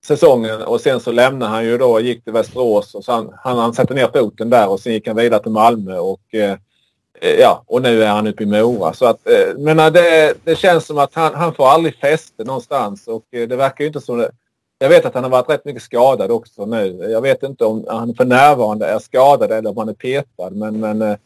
Säsongen 0.07 0.63
och 0.63 0.81
sen 0.81 1.01
så 1.01 1.13
lämnade 1.13 1.53
han 1.53 1.65
ju 1.65 1.79
då 1.79 1.91
och 1.91 2.03
gick 2.03 2.25
till 2.25 2.33
Västerås 2.33 2.95
och 2.95 3.05
sen 3.05 3.31
han, 3.37 3.59
han 3.59 3.75
satte 3.75 3.95
ner 3.95 4.09
foten 4.15 4.51
där 4.51 4.69
och 4.69 4.81
sen 4.81 4.93
gick 4.93 5.07
han 5.07 5.17
vidare 5.17 5.43
till 5.43 5.53
Malmö 5.53 5.99
och 5.99 6.35
eh 6.35 6.57
Eh, 7.23 7.41
ja, 7.41 7.63
och 7.67 7.83
nu 7.83 8.03
är 8.03 8.09
han 8.09 8.27
uppe 8.27 8.43
i 8.43 8.47
Mora. 8.47 8.93
Så 8.93 9.07
att, 9.07 9.29
eh, 9.29 9.57
men 9.59 9.79
eh, 9.79 9.93
det, 9.93 10.35
det 10.45 10.57
känns 10.57 10.87
som 10.87 10.99
att 10.99 11.15
han, 11.15 11.35
han 11.35 11.55
får 11.55 11.69
aldrig 11.69 11.97
fäste 11.97 12.45
någonstans 12.45 13.09
och 13.09 13.25
eh, 13.31 13.49
det 13.49 13.57
verkar 13.57 13.85
ju 13.85 13.87
inte 13.87 14.01
som 14.01 14.19
det. 14.19 14.31
Jag 14.79 14.89
vet 14.89 15.07
att 15.07 15.15
han 15.15 15.25
har 15.25 15.31
varit 15.31 15.51
rätt 15.51 15.65
mycket 15.65 15.83
skadad 15.83 16.31
också 16.31 16.67
nu. 16.67 17.09
Jag 17.11 17.21
vet 17.21 17.43
inte 17.43 17.65
om 17.65 17.85
han 17.89 18.15
för 18.15 18.25
närvarande 18.25 18.87
är 18.87 18.99
skadad 18.99 19.53
eller 19.53 19.71
om 19.71 19.77
han 19.77 19.89
är 19.89 19.95
petad 19.95 20.51
men, 20.51 20.81
men 20.81 21.17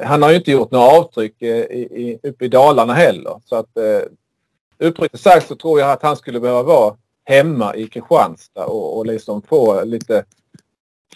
han 0.00 0.22
har 0.22 0.30
ju 0.30 0.36
inte 0.36 0.50
gjort 0.50 0.70
några 0.70 0.86
avtryck 0.86 1.42
i, 1.42 1.46
i, 1.46 2.18
uppe 2.22 2.44
i 2.44 2.48
Dalarna 2.48 2.94
heller. 2.94 3.40
Så 3.44 3.56
att 3.56 3.76
eh, 3.76 4.88
uppriktigt 4.88 5.22
sagt 5.22 5.48
så 5.48 5.56
tror 5.56 5.80
jag 5.80 5.90
att 5.90 6.02
han 6.02 6.16
skulle 6.16 6.40
behöva 6.40 6.62
vara 6.62 6.94
hemma 7.24 7.74
i 7.74 7.86
Kristianstad 7.86 8.64
och, 8.66 8.98
och 8.98 9.06
liksom 9.06 9.42
få 9.42 9.84
lite 9.84 10.24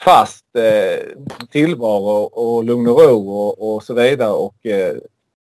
fast 0.00 0.44
eh, 0.58 1.06
tillvaro 1.50 2.22
och 2.24 2.64
lugn 2.64 2.88
och 2.88 3.00
ro 3.00 3.30
och, 3.30 3.74
och 3.74 3.82
så 3.82 3.94
vidare 3.94 4.30
och 4.30 4.66
eh, 4.66 4.94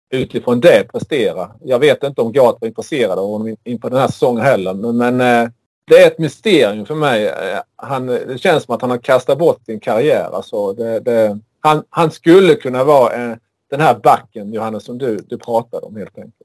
utifrån 0.10 0.60
det 0.60 0.88
prestera. 0.92 1.52
Jag 1.64 1.80
vet 1.80 2.04
inte 2.04 2.22
om 2.22 2.32
Gat 2.32 2.58
var 2.62 2.68
intresserad 2.68 3.20
av 3.20 3.28
honom 3.28 3.56
inför 3.64 3.90
den 3.90 4.00
här 4.00 4.08
säsongen 4.08 4.44
heller 4.44 4.74
men, 4.74 5.22
eh, 5.22 5.50
det 5.88 5.96
är 5.96 6.08
ett 6.08 6.20
mysterium 6.20 6.86
för 6.86 6.96
mig. 6.96 7.28
Eh, 7.28 7.60
han, 7.76 8.06
det 8.06 8.42
känns 8.42 8.64
som 8.64 8.76
att 8.76 8.82
han 8.82 8.90
har 8.90 8.98
kastat 8.98 9.38
bort 9.38 9.66
sin 9.66 9.80
karriär. 9.80 10.30
Alltså 10.34 10.74
det, 10.74 11.00
det, 11.00 11.40
han, 11.60 11.84
han 11.90 12.12
skulle 12.12 12.56
kunna 12.56 12.84
vara 12.84 13.14
en, 13.14 13.40
den 13.70 13.82
här 13.82 14.00
backen, 14.04 14.54
Johannes, 14.54 14.84
som 14.84 14.98
du, 14.98 15.18
du 15.18 15.38
pratade 15.38 15.86
om 15.86 15.96
helt 15.96 16.18
enkelt. 16.18 16.36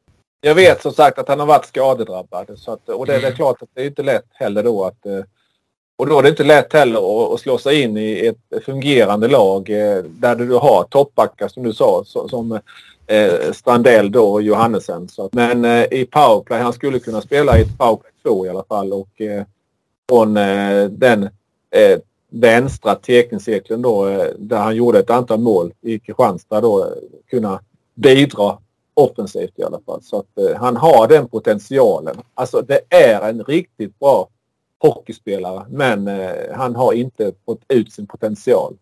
Jag 0.40 0.54
vet 0.54 0.82
som 0.82 0.92
sagt 0.92 1.18
att 1.18 1.28
han 1.28 1.40
har 1.40 1.46
varit 1.46 1.66
skadedrabbad. 1.66 2.50
Så 2.56 2.72
att, 2.72 2.88
och 2.88 3.06
det, 3.06 3.12
det 3.12 3.18
är 3.18 3.22
mm. 3.22 3.36
klart 3.36 3.62
att 3.62 3.68
det 3.74 3.82
är 3.82 3.86
inte 3.86 4.02
lätt 4.02 4.28
heller 4.32 4.62
då 4.62 4.84
att... 4.84 5.06
Och 5.98 6.06
då 6.06 6.18
är 6.18 6.22
det 6.22 6.28
inte 6.28 6.44
lätt 6.44 6.72
heller 6.72 7.34
att, 7.34 7.40
slå 7.40 7.58
sig 7.58 7.82
in 7.82 7.96
i 7.96 8.26
ett 8.26 8.64
fungerande 8.64 9.28
lag 9.28 9.70
eh, 9.70 10.02
där 10.04 10.36
du 10.36 10.54
har 10.54 10.84
toppbackar 10.90 11.48
som 11.48 11.62
du 11.62 11.72
sa 11.72 12.04
som 12.04 12.60
eh, 13.06 13.52
Strandell 13.52 14.12
då 14.12 14.32
och 14.32 14.42
Johannesen. 14.42 15.08
Så, 15.08 15.28
men 15.32 15.64
eh, 15.64 15.84
i 15.90 16.08
powerplay, 16.10 16.60
han 16.60 16.72
skulle 16.72 16.98
kunna 16.98 17.20
spela 17.20 17.58
i 17.58 17.62
ett 17.62 17.78
powerplay 17.78 18.12
2 18.22 18.46
i 18.46 18.48
alla 18.48 18.64
fall 18.64 18.92
och 18.92 19.20
eh, 19.20 19.44
från 20.08 20.36
eh, 20.36 20.84
den 20.84 21.22
eh, 21.70 21.98
vänstra 22.30 22.94
teckningscirkeln 22.94 23.82
då 23.82 24.08
eh, 24.08 24.26
där 24.38 24.58
han 24.58 24.76
gjorde 24.76 24.98
ett 24.98 25.10
antal 25.10 25.40
mål 25.40 25.72
i 25.80 25.98
Kristianstad 25.98 26.60
då 26.60 26.84
eh, 26.84 26.90
kunna 27.30 27.60
bidra 27.94 28.58
offensivt 28.94 29.58
i 29.58 29.62
alla 29.62 29.80
fall. 29.86 30.02
Så 30.02 30.18
att 30.18 30.38
eh, 30.38 30.60
han 30.60 30.76
har 30.76 31.08
den 31.08 31.28
potentialen. 31.28 32.16
Alltså 32.34 32.62
det 32.62 32.80
är 32.88 33.28
en 33.28 33.44
riktigt 33.44 33.98
bra 33.98 34.28
hockeyspelare 34.78 35.66
men 35.68 36.08
eh, 36.08 36.56
han 36.56 36.76
har 36.76 36.92
inte 36.92 37.32
fått 37.46 37.62
ut 37.68 37.92
sin 37.92 38.06
potential. 38.06 38.76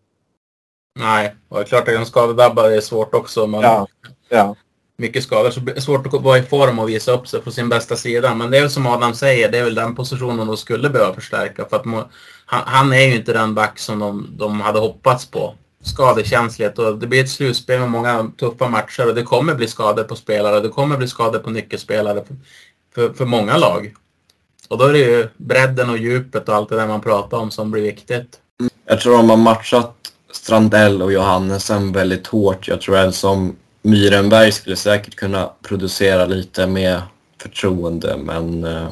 Nej, 0.99 1.35
och 1.49 1.57
det 1.57 1.63
är 1.63 1.67
klart 1.67 1.87
att 1.87 1.95
en 1.95 2.05
skadedrabbad 2.05 2.73
är 2.73 2.81
svårt 2.81 3.13
också. 3.13 3.47
Man, 3.47 3.61
ja, 3.61 3.87
ja. 4.29 4.55
Mycket 4.97 5.23
skador 5.23 5.51
så 5.51 5.59
det 5.59 5.77
är 5.77 5.81
svårt 5.81 6.07
att 6.07 6.21
vara 6.21 6.37
i 6.37 6.43
form 6.43 6.79
och 6.79 6.89
visa 6.89 7.11
upp 7.11 7.27
sig 7.27 7.41
på 7.41 7.51
sin 7.51 7.69
bästa 7.69 7.95
sida. 7.95 8.35
Men 8.35 8.51
det 8.51 8.57
är 8.57 8.61
väl 8.61 8.69
som 8.69 8.87
Adam 8.87 9.13
säger, 9.13 9.51
det 9.51 9.57
är 9.57 9.63
väl 9.63 9.75
den 9.75 9.95
positionen 9.95 10.47
de 10.47 10.57
skulle 10.57 10.89
behöva 10.89 11.13
förstärka. 11.13 11.65
För 11.65 11.75
att 11.75 11.85
han, 12.45 12.63
han, 12.65 12.93
är 12.93 13.01
ju 13.01 13.15
inte 13.15 13.33
den 13.33 13.55
back 13.55 13.79
som 13.79 13.99
de, 13.99 14.27
de 14.37 14.61
hade 14.61 14.79
hoppats 14.79 15.31
på. 15.31 15.55
Skadekänslighet 15.81 16.79
och 16.79 16.97
det 16.97 17.07
blir 17.07 17.23
ett 17.23 17.29
slutspel 17.29 17.79
med 17.79 17.89
många 17.89 18.31
tuffa 18.37 18.67
matcher 18.67 19.07
och 19.07 19.15
det 19.15 19.23
kommer 19.23 19.55
bli 19.55 19.67
skador 19.67 20.03
på 20.03 20.15
spelare. 20.15 20.59
Det 20.59 20.69
kommer 20.69 20.97
bli 20.97 21.07
skador 21.07 21.39
på 21.39 21.49
nyckelspelare 21.49 22.23
för, 22.25 22.35
för, 22.95 23.13
för 23.13 23.25
många 23.25 23.57
lag. 23.57 23.93
Och 24.67 24.77
då 24.77 24.85
är 24.85 24.93
det 24.93 24.99
ju 24.99 25.27
bredden 25.37 25.89
och 25.89 25.97
djupet 25.97 26.49
och 26.49 26.55
allt 26.55 26.69
det 26.69 26.75
där 26.75 26.87
man 26.87 27.01
pratar 27.01 27.37
om 27.37 27.51
som 27.51 27.71
blir 27.71 27.81
viktigt. 27.81 28.39
Jag 28.85 29.01
tror 29.01 29.17
de 29.17 29.29
har 29.29 29.37
matchat 29.37 29.95
Strandell 30.31 31.01
och 31.01 31.13
Johannesen 31.13 31.91
väldigt 31.91 32.27
hårt. 32.27 32.67
Jag 32.67 32.81
tror 32.81 32.97
en 32.97 33.13
som 33.13 33.55
Myrenberg 33.81 34.51
skulle 34.51 34.75
säkert 34.75 35.15
kunna 35.15 35.49
producera 35.61 36.25
lite 36.25 36.67
med 36.67 37.01
förtroende 37.41 38.17
men 38.17 38.63
eh, 38.63 38.87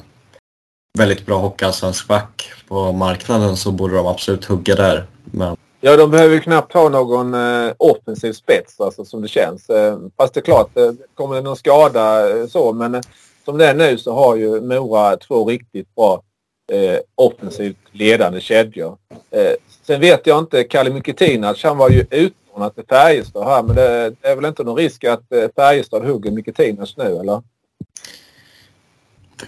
väldigt 0.98 1.26
bra 1.26 1.38
hockeyallsvensk 1.38 2.08
back 2.08 2.52
på 2.68 2.92
marknaden 2.92 3.58
så 3.58 3.72
borde 3.72 3.96
de 3.96 4.08
absolut 4.08 4.46
hugga 4.46 4.76
där. 4.76 5.06
Men... 5.26 5.58
Ja, 5.82 5.98
de 5.98 6.12
behöver 6.12 6.34
ju 6.34 6.42
knappt 6.42 6.74
ha 6.74 6.90
någon 6.90 7.34
eh, 7.34 7.74
offensiv 7.78 8.34
spets 8.34 8.80
alltså, 8.80 9.06
som 9.06 9.22
det 9.22 9.28
känns. 9.28 9.70
Eh, 9.70 9.98
fast 10.18 10.34
det 10.34 10.40
är 10.40 10.42
klart, 10.42 10.78
eh, 10.78 10.92
kommer 11.14 11.36
det 11.36 11.42
någon 11.42 11.56
skada 11.56 12.30
eh, 12.30 12.48
så 12.48 12.74
men 12.74 12.96
eh, 12.96 13.02
som 13.46 13.58
det 13.58 13.68
är 13.68 13.74
nu 13.74 13.98
så 13.98 14.14
har 14.14 14.36
ju 14.36 14.62
Mora 14.62 15.18
två 15.18 15.46
riktigt 15.46 15.96
bra 15.96 16.24
eh, 16.72 17.00
offensivt 17.16 17.78
ledande 17.92 18.42
kedjor. 18.42 18.98
Eh, 19.32 19.54
sen 19.84 20.02
vet 20.02 20.28
jag 20.28 20.40
inte, 20.40 20.64
Kalle 20.64 20.90
Mikitinac 20.90 21.64
han 21.64 21.78
var 21.78 21.90
ju 21.90 22.06
utlånad 22.12 22.76
till 22.76 22.86
Färjestad 22.90 23.46
här 23.48 23.64
men 23.64 23.76
det, 23.76 24.10
det, 24.22 24.28
är 24.28 24.36
väl 24.36 24.46
inte 24.46 24.64
någon 24.64 24.78
risk 24.78 25.04
att 25.04 25.32
eh, 25.32 25.48
Färjestad 25.56 26.06
hugger 26.06 26.32
Mikitinac 26.32 26.98
nu 26.98 27.18
eller? 27.18 27.42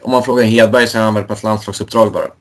Om 0.01 0.11
man 0.11 0.23
frågar 0.23 0.43
Hedberg 0.43 0.87
så 0.87 0.97
är 0.97 1.01
han 1.01 1.13
väl 1.13 1.23
på 1.23 1.33
ett 1.33 1.43
landslagsuppdrag 1.43 2.11
bara. 2.11 2.31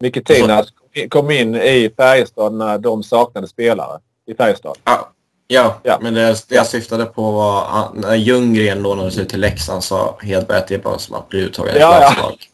Mikitinac 0.00 0.68
kom 1.08 1.30
in 1.30 1.54
i 1.54 1.90
Färjestad 1.96 2.54
när 2.54 2.78
de 2.78 3.02
saknade 3.02 3.48
spelare 3.48 4.00
i 4.26 4.34
Färjestad. 4.34 4.76
Ja, 4.84 5.13
Ja, 5.46 5.80
ja. 5.82 5.98
men 6.02 6.14
det, 6.14 6.48
det 6.48 6.54
jag 6.54 6.66
syftade 6.66 7.04
på 7.04 7.32
var 7.32 7.88
när 7.94 8.14
Ljunggren 8.14 8.82
lånades 8.82 9.18
ut 9.18 9.28
till 9.28 9.40
Leksand 9.40 9.84
sa 9.84 10.18
Hedberg 10.22 10.58
att 10.58 10.68
det 10.68 10.74
är 10.74 10.78
bara 10.78 10.98
som 10.98 11.14
att 11.14 11.28
bli 11.28 11.40
uttagen 11.40 11.76
i 11.76 11.78
ja, 11.78 12.00
landslag. 12.00 12.50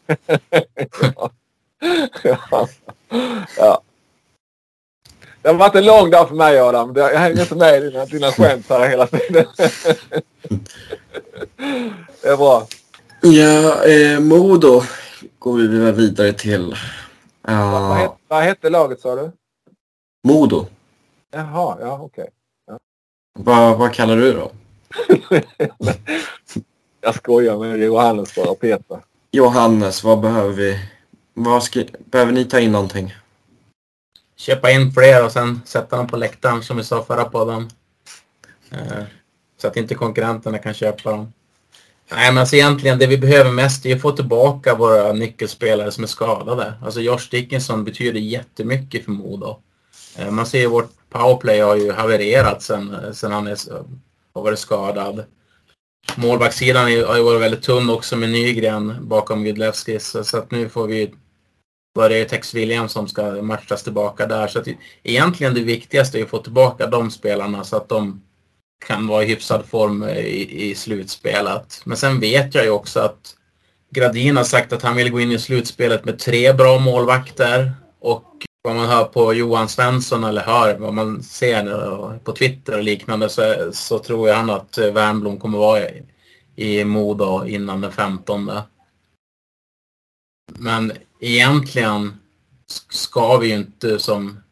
ja. 2.51 2.67
ja. 3.57 3.81
Det 5.41 5.49
har 5.49 5.55
varit 5.55 5.75
en 5.75 5.85
lång 5.85 6.09
dag 6.09 6.27
för 6.27 6.35
mig 6.35 6.59
Adam. 6.59 6.93
Jag 6.95 7.19
hänger 7.19 7.41
inte 7.41 7.55
med 7.55 7.77
i 7.77 7.89
dina, 7.89 8.05
dina 8.05 8.31
skämt 8.31 8.65
här 8.69 8.89
hela 8.89 9.07
tiden. 9.07 9.45
det 12.21 12.29
är 12.29 12.37
bra. 12.37 12.67
Ja, 13.21 13.85
eh, 13.85 14.19
Modo 14.19 14.81
går 15.39 15.53
vi 15.53 15.91
vidare 15.91 16.33
till. 16.33 16.75
Uh, 17.49 17.71
vad, 17.71 17.97
hette, 17.97 18.15
vad 18.27 18.43
hette 18.43 18.69
laget 18.69 19.01
sa 19.01 19.15
du? 19.15 19.31
Modo. 20.27 20.65
Jaha, 21.31 21.77
ja 21.81 21.99
okej. 22.01 22.23
Okay. 22.23 22.27
Vad, 23.33 23.77
vad 23.77 23.93
kallar 23.93 24.17
du 24.17 24.33
då? 24.33 24.51
jag 27.01 27.15
skojar 27.15 27.57
med 27.57 27.79
Johannes 27.79 28.35
bara, 28.35 28.55
Peter. 28.55 28.99
Johannes, 29.31 30.03
vad 30.03 30.19
behöver 30.19 30.53
vi? 30.53 30.79
Vad 31.33 31.63
ska, 31.63 31.83
behöver 32.05 32.31
ni 32.31 32.45
ta 32.45 32.59
in 32.59 32.71
någonting? 32.71 33.15
Köpa 34.35 34.71
in 34.71 34.91
fler 34.93 35.25
och 35.25 35.31
sen 35.31 35.61
sätta 35.65 35.97
dem 35.97 36.07
på 36.07 36.17
läktaren 36.17 36.63
som 36.63 36.77
vi 36.77 36.83
sa 36.83 37.03
förra 37.03 37.25
podden. 37.25 37.69
Eh, 38.71 39.03
så 39.61 39.67
att 39.67 39.77
inte 39.77 39.95
konkurrenterna 39.95 40.57
kan 40.57 40.73
köpa 40.73 41.11
dem. 41.11 41.33
Nej, 42.11 42.31
men 42.31 42.37
alltså 42.37 42.55
egentligen 42.55 42.99
det 42.99 43.07
vi 43.07 43.17
behöver 43.17 43.51
mest 43.51 43.85
är 43.85 43.95
att 43.95 44.01
få 44.01 44.11
tillbaka 44.11 44.75
våra 44.75 45.13
nyckelspelare 45.13 45.91
som 45.91 46.03
är 46.03 46.07
skadade. 46.07 46.73
Alltså 46.83 47.01
Josh 47.01 47.29
Dickinson 47.31 47.83
betyder 47.83 48.19
jättemycket 48.19 49.05
för 49.05 49.11
Modo. 49.11 49.59
Eh, 50.17 50.31
man 50.31 50.45
ser 50.45 50.67
vårt 50.67 51.00
powerplay 51.11 51.59
har 51.59 51.75
ju 51.75 51.91
havererat 51.91 52.61
sen, 52.61 53.13
sen 53.13 53.31
han 53.31 53.47
är, 53.47 53.57
har 54.33 54.41
varit 54.41 54.59
skadad. 54.59 55.23
Målvaktssidan 56.15 56.83
har 56.83 57.17
ju 57.17 57.23
varit 57.23 57.41
väldigt 57.41 57.63
tunn 57.63 57.89
också 57.89 58.15
med 58.15 58.29
Nygren 58.29 58.97
bakom 59.07 59.43
Gudlevskis. 59.43 60.15
Så 60.23 60.37
att 60.37 60.51
nu 60.51 60.69
får 60.69 60.87
vi 60.87 61.13
börja 61.95 62.25
Tex 62.25 62.53
Williams 62.53 62.91
som 62.91 63.07
ska 63.07 63.41
matchas 63.41 63.83
tillbaka 63.83 64.25
där. 64.25 64.47
Så 64.47 64.59
att 64.59 64.67
egentligen 65.03 65.53
det 65.53 65.63
viktigaste 65.63 66.19
är 66.19 66.23
att 66.23 66.29
få 66.29 66.37
tillbaka 66.37 66.87
de 66.87 67.11
spelarna 67.11 67.63
så 67.63 67.77
att 67.77 67.89
de 67.89 68.21
kan 68.87 69.07
vara 69.07 69.23
i 69.23 69.27
hyfsad 69.27 69.65
form 69.65 70.03
eh, 70.03 70.17
i, 70.17 70.69
i 70.69 70.75
slutspelet. 70.75 71.81
Men 71.83 71.97
sen 71.97 72.19
vet 72.19 72.55
jag 72.55 72.63
ju 72.63 72.69
också 72.69 72.99
att 72.99 73.35
Gradin 73.91 74.37
har 74.37 74.43
sagt 74.43 74.73
att 74.73 74.81
han 74.81 74.95
vill 74.95 75.11
gå 75.11 75.19
in 75.19 75.31
i 75.31 75.39
slutspelet 75.39 76.05
med 76.05 76.19
tre 76.19 76.53
bra 76.53 76.79
målvakter. 76.79 77.71
Och 77.99 78.25
vad 78.61 78.75
man 78.75 78.89
hör 78.89 79.03
på 79.03 79.33
Johan 79.33 79.69
Svensson 79.69 80.23
eller 80.23 80.41
hör 80.41 80.77
vad 80.77 80.93
man 80.93 81.23
ser 81.23 82.17
på 82.17 82.31
Twitter 82.31 82.77
och 82.77 82.83
liknande 82.83 83.29
så, 83.29 83.71
så 83.73 83.99
tror 83.99 84.29
jag 84.29 84.35
han 84.35 84.49
att 84.49 84.77
eh, 84.77 84.93
Wernbloom 84.93 85.39
kommer 85.39 85.57
vara 85.57 85.89
i, 85.89 86.03
i 86.55 86.83
Modo 86.83 87.45
innan 87.45 87.81
den 87.81 87.91
15. 87.91 88.51
Men 90.59 90.91
egentligen 91.19 92.17
ska 92.89 93.37
vi 93.37 93.47
ju 93.47 93.55
inte 93.55 93.99
som 93.99 94.43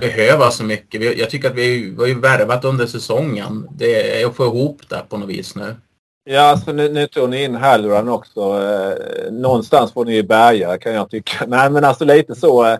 behöva 0.00 0.50
så 0.50 0.64
mycket. 0.64 1.18
Jag 1.18 1.30
tycker 1.30 1.50
att 1.50 1.56
vi 1.56 1.94
har 1.98 2.06
ju 2.06 2.20
värvat 2.20 2.64
under 2.64 2.86
säsongen. 2.86 3.68
Det 3.70 4.20
är 4.22 4.26
att 4.26 4.36
få 4.36 4.44
ihop 4.44 4.88
det 4.88 5.02
på 5.08 5.16
något 5.18 5.28
vis 5.28 5.54
nu. 5.54 5.76
Ja, 6.24 6.40
alltså 6.40 6.72
nu, 6.72 6.88
nu 6.88 7.06
tog 7.06 7.30
ni 7.30 7.44
in 7.44 7.54
Halloran 7.54 8.08
också. 8.08 8.40
Eh, 8.40 9.32
någonstans 9.32 9.92
får 9.92 10.04
ni 10.04 10.14
ju 10.14 10.22
bärga 10.22 10.78
kan 10.78 10.94
jag 10.94 11.10
tycka. 11.10 11.44
Nej, 11.48 11.70
men 11.70 11.84
alltså 11.84 12.04
lite 12.04 12.34
så. 12.34 12.66
Eh, 12.66 12.78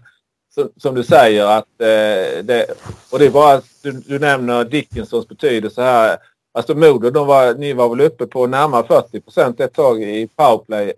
som, 0.76 0.94
du 0.94 1.02
säger 1.04 1.44
att 1.46 1.80
eh, 1.80 2.44
det, 2.44 2.66
och 3.10 3.18
det 3.18 3.26
är 3.26 3.30
bara 3.30 3.60
du, 3.82 3.92
du 3.92 4.18
nämner 4.18 4.64
Dickinsons 4.64 5.28
betydelse 5.28 5.82
här. 5.82 6.16
Alltså 6.52 6.74
Modo, 6.74 7.10
de 7.10 7.26
var, 7.26 7.54
ni 7.54 7.72
var 7.72 7.88
väl 7.88 8.00
uppe 8.00 8.26
på 8.26 8.46
närmare 8.46 8.86
40 8.86 9.20
procent 9.20 9.60
ett 9.60 9.72
tag 9.74 10.02
i 10.02 10.28
powerplay 10.36 10.92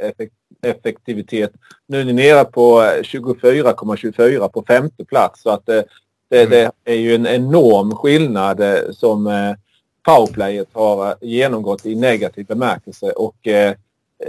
effektivitet. 0.62 1.52
Nu 1.86 2.00
är 2.00 2.04
ni 2.04 2.12
nere 2.12 2.44
på 2.44 2.80
24,24 2.80 4.48
på 4.48 4.64
femte 4.68 5.04
plats. 5.04 5.42
Så 5.42 5.50
att 5.50 5.66
det, 5.66 5.84
det, 6.30 6.42
mm. 6.42 6.50
det, 6.50 6.92
är 6.92 6.96
ju 6.96 7.14
en 7.14 7.26
enorm 7.26 7.96
skillnad 7.96 8.60
eh, 8.60 8.90
som 8.90 9.26
eh, 9.26 9.54
powerplayet 10.02 10.68
har 10.72 11.14
genomgått 11.20 11.86
i 11.86 11.94
negativ 11.94 12.46
bemärkelse. 12.46 13.10
Och 13.10 13.46
eh, 13.46 13.74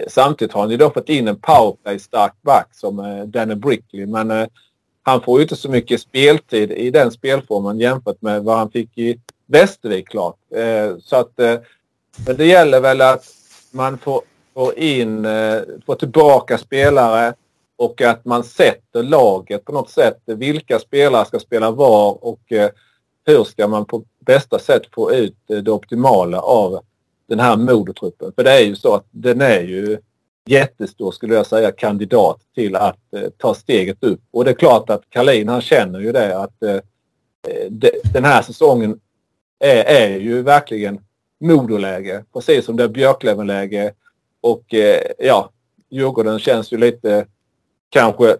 samtidigt 0.07 0.53
har 0.53 0.67
ni 0.67 0.77
då 0.77 0.89
fått 0.89 1.09
in 1.09 1.27
en 1.27 1.39
powerplay 1.39 1.99
stark 1.99 2.33
back 2.41 2.67
som 2.71 2.99
eh, 2.99 3.23
Danny 3.23 3.55
Brickley. 3.55 4.05
Men 4.05 4.31
eh, 4.31 4.47
han 5.09 5.21
får 5.21 5.39
ju 5.39 5.43
inte 5.43 5.55
så 5.55 5.69
mycket 5.69 6.01
speltid 6.01 6.71
i 6.71 6.91
den 6.91 7.11
spelformen 7.11 7.79
jämfört 7.79 8.21
med 8.21 8.43
vad 8.43 8.57
han 8.57 8.71
fick 8.71 8.97
i 8.97 9.19
Västervik 9.45 10.09
klart. 10.09 10.35
Eh, 10.55 10.97
så 10.99 11.15
att 11.15 11.39
eh, 11.39 11.55
men 12.25 12.37
det 12.37 12.45
gäller 12.45 12.81
väl 12.81 13.01
att 13.01 13.25
man 13.71 13.97
får, 13.97 14.21
får 14.53 14.77
in, 14.77 15.25
eh, 15.25 15.61
får 15.85 15.95
tillbaka 15.95 16.57
spelare 16.57 17.33
och 17.77 18.01
att 18.01 18.25
man 18.25 18.43
sätter 18.43 19.03
laget 19.03 19.65
på 19.65 19.71
något 19.71 19.89
sätt. 19.89 20.21
Vilka 20.25 20.79
spelare 20.79 21.25
ska 21.25 21.39
spela 21.39 21.71
var 21.71 22.25
och 22.25 22.51
eh, 22.51 22.69
hur 23.25 23.43
ska 23.43 23.67
man 23.67 23.85
på 23.85 24.03
bästa 24.19 24.59
sätt 24.59 24.83
få 24.93 25.13
ut 25.13 25.37
eh, 25.49 25.57
det 25.57 25.71
optimala 25.71 26.39
av 26.39 26.79
den 27.27 27.39
här 27.39 27.57
modertruppen. 27.57 28.31
För 28.35 28.43
det 28.43 28.51
är 28.51 28.65
ju 28.65 28.75
så 28.75 28.95
att 28.95 29.05
den 29.11 29.41
är 29.41 29.61
ju 29.61 29.97
jättestor 30.49 31.11
skulle 31.11 31.35
jag 31.35 31.45
säga 31.45 31.71
kandidat 31.71 32.41
till 32.55 32.75
att 32.75 33.13
eh, 33.15 33.29
ta 33.37 33.53
steget 33.53 34.03
upp. 34.03 34.21
Och 34.31 34.45
det 34.45 34.51
är 34.51 34.55
klart 34.55 34.89
att 34.89 35.09
Kalin 35.09 35.47
han 35.47 35.61
känner 35.61 35.99
ju 35.99 36.11
det 36.11 36.37
att 36.37 36.63
eh, 36.63 36.75
eh 36.75 37.69
de, 37.69 37.91
den 38.13 38.25
här 38.25 38.41
säsongen 38.41 38.99
är, 39.59 39.83
är 39.83 40.19
ju 40.19 40.41
verkligen 40.41 40.99
modoläge. 41.39 42.23
Precis 42.33 42.65
som 42.65 42.75
det 42.77 42.83
är 42.83 42.87
Björklövenläge. 42.87 43.93
Och 44.41 44.73
eh, 44.73 45.01
ja, 45.19 45.49
Djurgården 45.89 46.39
känns 46.39 46.73
ju 46.73 46.77
lite 46.77 47.25
kanske 47.89 48.37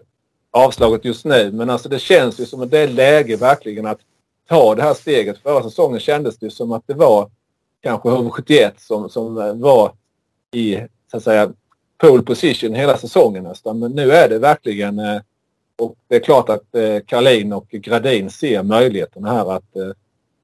avslaget 0.50 1.04
just 1.04 1.24
nu. 1.24 1.52
Men 1.52 1.70
alltså 1.70 1.88
det 1.88 1.98
känns 1.98 2.40
ju 2.40 2.46
som 2.46 2.62
att 2.62 2.70
det 2.70 2.78
är 2.78 2.88
läge 2.88 3.36
verkligen 3.36 3.86
att 3.86 4.00
ta 4.48 4.74
det 4.74 4.82
här 4.82 4.94
steget. 4.94 5.38
Förra 5.38 5.62
säsongen 5.62 6.00
kändes 6.00 6.38
det 6.38 6.50
som 6.50 6.72
att 6.72 6.82
det 6.86 6.94
var 6.94 7.30
kanske 7.82 8.08
HV71 8.08 8.72
som, 8.76 9.10
som 9.10 9.38
eh, 9.38 9.54
var 9.54 9.92
i 10.54 10.78
så 11.10 11.16
att 11.16 11.22
säga 11.22 11.52
pole 12.00 12.22
position 12.22 12.74
hela 12.74 12.98
säsongen 12.98 13.44
nästan. 13.44 13.78
Men 13.78 13.92
nu 13.92 14.12
är 14.12 14.28
det 14.28 14.38
verkligen 14.38 14.98
eh, 14.98 15.20
och 15.80 15.94
det 16.08 16.16
är 16.16 16.20
klart 16.20 16.48
att 16.48 16.74
eh, 16.74 16.98
Karlin 17.06 17.52
och 17.52 17.68
Gradin 17.70 18.30
ser 18.30 18.62
möjligheten 18.62 19.24
här 19.24 19.56
att 19.56 19.76
eh, 19.76 19.90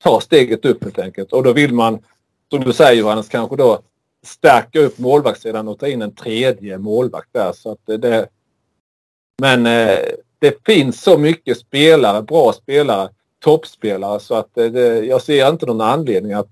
ta 0.03 0.21
steget 0.21 0.65
upp 0.65 0.85
helt 0.85 0.99
enkelt. 0.99 1.33
Och 1.33 1.43
då 1.43 1.53
vill 1.53 1.75
man, 1.75 1.99
som 2.51 2.65
du 2.65 2.73
säger 2.73 3.01
Johannes, 3.01 3.29
kanske 3.29 3.57
då 3.57 3.81
stärka 4.27 4.81
upp 4.81 4.99
målvaktssidan 4.99 5.69
och 5.69 5.79
ta 5.79 5.89
in 5.89 6.03
en 6.03 6.15
tredje 6.15 6.79
målvakt 6.79 7.29
där. 7.33 7.53
Så 7.53 7.73
att 7.73 7.89
eh, 7.89 7.99
det, 7.99 8.29
men 9.39 9.65
det 10.39 10.65
finns 10.67 11.03
så 11.03 11.19
mycket 11.19 11.59
spelare, 11.59 12.23
bra 12.23 12.53
spelare, 12.53 13.09
toppspelare 13.39 14.21
så 14.21 14.35
att 14.35 14.55
det, 14.55 15.05
jag 15.05 15.23
ser 15.23 15.49
inte 15.49 15.67
någon 15.67 15.81
anledning 15.81 16.33
att 16.33 16.49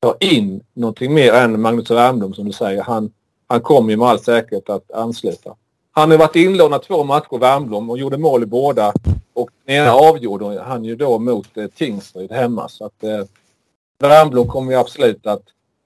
ta 0.00 0.16
in 0.20 0.64
någonting 0.72 1.14
mer 1.14 1.32
än 1.32 1.60
Magnus 1.60 1.90
Wernbloom 1.90 2.34
som 2.34 2.46
du 2.46 2.52
säger. 2.52 2.82
Han, 2.82 3.12
han 3.52 3.60
kommer 3.60 3.90
ju 3.90 3.96
med 3.96 4.08
all 4.08 4.18
säkerhet 4.18 4.70
att 4.70 4.90
ansluta. 4.90 5.54
Han 5.90 6.10
har 6.10 6.18
varit 6.18 6.36
inlånad 6.36 6.82
två 6.82 7.04
matcher, 7.04 7.38
Wernbloom, 7.38 7.90
och 7.90 7.98
gjorde 7.98 8.18
mål 8.18 8.42
i 8.42 8.46
båda. 8.46 8.92
Och 9.34 9.50
den 9.64 9.76
ena 9.76 9.92
avgjorde 9.92 10.60
han 10.60 10.84
ju 10.84 10.96
då 10.96 11.18
mot 11.18 11.56
eh, 11.56 11.66
Tingsryd 11.66 12.32
hemma. 12.32 12.68
Så 12.68 12.84
att 12.84 13.04
eh, 13.04 13.24
Wernbloom 13.98 14.48
kommer 14.48 14.72
ju 14.72 14.78
absolut 14.78 15.26
att 15.26 15.42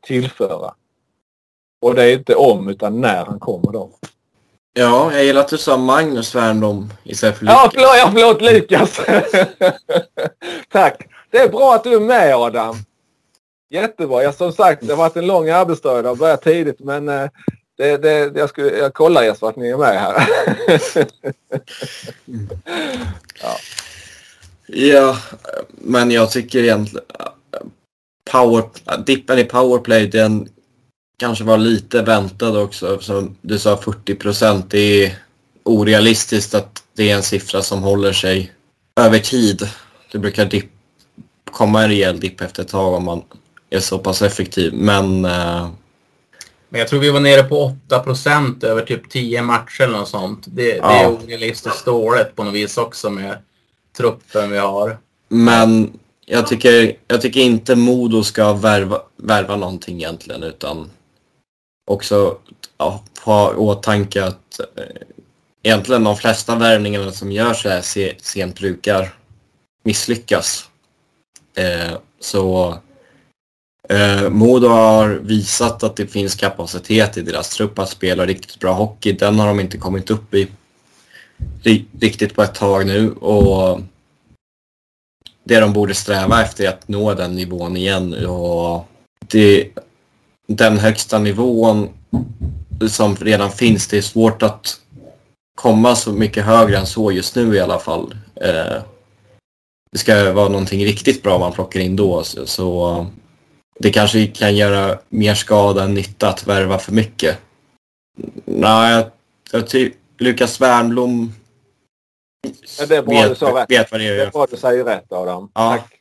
tillföra. 0.07 0.75
Och 1.81 1.95
det 1.95 2.05
är 2.05 2.13
inte 2.13 2.35
om 2.35 2.69
utan 2.69 3.01
när 3.01 3.25
han 3.25 3.41
kommer 3.41 3.73
då. 3.73 3.91
Ja, 4.73 5.13
jag 5.13 5.25
gillar 5.25 5.41
att 5.41 5.49
du 5.49 5.59
sa 5.59 5.77
Magnus 5.77 6.35
Wernbloom 6.35 6.93
istället 7.05 7.39
för 7.39 7.45
Lukas. 7.45 7.61
Ja, 7.63 7.71
förlåt, 7.75 7.97
ja, 7.99 8.11
förlåt 8.13 8.43
Lukas. 8.43 9.01
Tack. 10.69 11.07
Det 11.31 11.39
är 11.39 11.49
bra 11.49 11.75
att 11.75 11.85
du 11.85 11.95
är 11.95 12.01
med 12.01 12.37
Adam. 12.37 12.77
Jättebra. 13.71 14.23
Jag, 14.23 14.35
som 14.35 14.53
sagt, 14.53 14.87
det 14.87 14.93
har 14.93 14.97
varit 14.97 15.17
en 15.17 15.27
lång 15.27 15.49
arbetsdag 15.49 15.99
idag. 15.99 16.19
Börjat 16.19 16.43
tidigt 16.43 16.81
men 16.81 17.09
eh, 17.09 17.29
det, 17.77 17.97
det, 17.97 18.33
jag, 18.35 18.49
skulle, 18.49 18.71
jag 18.71 18.95
kollar 18.95 19.23
er 19.23 19.35
så 19.35 19.49
att 19.49 19.57
ni 19.57 19.69
är 19.69 19.77
med 19.77 20.01
här. 20.01 20.15
ja. 23.43 23.57
ja, 24.67 25.19
men 25.69 26.11
jag 26.11 26.31
tycker 26.31 26.63
egentligen 26.63 27.05
power, 28.31 28.65
dippen 29.07 29.39
i 29.39 29.45
powerplay 29.45 30.07
den 30.07 30.49
kanske 31.19 31.45
var 31.45 31.59
lite 31.59 32.03
väntad 32.03 32.63
också. 32.63 32.99
Som 33.01 33.37
du 33.41 33.59
sa 33.59 33.77
40 33.77 34.15
procent. 34.15 34.71
Det 34.71 35.05
är 35.05 35.19
orealistiskt 35.63 36.55
att 36.55 36.83
det 36.95 37.11
är 37.11 37.17
en 37.17 37.23
siffra 37.23 37.63
som 37.63 37.83
håller 37.83 38.13
sig 38.13 38.53
över 39.01 39.19
tid. 39.19 39.69
Det 40.13 40.19
brukar 40.19 40.45
dip, 40.45 40.67
komma 41.51 41.83
en 41.83 41.89
rejäl 41.89 42.21
dipp 42.21 42.41
efter 42.41 42.63
ett 42.63 42.69
tag 42.69 42.95
om 42.95 43.05
man 43.05 43.23
är 43.71 43.81
så 43.81 43.99
pass 43.99 44.23
effektiv. 44.23 44.75
Men... 44.75 45.25
Uh... 45.25 45.69
Men 46.69 46.79
jag 46.79 46.89
tror 46.89 47.01
vi 47.01 47.11
var 47.11 47.21
nere 47.21 47.43
på 47.43 47.75
8 47.87 47.99
procent 47.99 48.65
över 48.65 48.83
typ 48.83 49.11
10 49.11 49.43
matcher 49.43 49.83
eller 49.83 49.99
något 49.99 50.09
sånt. 50.09 50.45
Det, 50.47 50.77
ja. 50.77 50.89
det 50.89 50.95
är 50.95 51.09
orealistiskt 51.09 51.85
dåligt 51.85 52.37
på 52.37 52.45
något 52.45 52.55
vis 52.55 52.79
också 52.79 53.11
med 53.11 53.39
truppen 53.97 54.51
vi 54.51 54.59
har. 54.59 54.99
Men 55.29 55.99
jag 56.27 56.47
tycker, 56.47 56.97
jag 57.09 57.21
tycker 57.21 57.41
inte 57.41 57.77
Modo 57.77 58.23
ska 58.23 58.53
värva, 58.53 59.03
värva 59.17 59.57
någonting 59.57 59.97
egentligen 59.97 60.43
utan 60.43 60.91
också 61.91 62.39
ja, 62.79 63.03
ha 63.25 63.55
åtanke 63.55 64.25
att 64.25 64.61
eh, 64.61 64.85
egentligen 65.63 66.05
de 66.05 66.17
flesta 66.17 66.57
värvningarna 66.57 67.13
som 67.13 67.33
görs 67.33 67.65
här 67.65 67.83
sent 68.23 68.59
brukar 68.59 69.15
misslyckas. 69.85 70.69
Eh, 71.57 71.99
så 72.21 72.79
Eh, 73.89 74.31
Modo 74.31 74.69
har 74.69 75.09
visat 75.09 75.83
att 75.83 75.97
det 75.97 76.07
finns 76.07 76.35
kapacitet 76.35 77.17
i 77.17 77.23
deras 77.23 77.49
trupp 77.49 77.79
att 77.79 77.89
spela 77.89 78.27
riktigt 78.27 78.61
bra 78.61 78.73
hockey. 78.73 79.13
Den 79.13 79.39
har 79.39 79.47
de 79.47 79.61
inte 79.61 79.79
kommit 79.79 80.11
upp 80.11 80.35
i 80.35 80.49
riktigt 82.01 82.35
på 82.35 82.43
ett 82.43 82.55
tag 82.55 82.87
nu 82.87 83.13
och 83.13 83.81
det 85.45 85.61
de 85.61 85.73
borde 85.73 85.95
sträva 85.95 86.43
efter 86.43 86.65
är 86.65 86.69
att 86.69 86.89
nå 86.89 87.15
den 87.15 87.35
nivån 87.35 87.77
igen. 87.77 88.27
Och 88.27 88.89
det, 89.27 89.69
den 90.47 90.79
högsta 90.79 91.19
nivån 91.19 91.89
som 92.89 93.17
redan 93.17 93.51
finns, 93.51 93.89
det 93.89 93.99
är 93.99 94.03
svårt 94.03 94.43
att 94.43 94.81
komma 95.55 95.97
så 95.97 96.13
mycket 96.13 96.45
högre 96.45 96.79
än 96.79 96.87
så 96.87 97.13
just 97.13 97.35
nu 97.35 97.55
i 97.55 97.61
alla 97.61 97.79
fall. 97.79 98.15
Eh, 98.35 98.83
det 99.93 99.99
ska 99.99 100.33
vara 100.33 100.49
någonting 100.49 100.85
riktigt 100.85 101.23
bra 101.23 101.39
man 101.39 101.53
plockar 101.53 101.81
in 101.81 101.97
då. 101.97 102.23
Så, 102.23 102.47
så 102.47 103.07
det 103.79 103.91
kanske 103.91 104.27
kan 104.27 104.57
göra 104.57 104.99
mer 105.09 105.35
skada 105.35 105.83
än 105.83 105.95
nytta 105.95 106.29
att 106.29 106.47
värva 106.47 106.79
för 106.79 106.93
mycket. 106.93 107.39
Nej, 108.45 108.93
jag, 108.93 109.11
jag 109.53 109.67
tycker 109.67 109.99
Lukas 110.19 110.61
Wernbloom 110.61 111.33
ja, 112.79 112.87
det 112.87 112.97
är 112.97 113.03
bra 113.03 113.15
vet, 113.15 113.29
du 113.29 113.35
sa 113.35 113.61
rätt. 113.61 113.71
vet 113.71 113.93
vad 113.93 114.01
det 114.01 114.07
är. 114.07 114.17
Det 114.17 114.23
är 114.23 114.31
bra 114.31 114.47
du 114.51 114.57
säger 114.57 114.85
rätt 114.85 115.13
Adam. 115.13 115.51
Ja, 115.55 115.79
Tack. 115.79 116.01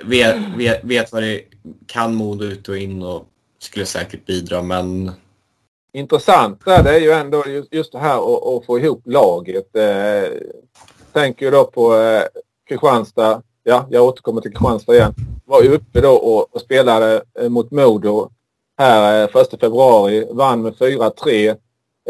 vet, 0.00 0.36
vet, 0.56 0.84
vet 0.84 1.12
vad 1.12 1.22
det 1.22 1.42
kan 1.86 2.14
Modo 2.14 2.44
ut 2.44 2.68
och 2.68 2.76
in 2.76 3.02
och 3.02 3.26
skulle 3.58 3.86
säkert 3.86 4.26
bidra 4.26 4.62
men 4.62 5.12
Intressant 5.94 6.64
det 6.64 6.90
är 6.90 7.00
ju 7.00 7.12
ändå 7.12 7.44
just 7.70 7.92
det 7.92 7.98
här 7.98 8.16
att, 8.16 8.46
att 8.46 8.66
få 8.66 8.78
ihop 8.78 9.02
laget. 9.04 9.76
Eh, 9.76 10.30
tänker 11.12 11.46
ju 11.46 11.50
då 11.52 11.64
på 11.64 11.96
eh, 11.96 12.22
Kristianstad. 12.68 13.42
Ja, 13.62 13.86
jag 13.90 14.04
återkommer 14.04 14.40
till 14.40 14.50
Kristianstad 14.50 14.94
igen 14.94 15.14
var 15.52 15.62
ju 15.62 15.74
uppe 15.74 16.00
då 16.00 16.12
och, 16.12 16.54
och 16.54 16.60
spelade 16.60 17.22
eh, 17.38 17.48
mot 17.48 17.70
Modo 17.70 18.30
här 18.78 19.28
eh, 19.34 19.42
1 19.42 19.60
februari. 19.60 20.26
Vann 20.30 20.62
med 20.62 20.74
4-3 20.74 21.56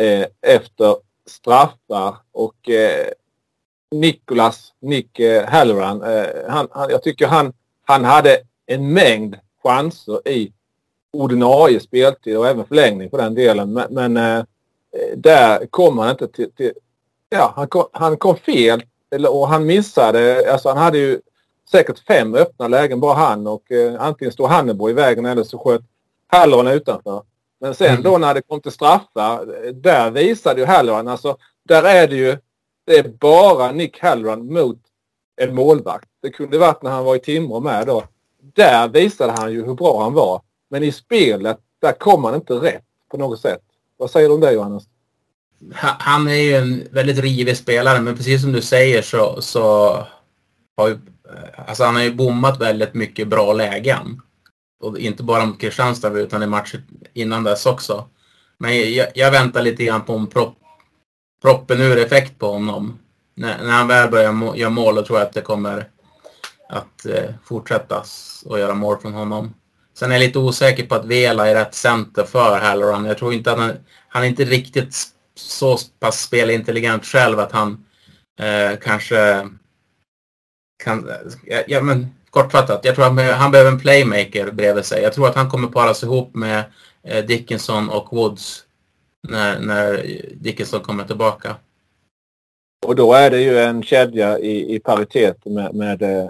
eh, 0.01 0.27
efter 0.41 0.97
straffar 1.27 2.17
och 2.33 2.69
eh, 2.69 3.07
Nicholas, 3.91 4.73
Nick 4.81 5.19
eh, 5.19 5.49
Halloran, 5.49 6.03
eh, 6.03 6.27
han, 6.49 6.69
han, 6.71 6.91
jag 6.91 7.03
tycker 7.03 7.27
han, 7.27 7.53
han 7.85 8.05
hade 8.05 8.39
en 8.67 8.93
mängd 8.93 9.37
chanser 9.63 10.29
i 10.29 10.53
ordinarie 11.13 11.81
speltid 11.81 12.37
och 12.37 12.49
även 12.49 12.67
förlängning 12.67 13.11
på 13.11 13.17
den 13.17 13.35
delen. 13.35 13.73
Men, 13.73 13.87
men 13.91 14.17
eh, 14.17 14.45
där 15.17 15.67
kom 15.67 15.99
han 15.99 16.11
inte 16.11 16.29
till, 16.29 16.53
till 16.53 16.73
ja, 17.29 17.53
han 17.57 17.69
kom, 17.69 17.85
han 17.93 18.17
kom 18.17 18.37
fel 18.37 18.83
eller, 19.11 19.35
och 19.35 19.49
han 19.49 19.67
missade, 19.67 20.53
alltså 20.53 20.69
han 20.69 20.79
hade 20.79 20.99
ju 20.99 21.21
säkert 21.73 21.99
fem 21.99 22.35
öppna 22.35 22.69
lägen 22.69 23.01
bara 23.01 23.15
han 23.15 23.47
och 23.47 23.73
eh, 23.73 24.03
antingen 24.03 24.33
stod 24.33 24.49
Hannebo 24.49 24.91
i 24.91 24.93
vägen 24.93 25.27
eller 25.27 25.43
så 25.43 25.59
sköt 25.59 25.83
Halloran 26.27 26.67
utanför. 26.67 27.23
Men 27.61 27.75
sen 27.75 27.91
mm. 27.91 28.03
då 28.03 28.19
när 28.19 28.35
det 28.35 28.43
kom 28.43 28.61
till 28.61 28.73
straffar, 28.73 29.73
där 29.73 30.11
visade 30.11 30.61
ju 30.61 30.67
Halloran, 30.67 31.09
alltså 31.09 31.37
där 31.69 31.83
är 31.83 32.09
det 32.09 32.17
ju 32.17 32.37
det 32.85 32.99
är 32.99 33.09
bara 33.09 33.73
Nick 33.73 33.99
Halloran 33.99 34.53
mot 34.53 34.79
en 35.37 35.55
målvakt. 35.55 36.09
Det 36.23 36.31
kunde 36.31 36.59
varit 36.59 36.83
när 36.83 36.91
han 36.91 37.05
var 37.05 37.17
i 37.17 37.19
Timrå 37.19 37.61
med 37.61 37.87
då. 37.87 38.05
Där 38.55 38.89
visade 38.89 39.33
han 39.33 39.53
ju 39.53 39.65
hur 39.65 39.75
bra 39.75 40.03
han 40.03 40.13
var. 40.13 40.43
Men 40.71 40.83
i 40.83 40.93
spelet, 40.93 41.59
där 41.81 41.93
kom 41.93 42.25
han 42.25 42.35
inte 42.35 42.55
rätt 42.55 42.85
på 43.11 43.17
något 43.17 43.41
sätt. 43.41 43.63
Vad 43.97 44.11
säger 44.11 44.29
du 44.29 44.35
om 44.35 44.41
det 44.41 44.53
Johannes? 44.53 44.85
Han 45.75 46.29
är 46.29 46.35
ju 46.35 46.55
en 46.55 46.89
väldigt 46.91 47.19
rivig 47.19 47.57
spelare 47.57 48.01
men 48.01 48.17
precis 48.17 48.43
som 48.43 48.53
du 48.53 48.63
säger 48.63 49.03
så, 49.03 49.41
så 49.41 49.97
har 50.77 50.89
ju, 50.89 50.99
Eh, 51.33 51.65
alltså 51.67 51.85
han 51.85 51.95
har 51.95 52.03
ju 52.03 52.15
bommat 52.15 52.61
väldigt 52.61 52.95
mycket 52.95 53.29
bra 53.29 53.53
lägen. 53.53 54.23
Och 54.83 54.99
inte 54.99 55.23
bara 55.23 55.47
mot 55.47 55.61
Kristianstad 55.61 56.19
utan 56.19 56.43
i 56.43 56.47
matchen 56.47 56.83
innan 57.13 57.45
dess 57.45 57.67
också. 57.67 58.09
Men 58.59 58.95
jag, 58.95 59.09
jag 59.15 59.31
väntar 59.31 59.63
lite 59.63 59.85
grann 59.85 60.05
på 60.05 60.13
en 60.13 60.27
propp, 60.27 60.59
proppen 61.43 61.81
ur-effekt 61.81 62.39
på 62.39 62.53
honom. 62.53 62.99
När, 63.35 63.65
när 63.65 63.71
han 63.71 63.89
väl 63.89 64.11
börjar 64.11 64.33
må, 64.33 64.57
göra 64.57 64.71
mål 64.71 64.95
då 64.95 65.03
tror 65.03 65.19
jag 65.19 65.29
att 65.29 65.35
det 65.35 65.41
kommer 65.41 65.89
att 66.69 67.07
eh, 67.07 67.31
fortsätta 67.45 68.03
och 68.45 68.59
göra 68.59 68.75
mål 68.75 68.99
från 69.01 69.13
honom. 69.13 69.55
Sen 69.95 70.11
är 70.11 70.15
jag 70.15 70.21
lite 70.21 70.39
osäker 70.39 70.87
på 70.87 70.95
att 70.95 71.05
Vela 71.05 71.49
är 71.49 71.55
rätt 71.55 71.75
center 71.75 72.25
för 72.25 72.61
Halloran. 72.61 73.05
Jag 73.05 73.19
tror 73.19 73.35
inte 73.35 73.53
att 73.53 73.59
han, 73.59 73.73
han 74.09 74.23
är 74.23 74.27
inte 74.27 74.45
riktigt 74.45 74.95
så 75.35 75.79
pass 76.01 76.21
spelintelligent 76.21 77.05
själv 77.05 77.41
att 77.41 77.53
han 77.53 77.85
eh, 78.39 78.79
kanske 78.83 79.49
kan, 80.85 81.11
ja, 81.47 81.63
ja, 81.67 81.81
men 81.81 82.07
kortfattat, 82.31 82.85
jag 82.85 82.95
tror 82.95 83.05
att 83.05 83.37
han 83.39 83.51
behöver 83.51 83.71
en 83.71 83.81
playmaker 83.81 84.51
bredvid 84.51 84.85
sig. 84.85 85.03
Jag 85.03 85.13
tror 85.13 85.29
att 85.29 85.35
han 85.35 85.51
kommer 85.51 85.69
paras 85.69 86.03
ihop 86.03 86.35
med 86.35 86.65
eh, 87.03 87.25
Dickinson 87.25 87.91
och 87.91 88.13
Woods 88.13 88.65
när, 89.29 89.61
när 89.61 90.07
Dickinson 90.35 90.81
kommer 90.81 91.05
tillbaka. 91.05 91.57
Och 92.87 92.97
då 92.97 93.13
är 93.13 93.31
det 93.31 93.41
ju 93.41 93.59
en 93.59 93.83
kedja 93.83 94.39
i, 94.39 94.75
i 94.75 94.81
paritet 94.81 95.45
med, 95.45 95.75
med 95.75 96.03
eh, 96.03 96.29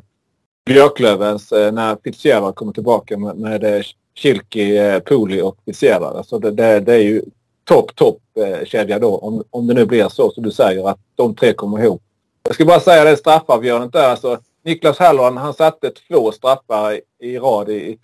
Björklövens 0.67 1.53
eh, 1.53 1.73
när 1.73 1.97
Fitzgerald 2.05 2.55
kommer 2.55 2.73
tillbaka 2.73 3.19
med, 3.19 3.37
med 3.37 3.65
eh, 3.65 3.83
Kilki, 4.15 4.79
eh, 4.79 4.99
Pooley 4.99 5.41
och 5.41 5.57
Fitzgerald. 5.65 6.17
Alltså 6.17 6.39
det, 6.39 6.51
det, 6.51 6.81
det, 6.81 6.95
är 6.95 7.03
ju 7.03 7.23
topp, 7.65 7.97
topp 7.97 8.21
eh, 8.39 8.65
kedja 8.65 8.99
då. 8.99 9.17
Om, 9.17 9.45
om 9.51 9.67
det 9.67 9.75
nu 9.75 9.87
blir 9.87 10.09
så 10.09 10.31
som 10.31 10.43
du 10.43 10.51
säger 10.51 10.89
att 10.89 11.01
de 11.15 11.35
tre 11.35 11.53
kommer 11.53 11.85
ihop. 11.85 12.03
Jag 12.43 12.55
ska 12.55 12.65
bara 12.65 12.81
säga 12.81 13.05
det 13.05 13.17
straffavgörandet 13.17 13.93
där. 13.93 14.09
Alltså, 14.09 14.39
Niklas 14.65 14.99
Halloran 14.99 15.37
han 15.37 15.55
satte 15.55 15.91
två 15.91 16.33
straffar 16.33 16.93
i, 16.93 17.01
i 17.19 17.39
rad 17.39 17.69
i, 17.69 17.99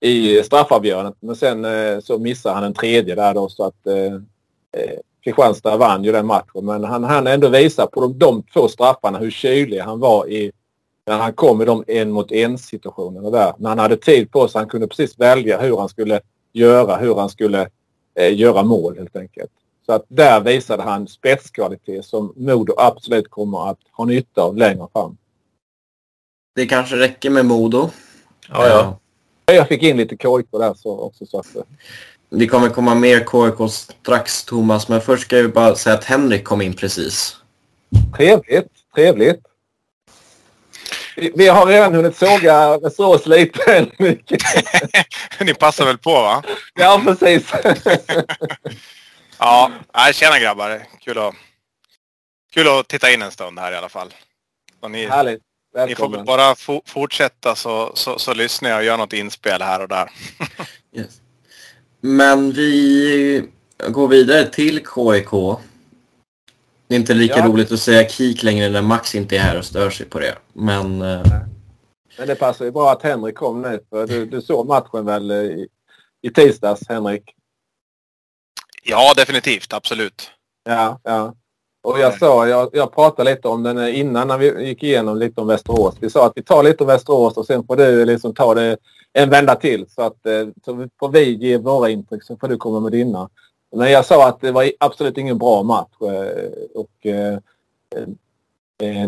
i 0.00 0.42
straffavgörandet. 0.42 1.14
Men 1.20 1.36
sen 1.36 1.64
eh, 1.64 2.00
så 2.00 2.18
missade 2.18 2.54
han 2.54 2.64
en 2.64 2.74
tredje 2.74 3.14
där 3.14 3.34
då 3.34 3.48
så 3.48 3.64
att 3.64 3.86
eh, 3.86 4.14
eh 4.82 4.98
Kristianstad 5.24 5.76
vann 5.76 6.04
ju 6.04 6.12
den 6.12 6.26
matchen. 6.26 6.64
Men 6.64 6.84
han 6.84 7.04
hann 7.04 7.26
ändå 7.26 7.48
visa 7.48 7.86
på 7.86 8.00
de, 8.00 8.18
de 8.18 8.42
två 8.42 8.68
straffarna 8.68 9.18
hur 9.18 9.30
kylig 9.30 9.78
han 9.78 10.00
var 10.00 10.28
i 10.28 10.52
när 11.06 11.18
han 11.18 11.32
kom 11.32 11.62
i 11.62 11.64
de 11.64 11.84
en 11.86 12.10
mot 12.10 12.32
en 12.32 12.58
situationerna 12.58 13.30
där. 13.30 13.52
När 13.58 13.68
han 13.68 13.78
hade 13.78 13.96
tid 13.96 14.30
på 14.30 14.48
sig. 14.48 14.58
Han 14.58 14.68
kunde 14.68 14.86
precis 14.86 15.18
välja 15.18 15.60
hur 15.60 15.76
han 15.76 15.88
skulle 15.88 16.20
göra, 16.52 16.96
hur 16.96 17.14
han 17.14 17.28
skulle 17.28 17.68
eh, 18.14 18.38
göra 18.38 18.62
mål 18.62 18.98
helt 18.98 19.16
enkelt. 19.16 19.50
Så 19.86 19.92
att 19.92 20.04
där 20.08 20.40
visade 20.40 20.82
han 20.82 21.08
spetskvalitet 21.08 22.04
som 22.04 22.32
Modo 22.36 22.74
absolut 22.76 23.30
kommer 23.30 23.70
att 23.70 23.78
ha 23.92 24.04
nytta 24.04 24.42
av 24.42 24.56
längre 24.56 24.86
fram. 24.92 25.16
Det 26.54 26.66
kanske 26.66 26.96
räcker 26.96 27.30
med 27.30 27.46
Modo. 27.46 27.90
Ja, 28.48 28.68
ja. 28.68 29.54
Jag 29.54 29.68
fick 29.68 29.82
in 29.82 29.96
lite 29.96 30.16
KIK 30.16 30.46
där 30.50 30.74
så 30.74 31.00
också. 31.00 31.26
Så 31.26 31.38
att, 31.38 31.56
det 32.30 32.46
kommer 32.46 32.68
komma 32.68 32.94
mer 32.94 33.18
KIK 33.18 33.72
strax 33.72 34.44
Thomas, 34.44 34.88
men 34.88 35.00
först 35.00 35.24
ska 35.24 35.38
jag 35.38 35.52
bara 35.52 35.74
säga 35.74 35.94
att 35.94 36.04
Henrik 36.04 36.44
kom 36.44 36.62
in 36.62 36.74
precis. 36.74 37.36
Trevligt, 38.16 38.68
trevligt. 38.94 39.40
Vi 41.16 41.48
har 41.48 41.66
redan 41.66 41.94
hunnit 41.94 42.16
såga 42.16 42.78
Västerås 42.78 43.26
lite. 43.26 43.86
Ni 45.40 45.54
passar 45.54 45.84
väl 45.84 45.98
på 45.98 46.10
va? 46.10 46.42
Ja, 46.74 47.02
precis. 47.04 47.52
ja, 49.92 50.12
tjena 50.12 50.38
grabbar. 50.38 50.86
Kul 51.00 51.18
att, 51.18 51.34
kul 52.52 52.68
att 52.68 52.88
titta 52.88 53.10
in 53.10 53.22
en 53.22 53.30
stund 53.30 53.58
här 53.58 53.72
i 53.72 53.76
alla 53.76 53.88
fall. 53.88 54.14
Och 54.80 54.90
ni, 54.90 55.06
Härligt. 55.06 55.42
Välkommen. 55.74 56.10
Ni 56.10 56.18
får 56.18 56.24
bara 56.24 56.54
fortsätta 56.86 57.54
så, 57.54 57.92
så, 57.94 58.18
så 58.18 58.34
lyssnar 58.34 58.70
jag 58.70 58.78
och 58.78 58.84
gör 58.84 58.96
något 58.96 59.12
inspel 59.12 59.62
här 59.62 59.82
och 59.82 59.88
där. 59.88 60.10
yes. 60.96 61.20
Men 62.00 62.52
vi 62.52 63.48
går 63.88 64.08
vidare 64.08 64.44
till 64.44 64.76
KIK. 64.76 65.30
Det 66.86 66.94
är 66.94 66.98
inte 67.00 67.14
lika 67.14 67.38
ja. 67.38 67.46
roligt 67.46 67.72
att 67.72 67.80
säga 67.80 68.08
KIK 68.08 68.42
längre 68.42 68.68
när 68.68 68.82
Max 68.82 69.14
inte 69.14 69.36
är 69.36 69.40
här 69.40 69.58
och 69.58 69.64
stör 69.64 69.90
sig 69.90 70.06
på 70.06 70.18
det. 70.18 70.34
Men... 70.52 71.02
Eh, 71.02 71.22
Men 72.18 72.28
det 72.28 72.34
passar 72.34 72.64
ju 72.64 72.70
bra 72.70 72.92
att 72.92 73.02
Henrik 73.02 73.34
kom 73.34 73.62
nu. 73.62 73.80
För 73.90 74.06
du, 74.06 74.26
du 74.26 74.42
såg 74.42 74.66
matchen 74.66 75.06
väl 75.06 75.30
i, 75.30 75.68
i 76.22 76.30
tisdags, 76.30 76.88
Henrik? 76.88 77.34
Ja, 78.82 79.12
definitivt. 79.16 79.72
Absolut. 79.72 80.30
Ja, 80.64 81.00
ja. 81.02 81.34
Och 81.82 81.98
jag 81.98 82.18
sa, 82.18 82.48
jag, 82.48 82.70
jag 82.72 82.94
pratade 82.94 83.30
lite 83.30 83.48
om 83.48 83.62
den 83.62 83.88
innan 83.88 84.28
när 84.28 84.38
vi 84.38 84.66
gick 84.66 84.82
igenom 84.82 85.18
lite 85.18 85.40
om 85.40 85.46
Västerås. 85.46 85.94
Vi 86.00 86.10
sa 86.10 86.26
att 86.26 86.32
vi 86.34 86.42
tar 86.42 86.62
lite 86.62 86.84
om 86.84 86.86
Västerås 86.86 87.36
och 87.36 87.46
sen 87.46 87.64
får 87.66 87.76
du 87.76 88.04
liksom 88.04 88.34
ta 88.34 88.54
det 88.54 88.76
en 89.12 89.30
vända 89.30 89.54
till. 89.54 89.86
Så 89.88 90.02
att 90.02 90.26
eh, 90.26 90.48
så 90.64 90.88
får 91.00 91.08
vi 91.08 91.34
ge 91.34 91.58
våra 91.58 91.90
intryck 91.90 92.22
så 92.22 92.36
får 92.36 92.48
du 92.48 92.56
komma 92.56 92.80
med 92.80 92.92
dina. 92.92 93.28
Men 93.76 93.90
jag 93.90 94.06
sa 94.06 94.28
att 94.28 94.40
det 94.40 94.52
var 94.52 94.70
absolut 94.80 95.18
ingen 95.18 95.38
bra 95.38 95.62
match. 95.62 95.92
Eh, 96.00 96.50
och 96.74 97.06
eh, 97.06 97.38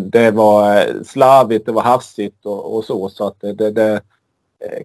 det 0.01 0.31
var 0.31 0.89
slarvigt, 1.05 1.67
det 1.67 1.73
var 1.73 1.83
hafsigt 1.83 2.47
och, 2.47 2.77
och 2.77 2.85
så. 2.85 3.09
Så 3.09 3.27
att 3.27 3.41
det, 3.41 3.71
det, 3.71 4.01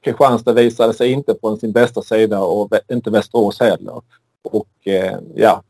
Kristianstad 0.02 0.54
visade 0.54 0.94
sig 0.94 1.12
inte 1.12 1.34
på 1.34 1.58
sin 1.58 1.72
bästa 1.72 2.02
sida 2.02 2.40
och 2.40 2.74
inte 2.92 3.10
Västerås 3.10 3.60
heller. 3.60 4.02
Och 4.44 4.88
eh, 4.88 5.18
ja, 5.36 5.64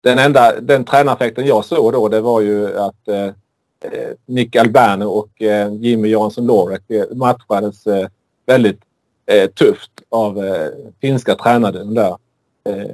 den 0.00 0.18
enda 0.18 0.60
den 0.60 0.84
tränareffekten 0.84 1.46
jag 1.46 1.64
såg 1.64 1.92
då 1.92 2.08
det 2.08 2.20
var 2.20 2.40
ju 2.40 2.78
att 2.78 3.08
eh, 3.08 3.24
eh 3.80 4.10
Nick 4.26 4.56
Albano 4.56 5.04
och 5.04 5.42
eh, 5.42 5.74
Jimmy 5.74 6.08
Jansson 6.08 6.46
Lorek 6.46 6.82
matchades 7.12 7.86
eh, 7.86 8.08
väldigt 8.46 8.80
eh, 9.26 9.50
tufft 9.50 9.90
av 10.08 10.44
eh, 10.44 10.68
finska 11.00 11.34
tränare 11.34 11.84
där. 11.84 12.16
Eh, 12.64 12.90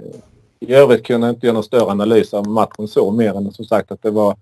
I 0.60 0.74
övrigt 0.74 1.06
kunde 1.06 1.26
jag 1.26 1.34
inte 1.34 1.46
göra 1.46 1.54
någon 1.54 1.64
större 1.64 1.90
analys 1.90 2.34
av 2.34 2.48
matchen 2.48 2.88
så 2.88 3.10
mer 3.10 3.36
än 3.36 3.52
som 3.52 3.64
sagt 3.64 3.92
att 3.92 4.02
det 4.02 4.10
var 4.10 4.36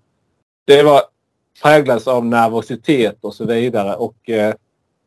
det 0.64 0.82
var 0.82 1.02
präglades 1.62 2.08
av 2.08 2.26
nervositet 2.26 3.18
och 3.20 3.34
så 3.34 3.44
vidare 3.44 3.94
och 3.94 4.30
eh, 4.30 4.54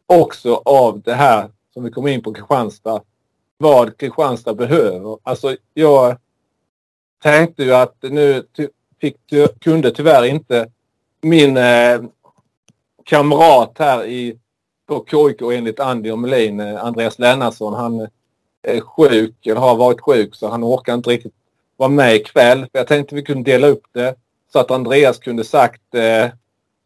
också 0.05 0.61
av 0.65 1.01
det 1.01 1.13
här 1.13 1.49
som 1.73 1.83
vi 1.83 1.91
kom 1.91 2.07
in 2.07 2.23
på 2.23 2.33
Kristianstad. 2.33 3.01
Vad 3.57 3.97
Kristianstad 3.97 4.53
behöver. 4.53 5.17
Alltså 5.23 5.55
jag 5.73 6.17
tänkte 7.23 7.63
ju 7.63 7.73
att 7.73 7.95
nu 8.01 8.43
fick, 9.01 9.17
kunde 9.59 9.91
tyvärr 9.91 10.25
inte 10.25 10.67
min 11.21 11.57
eh, 11.57 12.01
kamrat 13.03 13.75
här 13.79 14.05
i, 14.05 14.37
på 14.87 15.05
KIK 15.11 15.41
enligt 15.41 15.79
Andy 15.79 16.11
och 16.11 16.19
Melin, 16.19 16.59
eh, 16.59 16.85
Andreas 16.85 17.19
Lennartsson, 17.19 17.73
han 17.73 18.07
är 18.61 18.79
sjuk 18.79 19.45
eller 19.45 19.61
har 19.61 19.75
varit 19.75 20.01
sjuk 20.01 20.35
så 20.35 20.47
han 20.49 20.63
orkar 20.63 20.93
inte 20.93 21.09
riktigt 21.09 21.33
vara 21.77 21.89
med 21.89 22.15
ikväll. 22.15 22.59
För 22.59 22.79
jag 22.79 22.87
tänkte 22.87 23.15
vi 23.15 23.23
kunde 23.23 23.51
dela 23.51 23.67
upp 23.67 23.83
det 23.91 24.15
så 24.53 24.59
att 24.59 24.71
Andreas 24.71 25.19
kunde 25.19 25.43
sagt 25.43 25.95
eh, 25.95 26.29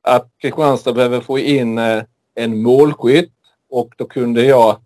att 0.02 0.28
Kristianstad 0.38 0.94
behöver 0.94 1.22
få 1.22 1.40
in 1.40 1.78
eh, 1.78 2.04
en 2.36 2.62
målskytt 2.62 3.34
och 3.70 3.94
då 3.98 4.06
kunde 4.06 4.44
jag 4.44 4.78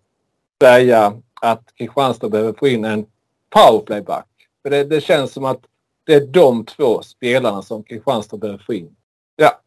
säga 0.62 1.20
att 1.46 1.74
Kristianstad 1.78 2.28
behöver 2.28 2.52
få 2.52 2.68
in 2.68 2.84
en 2.84 3.06
powerplayback. 3.50 4.26
För 4.62 4.70
det, 4.70 4.84
det, 4.84 5.00
känns 5.00 5.32
som 5.32 5.44
att 5.44 5.60
det 6.06 6.14
är 6.14 6.26
de 6.26 6.64
två 6.64 7.02
spelarna 7.02 7.62
som 7.62 7.82
Kristianstad 7.82 8.36
behöver 8.36 8.64
få 8.66 8.74
in. 8.74 8.96
Ja, 9.36 9.60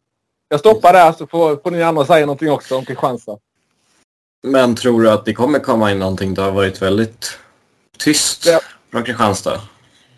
jag 0.48 0.60
stoppar 0.60 0.92
där 0.92 1.12
så 1.12 1.26
får, 1.26 1.56
får 1.56 1.70
ni 1.70 1.82
andra 1.82 2.04
säga 2.04 2.26
någonting 2.26 2.50
också 2.50 2.76
om 2.76 2.84
Kristianstad. 2.84 3.38
Men 4.42 4.74
tror 4.74 5.02
du 5.02 5.10
att 5.10 5.24
det 5.24 5.34
kommer 5.34 5.58
komma 5.58 5.90
in 5.90 5.98
någonting? 5.98 6.34
Det 6.34 6.42
har 6.42 6.52
varit 6.52 6.82
väldigt 6.82 7.38
tyst 7.98 8.46
ja. 8.46 8.60
från 8.90 9.04
Kristianstad. 9.04 9.60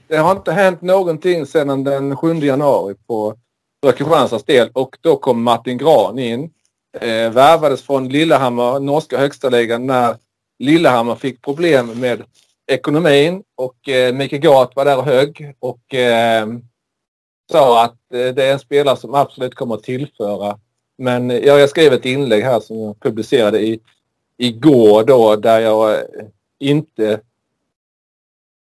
Det 0.08 0.16
har 0.16 0.32
inte 0.32 0.52
hänt 0.52 0.82
någonting 0.82 1.46
sedan 1.46 1.84
den 1.84 2.16
7 2.16 2.34
januari 2.34 2.94
på 3.06 3.36
för 3.82 3.92
Kristianstads 3.92 4.44
del 4.44 4.70
och 4.72 4.96
då 5.00 5.16
kom 5.16 5.42
Martin 5.42 5.78
Gran 5.78 6.18
in. 6.18 6.50
Eh, 7.00 7.30
värvades 7.30 7.82
från 7.82 8.08
Lillehammer, 8.08 8.80
norska 8.80 9.18
högsta 9.18 9.48
ligan, 9.48 9.86
när 9.86 10.16
Lillehammer 10.62 11.14
fick 11.14 11.42
problem 11.42 12.00
med 12.00 12.22
ekonomin 12.66 13.42
och 13.54 13.88
eh, 13.88 14.14
Mikael 14.14 14.42
Gat 14.42 14.76
var 14.76 14.84
där 14.84 14.98
och 14.98 15.04
högg 15.04 15.54
och 15.58 15.94
eh, 15.94 16.46
sa 17.50 17.84
att 17.84 18.12
eh, 18.14 18.34
det 18.34 18.44
är 18.44 18.52
en 18.52 18.58
spelare 18.58 18.96
som 18.96 19.14
absolut 19.14 19.54
kommer 19.54 19.74
att 19.74 19.82
tillföra. 19.82 20.58
Men 20.98 21.30
eh, 21.30 21.38
ja, 21.38 21.58
jag 21.58 21.70
skrev 21.70 21.92
ett 21.92 22.04
inlägg 22.04 22.44
här 22.44 22.60
som 22.60 22.78
jag 22.78 23.00
publicerade 23.00 23.60
i, 23.60 23.80
igår 24.36 25.04
då 25.04 25.36
där 25.36 25.60
jag 25.60 25.94
eh, 25.94 26.00
inte 26.58 27.20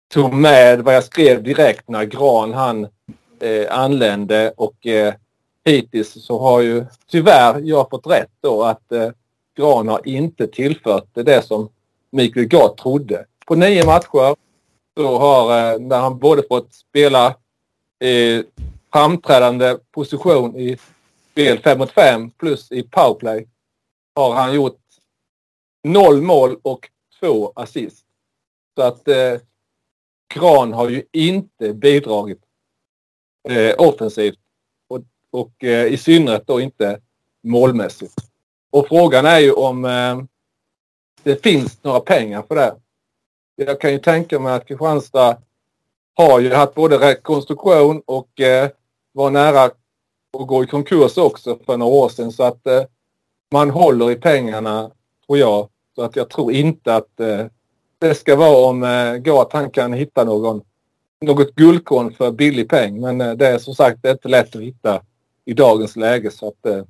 tog 0.09 0.35
med 0.35 0.81
vad 0.81 0.95
jag 0.95 1.05
skrev 1.05 1.43
direkt 1.43 1.89
när 1.89 2.05
Gran 2.05 2.55
han 2.55 2.89
eh, 3.41 3.79
anlände 3.79 4.53
och 4.57 4.87
eh, 4.87 5.15
hittills 5.65 6.25
så 6.25 6.39
har 6.39 6.61
ju 6.61 6.85
tyvärr 7.07 7.61
jag 7.65 7.91
fått 7.91 8.07
rätt 8.07 8.33
då 8.41 8.63
att 8.63 8.93
eh, 8.93 9.11
Gran 9.57 9.89
har 9.89 10.09
inte 10.09 10.47
tillfört 10.47 11.09
det 11.13 11.47
som 11.47 11.69
Mikael 12.11 12.47
Gard 12.47 12.77
trodde. 12.77 13.27
På 13.47 13.55
nio 13.55 13.87
matcher 13.87 14.37
så 14.97 15.19
har, 15.19 15.73
eh, 15.73 15.79
när 15.81 16.01
han 16.01 16.19
både 16.19 16.43
fått 16.49 16.75
spela 16.75 17.37
i 18.05 18.45
framträdande 18.93 19.77
position 19.91 20.57
i 20.57 20.79
spel 21.33 21.59
5 21.59 21.79
mot 21.79 21.91
5 21.91 22.31
plus 22.31 22.73
i 22.73 22.83
powerplay 22.83 23.47
har 24.15 24.35
han 24.35 24.55
gjort 24.55 24.79
noll 25.85 26.23
mål 26.23 26.57
och 26.63 26.91
två 27.21 27.53
assist. 27.57 28.07
Så 28.75 28.83
att 28.83 29.09
eh, 29.09 29.41
Gran 30.35 30.73
har 30.73 30.89
ju 30.89 31.03
inte 31.13 31.75
bidragit 31.75 32.41
eh, 33.49 33.75
offensivt 33.79 34.39
och, 34.89 35.01
och 35.31 35.65
eh, 35.65 35.87
i 35.87 35.97
synnerhet 35.97 36.47
då 36.47 36.61
inte 36.61 37.01
målmässigt. 37.43 38.15
Och 38.71 38.89
frågan 38.89 39.27
är 39.27 39.39
ju 39.39 39.53
om 39.53 39.85
eh, 39.85 40.23
det 41.23 41.43
finns 41.43 41.85
några 41.85 42.01
pengar 42.01 42.43
för 42.49 42.55
det. 42.55 42.77
Jag 43.57 43.81
kan 43.81 43.93
ju 43.93 43.99
tänka 43.99 44.39
mig 44.39 44.53
att 44.53 44.67
Kristianstad 44.67 45.39
har 46.15 46.41
ju 46.41 46.55
haft 46.55 46.75
både 46.75 46.99
rekonstruktion 46.99 48.03
och 48.07 48.41
eh, 48.41 48.71
var 49.13 49.31
nära 49.31 49.63
att 49.63 49.77
gå 50.33 50.65
i 50.65 50.67
konkurs 50.67 51.19
också 51.19 51.59
för 51.67 51.77
några 51.77 51.93
år 51.93 52.09
sedan 52.09 52.33
så 52.33 52.43
att 52.43 52.67
eh, 52.67 52.83
man 53.53 53.71
håller 53.71 54.11
i 54.11 54.17
pengarna 54.17 54.91
tror 55.27 55.39
jag. 55.39 55.69
Så 55.95 56.03
att 56.03 56.17
jag 56.17 56.31
tror 56.31 56.53
inte 56.53 56.95
att 56.95 57.21
eh, 57.21 57.47
det 57.99 58.15
ska 58.15 58.37
vara 58.37 58.69
om 58.69 58.83
eh, 58.83 59.17
går 59.17 59.43
att 59.43 59.53
han 59.53 59.71
kan 59.71 59.93
hitta 59.93 60.25
någon, 60.25 60.63
något 61.21 61.55
guldkorn 61.55 62.13
för 62.13 62.31
billig 62.31 62.69
peng. 62.69 63.01
Men 63.01 63.21
eh, 63.21 63.33
det 63.33 63.47
är 63.47 63.59
som 63.59 63.75
sagt 63.75 64.05
är 64.05 64.13
inte 64.13 64.29
lätt 64.29 64.57
att 64.57 64.63
hitta 64.63 65.03
i 65.45 65.53
dagens 65.53 65.97
läge 65.97 66.31
så 66.31 66.49
att 66.49 66.67
eh, 66.67 66.85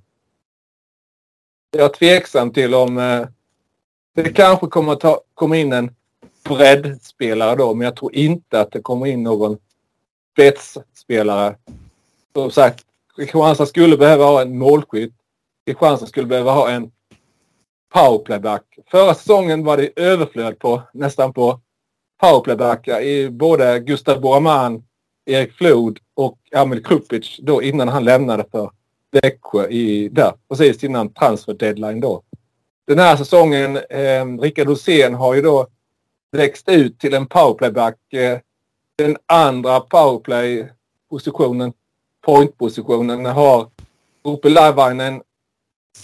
jag 1.70 1.84
är 1.84 1.88
tveksam 1.88 2.52
till 2.52 2.74
om 2.74 2.98
eh, 2.98 3.26
det 4.14 4.32
kanske 4.32 4.66
kommer 4.66 4.92
att 4.92 5.00
ta, 5.00 5.20
komma 5.34 5.56
in 5.56 5.72
en 5.72 5.94
breddspelare 6.44 7.56
då 7.56 7.74
men 7.74 7.84
jag 7.84 7.96
tror 7.96 8.14
inte 8.14 8.60
att 8.60 8.72
det 8.72 8.80
kommer 8.80 9.06
in 9.06 9.22
någon 9.22 9.58
spetsspelare. 10.32 11.56
Som 12.34 12.50
sagt, 12.50 12.84
Kristianstad 13.16 13.66
skulle 13.66 13.96
behöva 13.96 14.24
ha 14.24 14.42
en 14.42 14.58
målskytt. 14.58 15.14
Kristianstad 15.66 16.06
skulle 16.06 16.26
behöva 16.26 16.52
ha 16.52 16.70
en 16.70 16.90
powerplayback. 17.92 18.78
Förra 18.90 19.14
säsongen 19.14 19.64
var 19.64 19.76
det 19.76 19.90
överflöd 19.96 20.58
på 20.58 20.82
nästan 20.92 21.32
på 21.32 21.60
powerplaybackar 22.20 23.00
i 23.00 23.30
både 23.30 23.80
Gustav 23.80 24.20
Boraman, 24.20 24.82
Erik 25.26 25.52
Flod 25.52 25.98
och 26.14 26.38
Amil 26.54 26.84
Krupic 26.84 27.40
då 27.42 27.62
innan 27.62 27.88
han 27.88 28.04
lämnade 28.04 28.44
för 28.50 28.70
Växjö 29.10 29.68
i, 29.68 30.08
där, 30.08 30.32
precis 30.48 30.84
innan 30.84 31.12
transfer 31.12 31.54
deadline 31.54 32.00
då. 32.00 32.22
Den 32.90 32.98
här 32.98 33.16
säsongen, 33.16 33.76
eh, 33.76 34.26
Rickard 34.40 34.68
Rosén 34.68 35.14
har 35.14 35.34
ju 35.34 35.42
då 35.42 35.66
växt 36.32 36.68
ut 36.68 36.98
till 36.98 37.14
en 37.14 37.26
powerplayback. 37.26 38.12
Eh, 38.12 38.38
den 38.98 39.16
andra 39.26 39.80
powerplay-positionen, 39.80 41.72
point-positionen, 42.20 43.26
har 43.26 43.68
Ope 44.22 44.48
Lavainen 44.48 45.22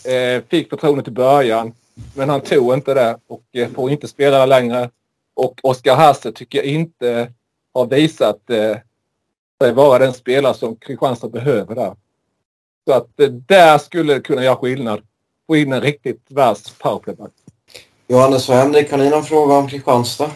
eh, 0.05 0.43
fick 0.49 0.71
förtroendet 0.71 1.09
i 1.09 1.11
början. 1.11 1.73
Men 2.15 2.29
han 2.29 2.41
tog 2.41 2.75
inte 2.75 2.95
det 2.95 3.19
och 3.27 3.45
eh, 3.53 3.69
får 3.69 3.91
inte 3.91 4.09
spela 4.09 4.39
där 4.39 4.47
längre. 4.47 4.91
Och 5.35 5.61
Oskar 5.63 5.97
Hasse 5.97 6.33
tycker 6.33 6.59
jag 6.59 6.67
inte 6.67 7.33
har 7.75 7.87
visat 7.87 8.51
eh, 8.51 8.77
sig 9.63 9.73
vara 9.73 9.99
den 9.99 10.15
spelare 10.15 10.55
som 10.55 10.77
Kristianstad 10.77 11.29
behöver 11.29 11.75
där. 11.75 11.97
Så 12.89 12.93
att 12.95 13.21
eh, 13.21 13.29
där 13.29 13.79
skulle 13.79 14.15
det 14.15 14.21
kunna 14.21 14.45
göra 14.45 14.57
skillnad. 14.57 15.03
Få 15.47 15.57
in 15.57 15.73
en 15.73 15.81
riktigt 15.81 16.23
vass 16.29 16.71
powerplayback. 16.79 17.33
Johannes 18.09 18.49
och 18.49 18.55
Henrik, 18.55 18.91
har 18.91 18.99
ni 18.99 19.11
någon 19.11 19.25
fråga 19.25 19.55
om 19.55 19.69
Kristianstad? 19.69 20.31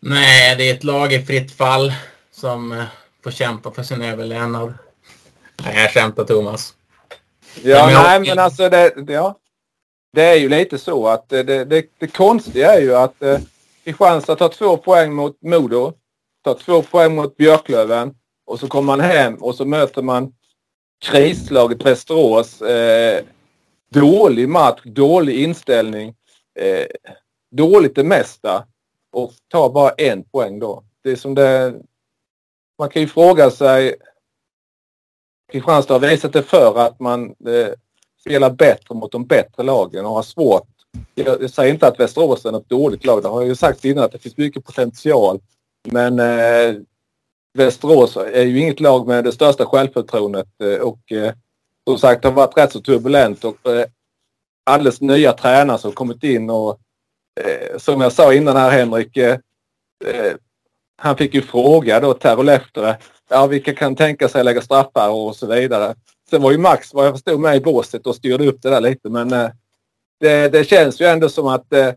Nej, 0.00 0.56
det 0.56 0.70
är 0.70 0.74
ett 0.74 0.84
lag 0.84 1.12
i 1.12 1.22
fritt 1.26 1.52
fall 1.52 1.92
som 2.30 2.72
eh, 2.72 2.84
får 3.24 3.30
kämpa 3.30 3.70
för 3.70 3.82
sin 3.82 4.02
överlevnad. 4.02 4.74
Nej, 5.64 5.76
jag 5.82 5.90
skämtar 5.90 6.24
Thomas. 6.24 6.74
Ja, 7.62 7.84
men 7.86 7.94
jag- 7.94 8.02
nej 8.02 8.20
men 8.20 8.38
alltså 8.38 8.68
det, 8.68 8.94
ja. 9.08 9.38
Det 10.12 10.22
är 10.22 10.34
ju 10.36 10.48
lite 10.48 10.78
så 10.78 11.06
att 11.08 11.28
det, 11.28 11.42
det, 11.42 11.64
det, 11.64 11.86
det 11.98 12.06
konstiga 12.06 12.74
är 12.74 12.80
ju 12.80 12.94
att 12.96 13.22
eh, 13.22 13.38
Kristianstad 13.84 14.36
tar 14.36 14.48
två 14.48 14.76
poäng 14.76 15.12
mot 15.12 15.42
Modo. 15.42 15.92
Tar 16.44 16.54
två 16.54 16.82
poäng 16.82 17.14
mot 17.14 17.36
Björklöven. 17.36 18.14
Och 18.46 18.60
så 18.60 18.68
kommer 18.68 18.86
man 18.96 19.00
hem 19.00 19.34
och 19.34 19.54
så 19.54 19.64
möter 19.64 20.02
man 20.02 20.32
krislaget 21.04 21.84
Västerås. 21.86 22.62
Eh, 22.62 23.24
dålig 23.92 24.48
match, 24.48 24.80
dålig 24.84 25.42
inställning. 25.42 26.14
Eh, 26.58 26.86
dåligt 27.50 27.94
det 27.94 28.04
mesta. 28.04 28.66
Och 29.12 29.32
tar 29.48 29.70
bara 29.70 29.90
en 29.90 30.24
poäng 30.24 30.58
då. 30.58 30.84
Det 31.02 31.10
är 31.10 31.16
som 31.16 31.34
det... 31.34 31.74
Man 32.78 32.88
kan 32.88 33.02
ju 33.02 33.08
fråga 33.08 33.50
sig 33.50 33.96
Kristianstad 35.52 35.94
har 35.94 36.00
visat 36.00 36.32
det 36.32 36.42
för 36.42 36.78
att 36.78 37.00
man 37.00 37.24
eh, 37.24 37.68
spelar 38.20 38.50
bättre 38.50 38.94
mot 38.94 39.12
de 39.12 39.26
bättre 39.26 39.62
lagen 39.62 40.06
och 40.06 40.14
har 40.14 40.22
svårt. 40.22 40.68
Jag, 41.14 41.42
jag 41.42 41.50
säger 41.50 41.72
inte 41.72 41.86
att 41.86 42.00
Västerås 42.00 42.44
är 42.44 42.52
något 42.52 42.68
dåligt 42.68 43.04
lag. 43.04 43.22
Det 43.22 43.28
har 43.28 43.40
jag 43.40 43.48
ju 43.48 43.54
sagt 43.54 43.84
innan 43.84 44.04
att 44.04 44.12
det 44.12 44.18
finns 44.18 44.36
mycket 44.36 44.64
potential. 44.64 45.40
Men 45.90 46.18
eh, 46.18 46.80
Västerås 47.54 48.16
är 48.16 48.42
ju 48.42 48.60
inget 48.60 48.80
lag 48.80 49.06
med 49.06 49.24
det 49.24 49.32
största 49.32 49.66
självförtroendet 49.66 50.48
eh, 50.62 50.78
och 50.78 51.12
eh, 51.12 51.34
som 51.88 51.98
sagt 51.98 52.22
det 52.22 52.28
har 52.28 52.34
varit 52.34 52.56
rätt 52.56 52.72
så 52.72 52.80
turbulent 52.80 53.44
och 53.44 53.66
eh, 53.66 53.86
alldeles 54.66 55.00
nya 55.00 55.32
tränare 55.32 55.78
som 55.78 55.92
kommit 55.92 56.24
in 56.24 56.50
och 56.50 56.80
eh, 57.40 57.78
som 57.78 58.00
jag 58.00 58.12
sa 58.12 58.34
innan 58.34 58.56
här 58.56 58.70
Henrik. 58.70 59.16
Eh, 59.16 59.38
eh 60.06 60.32
han 60.96 61.16
fick 61.16 61.34
ju 61.34 61.42
fråga 61.42 62.00
då 62.00 62.14
Terro 62.14 62.42
Lehtere 62.42 62.98
ja, 63.32 63.46
vilka 63.46 63.74
kan 63.74 63.96
tänka 63.96 64.28
sig 64.28 64.40
att 64.40 64.44
lägga 64.44 64.60
straffar 64.60 65.10
och 65.10 65.36
så 65.36 65.46
vidare. 65.46 65.94
Sen 66.30 66.42
var 66.42 66.52
ju 66.52 66.58
Max, 66.58 66.94
vad 66.94 67.06
jag 67.06 67.14
förstod, 67.14 67.40
med 67.40 67.56
i 67.56 67.60
båset 67.60 68.06
och 68.06 68.16
styrde 68.16 68.46
upp 68.46 68.62
det 68.62 68.70
där 68.70 68.80
lite. 68.80 69.08
Men 69.08 69.32
eh, 69.32 69.50
det, 70.20 70.48
det 70.48 70.64
känns 70.64 71.00
ju 71.00 71.06
ändå 71.06 71.28
som 71.28 71.46
att 71.46 71.72
eh, 71.72 71.90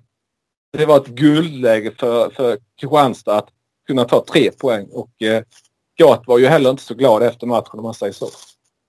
det 0.77 0.85
var 0.85 0.97
ett 0.97 1.07
guldläge 1.07 1.91
för, 1.99 2.29
för 2.29 2.57
Kristianstad 2.79 3.37
att 3.37 3.49
kunna 3.87 4.05
ta 4.05 4.25
tre 4.25 4.51
poäng. 4.51 4.87
Och 4.91 5.21
eh, 5.21 5.43
Gat 5.97 6.23
var 6.27 6.37
ju 6.37 6.47
heller 6.47 6.69
inte 6.69 6.83
så 6.83 6.93
glad 6.93 7.23
efter 7.23 7.47
matchen 7.47 7.79
om 7.79 7.83
man 7.83 7.93
säger 7.93 8.13
så. 8.13 8.29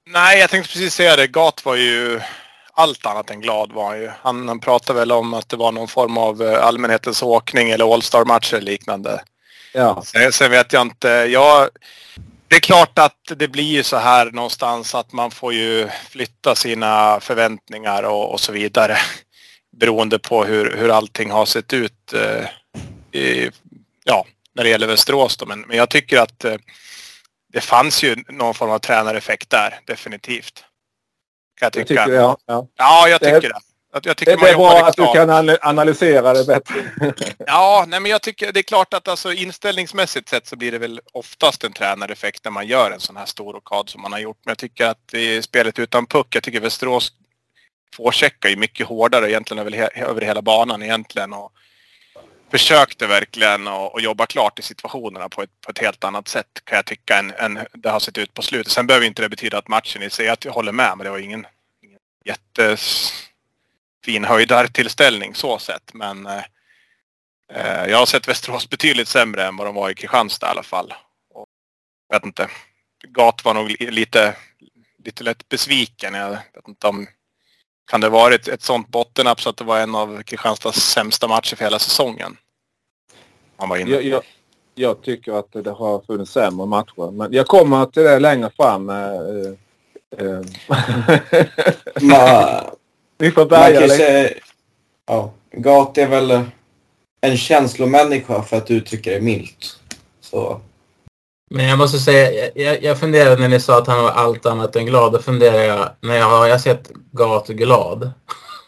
Nej, 0.09 0.39
jag 0.39 0.51
tänkte 0.51 0.73
precis 0.73 0.95
säga 0.95 1.17
det. 1.17 1.27
Gat 1.27 1.65
var 1.65 1.77
ju 1.77 2.21
allt 2.73 3.07
annat 3.07 3.31
än 3.31 3.41
glad 3.41 3.73
var 3.73 3.87
han 3.87 4.01
ju. 4.01 4.11
Han, 4.23 4.49
han 4.49 4.61
pratade 4.61 4.99
väl 4.99 5.13
om 5.13 5.35
att 5.35 5.49
det 5.49 5.57
var 5.57 5.73
någon 5.73 5.89
form 5.89 6.19
av 6.19 6.43
eh, 6.43 6.65
allmänhetens 6.67 7.23
åkning 7.23 7.71
eller 7.71 7.95
All-star-match 7.95 8.53
eller 8.53 8.67
liknande. 8.67 9.23
Ja, 9.73 10.03
Sen, 10.05 10.33
sen 10.33 10.51
vet 10.51 10.73
jag 10.73 10.83
inte. 10.83 11.09
Jag, 11.09 11.69
det 12.49 12.57
är 12.57 12.61
klart 12.61 12.99
att 12.99 13.33
det 13.37 13.49
blir 13.49 13.65
ju 13.65 13.83
så 13.83 13.97
här 13.97 14.31
någonstans 14.31 14.95
att 14.95 15.13
man 15.13 15.31
får 15.31 15.53
ju 15.53 15.89
flytta 16.11 16.55
sina 16.55 17.21
förväntningar 17.21 18.03
och, 18.03 18.33
och 18.33 18.41
så 18.41 18.53
vidare. 18.53 18.97
Beroende 19.77 20.19
på 20.19 20.45
hur, 20.45 20.77
hur 20.77 20.91
allting 20.91 21.31
har 21.31 21.47
sett 21.47 21.73
ut 21.73 22.13
eh, 22.13 22.45
i, 23.21 23.51
ja, 24.05 24.27
när 24.55 24.65
det 24.65 24.71
gäller 24.71 24.87
Västerås. 24.87 25.37
Då. 25.37 25.47
Men, 25.47 25.61
men 25.61 25.77
jag 25.77 25.91
tycker 25.91 26.21
att 26.21 26.45
eh, 26.45 26.57
det 27.57 27.63
fanns 27.63 28.03
ju 28.05 28.17
någon 28.29 28.55
form 28.55 28.71
av 28.71 28.79
tränareffekt 28.79 29.51
där, 29.51 29.81
definitivt. 29.87 30.65
Kan 31.61 31.67
jag 31.73 31.77
jag 31.81 31.87
tycka. 31.89 32.05
tycker 32.05 32.17
det. 32.17 32.23
Ja, 32.23 32.37
ja. 32.47 32.67
Ja, 32.77 33.09
jag 33.09 33.21
Det- 33.21 33.35
tycker 33.35 33.49
det. 33.49 33.61
Jag, 33.93 34.07
jag 34.07 34.17
tycker 34.17 34.33
Det 34.33 34.39
man 34.41 34.51
är 34.51 34.55
bra 34.55 34.87
att 34.89 34.97
du 34.97 35.07
kan 35.15 35.31
ana- 35.31 35.59
analysera 35.61 36.35
det 36.35 36.45
bättre. 36.45 36.75
Ja, 37.47 37.85
nej 37.89 38.01
men 38.01 38.11
jag 38.11 38.23
tycker 38.23 38.53
det 38.53 38.61
är 38.61 38.63
klart 38.63 38.95
att 38.95 39.09
alltså 39.09 39.33
inställningsmässigt 39.33 40.29
sett 40.29 40.47
så 40.47 40.57
blir 40.57 40.73
det 40.73 40.79
väl 40.79 41.01
oftast 41.13 41.65
en 41.65 41.73
tränareffekt 41.73 42.45
när 42.45 42.51
man 42.51 42.67
gör 42.67 42.91
en 42.91 43.01
sån 43.01 43.17
här 43.17 43.27
stor 43.27 43.53
rockad 43.53 43.89
som 43.89 44.03
man 44.03 44.13
har 44.13 44.19
gjort. 44.19 44.39
Men 44.45 44.51
jag 44.51 44.59
tycker 44.59 44.87
att 44.87 45.15
i 45.15 45.43
spelet 45.43 45.79
utan 45.79 46.07
puck, 46.07 46.27
jag 46.35 46.43
tycker 46.43 46.61
Västerås 46.61 47.13
forecheckar 47.97 48.49
ju 48.49 48.57
mycket 48.57 48.87
hårdare 48.87 49.31
egentligen 49.31 49.67
över, 49.67 49.99
över 50.03 50.21
hela 50.21 50.43
banan 50.43 50.83
egentligen. 50.83 51.33
Och 51.33 51.53
försökte 52.59 53.07
verkligen 53.07 53.69
att 53.69 54.03
jobba 54.03 54.27
klart 54.27 54.59
i 54.59 54.63
situationerna 54.63 55.29
på 55.29 55.43
ett, 55.43 55.61
på 55.61 55.71
ett 55.71 55.79
helt 55.79 56.05
annat 56.05 56.29
sätt 56.29 56.47
kan 56.65 56.77
jag 56.77 56.87
tycka 56.87 57.19
än, 57.19 57.31
än 57.31 57.67
det 57.73 57.91
har 57.91 58.01
sett 58.01 58.19
ut 58.19 58.35
på 58.35 58.43
slutet. 58.43 58.73
Sen 58.73 58.87
behöver 58.87 59.07
inte 59.07 59.23
det 59.23 59.29
betyda 59.29 59.59
att 59.59 59.69
matchen 59.69 60.03
i 60.03 60.11
sig, 60.11 60.29
att 60.29 60.45
jag 60.45 60.53
håller 60.53 60.73
med, 60.73 60.97
men 60.97 61.05
det 61.05 61.11
var 61.11 61.19
ingen, 61.19 61.47
ingen 61.83 61.99
jättefin 62.25 64.25
höjdartillställning 64.25 65.35
så 65.35 65.59
sett. 65.59 65.95
Men 65.95 66.27
eh, 66.27 66.45
eh, 67.53 67.91
Jag 67.91 67.99
har 67.99 68.07
sett 68.07 68.29
Västerås 68.29 68.71
betydligt 68.71 69.09
sämre 69.09 69.47
än 69.47 69.57
vad 69.57 69.67
de 69.67 69.75
var 69.75 69.91
i 69.91 69.95
Kristianstad 69.95 70.47
i 70.47 70.51
alla 70.51 70.63
fall. 70.63 70.95
Och, 71.35 71.47
jag 72.09 72.17
vet 72.17 72.27
inte. 72.27 72.49
Gat 73.09 73.45
var 73.45 73.55
nog 73.55 73.77
lite, 73.81 74.37
lite 75.05 75.25
lätt 75.25 75.49
besviken. 75.49 76.15
Jag 76.15 76.31
vet 76.31 76.69
inte 76.69 76.87
om... 76.87 77.07
Kan 77.91 78.01
det 78.01 78.09
varit 78.09 78.49
ett 78.49 78.63
sånt 78.63 78.89
bottennapp 78.89 79.41
så 79.41 79.51
att 79.51 79.57
det 79.57 79.65
var 79.65 79.79
en 79.79 79.95
av 79.95 80.23
Kristianstads 80.23 80.79
sämsta 80.79 81.29
matcher 81.29 81.57
för 81.57 81.65
hela 81.65 81.79
säsongen? 81.79 82.37
Han 83.57 83.69
var 83.69 83.77
inne. 83.77 83.91
Jag, 83.91 84.05
jag, 84.05 84.23
Jag 84.75 85.03
tycker 85.03 85.33
att 85.33 85.53
det 85.53 85.71
har 85.71 86.01
funnits 86.07 86.33
sämre 86.33 86.67
matcher. 86.67 87.11
Men 87.11 87.33
jag 87.33 87.47
kommer 87.47 87.87
till 87.87 88.03
det 88.03 88.19
längre 88.19 88.51
fram. 88.57 88.89
Eh, 88.91 88.97
eh, 90.19 90.41
Ma, 92.01 92.61
Vi 93.19 93.31
får 93.31 93.45
lite. 93.81 93.97
säga, 93.97 94.31
ja, 95.07 95.33
Gat 95.53 95.99
är 95.99 96.07
väl 96.09 96.41
en 97.21 97.37
känslomänniska 97.37 98.43
för 98.43 98.57
att 98.57 98.71
uttrycka 98.71 99.11
det 99.11 99.21
milt. 99.21 99.79
Så, 100.21 100.61
Men 101.51 101.65
jag 101.69 101.79
måste 101.79 101.99
säga, 101.99 102.51
jag- 102.55 102.83
jag, 102.83 103.01
funderade 103.01 103.37
när 103.41 103.49
ni 103.49 103.61
sa 103.61 103.79
att 103.79 103.87
han 103.87 104.03
var 104.03 104.11
allt 104.11 104.47
annat 104.47 104.77
än 104.77 104.87
glad. 104.87 105.13
Då 105.13 105.19
funderar 105.23 105.59
jag, 105.63 105.89
när 106.01 106.17
jag 106.17 106.27
har 106.31 106.47
jag 106.47 106.61
sett 106.61 106.91
Gat 107.13 107.49
glad? 107.49 108.13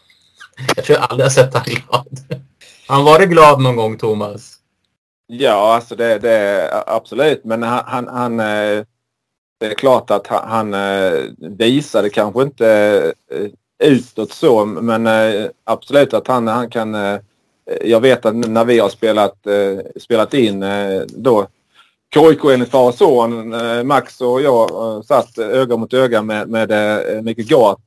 jag 0.75 0.85
tror 0.85 0.97
jag 0.99 1.07
aldrig 1.11 1.25
har 1.25 1.31
sett 1.31 1.53
han 1.53 1.63
glad. 1.63 2.41
Har 2.87 2.95
han 2.95 3.05
varit 3.05 3.29
glad 3.29 3.61
någon 3.61 3.75
gång, 3.75 3.97
Thomas? 3.97 4.58
Ja, 5.31 5.75
alltså 5.75 5.95
det, 5.95 6.19
det 6.19 6.69
absolut. 6.87 7.43
Men 7.43 7.63
han, 7.63 7.83
han, 7.85 8.07
han 8.07 8.39
eh, 8.39 8.83
det 9.59 9.65
är 9.65 9.73
klart 9.73 10.11
att 10.11 10.27
han, 10.27 10.49
han 10.49 10.73
eh, 10.73 11.23
visade 11.37 12.09
kanske 12.09 12.41
inte 12.41 12.67
eh, 13.31 13.47
utåt 13.89 14.31
så, 14.31 14.65
men 14.65 15.07
absolut 15.63 16.13
att 16.13 16.27
han, 16.27 16.47
han 16.47 16.69
kan. 16.69 16.97
Jag 17.81 17.99
vet 17.99 18.25
att 18.25 18.35
när 18.35 18.65
vi 18.65 18.79
har 18.79 18.89
spelat, 18.89 19.47
spelat 19.99 20.33
in 20.33 20.65
då 21.07 21.47
KIK 22.13 22.43
enligt 22.43 22.69
far 22.69 22.87
och 22.87 22.95
son, 22.95 23.55
Max 23.87 24.21
och 24.21 24.41
jag 24.41 25.05
satt 25.05 25.37
öga 25.37 25.77
mot 25.77 25.93
öga 25.93 26.21
med, 26.21 26.49
med 26.49 26.71
Micke 27.25 27.49
Gart. 27.49 27.81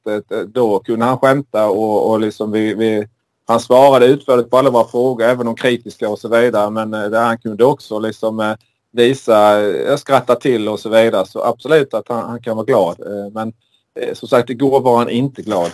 Då 0.46 0.78
kunde 0.78 1.04
han 1.04 1.18
skämta 1.18 1.68
och, 1.68 2.10
och 2.10 2.20
liksom 2.20 2.52
vi, 2.52 2.74
vi 2.74 3.06
han 3.46 3.60
svarade 3.60 4.06
utförligt 4.06 4.50
på 4.50 4.58
alla 4.58 4.70
våra 4.70 4.88
frågor, 4.88 5.24
även 5.24 5.46
de 5.46 5.54
kritiska 5.56 6.08
och 6.08 6.18
så 6.18 6.28
vidare. 6.28 6.70
Men 6.70 6.94
eh, 6.94 7.20
han 7.20 7.38
kunde 7.38 7.64
också 7.64 7.98
liksom 7.98 8.40
eh, 8.40 8.54
visa, 8.92 9.60
eh, 9.70 9.96
skratta 9.96 10.34
till 10.34 10.68
och 10.68 10.80
så 10.80 10.88
vidare. 10.88 11.26
Så 11.26 11.44
absolut 11.44 11.94
att 11.94 12.08
han, 12.08 12.30
han 12.30 12.42
kan 12.42 12.56
vara 12.56 12.66
glad. 12.66 13.00
Eh, 13.00 13.32
Men 13.32 13.52
eh, 14.00 14.14
som 14.14 14.28
sagt, 14.28 14.50
igår 14.50 14.80
var 14.80 14.98
han 14.98 15.10
inte 15.10 15.42
glad. 15.42 15.70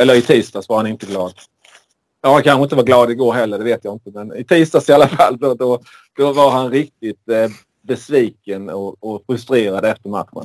Eller 0.00 0.14
i 0.14 0.22
tisdags 0.22 0.68
var 0.68 0.76
han 0.76 0.86
inte 0.86 1.06
glad. 1.06 1.32
Ja, 2.22 2.32
han 2.32 2.42
kanske 2.42 2.62
inte 2.62 2.76
var 2.76 2.82
glad 2.82 3.10
igår 3.10 3.32
heller, 3.32 3.58
det 3.58 3.64
vet 3.64 3.84
jag 3.84 3.94
inte. 3.94 4.10
Men 4.10 4.36
i 4.36 4.44
tisdags 4.44 4.88
i 4.88 4.92
alla 4.92 5.08
fall, 5.08 5.38
då, 5.38 5.54
då, 5.54 5.80
då 6.16 6.32
var 6.32 6.50
han 6.50 6.70
riktigt 6.70 7.28
eh, 7.28 7.48
besviken 7.82 8.70
och, 8.70 9.04
och 9.04 9.22
frustrerad 9.26 9.84
efter 9.84 10.08
matchen. 10.08 10.44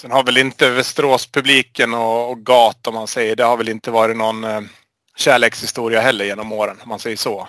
Sen 0.00 0.10
har 0.10 0.24
väl 0.24 0.38
inte 0.38 0.70
Västerås-publiken 0.70 1.94
och, 1.94 2.30
och 2.30 2.46
Gat, 2.46 2.86
om 2.86 2.94
man 2.94 3.06
säger, 3.06 3.36
det 3.36 3.44
har 3.44 3.56
väl 3.56 3.68
inte 3.68 3.90
varit 3.90 4.16
någon 4.16 4.44
eh, 4.44 4.60
kärlekshistoria 5.16 6.00
heller 6.00 6.24
genom 6.24 6.52
åren, 6.52 6.76
om 6.82 6.88
man 6.88 6.98
säger 6.98 7.16
så. 7.16 7.48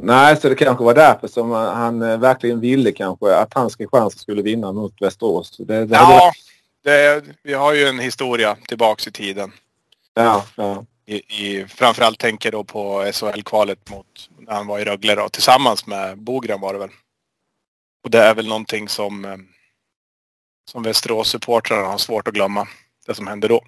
Nej, 0.00 0.36
så 0.36 0.48
det 0.48 0.54
kanske 0.54 0.84
var 0.84 0.94
därför 0.94 1.28
som 1.28 1.50
han 1.50 2.02
eh, 2.02 2.18
verkligen 2.18 2.60
ville 2.60 2.92
kanske 2.92 3.34
att 3.34 3.54
hans 3.54 3.76
Kristianstad 3.76 4.20
skulle 4.20 4.42
vinna 4.42 4.72
mot 4.72 5.02
Västerås. 5.02 5.56
Det, 5.56 5.84
det 5.84 5.96
Ja, 5.96 6.32
det, 6.84 7.24
vi 7.42 7.54
har 7.54 7.72
ju 7.72 7.84
en 7.84 7.98
historia 7.98 8.56
tillbaks 8.68 9.08
i 9.08 9.12
tiden. 9.12 9.52
Ja, 10.14 10.44
ja. 10.56 10.84
I, 11.06 11.16
i, 11.16 11.66
framförallt 11.68 12.18
tänker 12.18 12.52
jag 12.52 12.60
då 12.60 12.64
på 12.64 13.12
SHL-kvalet 13.12 13.90
mot 13.90 14.30
när 14.38 14.54
han 14.54 14.66
var 14.66 14.78
i 14.78 14.84
Rögle 14.84 15.14
då, 15.14 15.28
tillsammans 15.28 15.86
med 15.86 16.18
Bogren 16.18 16.60
var 16.60 16.72
det 16.72 16.78
väl. 16.78 16.90
Och 18.04 18.10
det 18.10 18.18
är 18.18 18.34
väl 18.34 18.48
någonting 18.48 18.88
som, 18.88 19.24
eh, 19.24 19.36
som 20.70 20.82
Västerås-supportrarna 20.82 21.86
har 21.86 21.98
svårt 21.98 22.28
att 22.28 22.34
glömma. 22.34 22.68
Det 23.06 23.14
som 23.14 23.26
hände 23.26 23.48
då. 23.48 23.60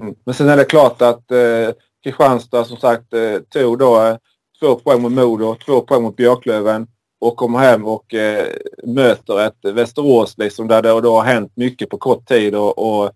Mm. 0.00 0.14
Men 0.24 0.34
sen 0.34 0.48
är 0.48 0.56
det 0.56 0.64
klart 0.64 1.02
att 1.02 1.30
eh, 1.30 1.70
Kristianstad 2.04 2.64
som 2.64 2.76
sagt 2.76 3.14
eh, 3.14 3.38
tog 3.38 3.78
då 3.78 4.02
eh, 4.02 4.16
två 4.60 4.74
poäng 4.74 5.02
mot 5.02 5.12
Modo, 5.12 5.56
två 5.66 5.80
poäng 5.80 6.02
mot 6.02 6.16
Björklöven 6.16 6.86
och 7.20 7.36
kommer 7.36 7.58
hem 7.58 7.84
och 7.84 8.14
eh, 8.14 8.46
möter 8.84 9.40
ett 9.40 9.74
Västerås 9.74 10.38
liksom 10.38 10.68
där 10.68 10.82
det 10.82 11.00
då 11.00 11.14
har 11.14 11.24
hänt 11.24 11.52
mycket 11.54 11.88
på 11.88 11.98
kort 11.98 12.28
tid 12.28 12.54
och, 12.54 12.78
och 12.78 13.12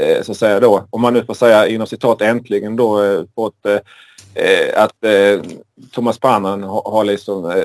eh, 0.00 0.22
så 0.22 0.32
att 0.32 0.38
säga 0.38 0.60
då, 0.60 0.86
om 0.90 1.00
man 1.00 1.12
nu 1.14 1.24
får 1.24 1.34
säga 1.34 1.68
inom 1.68 1.86
citat 1.86 2.22
äntligen 2.22 2.76
då 2.76 3.02
eh, 3.02 3.22
fått 3.34 3.66
eh, 3.66 3.78
eh 4.44 4.82
att 4.82 5.04
eh, 5.04 5.42
Thomas 5.92 6.18
Pannan 6.18 6.62
har, 6.62 6.82
har 6.90 7.04
liksom 7.04 7.50
eh, 7.50 7.64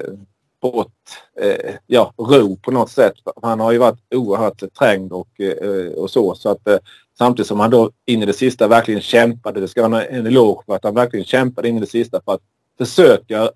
fått 0.61 0.93
eh, 1.41 1.75
ja, 1.87 2.13
ro 2.17 2.57
på 2.57 2.71
något 2.71 2.91
sätt. 2.91 3.13
Han 3.41 3.59
har 3.59 3.71
ju 3.71 3.77
varit 3.77 3.99
oerhört 4.15 4.63
trängd 4.79 5.11
och, 5.11 5.39
eh, 5.39 5.91
och 5.91 6.11
så. 6.11 6.35
så 6.35 6.49
att, 6.49 6.67
eh, 6.67 6.77
samtidigt 7.19 7.47
som 7.47 7.59
han 7.59 7.69
då 7.69 7.91
in 8.05 8.23
i 8.23 8.25
det 8.25 8.33
sista 8.33 8.67
verkligen 8.67 9.01
kämpade. 9.01 9.59
Det 9.59 9.67
ska 9.67 9.81
han 9.81 9.93
ha 9.93 10.03
en 10.03 10.27
eloge 10.27 10.63
för 10.65 10.75
att 10.75 10.83
han 10.83 10.95
verkligen 10.95 11.25
kämpade 11.25 11.69
in 11.69 11.77
i 11.77 11.79
det 11.79 11.85
sista 11.87 12.21
för 12.25 12.33
att 12.33 12.41
försöka 12.77 13.51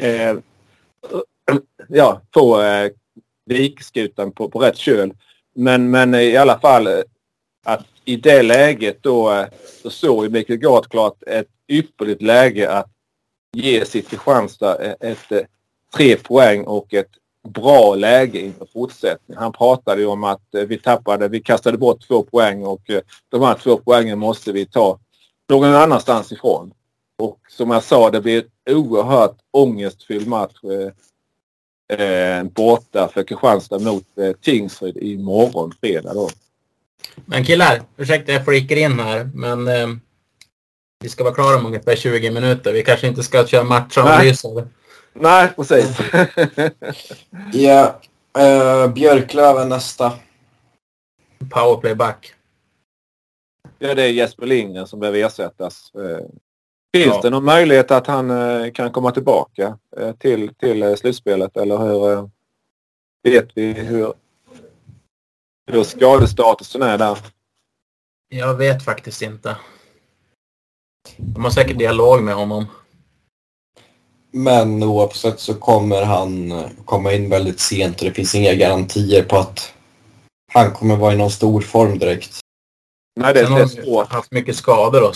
eh, 0.00 0.36
ja, 1.88 2.20
få 2.34 2.62
eh, 2.62 2.90
vikskutan 3.46 4.32
på, 4.32 4.48
på 4.48 4.58
rätt 4.58 4.76
köl. 4.76 5.12
Men, 5.54 5.90
men 5.90 6.14
i 6.14 6.36
alla 6.36 6.58
fall 6.58 6.86
eh, 6.86 7.00
att 7.64 7.86
i 8.04 8.16
det 8.16 8.42
läget 8.42 9.02
då 9.02 9.32
eh, 9.32 9.46
så 9.82 9.90
såg 9.90 10.24
ju 10.24 10.30
Mikael 10.30 10.58
Gard 10.58 10.88
klart 10.88 11.22
ett 11.26 11.48
ypperligt 11.68 12.22
läge 12.22 12.70
att 12.70 12.90
ge 13.52 13.84
sitt 13.84 14.10
Kristianstad 14.10 14.76
ett, 14.76 15.04
ett 15.04 15.32
eh, 15.32 15.40
tre 15.96 16.16
poäng 16.16 16.64
och 16.64 16.94
ett 16.94 17.10
bra 17.48 17.94
läge 17.94 18.40
inför 18.40 18.66
fortsättningen. 18.72 19.42
Han 19.42 19.52
pratade 19.52 20.00
ju 20.00 20.06
om 20.06 20.24
att 20.24 20.54
eh, 20.54 20.62
vi 20.62 20.78
tappade, 20.78 21.28
vi 21.28 21.40
kastade 21.40 21.78
bort 21.78 22.06
två 22.08 22.22
poäng 22.22 22.64
och 22.64 22.90
eh, 22.90 23.00
de 23.28 23.42
här 23.42 23.54
två 23.54 23.76
poängen 23.76 24.18
måste 24.18 24.52
vi 24.52 24.66
ta 24.66 24.98
någon 25.48 25.74
annanstans 25.74 26.32
ifrån. 26.32 26.72
Och 27.18 27.38
som 27.48 27.70
jag 27.70 27.82
sa, 27.82 28.10
det 28.10 28.20
blir 28.20 28.38
ett 28.38 28.70
oerhört 28.70 29.36
ångestfylld 29.50 30.26
match 30.26 30.56
eh, 30.64 31.98
eh, 31.98 32.44
borta 32.44 33.08
för 33.08 33.22
Kristianstad 33.22 33.78
mot 33.78 34.18
eh, 34.18 34.32
Tingsryd 34.32 34.96
imorgon 34.96 35.72
fredag 35.80 36.14
då. 36.14 36.28
Men 37.26 37.44
killar, 37.44 37.82
ursäkta 37.96 38.32
jag 38.32 38.44
flikar 38.44 38.76
in 38.76 39.00
här, 39.00 39.30
men 39.34 39.68
eh, 39.68 39.88
vi 41.00 41.08
ska 41.08 41.24
vara 41.24 41.34
klara 41.34 41.56
om 41.56 41.66
ungefär 41.66 41.96
20 41.96 42.30
minuter. 42.30 42.72
Vi 42.72 42.84
kanske 42.84 43.08
inte 43.08 43.22
ska 43.22 43.46
köra 43.46 43.64
matchanalyser. 43.64 44.68
Nej, 45.20 45.52
precis. 45.56 45.98
ja, 47.52 48.00
eh, 48.38 48.88
Björklöven 48.92 49.68
nästa. 49.68 50.12
Powerplayback. 51.50 52.34
ja, 53.78 53.94
det 53.94 54.02
är 54.02 54.08
Jesper 54.08 54.46
Lindgren 54.46 54.86
som 54.86 55.00
behöver 55.00 55.18
ersättas. 55.18 55.92
Eh, 55.94 56.26
Finns 56.94 57.06
Ja. 57.14 57.20
det 57.22 57.30
någon 57.30 57.44
möjlighet 57.44 57.90
att 57.90 58.06
han 58.06 58.30
eh, 58.30 58.72
kan 58.72 58.92
komma 58.92 59.10
tillbaka 59.10 59.78
till, 60.18 60.54
till 60.54 60.96
slutspelet 60.96 61.56
eller 61.56 61.78
hur 61.78 62.30
vet 63.22 63.48
vi 63.54 63.72
hur, 63.72 64.12
hur 65.72 65.84
skadestatusen 65.84 66.82
är 66.82 66.98
där? 66.98 67.18
Jag 68.28 68.54
vet 68.54 68.84
faktiskt 68.84 69.22
inte. 69.22 69.56
De 71.16 71.44
har 71.44 71.50
säkert 71.50 71.78
dialog 71.78 72.22
med 72.22 72.34
honom. 72.34 72.66
Men 74.30 74.82
oavsett 74.82 75.40
så 75.40 75.54
kommer 75.54 76.02
han 76.02 76.62
komma 76.84 77.12
in 77.12 77.30
väldigt 77.30 77.60
sent 77.60 78.00
och 78.00 78.06
det 78.06 78.14
finns 78.14 78.34
inga 78.34 78.54
garantier 78.54 79.22
på 79.22 79.36
att 79.36 79.72
han 80.52 80.72
kommer 80.72 80.96
vara 80.96 81.12
i 81.12 81.16
någon 81.16 81.30
stor 81.30 81.60
form 81.60 81.98
direkt. 81.98 82.40
Nej, 83.20 83.34
det, 83.34 83.40
det 83.40 83.46
har 83.46 83.60
är 83.60 83.66
de 83.66 83.70
ju 83.76 83.82
svårt. 83.82 84.12
haft 84.12 84.32
mycket 84.32 84.56
skador 84.56 85.02
och 85.02 85.14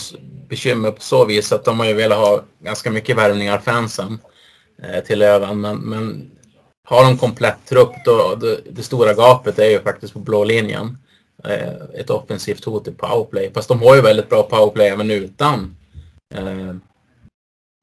bekymmer 0.49 0.91
på 0.91 1.01
så 1.01 1.25
vis 1.25 1.51
att 1.51 1.65
de 1.65 1.79
har 1.79 1.85
ju 1.85 1.93
velat 1.93 2.17
ha 2.17 2.43
ganska 2.59 2.91
mycket 2.91 3.17
värvningar 3.17 3.57
fansen 3.57 4.19
eh, 4.83 5.03
till 5.03 5.19
Löven. 5.19 5.61
Men, 5.61 5.77
men 5.77 6.31
har 6.87 7.03
de 7.03 7.17
komplett 7.17 7.65
trupp 7.65 7.93
då, 8.05 8.35
det, 8.35 8.59
det 8.71 8.83
stora 8.83 9.13
gapet 9.13 9.59
är 9.59 9.69
ju 9.69 9.79
faktiskt 9.79 10.13
på 10.13 10.19
blå 10.19 10.43
linjen. 10.43 10.97
Eh, 11.45 11.99
ett 11.99 12.09
offensivt 12.09 12.65
hot 12.65 12.87
i 12.87 12.91
powerplay. 12.91 13.51
Fast 13.53 13.67
de 13.67 13.81
har 13.81 13.95
ju 13.95 14.01
väldigt 14.01 14.29
bra 14.29 14.43
powerplay 14.43 14.87
även 14.87 15.11
utan 15.11 15.75
eh, 16.35 16.75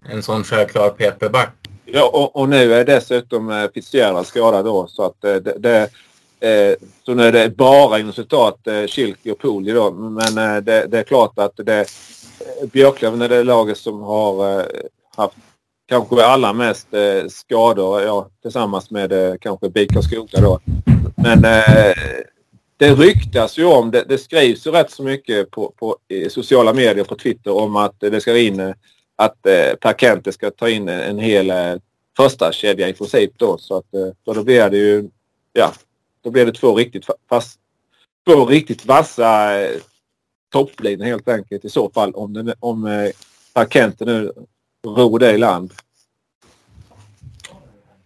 en 0.09 0.22
sån 0.22 0.44
självklar 0.44 0.90
PP-back. 0.90 1.48
Ja, 1.84 2.09
och, 2.09 2.36
och 2.36 2.48
nu 2.48 2.74
är 2.74 2.84
dessutom 2.84 3.51
eh, 3.51 3.70
Fitzgerald 3.74 4.26
skadad 4.26 4.64
då 4.64 4.86
så 4.86 5.03
att 5.03 5.24
eh, 5.24 5.34
det, 5.34 5.55
det 5.59 5.90
eh, 6.40 6.76
så 7.07 7.14
nu 7.14 7.22
är 7.22 7.32
det 7.32 7.57
bara 7.57 7.98
inom 7.98 8.12
citat 8.12 8.66
eh, 8.66 8.86
Schilke 8.86 9.32
och 9.32 9.38
Poli 9.38 9.72
då. 9.72 9.90
Men 9.90 10.38
eh, 10.38 10.62
det, 10.62 10.86
det 10.86 10.98
är 10.98 11.03
klart 11.03 11.38
att 11.38 11.53
det 11.57 11.80
eh, 11.80 12.68
Björklöven 12.72 13.22
är 13.22 13.28
det 13.28 13.44
laget 13.44 13.78
som 13.78 14.01
har 14.01 14.59
eh, 14.61 14.66
haft 15.16 15.36
kanske 15.88 16.24
allra 16.24 16.53
mest 16.53 16.94
eh, 16.94 17.28
skador. 17.28 18.03
Ja, 18.03 18.28
tillsammans 18.42 18.90
med 18.90 19.12
eh, 19.12 19.34
kanske 19.40 19.70
BIK 19.70 19.92
Karlskoga 19.92 20.40
då. 20.40 20.61
Men 21.16 21.44
eh, 21.44 21.94
det 22.76 22.94
ryktas 22.94 23.59
ju 23.59 23.64
om, 23.64 23.90
det, 23.90 24.05
det 24.09 24.18
skrivs 24.18 24.66
ju 24.66 24.70
rätt 24.70 24.90
så 24.90 25.03
mycket 25.03 25.51
på, 25.51 25.72
på 25.78 25.96
i 26.09 26.30
sociala 26.30 26.72
medier 26.72 27.05
på 27.05 27.14
Twitter 27.14 27.53
om 27.53 27.76
att 27.76 28.01
det 28.01 28.20
ska 28.20 28.38
in 28.38 28.61
eh, 28.61 28.74
att 29.20 29.46
eh, 29.46 29.74
Per 29.74 29.92
Kente 29.92 30.32
ska 30.32 30.50
ta 30.50 30.68
in 30.68 30.88
en 30.88 31.18
hel 31.18 31.50
eh, 31.50 31.74
första 32.16 32.52
kedja 32.52 32.88
i 32.88 32.92
princip 32.92 33.32
då. 33.36 33.58
Så, 33.58 33.76
att, 33.76 33.94
eh, 33.94 34.08
så 34.24 34.32
då 34.32 34.44
blir 34.44 34.70
det 34.70 34.76
ju, 34.76 35.10
ja, 35.52 35.72
då 36.24 36.30
blir 36.30 36.46
det 36.46 36.52
två 36.52 36.74
riktigt 36.74 37.06
fast, 37.28 37.60
två 38.26 38.46
riktigt 38.46 38.84
vassa 38.86 39.60
eh, 39.60 39.80
topplinor 40.52 41.04
helt 41.04 41.28
enkelt 41.28 41.64
i 41.64 41.68
så 41.68 41.90
fall 41.90 42.14
om, 42.14 42.32
den, 42.32 42.52
om 42.60 42.86
eh, 42.86 43.10
Per 43.54 43.66
Kente 43.66 44.04
nu 44.04 44.32
ror 44.86 45.18
det 45.18 45.32
i 45.32 45.38
land. 45.38 45.72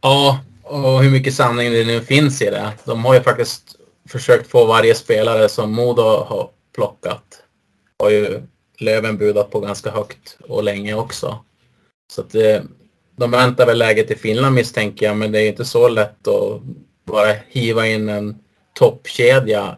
Ja, 0.01 0.41
och 0.63 1.03
hur 1.03 1.11
mycket 1.11 1.35
sanning 1.35 1.73
det 1.73 1.85
nu 1.85 2.01
finns 2.01 2.43
i 2.43 2.51
det. 2.51 2.73
De 2.85 3.05
har 3.05 3.15
ju 3.15 3.21
faktiskt 3.21 3.77
försökt 4.09 4.51
få 4.51 4.67
varje 4.67 4.95
spelare 4.95 5.49
som 5.49 5.73
Modo 5.73 6.03
har 6.03 6.51
plockat. 6.75 7.43
Har 7.99 8.11
ju 8.11 8.43
Löven 8.79 9.17
budat 9.17 9.51
på 9.51 9.61
ganska 9.61 9.91
högt 9.91 10.39
och 10.49 10.65
länge 10.65 10.95
också. 10.95 11.45
Så 12.13 12.21
att 12.21 12.31
det, 12.31 12.63
de 13.17 13.31
väntar 13.31 13.67
väl 13.67 13.79
läget 13.79 14.11
i 14.11 14.17
Finland 14.17 14.55
misstänker 14.55 15.07
jag, 15.07 15.17
men 15.17 15.33
det 15.33 15.41
är 15.41 15.49
inte 15.49 15.65
så 15.65 15.89
lätt 15.89 16.29
att 16.29 16.63
bara 17.05 17.33
hiva 17.49 17.87
in 17.87 18.09
en 18.09 18.39
toppkedja 18.75 19.77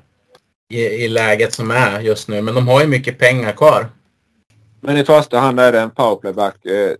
i, 0.68 0.80
i 0.80 1.08
läget 1.08 1.54
som 1.54 1.70
är 1.70 2.00
just 2.00 2.28
nu. 2.28 2.42
Men 2.42 2.54
de 2.54 2.68
har 2.68 2.80
ju 2.80 2.86
mycket 2.86 3.18
pengar 3.18 3.52
kvar. 3.52 3.88
Men 4.80 4.96
i 4.96 5.04
första 5.04 5.38
hand 5.38 5.60
är 5.60 5.72
det 5.72 5.80
en 5.80 5.90
powerplayback. 5.90 6.64
Eh, 6.64 6.96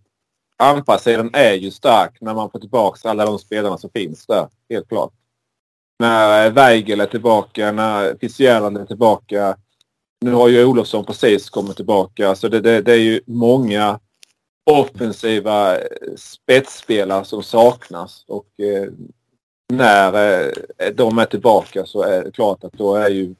anfallssidan 0.59 1.30
är 1.32 1.53
ju 1.53 1.70
stark 1.70 2.16
när 2.20 2.34
man 2.34 2.51
får 2.51 2.59
tillbaka 2.59 3.11
alla 3.11 3.26
de 3.26 3.38
spelarna 3.38 3.78
som 3.78 3.90
finns 3.90 4.26
där. 4.26 4.49
Helt 4.70 4.88
klart. 4.88 5.12
När 5.99 6.47
eh, 6.47 6.53
Weigel 6.53 7.01
är 7.01 7.07
tillbaka, 7.07 7.72
när 7.72 8.16
Fitzgerald 8.20 8.78
är 8.78 8.84
tillbaka. 8.84 9.57
Nu 10.21 10.33
har 10.33 10.49
ju 10.49 10.64
Olofsson 10.64 11.05
precis 11.05 11.51
kommit 11.51 11.77
tillbaka. 11.77 12.35
Så 12.35 12.49
det, 12.49 12.61
det, 12.61 12.81
det 12.81 12.93
är 12.93 13.01
ju 13.01 13.21
många 13.27 14.01
offensiva 14.71 15.79
eh, 15.79 15.87
spetsspelare 16.17 17.25
som 17.25 17.43
saknas. 17.43 18.25
Och 18.29 18.61
eh, 18.61 18.91
när 19.69 20.43
eh, 20.79 20.93
de 20.95 21.19
är 21.19 21.25
tillbaka 21.25 21.87
så 21.87 22.03
är 22.03 22.25
det 22.25 22.31
klart 22.31 22.64
att 22.64 22.73
då 22.73 22.95
är 22.95 23.11
ju 23.11 23.35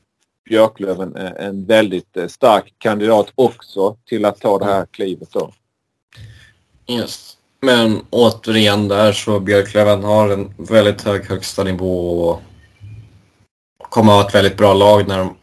Björklöven 0.49 1.17
eh, 1.17 1.47
en 1.47 1.65
väldigt 1.65 2.17
eh, 2.17 2.27
stark 2.27 2.75
kandidat 2.79 3.33
också 3.35 3.97
till 4.05 4.25
att 4.25 4.41
ta 4.41 4.59
det 4.59 4.65
här 4.65 4.87
klivet 4.87 5.33
då. 5.33 5.53
Yes. 6.87 7.37
Men 7.61 8.07
återigen 8.11 8.89
där 8.89 9.13
så 9.13 9.41
Björklöven 9.41 10.05
har 10.05 10.29
en 10.29 10.55
väldigt 10.59 11.03
hög 11.03 11.25
högsta 11.25 11.65
nivå 11.65 12.21
och 12.21 12.43
kommer 13.79 14.13
att 14.13 14.23
ha 14.23 14.29
ett 14.29 14.35
väldigt 14.35 14.57
bra 14.57 14.75
lag 14.75 15.09
när, 15.09 15.19
de, 15.19 15.37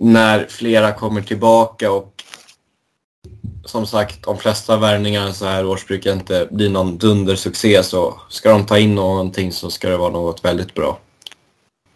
när 0.00 0.46
flera 0.48 0.92
kommer 0.92 1.22
tillbaka 1.22 1.90
och 1.90 2.12
som 3.64 3.86
sagt, 3.86 4.22
de 4.22 4.38
flesta 4.38 4.76
värvningar 4.76 5.32
så 5.32 5.44
här 5.44 5.66
års 5.66 5.86
brukar 5.86 6.12
inte 6.12 6.48
bli 6.50 6.68
någon 6.68 6.98
dundersuccé 6.98 7.82
så 7.82 8.20
ska 8.28 8.50
de 8.50 8.66
ta 8.66 8.78
in 8.78 8.94
någonting 8.94 9.52
så 9.52 9.70
ska 9.70 9.88
det 9.88 9.96
vara 9.96 10.10
något 10.10 10.44
väldigt 10.44 10.74
bra. 10.74 10.98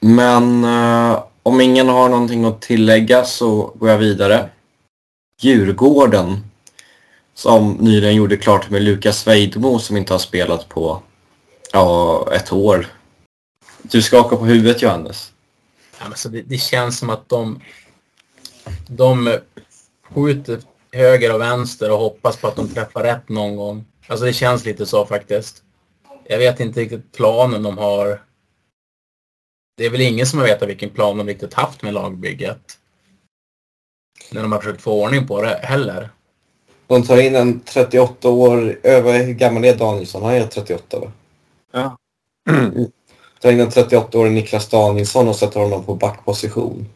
Men 0.01 0.65
eh, 0.65 1.23
om 1.43 1.61
ingen 1.61 1.89
har 1.89 2.09
någonting 2.09 2.45
att 2.45 2.61
tillägga 2.61 3.25
så 3.25 3.73
går 3.75 3.89
jag 3.91 3.99
vidare. 3.99 4.49
Djurgården 5.41 6.51
som 7.35 7.73
nyligen 7.73 8.15
gjorde 8.15 8.37
klart 8.37 8.71
med 8.71 8.83
Lukas 8.83 9.27
Weidmo 9.27 9.79
som 9.79 9.97
inte 9.97 10.15
har 10.15 10.19
spelat 10.19 10.69
på 10.69 11.03
ja, 11.73 12.29
ett 12.33 12.53
år. 12.53 12.87
Du 13.83 14.03
skakar 14.03 14.37
på 14.37 14.45
huvudet 14.45 14.83
Johannes. 14.83 15.33
Ja, 15.99 16.09
men 16.09 16.19
så 16.19 16.29
det, 16.29 16.43
det 16.43 16.59
känns 16.59 16.99
som 16.99 17.11
att 17.11 17.29
de, 17.29 17.61
de 18.87 19.39
skjuter 20.15 20.61
höger 20.93 21.35
och 21.35 21.41
vänster 21.41 21.91
och 21.93 21.99
hoppas 21.99 22.37
på 22.37 22.49
att 22.49 22.57
de 22.57 22.69
träffar 22.69 23.03
rätt 23.03 23.29
någon 23.29 23.57
gång. 23.57 23.85
Alltså 24.07 24.27
det 24.27 24.33
känns 24.33 24.65
lite 24.65 24.87
så 24.87 25.07
faktiskt. 25.07 25.63
Jag 26.25 26.39
vet 26.39 26.61
inte 26.61 26.81
riktigt 26.81 27.13
planen 27.13 27.63
de 27.63 27.79
har. 27.79 28.23
Det 29.77 29.87
är 29.87 29.91
väl 29.91 30.01
ingen 30.01 30.27
som 30.27 30.39
har 30.39 30.47
vetat 30.47 30.69
vilken 30.69 30.91
plan 30.91 31.19
de 31.19 31.27
riktigt 31.27 31.55
haft 31.55 31.83
med 31.83 31.95
lagbygget. 31.95 32.79
När 34.33 34.43
de 34.43 34.53
har 34.53 34.61
försökt 34.61 34.83
få 34.83 35.05
ordning 35.05 35.27
på 35.27 35.43
det 35.43 35.61
heller. 35.63 36.11
De 36.87 37.03
tar 37.03 37.21
in 37.21 37.37
en 37.37 37.61
38 37.61 38.29
år, 38.29 38.79
över 38.83 39.25
hur 39.25 39.33
gammal 39.33 39.65
är 39.65 39.77
Danielsson? 39.77 40.23
Han 40.23 40.35
är 40.35 40.47
38 40.47 40.99
va? 40.99 41.13
Ja. 41.73 41.97
tar 43.41 43.53
in 43.53 43.61
en 43.61 43.71
38-årig 43.71 44.33
Niklas 44.33 44.69
Danielsson 44.69 45.29
och 45.29 45.37
sätter 45.37 45.61
honom 45.61 45.85
på 45.85 45.95
backposition. 45.95 46.89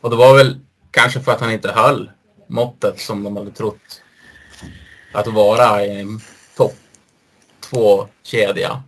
Och 0.00 0.10
det 0.10 0.16
var 0.16 0.36
väl 0.36 0.60
kanske 0.92 1.20
för 1.20 1.32
att 1.32 1.40
han 1.40 1.52
inte 1.52 1.72
höll 1.72 2.10
måttet 2.46 3.00
som 3.00 3.24
de 3.24 3.36
hade 3.36 3.50
trott 3.50 4.02
att 5.12 5.26
vara 5.26 5.84
i 5.84 6.00
en 6.00 6.20
topp 6.56 6.74
två-kedja. 7.70 8.82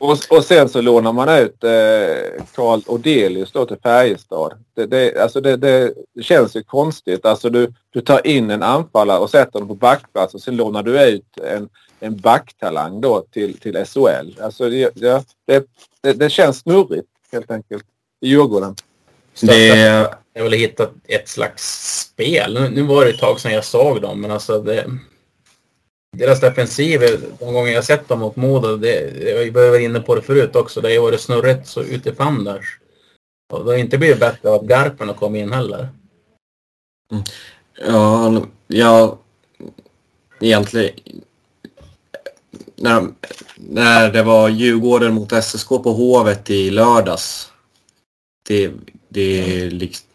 Och, 0.00 0.18
och 0.30 0.44
sen 0.44 0.68
så 0.68 0.80
lånar 0.80 1.12
man 1.12 1.28
ut 1.28 1.64
eh, 1.64 2.44
Carl 2.54 2.80
Odelius 2.86 3.52
då 3.52 3.66
till 3.66 3.76
Färjestad. 3.82 4.64
Det, 4.74 4.86
det, 4.86 5.22
alltså 5.22 5.40
det, 5.40 5.56
det, 5.56 5.94
känns 6.20 6.56
ju 6.56 6.62
konstigt. 6.62 7.24
Alltså 7.24 7.50
du, 7.50 7.72
du 7.90 8.00
tar 8.00 8.26
in 8.26 8.50
en 8.50 8.62
anfallare 8.62 9.18
och 9.18 9.30
sätter 9.30 9.52
honom 9.52 9.68
på 9.68 9.74
backplats 9.74 10.34
och 10.34 10.40
sen 10.40 10.56
lånar 10.56 10.82
du 10.82 11.02
ut 11.02 11.38
en, 11.44 11.68
en 12.00 12.16
backtalang 12.16 13.00
då 13.00 13.20
till, 13.20 13.58
till 13.58 13.84
SHL. 13.84 14.40
Alltså 14.42 14.70
det, 14.70 14.92
ja, 14.94 15.22
det, 15.46 15.66
det, 16.00 16.12
det 16.12 16.30
känns 16.30 16.58
snurrigt 16.58 17.08
helt 17.32 17.50
enkelt 17.50 17.84
i 18.20 18.28
Djurgården. 18.28 18.74
Det... 19.40 20.14
Jag 20.38 20.44
ville 20.44 20.56
hitta 20.56 20.90
ett 21.04 21.28
slags 21.28 21.64
spel. 22.00 22.70
Nu, 22.72 22.82
var 22.82 23.04
det 23.04 23.10
ett 23.10 23.18
tag 23.18 23.40
sedan 23.40 23.52
jag 23.52 23.64
såg 23.64 24.02
dem, 24.02 24.20
men 24.20 24.30
alltså 24.30 24.62
det... 24.62 24.90
Deras 26.16 26.40
defensiv, 26.40 27.00
de 27.38 27.52
gånger 27.52 27.72
jag 27.72 27.84
sett 27.84 28.08
dem 28.08 28.20
mot 28.20 28.36
Modo, 28.36 28.76
det, 28.76 29.24
jag 29.30 29.52
var 29.52 29.78
inne 29.78 30.00
på 30.00 30.14
det 30.14 30.22
förut 30.22 30.56
också, 30.56 30.80
det 30.80 30.96
har 30.96 31.02
varit 31.02 31.20
snurrigt 31.20 31.66
så 31.66 31.82
utifrån 31.82 32.44
där. 32.44 32.64
Och 33.52 33.64
det 33.64 33.70
har 33.70 33.78
inte 33.78 33.98
blivit 33.98 34.20
bättre 34.20 34.48
av 34.48 34.54
att 34.54 34.66
Garpen 34.66 35.08
har 35.08 35.14
kommit 35.14 35.40
in 35.40 35.52
heller. 35.52 35.88
Mm. 37.12 37.24
Ja, 37.86 38.42
ja, 38.66 39.18
egentligen 40.40 40.94
när, 42.76 43.08
när 43.56 44.12
det 44.12 44.22
var 44.22 44.48
Djurgården 44.48 45.14
mot 45.14 45.44
SSK 45.44 45.68
på 45.68 45.92
Hovet 45.92 46.50
i 46.50 46.70
lördags. 46.70 47.52
Det, 48.48 48.72
det 49.08 49.62
är 49.62 49.70
liksom... 49.70 50.07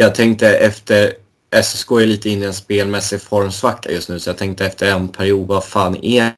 Jag 0.00 0.14
tänkte 0.14 0.58
efter... 0.58 1.14
SSK 1.62 1.90
är 1.90 2.06
lite 2.06 2.30
inne 2.30 2.44
i 2.44 2.46
en 2.46 2.54
spelmässig 2.54 3.22
formsvacka 3.22 3.90
just 3.90 4.08
nu 4.08 4.20
så 4.20 4.30
jag 4.30 4.38
tänkte 4.38 4.66
efter 4.66 4.92
en 4.92 5.08
period, 5.08 5.46
vad 5.46 5.64
fan 5.64 6.04
är 6.04 6.34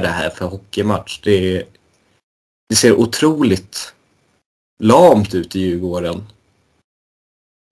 det 0.00 0.08
här 0.08 0.30
för 0.30 0.46
hockeymatch? 0.46 1.20
Det, 1.22 1.64
det 2.68 2.74
ser 2.74 2.92
otroligt 2.92 3.94
lamt 4.82 5.34
ut 5.34 5.56
i 5.56 5.60
Djurgården. 5.60 6.26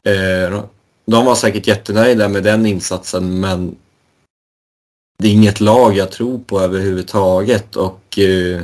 Eh, 0.07 0.65
de 1.07 1.25
var 1.27 1.35
säkert 1.35 1.67
jättenöjda 1.67 2.29
med 2.29 2.43
den 2.43 2.67
insatsen 2.67 3.41
men 3.41 3.77
det 5.19 5.29
är 5.29 5.33
inget 5.33 5.61
lag 5.61 5.97
jag 5.97 6.13
tror 6.13 6.39
på 6.39 6.61
överhuvudtaget 6.61 7.77
och 7.77 8.19
eh, 8.19 8.63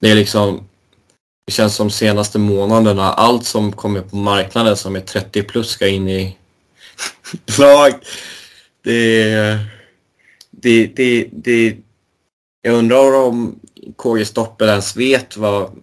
det 0.00 0.10
är 0.10 0.14
liksom 0.14 0.68
det 1.46 1.52
känns 1.52 1.74
som 1.74 1.90
senaste 1.90 2.38
månaderna, 2.38 3.12
allt 3.12 3.44
som 3.44 3.72
kommer 3.72 4.00
på 4.00 4.16
marknaden 4.16 4.76
som 4.76 4.96
är 4.96 5.00
30 5.00 5.42
plus 5.42 5.68
ska 5.68 5.88
in 5.88 6.08
i 6.08 6.36
lag. 7.58 7.92
Det, 8.82 9.58
det, 10.50 10.86
det, 10.86 11.28
det, 11.32 11.76
jag 12.62 12.74
undrar 12.74 13.14
om 13.14 13.60
KG 13.96 14.24
Stoppel 14.24 14.68
ens 14.68 14.96
vet 14.96 15.36
vad, 15.36 15.82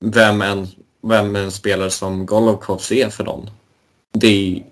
vem, 0.00 0.42
en, 0.42 0.68
vem 1.02 1.36
en 1.36 1.50
spelare 1.50 1.90
som 1.90 2.26
Golovkovs 2.26 2.92
är 2.92 3.10
för 3.10 3.24
någon. 3.24 3.50
Det... 4.12 4.62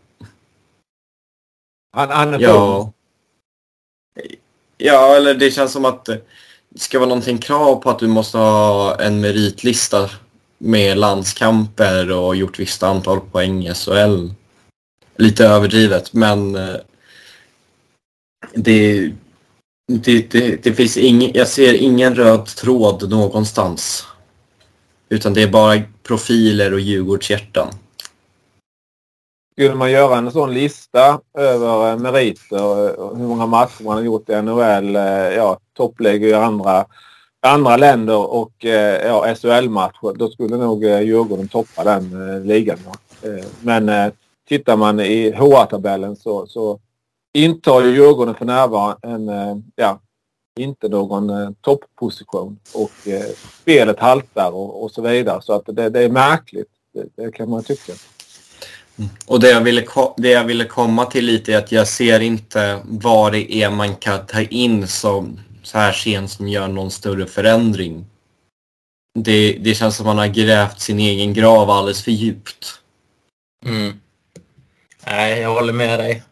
Han, 1.92 2.10
han 2.10 2.34
är 2.34 2.40
ja, 2.40 2.92
ja, 4.76 5.16
eller 5.16 5.34
det 5.34 5.50
känns 5.50 5.72
som 5.72 5.84
att 5.84 6.08
ska 6.76 6.98
vara 6.98 7.08
någonting 7.08 7.38
krav 7.38 7.76
på 7.76 7.90
att 7.90 7.98
du 7.98 8.06
måste 8.06 8.38
ha 8.38 9.00
en 9.00 9.20
meritlista 9.20 10.10
med 10.58 10.98
landskamper 10.98 12.10
och 12.10 12.36
gjort 12.36 12.58
visst 12.58 12.82
antal 12.82 13.20
poäng 13.20 13.66
i 13.66 13.74
SHL. 13.74 14.28
Lite 15.16 15.46
överdrivet, 15.46 16.12
men 16.12 16.54
eh, 16.54 16.76
det, 18.54 19.10
det, 19.92 20.30
det, 20.30 20.62
det 20.62 20.72
finns 20.74 20.96
ingen, 20.96 21.30
jag 21.34 21.48
ser 21.48 21.74
ingen 21.74 22.14
röd 22.14 22.46
tråd 22.46 23.10
någonstans. 23.10 24.06
Utan 25.08 25.34
det 25.34 25.42
är 25.42 25.48
bara 25.48 25.82
profiler 26.02 26.72
och 26.72 26.80
Djurgårdshjärtan. 26.80 27.68
Skulle 29.58 29.74
man 29.74 29.90
göra 29.90 30.18
en 30.18 30.32
sån 30.32 30.54
lista 30.54 31.20
över 31.38 31.90
eh, 31.90 31.98
meriter, 31.98 32.56
eh, 32.56 33.16
hur 33.16 33.26
många 33.26 33.46
matcher 33.46 33.84
man 33.84 33.96
har 33.96 34.02
gjort 34.02 34.28
i 34.28 34.42
NHL, 34.42 34.96
eh, 34.96 35.02
ja, 35.36 35.58
topplägg 35.76 36.24
i 36.24 36.32
andra, 36.34 36.86
andra 37.40 37.76
länder 37.76 38.34
och 38.34 38.64
ja, 39.04 39.34
SHL-matcher, 39.34 40.18
då 40.18 40.28
skulle 40.28 40.56
nog 40.56 40.84
Djurgården 40.84 41.48
toppa 41.48 41.84
den 41.84 42.42
ligan. 42.46 42.78
Men 43.60 44.12
tittar 44.48 44.76
man 44.76 45.00
i 45.00 45.30
HR-tabellen 45.30 46.16
så, 46.16 46.46
så 46.46 46.80
intar 47.34 47.82
ju 47.82 47.90
Djurgården 47.90 48.34
för 48.34 48.44
närvarande 48.44 48.98
en, 49.02 49.72
ja, 49.76 50.00
inte 50.56 50.88
någon 50.88 51.54
toppposition 51.54 52.58
och 52.74 53.08
eh, 53.08 53.26
spelet 53.62 53.98
haltar 53.98 54.50
och, 54.50 54.82
och 54.82 54.90
så 54.90 55.02
vidare. 55.02 55.42
Så 55.42 55.52
att 55.52 55.66
det, 55.66 55.88
det 55.88 56.00
är 56.00 56.08
märkligt, 56.08 56.70
det, 56.92 57.06
det, 57.14 57.32
kan 57.32 57.50
man 57.50 57.62
tycka. 57.62 57.92
Mm. 58.98 59.10
Och 59.26 59.40
det 59.40 59.50
jag, 59.50 59.60
ville, 59.60 59.86
det 60.16 60.30
jag 60.30 60.44
ville 60.44 60.64
komma 60.64 61.06
till 61.06 61.24
lite 61.24 61.54
är 61.54 61.58
att 61.58 61.72
jag 61.72 61.88
ser 61.88 62.20
inte 62.20 62.80
vad 62.84 63.32
det 63.32 63.54
är 63.54 63.70
man 63.70 63.96
kan 63.96 64.26
ta 64.26 64.40
in 64.40 64.88
som, 64.88 65.40
så 65.62 65.78
här 65.78 65.92
sent 65.92 66.30
som 66.30 66.48
gör 66.48 66.68
någon 66.68 66.90
större 66.90 67.26
förändring. 67.26 68.06
Det, 69.18 69.52
det 69.52 69.74
känns 69.74 69.96
som 69.96 70.06
man 70.06 70.18
har 70.18 70.26
grävt 70.26 70.80
sin 70.80 70.98
egen 70.98 71.34
grav 71.34 71.70
alldeles 71.70 72.02
för 72.02 72.10
djupt. 72.10 72.80
Mm. 73.64 74.00
Nej, 75.06 75.40
jag 75.40 75.54
håller 75.54 75.72
med 75.72 75.98
dig. 75.98 76.22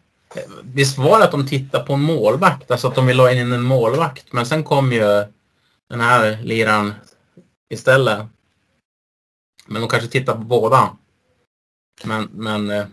Visst 0.63 0.99
var 0.99 1.19
det 1.19 1.25
att 1.25 1.31
de 1.31 1.49
tittade 1.49 1.85
på 1.85 1.93
en 1.93 2.01
målvakt, 2.01 2.71
alltså 2.71 2.89
att 2.89 2.95
de 2.95 3.07
ville 3.07 3.23
ha 3.23 3.33
in 3.33 3.53
en 3.53 3.63
målvakt. 3.63 4.33
Men 4.33 4.47
sen 4.47 4.65
kom 4.65 4.93
ju 4.93 5.25
den 5.91 6.01
här 6.01 6.39
liran 6.43 6.95
istället. 7.75 8.27
Men 9.67 9.83
de 9.83 9.89
kanske 9.89 10.09
tittar 10.09 10.35
på 10.35 10.41
båda. 10.41 10.97
Men, 12.05 12.29
men 12.33 12.71
eh, 12.71 12.87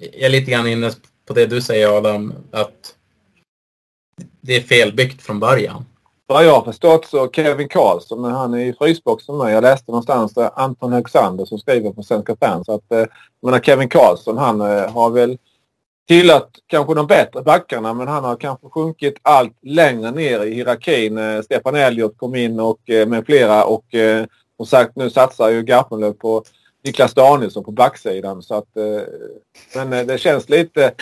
jag 0.00 0.22
är 0.22 0.28
lite 0.28 0.50
grann 0.50 0.66
inne 0.66 0.90
på 1.26 1.34
det 1.34 1.46
du 1.46 1.60
säger 1.60 1.98
Adam, 1.98 2.34
att 2.50 2.94
det 4.40 4.56
är 4.56 4.60
felbyggt 4.60 5.22
från 5.22 5.40
början. 5.40 5.84
Vad 6.26 6.44
jag 6.44 6.54
har 6.54 6.64
förstått 6.64 7.06
så 7.06 7.30
Kevin 7.30 7.68
Karlsson, 7.68 8.20
men 8.20 8.30
han 8.30 8.54
är 8.54 8.58
i 8.58 8.72
frysboxen 8.72 9.38
nu. 9.38 9.44
Jag 9.44 9.62
läste 9.62 9.90
någonstans 9.90 10.34
där 10.34 10.50
Anton 10.54 10.92
Högsander 10.92 11.44
som 11.44 11.58
skriver 11.58 11.90
på 11.90 12.02
Svenska 12.02 12.36
fans. 12.36 12.68
Att, 12.68 12.92
eh, 12.92 12.98
jag 12.98 13.08
menar 13.42 13.60
Kevin 13.60 13.88
Karlsson 13.88 14.38
han 14.38 14.60
eh, 14.60 14.92
har 14.92 15.10
väl 15.10 15.38
tillhört 16.08 16.58
kanske 16.66 16.94
de 16.94 17.06
bättre 17.06 17.42
backarna 17.42 17.94
men 17.94 18.08
han 18.08 18.24
har 18.24 18.36
kanske 18.36 18.68
sjunkit 18.68 19.14
allt 19.22 19.58
längre 19.62 20.10
ner 20.10 20.44
i 20.44 20.54
hierarkin. 20.54 21.18
Eh, 21.18 21.42
Stefan 21.42 21.74
Elliot 21.74 22.18
kom 22.18 22.34
in 22.34 22.60
och 22.60 22.80
med 22.86 23.26
flera 23.26 23.64
och 23.64 23.84
som 24.56 24.66
sagt 24.66 24.96
nu 24.96 25.10
satsar 25.10 25.48
ju 25.48 25.62
Garpenlöv 25.62 26.12
på 26.12 26.44
Niklas 26.84 27.14
Danielsson 27.14 27.64
på 27.64 27.70
backsidan. 27.70 28.42
Så 28.42 28.54
att, 28.54 28.76
eh, 28.76 29.02
men 29.74 29.92
eh, 29.92 30.06
det 30.06 30.18
känns 30.18 30.48
lite 30.48 30.92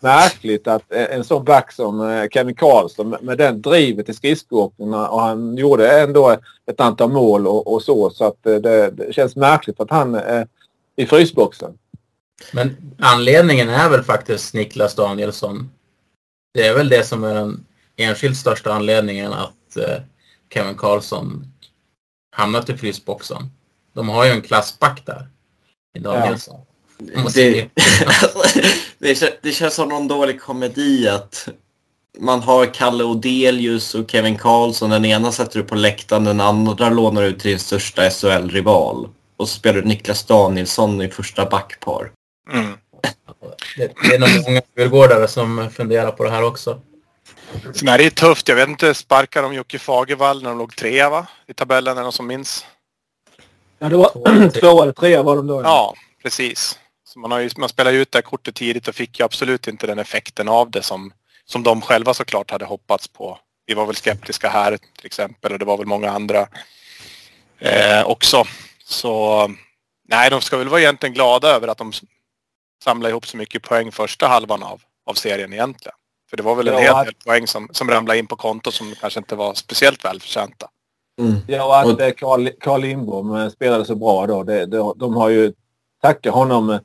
märkligt 0.00 0.66
att 0.66 0.92
eh, 0.92 1.04
en 1.04 1.24
sån 1.24 1.44
back 1.44 1.72
som 1.72 2.28
Kevin 2.32 2.54
Karlsson 2.54 3.16
med 3.20 3.38
den 3.38 3.62
drivet 3.62 4.08
i 4.08 4.14
skridskoåkningen 4.14 4.94
och 4.94 5.20
han 5.20 5.56
gjorde 5.56 6.00
ändå 6.00 6.36
ett 6.66 6.80
antal 6.80 7.12
mål 7.12 7.46
och, 7.46 7.72
och 7.72 7.82
så. 7.82 8.10
Så 8.10 8.24
att 8.24 8.42
det, 8.42 8.90
det, 8.90 9.14
känns 9.14 9.36
märkligt 9.36 9.80
att 9.80 9.90
han 9.90 10.14
är 10.14 10.48
i 10.96 11.06
frysboxen. 11.06 11.78
Men 12.52 12.76
anledningen 12.98 13.68
är 13.68 13.90
väl 13.90 14.02
faktiskt 14.02 14.54
Niklas 14.54 14.94
Danielsson. 14.94 15.70
Det 16.54 16.66
är 16.66 16.74
väl 16.74 16.88
det 16.88 17.04
som 17.04 17.24
är 17.24 17.34
den 17.34 17.66
enskilt 17.96 18.36
största 18.36 18.72
anledningen 18.72 19.32
att 19.32 19.76
Kevin 20.54 20.74
Karlsson 20.74 21.52
hamnat 22.36 22.70
i 22.70 22.76
frysboxen. 22.76 23.50
De 23.92 24.08
har 24.08 24.24
ju 24.24 24.30
en 24.30 24.42
klassback 24.42 25.02
där. 25.06 25.28
I 25.94 25.98
Danielsson. 25.98 26.60
Ja. 26.60 26.64
Det, 27.34 27.68
det, 28.98 29.42
det, 29.42 29.52
känns 29.52 29.74
som 29.74 29.88
någon 29.88 30.08
dålig 30.08 30.40
komedi 30.40 31.08
att 31.08 31.48
man 32.18 32.40
har 32.40 32.74
Kalle 32.74 33.04
Odelius 33.04 33.94
och 33.94 34.10
Kevin 34.10 34.38
Karlsson. 34.38 34.90
Den 34.90 35.04
ena 35.04 35.32
sätter 35.32 35.58
du 35.58 35.64
på 35.64 35.74
läktaren, 35.74 36.24
den 36.24 36.40
andra 36.40 36.90
lånar 36.90 37.22
ut 37.22 37.38
till 37.40 37.50
din 37.50 37.58
största 37.58 38.10
SHL-rival. 38.10 39.08
Och 39.36 39.48
så 39.48 39.54
spelar 39.54 39.80
du 39.80 39.88
Niklas 39.88 40.24
Danielsson 40.24 41.02
i 41.02 41.08
första 41.08 41.46
backpar. 41.46 42.10
Mm. 42.52 42.72
Det, 43.76 43.92
det 44.08 44.14
är 44.14 44.18
nog 44.18 44.44
många 44.46 44.62
djurgårdare 44.76 45.28
som 45.28 45.70
funderar 45.70 46.10
på 46.10 46.24
det 46.24 46.30
här 46.30 46.42
också. 46.42 46.80
Sen 47.74 47.88
är 47.88 47.98
det 47.98 48.10
tufft. 48.10 48.48
Jag 48.48 48.56
vet 48.56 48.68
inte, 48.68 48.94
sparkar 48.94 49.42
de 49.42 49.54
Jocke 49.54 49.78
Fagervall 49.78 50.42
när 50.42 50.50
de 50.50 50.58
låg 50.58 50.76
trea 50.76 51.10
va? 51.10 51.26
I 51.46 51.54
tabellen, 51.54 51.92
är 51.92 51.96
det 51.96 52.02
någon 52.02 52.12
som 52.12 52.26
minns? 52.26 52.64
Ja, 53.78 53.88
det 53.88 53.96
var 53.96 54.50
två 54.60 54.82
eller 54.82 54.92
tre 54.92 55.16
var 55.16 55.36
de 55.36 55.46
då. 55.46 55.62
Ja, 55.62 55.94
precis. 56.22 56.78
Så 57.04 57.18
man, 57.18 57.30
har 57.30 57.38
ju, 57.38 57.50
man 57.56 57.68
spelar 57.68 57.90
ju 57.90 58.00
ut 58.00 58.12
det 58.12 58.18
här 58.18 58.22
kortet 58.22 58.54
tidigt 58.54 58.88
och 58.88 58.94
fick 58.94 59.18
ju 59.18 59.24
absolut 59.24 59.68
inte 59.68 59.86
den 59.86 59.98
effekten 59.98 60.48
av 60.48 60.70
det 60.70 60.82
som, 60.82 61.12
som 61.44 61.62
de 61.62 61.80
själva 61.80 62.14
såklart 62.14 62.50
hade 62.50 62.64
hoppats 62.64 63.08
på. 63.08 63.38
Vi 63.66 63.74
var 63.74 63.86
väl 63.86 63.96
skeptiska 63.96 64.48
här 64.48 64.76
till 64.76 65.06
exempel 65.06 65.52
och 65.52 65.58
det 65.58 65.64
var 65.64 65.76
väl 65.76 65.86
många 65.86 66.10
andra 66.10 66.48
eh, 67.58 68.04
också. 68.04 68.44
Så 68.84 69.46
nej, 70.08 70.30
de 70.30 70.40
ska 70.40 70.56
väl 70.56 70.68
vara 70.68 70.80
egentligen 70.80 71.14
glada 71.14 71.48
över 71.48 71.68
att 71.68 71.78
de 71.78 71.92
samlar 72.84 73.10
ihop 73.10 73.26
så 73.26 73.36
mycket 73.36 73.62
poäng 73.62 73.92
första 73.92 74.28
halvan 74.28 74.62
av, 74.62 74.80
av 75.06 75.14
serien 75.14 75.52
egentligen. 75.52 75.96
För 76.30 76.36
det 76.36 76.42
var 76.42 76.54
väl 76.54 76.68
en 76.68 76.74
ja, 76.74 76.96
hel 76.96 77.04
del 77.04 77.14
poäng 77.14 77.46
som, 77.46 77.68
som 77.72 77.90
ramlade 77.90 78.18
in 78.18 78.26
på 78.26 78.36
konto 78.36 78.72
som 78.72 78.94
kanske 79.00 79.20
inte 79.20 79.36
var 79.36 79.54
speciellt 79.54 80.04
välförtjänta. 80.04 80.68
Mm. 81.18 81.34
Ja, 81.46 81.84
och 81.84 82.02
att 82.02 82.16
Carl, 82.16 82.48
Carl 82.60 82.80
Lindbom 82.80 83.34
eh, 83.34 83.48
spelade 83.48 83.84
så 83.84 83.94
bra 83.94 84.26
då. 84.26 84.42
Det, 84.42 84.66
det, 84.66 84.92
de 84.96 85.16
har 85.16 85.28
ju 85.28 85.52
tackat 86.02 86.34
honom 86.34 86.70
eh, 86.70 86.80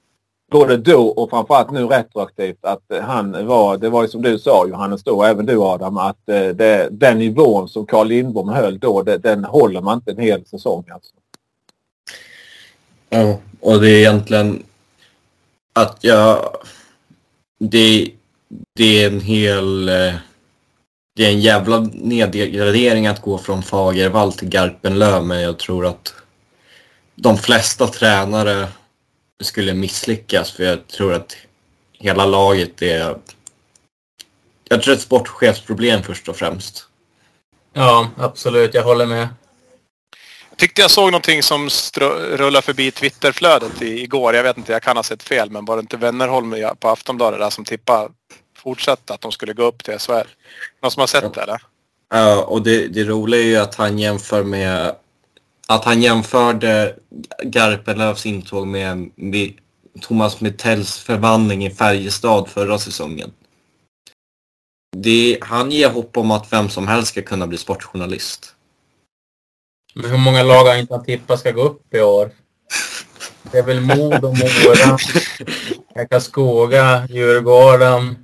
både 0.51 0.77
då 0.77 1.07
och 1.07 1.30
framförallt 1.30 1.72
nu 1.72 1.85
retroaktivt 1.85 2.65
att 2.65 2.91
eh, 2.91 3.01
han 3.01 3.47
var, 3.47 3.77
det 3.77 3.89
var 3.89 4.01
ju 4.01 4.10
som 4.10 4.22
du 4.22 4.39
sa 4.39 4.68
Johannes 4.68 5.03
då, 5.03 5.23
även 5.23 5.45
du 5.45 5.57
Adam, 5.57 5.97
att 5.97 6.26
det, 6.26 6.88
den 6.91 7.18
nivån 7.18 7.69
som 7.69 7.85
Carl 7.85 8.07
Lindbom 8.07 8.49
höll 8.49 8.80
då, 8.80 9.03
det, 9.03 9.18
den 9.18 9.43
håller 9.43 9.81
man 9.81 9.97
inte 9.97 10.11
en 10.11 10.18
hel 10.18 10.45
säsong 10.45 10.84
alltså. 10.91 11.14
Ja, 13.10 13.39
och 13.60 13.81
det 13.81 13.89
är 13.89 13.97
egentligen 13.97 14.64
att 15.73 15.97
jag... 16.01 16.39
Det, 17.60 18.11
det 18.76 19.03
är 19.03 19.07
en 19.07 19.22
hel 19.22 19.89
det 21.15 21.26
är 21.26 21.30
en 21.30 21.41
jävla 21.41 21.80
nedgradering 21.94 23.07
att 23.07 23.22
gå 23.22 23.38
från 23.38 23.64
Fagervall 23.64 24.34
till 24.34 24.49
Garpenlöv 24.49 25.23
men 25.23 25.41
jag 25.41 25.60
tror 25.60 25.85
att 25.85 26.14
de 27.15 27.38
flesta 27.38 27.88
tränare 27.88 28.68
skulle 29.44 29.73
misslyckas 29.73 30.52
för 30.52 30.64
jag 30.64 30.88
tror 30.88 31.14
att 31.14 31.35
hela 31.94 32.26
laget 32.26 32.81
är... 32.81 33.18
Jag 34.69 34.81
tror 34.81 34.91
det 34.91 34.91
är 34.91 34.95
ett 34.95 35.02
sportchefsproblem 35.02 36.03
först 36.03 36.30
och 36.30 36.38
främst. 36.38 36.88
Ja, 37.73 38.10
absolut. 38.18 38.73
Jag 38.73 38.84
håller 38.84 39.06
med. 39.06 39.27
Jag 40.49 40.57
tyckte 40.57 40.81
jag 40.81 40.91
såg 40.91 41.11
någonting 41.11 41.44
som 41.44 41.69
rullade 42.31 42.61
förbi 42.61 42.91
Twitterflödet 42.91 43.81
igår. 43.81 44.35
Jag 44.35 44.44
vet 44.44 44.57
inte, 44.57 44.72
jag 44.72 44.84
kan 44.84 44.98
ha 44.98 45.03
sett 45.03 45.23
fel, 45.23 45.49
men 45.49 45.65
var 45.65 45.76
det 45.76 45.81
inte 45.81 45.98
Wennerholm 45.98 46.56
på 46.80 46.90
Aftonbladet 46.90 47.40
där 47.40 47.49
som 47.49 47.65
tippade 47.65 48.10
fortsätta, 48.64 49.14
att 49.14 49.22
de 49.22 49.31
skulle 49.31 49.53
gå 49.53 49.64
upp 49.64 49.84
till 49.84 49.99
SHL? 49.99 50.27
Någon 50.81 50.91
som 50.91 50.99
har 50.99 51.07
sett 51.07 51.34
det 51.34 51.41
eller? 51.41 51.61
Ja, 52.10 52.44
och 52.44 52.61
det, 52.61 52.88
det 52.88 53.03
roliga 53.03 53.41
är 53.41 53.45
ju 53.45 53.57
att 53.57 53.76
han 53.76 53.99
jämför 53.99 54.44
med 54.44 54.95
att 55.68 55.85
han 55.85 56.02
jämförde 56.02 56.95
Garpenlövs 57.44 58.26
intåg 58.26 58.68
med, 58.68 59.11
med 59.15 59.53
Thomas 60.02 60.41
Mittells 60.41 60.98
förvandling 60.98 61.65
i 61.65 61.69
Färjestad 61.69 62.49
förra 62.49 62.80
säsongen. 62.80 63.31
Det, 64.98 65.38
han 65.41 65.72
ger 65.72 65.90
hopp 65.90 66.18
om 66.18 66.31
att 66.31 66.53
vem 66.53 66.69
som 66.69 66.88
helst 66.88 67.07
ska 67.07 67.22
kunna 67.22 67.48
bli 67.48 67.57
sportjournalist. 67.57 68.56
Men 69.94 70.11
hur 70.11 70.18
många 70.18 70.44
lag 70.44 70.65
har 70.65 70.76
inte 70.76 70.94
han 70.94 71.06
tippat 71.06 71.40
ska 71.40 71.52
gå 71.52 71.61
upp 71.61 71.94
i 71.94 72.02
år? 72.02 72.31
Det 73.52 73.57
är 73.57 73.64
väl 73.64 73.81
Modo, 73.81 74.27
Mora, 74.27 74.98
Karlskoga, 76.10 77.07
Djurgården, 77.10 78.23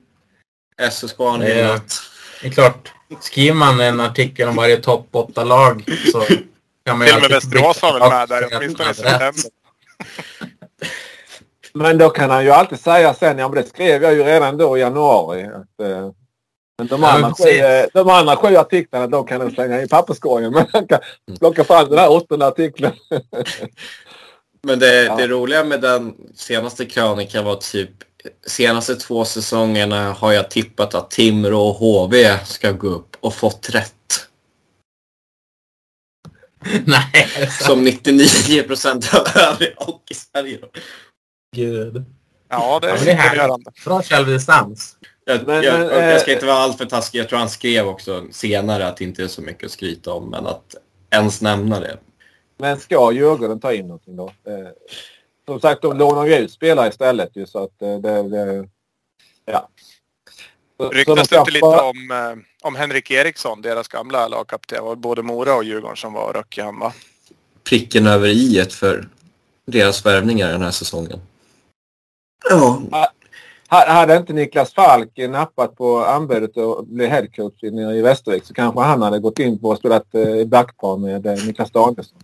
SSK 0.92 1.18
har 1.18 1.38
nyat. 1.38 2.02
Det 2.42 2.48
är 2.48 2.52
klart, 2.52 2.94
skriver 3.22 3.54
man 3.54 3.80
en 3.80 4.00
artikel 4.00 4.48
om 4.48 4.56
varje 4.56 4.78
topp 4.78 5.08
8-lag 5.12 5.84
så 6.12 6.22
kan 6.86 6.98
man 6.98 7.08
ju 7.08 7.14
Till 7.14 7.24
och 7.24 7.30
med 7.30 7.32
Västerås 7.32 7.82
var 7.82 8.00
väl 8.00 8.10
med 8.10 8.30
där 8.30 8.50
åtminstone 8.54 8.92
i 8.92 8.94
september. 8.94 9.44
Men 11.74 11.98
då 11.98 12.10
kan 12.10 12.30
han 12.30 12.44
ju 12.44 12.52
alltid 12.52 12.80
säga 12.80 13.14
sen, 13.14 13.38
ja 13.38 13.48
men 13.48 13.64
det 13.64 13.70
skrev 13.70 14.04
jag 14.04 14.14
ju 14.14 14.24
redan 14.24 14.58
då 14.58 14.78
i 14.78 14.82
januari. 14.82 15.44
Att, 15.44 15.88
eh, 15.88 16.12
men 16.78 16.88
de, 16.88 17.02
ja, 17.02 17.12
andra 17.12 17.34
sju, 17.34 17.50
eh, 17.50 17.86
de 17.94 18.10
andra 18.10 18.36
sju 18.36 18.58
artiklarna 18.58 19.08
de 19.08 19.26
kan 19.26 19.42
han 19.42 19.52
slänga 19.52 19.82
i 19.82 19.88
papperskorgen. 19.88 20.52
Men 20.54 20.66
han 20.74 20.88
kan 20.88 21.00
plocka 21.40 21.64
fram 21.64 21.90
den 21.90 22.00
här 22.00 22.12
åttonde 22.12 22.48
artikeln. 22.48 22.92
men 24.64 24.80
det, 24.80 25.04
ja. 25.04 25.16
det 25.16 25.28
roliga 25.28 25.64
med 25.64 25.82
den 25.82 26.16
senaste 26.36 26.86
krönikan 26.86 27.46
var 27.46 27.56
typ 27.56 27.92
senaste 28.48 28.96
två 28.96 29.26
säsongerna 29.26 30.14
har 30.14 30.32
jag 30.32 30.50
tippat 30.52 30.96
att 30.96 31.12
Timrå 31.12 31.62
och 31.62 31.76
HV 31.76 32.38
ska 32.46 32.72
gå 32.72 32.88
upp 32.88 33.18
och 33.20 33.34
fått 33.34 33.70
rätt. 33.70 33.94
Nej. 36.86 37.50
Som 37.62 37.84
99 37.84 38.64
procent 38.64 39.14
av 39.14 39.42
övriga 39.42 39.74
hockey-Sverige. 39.78 40.60
Gud. 41.56 42.06
Ja, 42.50 42.80
det 42.82 42.90
är, 42.90 43.10
imponerande. 43.10 43.72
Från 43.76 44.04
självdistans. 44.04 44.98
Jag, 45.26 45.48
men, 45.48 45.64
jag, 45.64 46.22
ska 46.22 46.34
inte 46.34 46.46
vara 46.46 46.58
alltför 46.58 46.86
taskig. 46.86 47.20
Jag 47.20 47.30
tror 47.30 47.40
han 47.40 47.50
skrev 47.50 47.88
också 47.88 48.26
senare 48.32 48.88
att 48.88 48.98
det 48.98 49.04
inte 49.04 49.24
är 49.24 49.28
så 49.28 49.42
mycket 49.42 49.66
att 49.66 49.72
skryta 49.72 50.14
om, 50.14 50.30
men 50.30 50.48
att 50.48 50.76
ens 51.12 51.42
nämna 51.42 51.80
det. 51.80 51.98
Men 52.58 52.80
ska 52.80 53.12
Djurgården 53.12 53.60
ta 53.60 53.74
in 53.74 53.88
någonting 53.88 54.16
då? 54.16 54.32
Eh, 55.50 55.54
som 55.54 55.62
sagt, 55.62 55.82
de 55.82 55.98
lånar 55.98 56.26
ju 56.26 56.36
ut 56.36 56.52
spelare 56.52 56.90
istället 56.90 57.36
ju 57.36 57.46
så 57.46 57.64
att 57.64 57.82
eh, 57.82 57.98
det... 57.98 58.30
det 58.30 58.70
ja. 59.46 59.70
Ryktas 60.92 61.28
det 61.28 61.38
inte 61.38 61.52
lite 61.52 61.66
om, 61.66 62.12
eh, 62.12 62.68
om 62.68 62.76
Henrik 62.76 63.12
Eriksson, 63.12 63.62
deras 63.62 63.88
gamla 63.88 64.28
lagkapten? 64.28 64.84
var 64.84 64.96
både 64.96 65.24
Mora 65.24 65.56
och 65.56 65.64
Djurgården 65.64 65.98
som 65.98 66.14
var 66.14 66.34
rookie 66.34 66.64
han 66.64 66.80
va? 66.80 66.94
Pricken 67.64 68.08
över 68.08 68.28
i 68.28 68.66
för 68.74 69.08
deras 69.66 70.06
värvningar 70.06 70.52
den 70.52 70.62
här 70.62 70.72
säsongen. 70.72 71.20
Ja. 72.50 72.82
hade 73.68 74.18
inte 74.18 74.34
Niklas 74.34 74.74
Falk 74.74 75.18
nappat 75.18 75.76
på 75.76 75.98
anbudet 76.06 76.58
och 76.58 76.86
blivit 76.88 77.12
headcoach 77.12 77.64
i 77.64 78.02
Västervik 78.02 78.46
så 78.46 78.54
kanske 78.54 78.82
han 78.82 79.02
hade 79.02 79.20
gått 79.20 79.40
in 79.40 79.60
på 79.60 79.70
och 79.70 79.78
spelat 79.78 80.16
i 80.16 80.46
backpar 80.46 80.98
med 80.98 81.46
Niklas 81.46 81.72
Danielsson. 81.72 82.20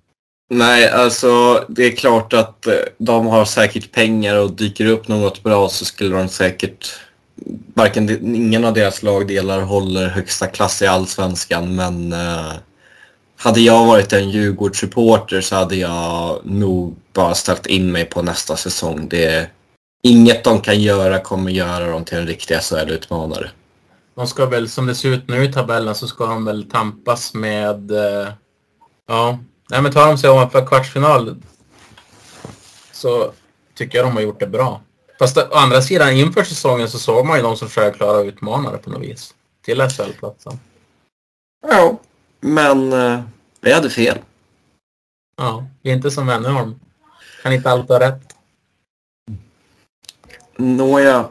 Nej, 0.50 0.90
alltså 0.90 1.66
det 1.70 1.84
är 1.86 1.96
klart 1.96 2.34
att 2.34 2.68
eh, 2.68 2.74
de 2.98 3.28
har 3.28 3.46
säkert 3.46 3.92
pengar 3.92 4.36
och 4.36 4.52
dyker 4.52 4.86
upp 4.86 5.08
något 5.08 5.44
bra 5.44 5.70
så 5.70 5.86
skulle 5.86 6.16
de 6.16 6.28
säkert 6.28 7.00
varken 7.74 8.36
ingen 8.36 8.66
av 8.66 8.74
deras 8.74 9.04
lagdelar 9.04 9.62
håller 9.62 10.08
högsta 10.08 10.48
klass 10.48 10.82
i 10.82 10.88
allsvenskan 10.88 11.76
men 11.76 12.14
eh, 12.14 12.54
hade 13.38 13.62
jag 13.62 13.86
varit 13.86 14.14
en 14.14 14.30
Djurgårdssupporter 14.30 15.42
så 15.42 15.56
hade 15.56 15.76
jag 15.76 16.40
nog 16.44 16.96
bara 17.14 17.36
ställt 17.36 17.66
in 17.66 17.92
mig 17.92 18.06
på 18.06 18.22
nästa 18.22 18.56
säsong. 18.56 19.08
Det 19.10 19.50
inget 20.04 20.44
de 20.44 20.62
kan 20.62 20.82
göra 20.82 21.20
kommer 21.20 21.52
göra 21.52 21.88
dem 21.88 22.06
till 22.06 22.18
en 22.18 22.28
riktig 22.28 22.56
SHL-utmanare. 22.62 23.50
De 24.16 24.28
ska 24.28 24.46
väl, 24.46 24.70
som 24.70 24.86
det 24.86 24.96
ser 24.96 25.10
ut 25.10 25.28
nu 25.28 25.44
i 25.44 25.54
tabellen, 25.54 25.96
så 25.96 26.08
ska 26.08 26.26
de 26.26 26.46
väl 26.46 26.70
tampas 26.70 27.34
med... 27.34 27.92
Eh, 27.92 28.28
ja, 29.08 29.40
nej 29.70 29.82
men 29.82 29.92
tar 29.92 30.08
de 30.08 30.18
sig 30.18 30.30
om 30.30 30.50
för 30.50 30.66
kvartsfinal 30.66 31.36
så 32.92 33.32
tycker 33.74 33.98
jag 33.98 34.08
de 34.08 34.14
har 34.14 34.22
gjort 34.22 34.40
det 34.40 34.48
bra. 34.48 34.82
Fast 35.20 35.38
å 35.38 35.54
andra 35.54 35.82
sidan 35.82 36.14
inför 36.14 36.44
säsongen 36.44 36.90
så 36.90 37.00
såg 37.00 37.26
man 37.26 37.38
ju 37.38 37.44
de 37.44 37.58
som 37.58 37.70
självklara 37.70 38.22
utmanare 38.22 38.78
på 38.78 38.90
något 38.90 39.02
vis. 39.02 39.34
Till 39.62 39.82
SHL-platsen. 39.90 40.60
Ja, 41.68 42.00
men 42.40 42.94
eh, 42.94 43.22
vi 43.62 43.74
hade 43.74 43.90
fel. 43.90 44.18
Ja, 45.38 45.68
vi 45.82 45.90
är 45.90 45.96
inte 45.96 46.12
som 46.12 46.28
Wennerholm. 46.28 46.80
Kan 47.44 47.54
inte 47.54 47.72
alltid 47.72 47.90
ha 47.90 48.00
rätt. 48.00 48.36
Nåja, 50.58 51.30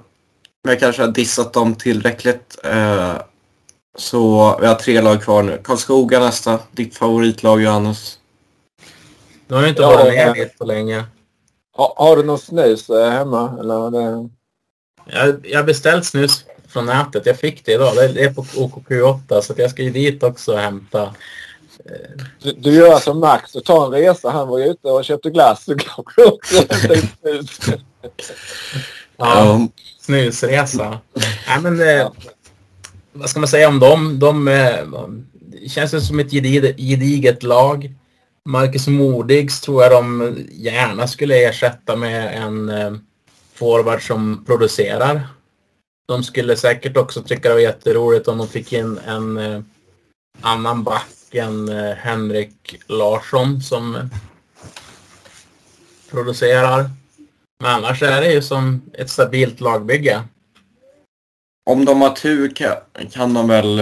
jag 0.63 0.81
kanske 0.81 1.03
har 1.03 1.09
dissat 1.09 1.53
dem 1.53 1.75
tillräckligt. 1.75 2.59
Eh, 2.65 3.17
så 3.99 4.59
vi 4.61 4.67
har 4.67 4.75
tre 4.75 5.01
lag 5.01 5.23
kvar 5.23 5.43
nu. 5.43 5.61
Karlskoga 5.65 6.21
nästa. 6.21 6.59
Ditt 6.71 6.97
favoritlag 6.97 7.63
Johannes. 7.63 8.19
Nu 9.49 9.55
har 9.55 9.63
ju 9.63 9.69
inte 9.69 9.83
ja, 9.83 9.91
varit 9.91 10.15
med 10.15 10.35
dit 10.35 10.59
på 10.59 10.65
länge. 10.65 11.05
Har, 11.73 11.93
har, 11.97 12.17
du 12.17 12.23
någon 12.23 12.39
snus 12.39 12.91
eh, 12.91 13.11
hemma? 13.11 13.57
Eller 13.61 13.91
det... 13.91 14.29
jag, 15.07 15.47
jag 15.47 15.59
har 15.59 15.65
beställt 15.65 16.05
snus 16.05 16.45
från 16.69 16.87
nätet. 16.87 17.27
Jag 17.27 17.39
fick 17.39 17.65
det 17.65 17.73
idag. 17.73 17.95
Det 17.97 18.25
är 18.25 18.35
på 18.35 18.43
OKQ8 18.43 19.41
så 19.41 19.55
jag 19.57 19.71
ska 19.71 19.83
ju 19.83 19.91
dit 19.91 20.23
också 20.23 20.53
och 20.53 20.59
hämta. 20.59 21.15
Du, 22.43 22.53
du 22.53 22.75
gör 22.75 22.99
som 22.99 23.21
Max. 23.21 23.53
Du 23.53 23.61
tar 23.61 23.87
en 23.87 23.93
resa. 23.93 24.31
Han 24.31 24.49
var 24.49 24.59
ute 24.59 24.89
och 24.89 25.05
köpte 25.05 25.31
glass. 25.31 25.65
Kanske 25.79 26.25
också 26.25 26.65
snus. 27.21 27.61
ja, 29.17 29.69
snusresa. 30.01 30.99
Nej, 31.49 31.61
men, 31.63 31.81
eh, 31.81 32.11
vad 33.13 33.31
ska 33.31 33.41
man 33.41 33.49
säga 33.49 33.69
om 33.69 33.81
dem? 33.81 34.19
De 34.19 34.49
eh, 34.49 35.69
känns 35.69 36.07
som 36.07 36.19
ett 36.19 36.31
gediget 36.31 37.43
lag. 37.43 37.95
Marcus 38.49 38.87
Modigs 38.87 39.61
tror 39.61 39.83
jag 39.83 39.93
de 39.93 40.37
gärna 40.53 41.09
skulle 41.09 41.49
ersätta 41.49 41.97
med 41.97 42.43
en 42.43 42.69
eh, 42.69 42.95
forward 43.55 44.07
som 44.07 44.45
producerar. 44.45 45.29
De 46.09 46.25
skulle 46.25 46.57
säkert 46.57 46.97
också 46.97 47.23
tycka 47.23 47.49
det 47.49 47.55
var 47.55 47.61
jätteroligt 47.61 48.29
om 48.29 48.39
de 48.39 48.49
fick 48.49 48.73
in 48.73 48.99
en 49.07 49.37
eh, 49.37 49.61
annan 50.41 50.85
back 50.85 51.35
än 51.35 51.69
eh, 51.69 51.95
Henrik 51.95 52.83
Larsson 52.87 53.61
som 53.61 54.11
producerar. 56.11 56.91
Men 57.61 57.71
annars 57.71 58.03
är 58.03 58.21
det 58.21 58.33
ju 58.33 58.43
som 58.43 58.83
ett 58.93 59.11
stabilt 59.11 59.61
lagbygge. 59.61 60.23
Om 61.71 61.85
de 61.85 62.01
har 62.01 62.11
tur 62.11 62.55
kan, 63.11 63.35
de 63.35 63.49
väl 63.49 63.81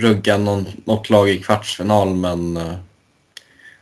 rugga 0.00 0.38
någon, 0.38 0.66
något 0.84 1.10
lag 1.10 1.28
i 1.28 1.38
kvartsfinal 1.38 2.14
men 2.14 2.56
eh, 2.56 2.74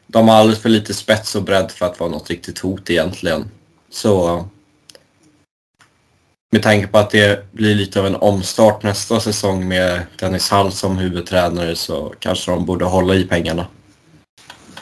de 0.07 0.29
har 0.29 0.37
alldeles 0.37 0.63
för 0.63 0.69
lite 0.69 0.95
spets 0.95 1.35
och 1.35 1.43
bredd 1.43 1.71
för 1.71 1.87
att 1.87 2.01
vara 2.01 2.11
något 2.11 2.31
riktigt 2.31 2.59
hot 2.59 2.91
egentligen. 2.91 3.51
Så 3.91 4.45
med 6.53 6.63
tanke 6.63 6.87
på 6.87 6.99
att 6.99 7.11
det 7.11 7.53
blir 7.53 7.75
lite 7.75 8.01
av 8.01 8.07
en 8.07 8.17
omstart 8.17 8.83
nästa 8.83 9.21
säsong 9.21 9.69
med 9.69 10.03
Dennis 10.19 10.51
Hall 10.51 10.73
som 10.73 10.99
huvudtränare 10.99 11.77
så 11.77 12.15
kanske 12.19 12.51
de 12.51 12.65
borde 12.67 12.85
hålla 12.85 13.15
i 13.15 13.25
pengarna. 13.25 13.67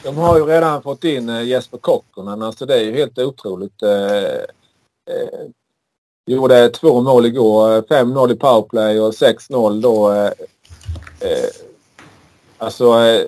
De 0.03 0.17
har 0.17 0.37
ju 0.37 0.45
redan 0.45 0.81
fått 0.81 1.03
in 1.03 1.29
eh, 1.29 1.43
Jesper 1.43 1.77
Kokkonen. 1.77 2.41
Alltså 2.41 2.65
det 2.65 2.75
är 2.75 2.83
ju 2.83 2.93
helt 2.93 3.19
otroligt. 3.19 3.83
Eh, 3.83 4.41
gjorde 6.25 6.69
två 6.69 7.01
mål 7.01 7.25
igår. 7.25 7.81
5-0 7.81 8.31
i 8.31 8.35
powerplay 8.35 8.99
och 8.99 9.11
6-0 9.11 9.81
då. 9.81 10.11
Eh, 11.19 11.49
alltså 12.57 12.85
eh, 12.85 13.21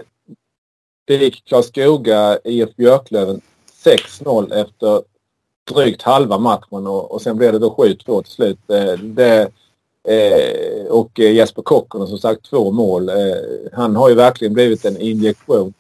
det 1.06 1.16
gick 1.16 1.46
Karlskoga 1.46 2.40
IF 2.44 2.76
Björklöven 2.76 3.42
6-0 3.84 4.54
efter 4.54 5.02
drygt 5.74 6.02
halva 6.02 6.38
matchen 6.38 6.88
och, 6.88 7.12
och 7.12 7.22
sen 7.22 7.38
blev 7.38 7.52
det 7.52 7.60
då 7.60 7.76
7-2 7.78 8.24
till 8.24 8.32
slut. 8.32 8.60
Eh, 8.68 8.94
det, 8.94 9.52
eh, 10.08 10.86
och 10.90 11.20
eh, 11.20 11.32
Jesper 11.32 11.62
Kokkonen 11.62 12.08
som 12.08 12.18
sagt 12.18 12.50
två 12.50 12.72
mål. 12.72 13.10
Eh, 13.10 13.16
han 13.74 13.96
har 13.96 14.10
ju 14.10 14.16
verkligen 14.16 14.54
blivit 14.54 14.86
en 14.86 15.02
injektion. 15.02 15.74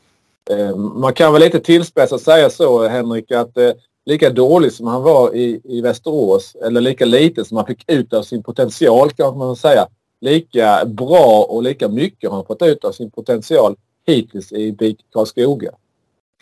Eh, 0.49 0.75
man 0.75 1.13
kan 1.13 1.33
väl 1.33 1.41
lite 1.41 1.59
tillspetsat 1.59 2.21
säga 2.21 2.49
så 2.49 2.87
Henrik 2.87 3.31
att 3.31 3.57
eh, 3.57 3.71
lika 4.05 4.29
dålig 4.29 4.71
som 4.71 4.87
han 4.87 5.03
var 5.03 5.35
i, 5.35 5.61
i 5.63 5.81
Västerås 5.81 6.55
eller 6.55 6.81
lika 6.81 7.05
lite 7.05 7.45
som 7.45 7.57
han 7.57 7.65
fick 7.65 7.83
ut 7.91 8.13
av 8.13 8.23
sin 8.23 8.43
potential 8.43 9.11
kan 9.11 9.37
man 9.37 9.55
säga. 9.55 9.87
Lika 10.21 10.85
bra 10.85 11.43
och 11.49 11.63
lika 11.63 11.87
mycket 11.87 12.29
har 12.29 12.37
han 12.37 12.45
fått 12.45 12.61
ut 12.61 12.83
av 12.83 12.91
sin 12.91 13.11
potential 13.11 13.75
hittills 14.05 14.51
i 14.51 14.71
BIK 14.71 14.97
Karlskoga. 15.13 15.71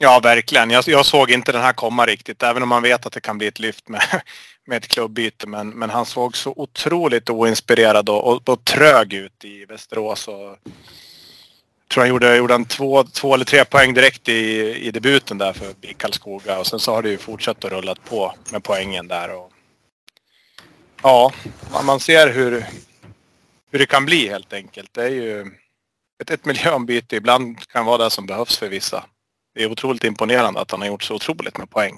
Ja, 0.01 0.19
verkligen. 0.23 0.69
Jag, 0.69 0.83
jag, 0.87 1.05
såg 1.05 1.31
inte 1.31 1.51
den 1.51 1.61
här 1.61 1.73
komma 1.73 2.05
riktigt, 2.05 2.43
även 2.43 2.63
om 2.63 2.69
man 2.69 2.83
vet 2.83 3.05
att 3.05 3.13
det 3.13 3.21
kan 3.21 3.37
bli 3.37 3.47
ett 3.47 3.59
lyft 3.59 3.89
med, 3.89 4.01
med 4.67 4.77
ett 4.77 4.87
klubbyte. 4.87 5.47
Men, 5.47 5.69
men 5.69 5.89
han 5.89 6.05
såg 6.05 6.37
så 6.37 6.53
otroligt 6.55 7.29
oinspirerad 7.29 8.09
och, 8.09 8.27
och, 8.27 8.49
och 8.49 8.65
trög 8.65 9.13
ut 9.13 9.45
i 9.45 9.65
Västerås. 9.65 10.27
Och, 10.27 10.57
jag 11.89 11.93
tror 11.93 12.01
han 12.01 12.09
gjorde, 12.09 12.37
gjorde 12.37 12.53
han 12.53 12.65
två, 12.65 13.03
två 13.03 13.33
eller 13.33 13.45
tre 13.45 13.65
poäng 13.65 13.93
direkt 13.93 14.29
i, 14.29 14.73
i 14.87 14.91
debuten 14.91 15.37
där 15.37 15.53
för 15.53 15.73
BIK 15.81 15.97
Karlskoga. 15.97 16.59
Och 16.59 16.67
sen 16.67 16.79
så 16.79 16.93
har 16.93 17.01
det 17.01 17.09
ju 17.09 17.17
fortsatt 17.17 17.65
att 17.65 17.71
rulla 17.71 17.95
på 18.09 18.33
med 18.51 18.63
poängen 18.63 19.07
där. 19.07 19.35
Och, 19.35 19.51
ja, 21.03 21.31
man 21.83 21.99
ser 21.99 22.33
hur, 22.33 22.65
hur 23.71 23.79
det 23.79 23.85
kan 23.85 24.05
bli 24.05 24.29
helt 24.29 24.53
enkelt. 24.53 24.93
Det 24.93 25.03
är 25.03 25.09
ju 25.09 25.41
ett, 26.21 26.29
ett 26.29 26.45
miljöombyte 26.45 27.15
ibland 27.15 27.67
kan 27.67 27.85
vara 27.85 28.03
det 28.03 28.09
som 28.09 28.25
behövs 28.25 28.57
för 28.57 28.69
vissa. 28.69 29.05
Det 29.55 29.63
är 29.63 29.71
otroligt 29.71 30.03
imponerande 30.03 30.59
att 30.59 30.71
han 30.71 30.81
har 30.81 30.87
gjort 30.87 31.03
så 31.03 31.15
otroligt 31.15 31.57
med 31.57 31.69
poäng. 31.69 31.97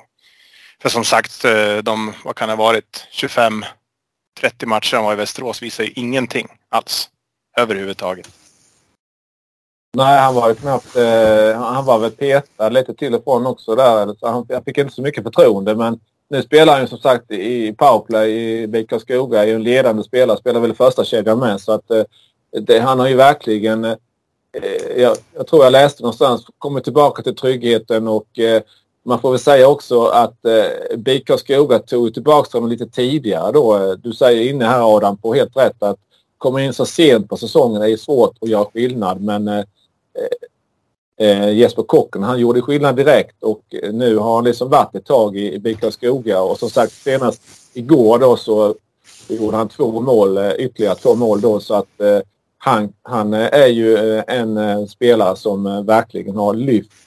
För 0.82 0.90
som 0.90 1.04
sagt, 1.04 1.46
eh, 1.46 1.78
de, 1.78 2.14
vad 2.24 2.36
kan 2.36 2.50
det 2.50 2.56
ha 2.56 2.64
varit, 2.64 3.08
25-30 3.12 3.66
matcher 4.66 4.96
han 4.96 5.06
var 5.06 5.14
i 5.14 5.16
Västerås 5.16 5.62
visar 5.62 5.84
ju 5.84 5.92
ingenting 5.96 6.48
alls. 6.70 7.10
Överhuvudtaget. 7.58 8.30
Nej, 9.98 10.20
han 10.20 10.36
var 10.36 10.50
ju 10.50 10.56
knappt... 10.56 10.96
Eh, 10.96 11.62
han 11.62 11.86
var 11.86 12.00
väl 12.00 12.12
petad 12.12 12.70
lite 12.70 12.94
till 12.94 13.16
och 13.16 13.24
från 13.24 13.46
också 13.46 13.76
där. 13.76 14.16
Så 14.20 14.28
han, 14.28 14.46
han 14.54 14.64
fick 14.64 14.78
inte 14.78 14.94
så 14.94 15.02
mycket 15.02 15.24
förtroende 15.24 15.76
men 15.76 16.00
nu 16.32 16.42
spelar 16.42 16.74
han 16.74 16.82
ju 16.82 16.88
som 16.88 16.98
sagt 16.98 17.32
i 17.32 17.74
powerplay 17.74 18.32
i 18.32 18.68
BIK 18.68 18.94
Skoga. 19.02 19.44
Är 19.44 19.48
ju 19.48 19.56
en 19.56 19.64
ledande 19.64 20.04
spelare. 20.04 20.38
Spelar 20.38 20.60
väl 20.60 20.72
i 20.72 20.76
första 20.76 21.04
kedjan 21.04 21.40
med 21.40 21.62
så 21.62 21.72
att 21.72 21.92
eh, 21.92 22.04
det, 22.62 22.80
han 22.80 23.00
har 23.00 23.08
ju 23.08 23.16
verkligen 23.16 23.86
eh, 23.86 23.96
jag, 24.98 25.18
jag, 25.36 25.48
tror 25.48 25.64
jag 25.64 25.72
läste 25.72 26.04
någonstans, 26.04 26.46
kommit 26.58 26.84
tillbaka 26.84 27.24
till 27.24 27.36
tryggheten 27.36 28.08
och 28.08 28.40
eh, 28.40 28.62
man 29.06 29.20
får 29.20 29.32
väl 29.32 29.40
säga 29.40 29.68
också 29.68 30.06
att 30.06 30.46
eh, 30.46 30.98
BIK 30.98 31.28
Karlskoga 31.28 31.80
tog 31.80 32.14
tillbaka 32.14 32.58
honom 32.58 32.70
lite 32.70 32.88
tidigare 32.88 33.52
då. 33.52 33.96
Du 33.96 34.14
säger 34.14 34.50
inne 34.50 34.66
här 34.66 34.96
Adam 34.96 35.18
på 35.18 35.34
helt 35.34 35.58
rätt 35.58 35.84
att 35.84 36.00
komma 36.38 36.64
in 36.64 36.74
så 36.74 36.86
sent 36.86 37.30
på 37.30 37.38
säsongen 37.38 37.82
är 37.82 37.98
svårt 37.98 38.38
att 38.42 38.50
göra 38.50 38.66
skillnad 38.66 39.22
men 39.22 39.48
eh, 39.48 39.64
eh, 41.20 41.50
Jesper 41.50 41.84
Kocken 41.84 42.24
han 42.24 42.40
gjorde 42.40 42.62
skillnad 42.62 42.96
direkt 42.96 43.44
och 43.44 43.62
eh, 43.84 43.94
nu 43.94 44.18
har 44.18 44.36
han 44.36 44.44
liksom 44.44 44.70
varit 44.70 44.96
ett 44.96 45.06
tag 45.06 45.38
i, 45.38 45.54
i 45.54 45.60
BIK 45.60 45.80
Karlskoga 45.80 46.42
och 46.42 46.60
som 46.60 46.70
sagt 46.70 46.94
senast 46.94 47.42
igår 47.74 48.20
då 48.20 48.38
så 48.38 48.76
gjorde 49.28 49.58
han 49.58 49.70
två 49.70 50.02
mål, 50.02 50.38
eh, 50.38 50.52
ytterligare 50.52 50.96
två 50.96 51.16
mål 51.16 51.42
då 51.42 51.60
så 51.60 51.74
att 51.74 52.02
eh, 52.02 52.20
han, 52.64 52.94
han 53.04 53.34
eh, 53.34 53.50
är 53.52 53.68
ju 53.68 54.18
eh, 54.18 54.24
en 54.28 54.58
eh, 54.58 54.86
spelare 54.86 55.36
som 55.36 55.86
verkligen 55.86 56.36
har 56.36 56.54
lyft 56.54 57.06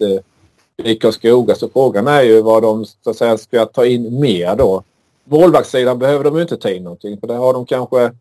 BK 0.76 1.02
Karlskoga. 1.02 1.54
Så 1.54 1.68
frågan 1.68 2.06
är 2.06 2.22
ju 2.22 2.42
vad 2.42 2.62
de 2.62 2.84
så 2.84 3.10
att 3.10 3.16
säga, 3.16 3.38
ska 3.38 3.66
ta 3.66 3.86
in 3.86 4.20
mer 4.20 4.56
då. 4.56 4.82
Målvaktssidan 5.24 5.98
behöver 5.98 6.24
de 6.24 6.40
inte 6.40 6.56
ta 6.56 6.70
in 6.70 6.84
någonting 6.84 7.20
för 7.20 7.26
det 7.26 7.34
har 7.34 7.52
de 7.52 7.66
kanske 7.66 8.12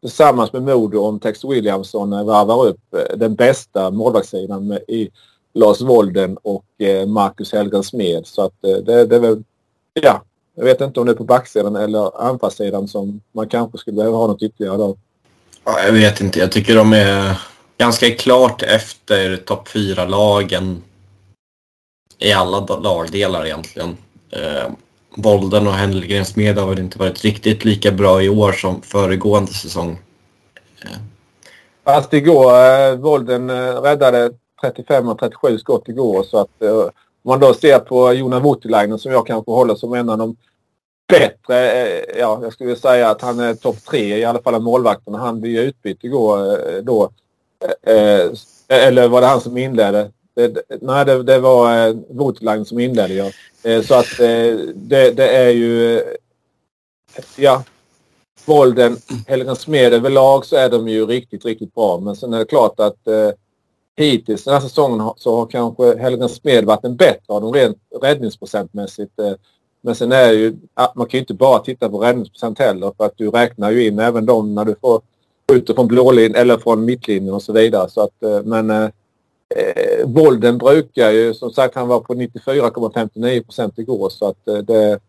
tillsammans 0.00 0.52
med 0.52 0.62
Modo 0.62 0.98
om 0.98 1.20
Tex 1.20 1.44
Williamson 1.44 2.10
varvar 2.10 2.66
upp 2.66 2.80
den 3.16 3.34
bästa 3.34 3.90
målvaktssidan 3.90 4.72
i 4.72 5.10
Lars 5.54 5.80
Wolden 5.80 6.36
och 6.42 6.64
Marcus 7.06 7.52
Helgen 7.52 7.82
Smed. 7.82 8.26
Så 8.26 8.42
att 8.42 8.52
det, 8.60 9.04
det 9.04 9.16
är 9.16 9.20
väl, 9.20 9.42
ja, 9.92 10.22
Jag 10.54 10.64
vet 10.64 10.80
inte 10.80 11.00
om 11.00 11.06
det 11.06 11.12
är 11.12 11.16
på 11.16 11.24
backsidan 11.24 11.76
eller 11.76 12.28
anfallssidan 12.28 12.88
som 12.88 13.20
man 13.32 13.48
kanske 13.48 13.78
skulle 13.78 13.96
behöva 13.96 14.16
ha 14.16 14.26
något 14.26 14.42
ytterligare 14.42 14.76
då. 14.76 14.96
Ja, 15.64 15.82
jag 15.82 15.92
vet 15.92 16.20
inte. 16.20 16.38
Jag 16.38 16.52
tycker 16.52 16.76
de 16.76 16.92
är 16.92 17.40
ganska 17.78 18.10
klart 18.10 18.62
efter 18.62 19.36
topp 19.36 19.68
4-lagen 19.68 20.82
i 22.18 22.32
alla 22.32 22.60
lagdelar 22.60 23.46
egentligen. 23.46 23.96
Eh, 24.30 24.70
Bolden 25.14 25.66
och 25.66 25.72
Hellgrens 25.72 26.36
med 26.36 26.58
har 26.58 26.68
väl 26.68 26.78
inte 26.78 26.98
varit 26.98 27.24
riktigt 27.24 27.64
lika 27.64 27.90
bra 27.90 28.22
i 28.22 28.28
år 28.28 28.52
som 28.52 28.82
föregående 28.82 29.52
säsong. 29.52 29.98
Eh. 30.84 30.98
Fast 31.84 32.12
igår, 32.12 32.52
eh, 32.52 32.96
Bolden 32.96 33.50
eh, 33.50 33.82
räddade 33.82 34.30
35 34.60 35.08
och 35.08 35.18
37 35.18 35.58
skott 35.58 35.88
igår 35.88 36.22
så 36.22 36.38
att 36.38 36.62
eh, 36.62 36.88
om 37.22 37.28
man 37.28 37.40
då 37.40 37.54
ser 37.54 37.78
på 37.78 38.12
Jonas 38.12 38.44
Voutilainen 38.44 38.98
som 38.98 39.12
jag 39.12 39.26
kanske 39.26 39.50
håller 39.50 39.74
som 39.74 39.94
en 39.94 40.08
av 40.08 40.18
de 40.18 40.36
bättre, 41.08 41.70
eh, 41.72 42.18
ja 42.18 42.40
jag 42.42 42.52
skulle 42.52 42.76
säga 42.76 43.10
att 43.10 43.22
han 43.22 43.40
är 43.40 43.54
topp 43.54 43.76
tre 43.84 44.18
i 44.18 44.24
alla 44.24 44.42
fall 44.42 44.54
av 44.54 44.62
målvakterna. 44.62 45.18
Han 45.18 45.40
blev 45.40 45.64
utbytt 45.64 46.04
igår 46.04 46.38
eh, 46.38 46.82
då. 46.82 47.10
Eh, 47.86 47.94
eh, 47.94 48.30
eller 48.68 49.08
var 49.08 49.20
det 49.20 49.26
han 49.26 49.40
som 49.40 49.56
inledde? 49.56 50.10
Det, 50.34 50.62
nej, 50.80 51.04
det, 51.04 51.22
det 51.22 51.38
var 51.38 51.88
eh, 51.88 51.94
Voutilainen 52.08 52.64
som 52.64 52.78
inledde 52.78 53.14
ja. 53.14 53.30
Eh, 53.62 53.82
så 53.82 53.94
att 53.94 54.20
eh, 54.20 54.56
det, 54.74 55.10
det, 55.16 55.28
är 55.28 55.50
ju... 55.50 55.98
Eh, 55.98 56.04
ja. 57.36 57.64
Volden, 58.44 58.96
Helgersmed 59.26 59.92
överlag 59.92 60.46
så 60.46 60.56
är 60.56 60.70
de 60.70 60.88
ju 60.88 61.06
riktigt, 61.06 61.44
riktigt 61.44 61.74
bra. 61.74 61.98
Men 61.98 62.16
sen 62.16 62.32
är 62.34 62.38
det 62.38 62.44
klart 62.44 62.80
att 62.80 63.06
eh, 63.06 63.30
hittills 64.04 64.44
den 64.44 64.54
här 64.54 64.60
säsongen 64.60 65.10
så 65.16 65.36
har 65.36 65.46
kanske 65.46 65.98
Helgens 65.98 66.34
Smed 66.34 66.64
varit 66.64 66.84
en 66.84 66.96
bättre 66.96 67.34
av 67.34 67.40
dem 67.40 67.52
rent 67.52 67.78
räddningsprocentmässigt. 68.02 69.18
Eh, 69.18 69.32
men 69.80 69.94
sen 69.94 70.12
är 70.12 70.32
ju, 70.32 70.56
man 70.94 71.06
kan 71.06 71.18
ju 71.18 71.18
inte 71.18 71.34
bara 71.34 71.58
titta 71.58 71.88
på 71.88 71.98
räddningsprocent 71.98 72.58
heller 72.58 72.92
för 72.96 73.04
att 73.04 73.16
du 73.16 73.30
räknar 73.30 73.70
ju 73.70 73.86
in 73.86 73.98
även 73.98 74.26
dem 74.26 74.54
när 74.54 74.64
du 74.64 74.74
får 74.80 75.02
skjuter 75.50 75.74
från 75.74 75.88
blålinjen 75.88 76.34
eller 76.34 76.58
från 76.58 76.84
mittlinjen 76.84 77.34
och 77.34 77.42
så 77.42 77.52
vidare. 77.52 77.90
Så 77.90 78.00
att, 78.00 78.22
eh, 78.22 78.42
men 78.44 78.70
eh, 78.70 78.84
eh 79.56 80.06
Bolden 80.06 80.58
brukar 80.58 81.10
ju, 81.10 81.34
som 81.34 81.50
sagt 81.50 81.74
han 81.74 81.88
var 81.88 82.00
på 82.00 82.14
94,59 82.14 83.44
procent 83.44 83.78
igår 83.78 84.08
så 84.08 84.26
att 84.26 84.44
det 84.44 85.00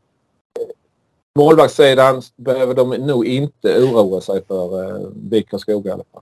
Målvaktssidan 1.36 2.22
behöver 2.36 2.74
de 2.74 2.90
nog 2.90 3.26
inte 3.26 3.84
oroa 3.84 4.22
sig 4.22 4.46
för 4.48 4.84
eh, 4.84 5.10
BIK 5.10 5.50
Karlskoga 5.50 5.90
i 5.90 5.94
alla 5.94 6.04
fall. 6.14 6.22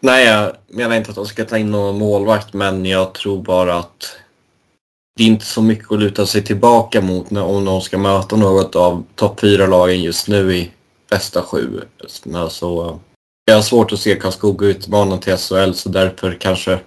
Nej, 0.00 0.26
jag 0.26 0.52
menar 0.66 0.96
inte 0.96 1.10
att 1.10 1.16
de 1.16 1.26
ska 1.26 1.44
ta 1.44 1.58
in 1.58 1.70
någon 1.70 1.98
målvakt 1.98 2.52
men 2.52 2.86
jag 2.86 3.14
tror 3.14 3.42
bara 3.42 3.74
att 3.74 4.16
det 5.16 5.22
är 5.22 5.26
inte 5.26 5.44
så 5.46 5.62
mycket 5.62 5.92
att 5.92 6.00
luta 6.00 6.26
sig 6.26 6.44
tillbaka 6.44 7.00
mot 7.00 7.30
när, 7.30 7.42
om 7.42 7.64
de 7.64 7.80
ska 7.80 7.98
möta 7.98 8.36
något 8.36 8.76
av 8.76 9.04
topp 9.14 9.40
fyra-lagen 9.40 10.02
just 10.02 10.28
nu 10.28 10.56
i 10.56 10.70
bästa 11.10 11.42
sju. 11.42 11.80
Så, 12.06 12.38
alltså, 12.38 13.00
jag 13.44 13.54
har 13.54 13.62
svårt 13.62 13.92
att 13.92 14.00
se 14.00 14.16
Karlskoga 14.16 14.66
utmana 14.66 15.18
till 15.18 15.36
SHL 15.36 15.72
så 15.72 15.88
därför 15.88 16.36
kanske 16.40 16.78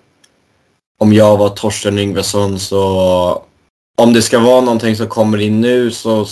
om 1.00 1.14
jag 1.14 1.38
var 1.38 1.50
Torsten 1.50 2.00
Yngvesson 2.00 2.60
så 2.60 3.44
om 3.98 4.14
det 4.14 4.22
ska 4.22 4.40
vara 4.40 4.62
någonting 4.62 4.96
som 4.96 5.08
kommer 5.08 5.38
in 5.38 5.62
nu 5.62 5.92
så 5.92 6.26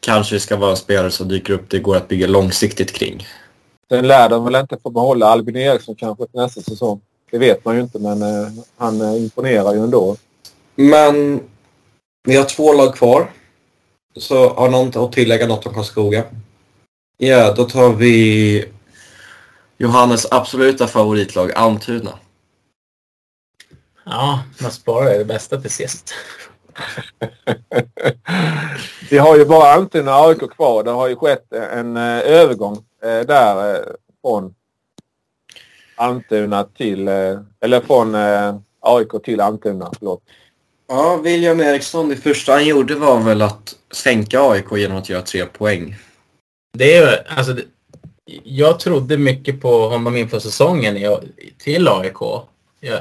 kanske 0.00 0.34
det 0.34 0.40
ska 0.40 0.56
vara 0.56 0.70
en 0.70 0.76
spelare 0.76 1.10
som 1.10 1.28
dyker 1.28 1.52
upp 1.52 1.70
det 1.70 1.78
går 1.78 1.96
att 1.96 2.08
bygga 2.08 2.26
långsiktigt 2.26 2.92
kring. 2.92 3.26
Sen 3.88 4.08
lär 4.08 4.28
de 4.28 4.44
väl 4.44 4.54
inte 4.54 4.78
få 4.82 4.90
behålla 4.90 5.26
Albin 5.26 5.56
Eriksson 5.56 5.94
kanske 5.94 6.26
till 6.26 6.40
nästa 6.40 6.60
säsong. 6.60 7.00
Det 7.30 7.38
vet 7.38 7.64
man 7.64 7.74
ju 7.74 7.80
inte 7.80 7.98
men 7.98 8.22
eh, 8.22 8.48
han 8.76 9.00
eh, 9.00 9.22
imponerar 9.22 9.74
ju 9.74 9.80
ändå. 9.80 10.16
Men 10.74 11.40
vi 12.24 12.36
har 12.36 12.44
två 12.44 12.72
lag 12.72 12.94
kvar. 12.94 13.30
Så 14.16 14.48
har 14.48 14.68
någon 14.68 15.04
att 15.04 15.12
tillägga 15.12 15.46
något 15.46 15.66
om 15.66 15.74
Karlskoga? 15.74 16.24
Ja, 17.18 17.54
då 17.54 17.64
tar 17.64 17.92
vi 17.92 18.64
Johannes 19.78 20.26
absoluta 20.30 20.86
favoritlag, 20.86 21.52
Almtuna. 21.52 22.18
Ja, 24.04 24.42
man 24.62 24.70
sparar 24.70 25.18
det 25.18 25.24
bästa 25.24 25.60
till 25.60 25.70
sist. 25.70 26.14
Vi 29.10 29.18
har 29.18 29.36
ju 29.36 29.44
bara 29.44 29.72
Almtuna 29.72 30.20
och 30.20 30.28
AIK 30.28 30.50
kvar. 30.50 30.84
Det 30.84 30.90
har 30.90 31.08
ju 31.08 31.16
skett 31.16 31.52
en 31.52 31.96
eh, 31.96 32.18
övergång 32.18 32.84
eh, 33.02 33.26
där 33.26 33.74
eh, 33.74 33.80
från 34.22 34.54
Almtuna 35.96 36.64
till, 36.64 37.08
eller 37.60 37.80
från 37.80 38.14
AIK 38.80 39.24
till 39.24 39.40
Almtuna. 39.40 39.90
Förlåt. 39.98 40.22
Ja, 40.88 41.20
William 41.24 41.60
Eriksson, 41.60 42.08
det 42.08 42.16
första 42.16 42.52
han 42.52 42.66
gjorde 42.66 42.94
var 42.94 43.20
väl 43.20 43.42
att 43.42 43.74
sänka 43.92 44.40
AIK 44.40 44.64
genom 44.72 44.96
att 44.96 45.08
göra 45.08 45.22
tre 45.22 45.46
poäng. 45.46 45.96
Det 46.72 46.96
är 46.96 47.26
alltså, 47.28 47.56
jag 48.44 48.80
trodde 48.80 49.18
mycket 49.18 49.60
på 49.60 49.88
honom 49.88 50.16
inför 50.16 50.38
säsongen 50.38 51.20
till 51.58 51.88
AIK. 51.88 52.20
Jag, 52.20 52.42
jag, 52.80 53.00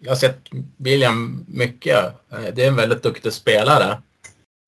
jag 0.00 0.10
har 0.10 0.16
sett 0.16 0.38
William 0.76 1.44
mycket. 1.48 1.96
Det 2.54 2.64
är 2.64 2.68
en 2.68 2.76
väldigt 2.76 3.02
duktig 3.02 3.32
spelare. 3.32 3.98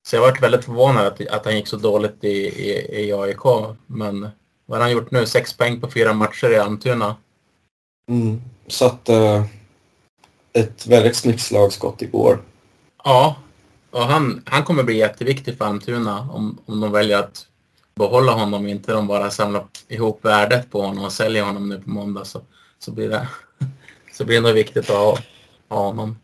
Så 0.07 0.15
jag 0.15 0.21
varit 0.21 0.43
väldigt 0.43 0.65
förvånad 0.65 1.07
att, 1.07 1.27
att 1.27 1.45
han 1.45 1.55
gick 1.55 1.67
så 1.67 1.77
dåligt 1.77 2.23
i, 2.23 2.27
i, 2.27 3.05
i 3.05 3.13
AIK. 3.13 3.75
Men 3.87 4.29
vad 4.65 4.77
har 4.77 4.83
han 4.83 4.91
gjort 4.91 5.11
nu? 5.11 5.25
Sex 5.25 5.53
poäng 5.53 5.81
på 5.81 5.91
fyra 5.91 6.13
matcher 6.13 6.51
i 6.51 6.57
Almtuna. 6.57 7.15
Mm. 8.09 8.41
Satt 8.67 9.09
uh, 9.09 9.45
ett 10.53 10.87
väldigt 10.87 11.15
snyggt 11.15 11.41
slagskott 11.41 12.01
igår. 12.01 12.41
Ja, 13.03 13.35
och 13.91 14.01
han, 14.01 14.43
han 14.45 14.63
kommer 14.63 14.83
bli 14.83 14.97
jätteviktig 14.97 15.57
för 15.57 15.65
Almtuna 15.65 16.19
om, 16.31 16.57
om 16.65 16.79
de 16.79 16.91
väljer 16.91 17.19
att 17.19 17.47
behålla 17.95 18.31
honom, 18.31 18.67
inte 18.67 18.91
de 18.91 19.07
bara 19.07 19.31
samlar 19.31 19.65
ihop 19.87 20.25
värdet 20.25 20.71
på 20.71 20.81
honom 20.81 21.05
och 21.05 21.11
säljer 21.11 21.43
honom 21.43 21.69
nu 21.69 21.81
på 21.81 21.89
måndag 21.89 22.25
så, 22.25 22.41
så, 22.79 22.91
blir, 22.91 23.09
det, 23.09 23.27
så 24.13 24.25
blir 24.25 24.35
det 24.35 24.47
nog 24.47 24.53
viktigt 24.53 24.89
att 24.89 24.95
ha, 24.95 25.17
ha 25.69 25.79
honom. 25.79 26.17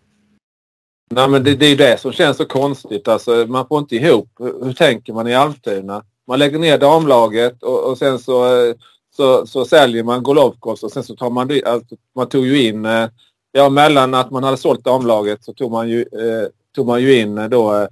Nej 1.14 1.30
men 1.30 1.44
det, 1.44 1.56
det 1.56 1.66
är 1.66 1.70
ju 1.70 1.76
det 1.76 2.00
som 2.00 2.12
känns 2.12 2.38
så 2.38 2.46
konstigt. 2.46 3.08
Alltså, 3.08 3.46
man 3.48 3.68
får 3.68 3.80
inte 3.80 3.96
ihop. 3.96 4.30
Hur, 4.40 4.66
hur 4.66 4.74
tänker 4.74 5.14
man 5.14 5.28
i 5.28 5.36
Almtuna? 5.36 6.04
Man 6.28 6.40
lägger 6.40 6.60
ner 6.60 6.78
damlaget 6.78 7.64
och, 7.64 7.84
och 7.84 7.98
sen 7.98 8.20
så, 8.20 8.46
eh, 8.46 8.76
så, 9.16 9.48
så 9.48 9.66
säljer 9.66 10.04
man 10.04 10.24
Golovkos 10.24 10.84
och 10.84 10.92
sen 10.92 11.04
så 11.04 11.16
tar 11.16 11.30
man, 11.30 11.62
alltså, 11.66 11.96
man 12.16 12.30
tog 12.30 12.46
ju 12.46 12.68
in, 12.68 12.86
eh, 12.86 13.10
ja 13.52 13.70
mellan 13.70 14.14
att 14.14 14.32
man 14.32 14.44
hade 14.44 14.58
sålt 14.58 14.84
damlaget 14.84 15.44
så 15.44 15.54
tog 15.54 15.72
man 15.72 15.90
ju, 15.90 16.02
eh, 16.02 16.48
tog 16.76 16.88
man 16.88 17.02
ju 17.02 17.20
in 17.20 17.38
eh, 17.38 17.50
då 17.50 17.74
eh, 17.74 17.88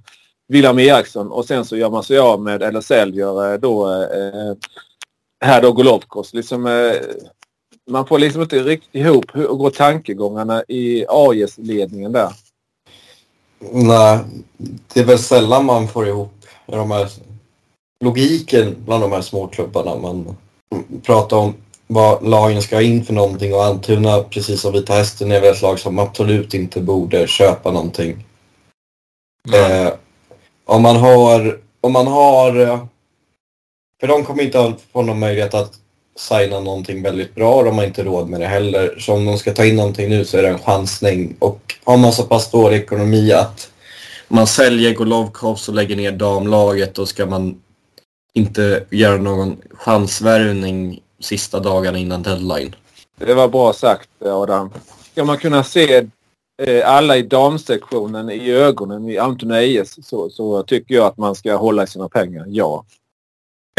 William 0.48 0.78
Eriksson 0.78 1.32
och 1.32 1.44
sen 1.44 1.64
så 1.64 1.76
gör 1.76 1.90
man 1.90 2.02
sig 2.02 2.18
av 2.18 2.42
med 2.42 2.62
eller 2.62 2.80
säljer 2.80 3.52
eh, 3.52 3.58
då 3.58 3.90
eh, 3.92 4.54
här 5.44 5.62
då 5.62 5.72
Golovkos. 5.72 6.34
Liksom, 6.34 6.66
eh, 6.66 6.96
man 7.90 8.06
får 8.06 8.18
liksom 8.18 8.42
inte 8.42 8.62
riktigt 8.62 8.94
ihop 8.94 9.24
hur 9.34 9.46
går 9.46 9.70
tankegångarna 9.70 10.64
i 10.68 11.04
AIS-ledningen 11.08 12.12
där. 12.12 12.32
Nej, 13.60 14.18
det 14.92 15.00
är 15.00 15.04
väl 15.04 15.18
sällan 15.18 15.64
man 15.64 15.88
får 15.88 16.08
ihop 16.08 16.32
de 16.66 16.90
här, 16.90 17.08
logiken 18.04 18.76
bland 18.84 19.02
de 19.02 19.12
här 19.12 19.20
småklubbarna. 19.20 19.96
Man 19.96 20.36
pratar 21.02 21.36
om 21.36 21.54
vad 21.86 22.28
lagen 22.28 22.62
ska 22.62 22.76
ha 22.76 22.82
in 22.82 23.04
för 23.04 23.12
någonting 23.12 23.54
och 23.54 23.64
Almtuna, 23.64 24.22
precis 24.22 24.60
som 24.60 24.72
Vita 24.72 24.92
Hästen, 24.92 25.32
är 25.32 25.40
väl 25.40 25.54
ett 25.54 25.62
lag 25.62 25.78
som 25.78 25.98
absolut 25.98 26.54
inte 26.54 26.80
borde 26.80 27.26
köpa 27.26 27.72
någonting. 27.72 28.26
Mm. 29.48 29.86
Eh, 29.86 29.92
om 30.64 30.82
man 30.82 30.96
har, 30.96 31.60
om 31.80 31.92
man 31.92 32.06
har, 32.06 32.52
för 34.00 34.06
de 34.06 34.24
kommer 34.24 34.42
inte 34.42 34.74
få 34.92 35.02
någon 35.02 35.18
möjlighet 35.18 35.54
att 35.54 35.72
signa 36.20 36.60
någonting 36.60 37.02
väldigt 37.02 37.34
bra. 37.34 37.62
De 37.62 37.78
har 37.78 37.84
inte 37.84 38.04
råd 38.04 38.28
med 38.28 38.40
det 38.40 38.46
heller. 38.46 38.98
Så 38.98 39.12
om 39.12 39.24
de 39.24 39.38
ska 39.38 39.52
ta 39.52 39.64
in 39.64 39.76
någonting 39.76 40.08
nu 40.08 40.24
så 40.24 40.38
är 40.38 40.42
det 40.42 40.48
en 40.48 40.58
chansning. 40.58 41.36
Och 41.38 41.60
har 41.84 41.96
man 41.96 42.12
så 42.12 42.22
pass 42.22 42.50
dålig 42.50 42.76
ekonomi 42.76 43.32
att 43.32 43.70
man 44.28 44.46
säljer 44.46 44.94
Golovkovs 44.94 45.68
och 45.68 45.74
lägger 45.74 45.96
ner 45.96 46.12
damlaget 46.12 46.94
då 46.94 47.06
ska 47.06 47.26
man 47.26 47.60
inte 48.34 48.84
göra 48.90 49.16
någon 49.16 49.56
chansvärvning 49.70 51.00
sista 51.20 51.60
dagarna 51.60 51.98
innan 51.98 52.22
deadline. 52.22 52.74
Det 53.18 53.34
var 53.34 53.48
bra 53.48 53.72
sagt 53.72 54.08
Adam. 54.24 54.70
Ska 55.12 55.24
man 55.24 55.38
kunna 55.38 55.64
se 55.64 56.06
Eh, 56.62 56.88
alla 56.88 57.16
i 57.16 57.22
damsektionen 57.22 58.30
i 58.30 58.50
ögonen 58.50 59.08
i 59.08 59.18
Almtuna 59.18 59.62
IS 59.62 60.06
så, 60.06 60.30
så 60.30 60.62
tycker 60.62 60.94
jag 60.94 61.06
att 61.06 61.16
man 61.16 61.34
ska 61.34 61.56
hålla 61.56 61.86
sina 61.86 62.08
pengar, 62.08 62.44
ja. 62.48 62.84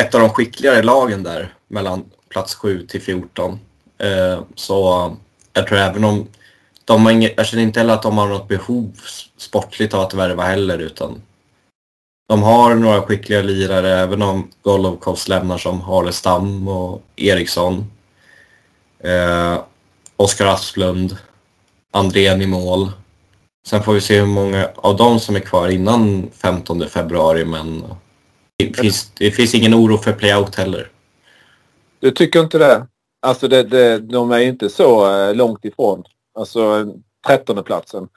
Ett 0.02 0.16
av 0.16 0.22
de 0.22 0.30
skickligare 0.30 0.84
lagen 0.84 1.24
där 1.24 1.54
mellan 1.68 2.06
plats 2.32 2.56
7 2.56 2.88
till 2.88 3.02
14. 3.02 3.60
Eh, 3.98 4.42
så 4.56 5.12
jag 5.54 5.68
tror 5.68 5.78
även 5.78 6.04
om 6.04 6.28
de 6.86 7.06
har 7.06 7.12
inget, 7.12 7.34
jag 7.38 7.46
känner 7.46 7.64
inte 7.64 7.80
heller 7.80 7.94
att 7.94 8.02
de 8.02 8.18
har 8.18 8.28
något 8.28 8.48
behov 8.48 8.92
sportligt 9.38 9.94
av 9.94 10.02
att 10.02 10.14
värva 10.14 10.44
heller 10.44 10.80
utan 10.80 11.22
de 12.32 12.44
har 12.44 12.76
några 12.76 13.02
skickliga 13.02 13.42
lirare 13.42 14.00
även 14.00 14.22
om 14.22 14.48
Golovkovs 14.62 15.28
lämnar 15.28 15.58
som 15.58 15.82
Harlestam 15.82 16.68
och 16.68 17.04
Eriksson. 17.16 17.92
Eh, 19.00 19.60
Oskar 20.16 20.46
Asplund 20.46 21.18
Andrén 21.94 22.42
i 22.42 22.48
mål. 22.48 22.92
Sen 23.68 23.84
får 23.84 23.94
vi 23.94 24.02
se 24.02 24.20
hur 24.20 24.28
många 24.28 24.70
av 24.76 24.98
dem 24.98 25.20
som 25.20 25.36
är 25.36 25.40
kvar 25.40 25.70
innan 25.70 26.30
15 26.34 26.90
februari 26.90 27.46
men 27.46 27.84
det 28.58 28.78
finns, 28.78 29.12
det 29.18 29.32
finns 29.32 29.56
ingen 29.56 29.76
oro 29.76 29.98
för 29.98 30.14
playout 30.14 30.56
heller. 30.56 30.91
Du 32.02 32.12
tycker 32.12 32.40
inte 32.40 32.58
det? 32.58 32.88
Alltså 33.22 33.48
det, 33.48 33.64
det, 33.64 33.98
de 33.98 34.32
är 34.32 34.40
inte 34.40 34.70
så 34.70 35.12
eh, 35.12 35.36
långt 35.36 35.66
ifrån. 35.66 36.04
Alltså 36.40 36.94
13 37.28 37.64
platsen. 37.64 38.08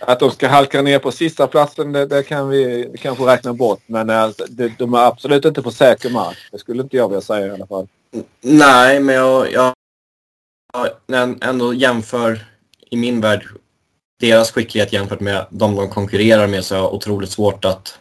Att 0.00 0.20
de 0.20 0.30
ska 0.30 0.48
halka 0.48 0.82
ner 0.82 0.98
på 0.98 1.12
sista 1.12 1.46
platsen 1.46 1.92
det, 1.92 2.06
det 2.06 2.22
kan 2.22 2.48
vi 2.48 2.92
kanske 2.98 3.24
räkna 3.24 3.52
bort. 3.52 3.80
Men 3.86 4.10
eh, 4.10 4.22
alltså, 4.22 4.44
det, 4.48 4.72
de 4.78 4.94
är 4.94 5.06
absolut 5.06 5.44
inte 5.44 5.62
på 5.62 5.70
säker 5.70 6.10
mark. 6.10 6.36
Det 6.52 6.58
skulle 6.58 6.82
inte 6.82 6.96
jag 6.96 7.08
vilja 7.08 7.20
säga 7.20 7.46
i 7.46 7.50
alla 7.50 7.66
fall. 7.66 7.88
Nej, 8.40 9.00
men 9.00 9.14
jag, 9.14 9.52
jag, 9.52 9.74
jag 11.06 11.44
ändå 11.44 11.74
jämför 11.74 12.46
i 12.90 12.96
min 12.96 13.20
värld 13.20 13.46
deras 14.20 14.50
skicklighet 14.50 14.92
jämfört 14.92 15.20
med 15.20 15.46
de 15.50 15.76
de 15.76 15.88
konkurrerar 15.88 16.46
med 16.46 16.64
så 16.64 16.74
är 16.74 16.78
det 16.78 16.88
otroligt 16.88 17.30
svårt 17.30 17.64
att 17.64 17.98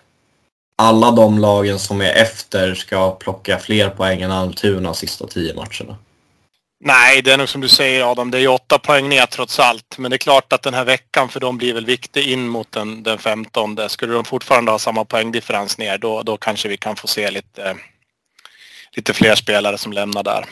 alla 0.82 1.12
de 1.12 1.40
lagen 1.40 1.80
som 1.80 2.02
är 2.02 2.14
efter 2.14 2.76
ska 2.76 3.12
plocka 3.12 3.60
fler 3.60 3.90
poäng 3.90 4.22
än 4.22 4.32
Almtuna 4.32 4.94
sista 4.94 5.28
tio 5.28 5.54
matcherna. 5.54 5.96
Nej, 6.84 7.22
det 7.22 7.32
är 7.32 7.38
nog 7.38 7.50
som 7.50 7.62
du 7.62 7.70
säger 7.70 8.12
Adam, 8.12 8.32
det 8.32 8.38
är 8.38 8.42
ju 8.42 8.48
åtta 8.48 8.80
poäng 8.80 9.10
ner 9.10 9.26
trots 9.26 9.60
allt. 9.60 9.98
Men 9.98 10.12
det 10.12 10.16
är 10.16 10.18
klart 10.18 10.54
att 10.54 10.62
den 10.62 10.74
här 10.74 10.86
veckan 10.86 11.30
för 11.30 11.40
dem 11.40 11.58
blir 11.58 11.74
väl 11.74 11.86
viktig 11.86 12.32
in 12.32 12.48
mot 12.48 12.72
den, 12.72 13.04
den 13.04 13.18
15. 13.18 13.90
Skulle 13.90 14.14
de 14.14 14.26
fortfarande 14.26 14.72
ha 14.72 14.80
samma 14.80 15.06
poängdifferens 15.06 15.78
ner 15.78 15.98
då, 15.98 16.24
då 16.24 16.38
kanske 16.38 16.70
vi 16.70 16.78
kan 16.78 16.96
få 16.96 17.08
se 17.08 17.32
lite, 17.32 17.78
lite 18.96 19.14
fler 19.14 19.36
spelare 19.36 19.78
som 19.78 19.94
lämnar 19.94 20.24
där. 20.24 20.46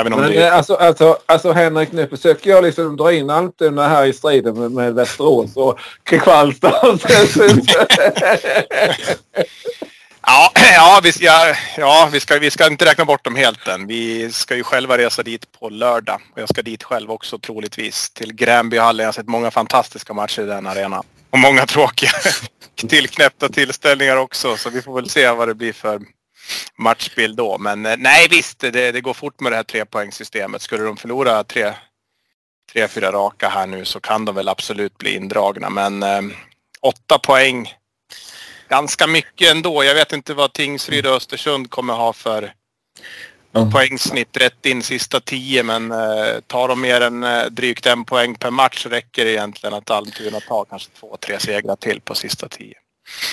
Även 0.00 0.12
om 0.12 0.20
Men, 0.20 0.30
det... 0.30 0.50
alltså, 0.50 0.74
alltså, 0.74 1.18
alltså 1.26 1.52
Henrik, 1.52 1.92
nu 1.92 2.08
försöker 2.08 2.50
jag 2.50 2.64
liksom 2.64 2.96
dra 2.96 3.12
in 3.12 3.30
Almtuna 3.30 3.88
här 3.88 4.06
i 4.06 4.12
striden 4.12 4.60
med, 4.60 4.70
med 4.70 4.94
Västerås 4.94 5.56
och 5.56 5.78
Kristianstad. 6.04 6.98
Ja, 10.28 10.50
ja, 10.54 11.00
vi, 11.02 11.12
ja, 11.20 11.54
ja 11.76 12.08
vi, 12.12 12.20
ska, 12.20 12.38
vi 12.38 12.50
ska 12.50 12.66
inte 12.66 12.84
räkna 12.84 13.04
bort 13.04 13.24
dem 13.24 13.36
helt 13.36 13.68
än. 13.68 13.86
Vi 13.86 14.32
ska 14.32 14.56
ju 14.56 14.64
själva 14.64 14.98
resa 14.98 15.22
dit 15.22 15.52
på 15.60 15.68
lördag. 15.68 16.20
Och 16.32 16.40
jag 16.40 16.48
ska 16.48 16.62
dit 16.62 16.82
själv 16.82 17.10
också 17.10 17.38
troligtvis. 17.38 18.10
Till 18.10 18.34
Gränbyhallen. 18.34 19.04
Jag 19.04 19.08
har 19.08 19.12
sett 19.12 19.28
många 19.28 19.50
fantastiska 19.50 20.12
matcher 20.12 20.42
i 20.42 20.46
den 20.46 20.66
arenan. 20.66 21.04
Och 21.30 21.38
många 21.38 21.66
tråkiga 21.66 22.10
tillknäppta 22.88 23.48
tillställningar 23.48 24.16
också. 24.16 24.56
Så 24.56 24.70
vi 24.70 24.82
får 24.82 24.94
väl 24.94 25.10
se 25.10 25.30
vad 25.30 25.48
det 25.48 25.54
blir 25.54 25.72
för 25.72 26.00
matchbild 26.76 27.36
då. 27.36 27.58
Men 27.58 27.86
eh, 27.86 27.96
nej 27.98 28.26
visst, 28.30 28.58
det, 28.58 28.92
det 28.92 29.00
går 29.00 29.14
fort 29.14 29.40
med 29.40 29.52
det 29.52 29.56
här 29.56 29.62
trepoängssystemet. 29.62 30.62
Skulle 30.62 30.84
de 30.84 30.96
förlora 30.96 31.44
tre, 31.44 31.72
tre, 32.72 32.88
fyra 32.88 33.12
raka 33.12 33.48
här 33.48 33.66
nu 33.66 33.84
så 33.84 34.00
kan 34.00 34.24
de 34.24 34.34
väl 34.34 34.48
absolut 34.48 34.98
bli 34.98 35.14
indragna. 35.14 35.70
Men 35.70 36.02
eh, 36.02 36.22
åtta 36.80 37.18
poäng 37.18 37.74
ganska 38.68 39.06
mycket 39.06 39.50
ändå. 39.50 39.84
Jag 39.84 39.94
vet 39.94 40.12
inte 40.12 40.34
vad 40.34 40.52
Tingsryd 40.52 41.06
och 41.06 41.12
Östersund 41.12 41.70
kommer 41.70 41.94
ha 41.94 42.12
för 42.12 42.52
mm. 43.56 43.70
poängsnitt 43.70 44.36
rätt 44.36 44.66
in 44.66 44.82
sista 44.82 45.20
tio 45.20 45.62
men 45.62 45.92
eh, 45.92 46.40
tar 46.46 46.68
de 46.68 46.80
mer 46.80 47.00
än 47.00 47.24
eh, 47.24 47.44
drygt 47.44 47.86
en 47.86 48.04
poäng 48.04 48.34
per 48.34 48.50
match 48.50 48.86
räcker 48.86 49.24
det 49.24 49.30
egentligen 49.30 49.74
att 49.74 49.90
Almtuna 49.90 50.40
tar 50.40 50.64
kanske 50.64 50.90
två, 51.00 51.16
tre 51.20 51.40
segrar 51.40 51.76
till 51.76 52.00
på 52.00 52.14
sista 52.14 52.48
tio. 52.48 52.74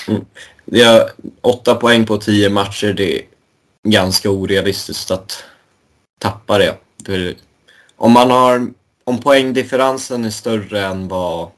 Mm. 0.07 0.26
Ja, 0.65 1.10
åtta 1.41 1.76
poäng 1.76 2.06
på 2.06 2.18
tio 2.18 2.49
matcher, 2.49 2.94
det 2.94 3.19
är 3.19 3.26
ganska 3.88 4.30
orealistiskt 4.30 5.11
att 5.11 5.44
tappa 6.19 6.57
det. 6.57 6.77
För 7.06 7.35
om 7.95 8.11
man 8.11 8.31
har, 8.31 8.68
om 9.03 9.18
poängdifferensen 9.18 10.26
är 10.26 10.30
större 10.30 10.85
än 10.85 11.07
vad 11.07 11.49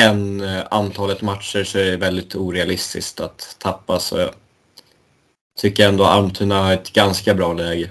än 0.00 0.40
eh, 0.40 0.66
antalet 0.70 1.22
matcher 1.22 1.64
så 1.64 1.78
är 1.78 1.84
det 1.84 1.96
väldigt 1.96 2.34
orealistiskt 2.34 3.20
att 3.20 3.56
tappa. 3.58 3.98
Så 3.98 4.18
jag 4.18 4.30
tycker 5.58 5.88
ändå 5.88 6.04
Almtuna 6.04 6.62
har 6.62 6.72
ett 6.72 6.92
ganska 6.92 7.34
bra 7.34 7.52
läge. 7.52 7.90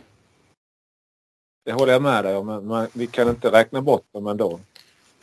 Det 1.65 1.71
håller 1.71 1.93
jag 1.93 2.01
med 2.01 2.23
dig 2.23 2.35
om, 2.35 2.67
men 2.67 2.87
vi 2.93 3.07
kan 3.07 3.29
inte 3.29 3.51
räkna 3.51 3.81
bort 3.81 4.05
dem 4.13 4.27
ändå. 4.27 4.59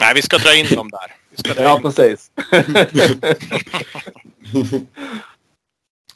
Nej, 0.01 0.15
vi 0.15 0.23
ska 0.23 0.39
dra 0.39 0.55
in 0.55 0.67
dem 0.77 0.91
där. 0.91 1.17
Vi 1.31 1.37
ska 1.37 1.55
dra 1.55 1.63
ja, 1.63 1.77
in. 1.77 1.83
precis. 1.83 2.31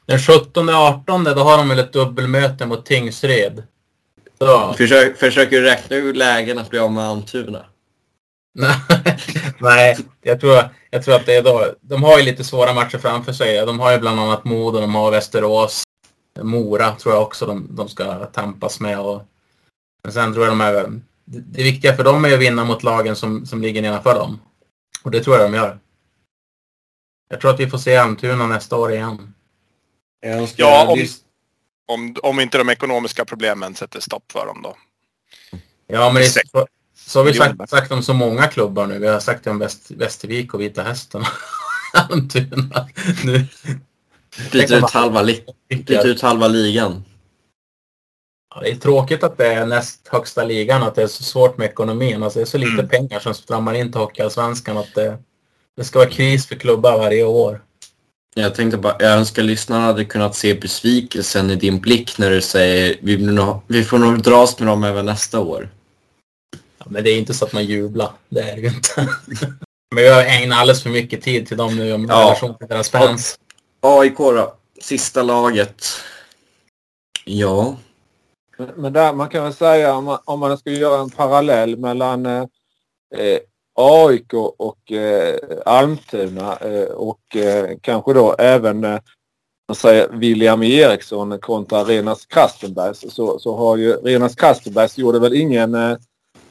Den 0.07 0.19
17-18 0.19 1.35
då 1.35 1.43
har 1.43 1.59
de 1.59 1.69
väl 1.69 1.78
ett 1.78 1.93
dubbelmöte 1.93 2.66
mot 2.66 2.86
Tingsred. 2.86 3.62
Försök, 4.77 5.19
försöker 5.19 5.57
du 5.57 5.62
räkna 5.62 5.97
ur 5.97 6.15
lägen 6.15 6.59
att 6.59 6.70
bli 6.70 6.78
av 6.78 6.93
med 6.93 7.05
Almtuna? 7.05 7.65
Nej, 9.59 9.98
jag 10.23 10.40
tror, 10.40 10.69
jag 10.90 11.05
tror 11.05 11.15
att 11.15 11.27
det 11.27 11.36
är 11.36 11.43
då. 11.43 11.74
De 11.81 12.02
har 12.02 12.19
ju 12.19 12.24
lite 12.24 12.44
svåra 12.44 12.73
matcher 12.73 12.98
framför 12.98 13.32
sig. 13.32 13.66
De 13.66 13.81
har 13.81 13.93
ju 13.93 13.98
bland 13.98 14.20
annat 14.20 14.44
Modo, 14.44 14.81
de 14.81 14.94
har 14.94 15.11
Västerås, 15.11 15.82
Mora 16.43 16.93
tror 16.93 17.15
jag 17.15 17.23
också 17.23 17.47
de, 17.47 17.66
de 17.70 17.89
ska 17.89 18.27
tampas 18.27 18.81
med. 18.81 19.01
Och, 19.01 19.23
men 20.02 20.12
sen 20.12 20.32
tror 20.32 20.44
jag 20.44 20.52
de 20.52 20.61
är... 20.61 21.01
Det 21.32 21.62
viktiga 21.62 21.97
för 21.97 22.05
dem 22.05 22.24
är 22.24 22.35
att 22.35 22.40
vinna 22.40 22.65
mot 22.65 22.82
lagen 22.82 23.16
som, 23.16 23.47
som 23.47 23.62
ligger 23.62 23.82
nedanför 23.82 24.15
dem. 24.15 24.40
Och 25.02 25.11
det 25.11 25.24
tror 25.24 25.36
jag 25.36 25.52
de 25.52 25.57
gör. 25.57 25.78
Jag 27.28 27.40
tror 27.40 27.51
att 27.51 27.61
vi 27.61 27.70
får 27.70 27.78
se 27.78 27.97
Almtuna 27.97 28.47
nästa 28.47 28.77
år 28.77 28.93
igen. 28.93 29.35
Ja, 30.57 30.86
om, 30.86 31.07
om, 31.86 32.16
om 32.23 32.40
inte 32.40 32.59
de 32.59 32.69
ekonomiska 32.69 33.24
problemen 33.24 33.74
sätter 33.74 34.01
stopp 34.01 34.32
för 34.32 34.47
dem 34.47 34.62
då. 34.62 34.77
Ja, 35.86 36.12
men 36.12 36.23
det, 36.23 36.66
så 36.94 37.19
har 37.19 37.24
vi 37.24 37.35
sagt, 37.35 37.70
sagt 37.70 37.93
om 37.93 38.02
så 38.02 38.15
många 38.15 38.47
klubbar 38.47 38.86
nu. 38.86 38.98
Vi 38.98 39.09
har 39.09 39.20
sagt 39.20 39.44
det 39.44 39.51
om 39.51 39.59
Väst, 39.59 39.90
Västervik 39.90 40.55
och 40.55 40.61
Vita 40.61 40.82
Hästen. 40.82 41.24
Almtuna. 41.93 42.89
nu. 43.24 43.47
Byter 44.52 44.77
ut, 44.77 44.90
halva 44.90 45.23
li 45.23 45.44
byter 45.69 46.07
ut 46.07 46.20
halva 46.20 46.48
ligan. 46.48 47.05
Ja, 48.55 48.61
det 48.61 48.71
är 48.71 48.77
tråkigt 48.77 49.25
att 49.25 49.39
det 49.39 49.47
är 49.47 49.67
näst 49.67 50.09
högsta 50.09 50.45
ligan, 50.45 50.83
att 50.83 50.95
det 50.95 51.03
är 51.03 51.07
så 51.07 51.23
svårt 51.23 51.59
med 51.59 51.71
ekonomin. 51.71 52.23
Alltså 52.23 52.39
det 52.39 52.43
är 52.43 52.47
så 52.47 52.59
lite 52.59 52.73
mm. 52.73 52.89
pengar 52.89 53.21
som 53.21 53.35
strömmar 53.35 53.75
in 53.75 53.93
till 53.93 54.01
Hockeyallsvenskan 54.01 54.77
att 54.77 54.95
det, 54.95 55.19
det 55.77 55.85
ska 55.85 55.99
vara 55.99 56.11
kris 56.11 56.47
för 56.47 56.55
klubbar 56.55 56.99
varje 56.99 57.25
år. 57.25 57.63
Jag 58.35 58.55
tänkte 58.55 58.79
bara, 58.79 58.97
jag 58.99 59.13
önskar 59.13 59.43
lyssnarna 59.43 59.85
hade 59.85 60.05
kunnat 60.05 60.37
se 60.37 60.55
besvikelsen 60.55 61.51
i 61.51 61.57
din 61.57 61.81
blick 61.81 62.19
när 62.19 62.31
du 62.31 62.41
säger 62.41 62.97
vi, 63.03 63.17
vi 63.67 63.85
får 63.85 63.99
nog 63.99 64.23
dras 64.23 64.59
med 64.59 64.69
dem 64.69 64.85
även 64.85 65.07
nästa 65.07 65.41
år. 65.41 65.69
Ja, 66.79 66.87
men 66.89 67.05
det 67.05 67.11
är 67.11 67.19
inte 67.19 67.35
så 67.35 67.45
att 67.45 67.53
man 67.53 67.65
jublar. 67.65 68.13
Det 68.29 68.41
är 68.41 68.57
det 68.57 68.63
ju 68.63 68.69
inte. 68.69 69.09
men 69.95 70.05
jag 70.05 70.43
ägnar 70.43 70.57
alldeles 70.57 70.83
för 70.83 70.91
mycket 70.91 71.23
tid 71.23 71.47
till 71.49 71.57
dem 71.57 71.77
nu 71.77 71.93
om 71.93 72.07
ja. 72.09 72.15
relation 72.15 72.59
till 72.59 72.69
deras 72.69 72.91
fans. 72.91 73.39
AIK 73.81 74.19
då? 74.19 74.57
Sista 74.81 75.23
laget. 75.23 75.87
Ja. 77.25 77.77
Men 78.77 78.93
där 78.93 79.12
man 79.12 79.28
kan 79.28 79.45
väl 79.45 79.55
säga 79.55 79.97
om 79.97 80.05
man, 80.05 80.19
om 80.24 80.41
man 80.41 80.59
ska 80.59 80.70
göra 80.70 81.01
en 81.01 81.11
parallell 81.11 81.77
mellan 81.77 82.27
eh, 82.27 82.45
eh 83.16 83.39
AIK 83.74 84.35
och 84.35 84.93
eh, 84.93 85.37
Almtuna 85.66 86.57
eh, 86.57 86.85
och 86.85 87.37
eh, 87.37 87.77
kanske 87.81 88.12
då 88.12 88.35
även 88.39 88.85
eh, 88.85 88.99
säger 89.74 90.09
William 90.09 90.62
Eriksson 90.62 91.39
kontra 91.39 91.85
Renas 91.85 92.27
Krastenbergs 92.27 93.05
så, 93.15 93.39
så 93.39 93.57
har 93.57 93.77
ju 93.77 93.93
Renas 93.93 94.35
Krastenbergs 94.35 94.99
gjorde 94.99 95.19
väl 95.19 95.35
ingen 95.35 95.74
eh, 95.74 95.97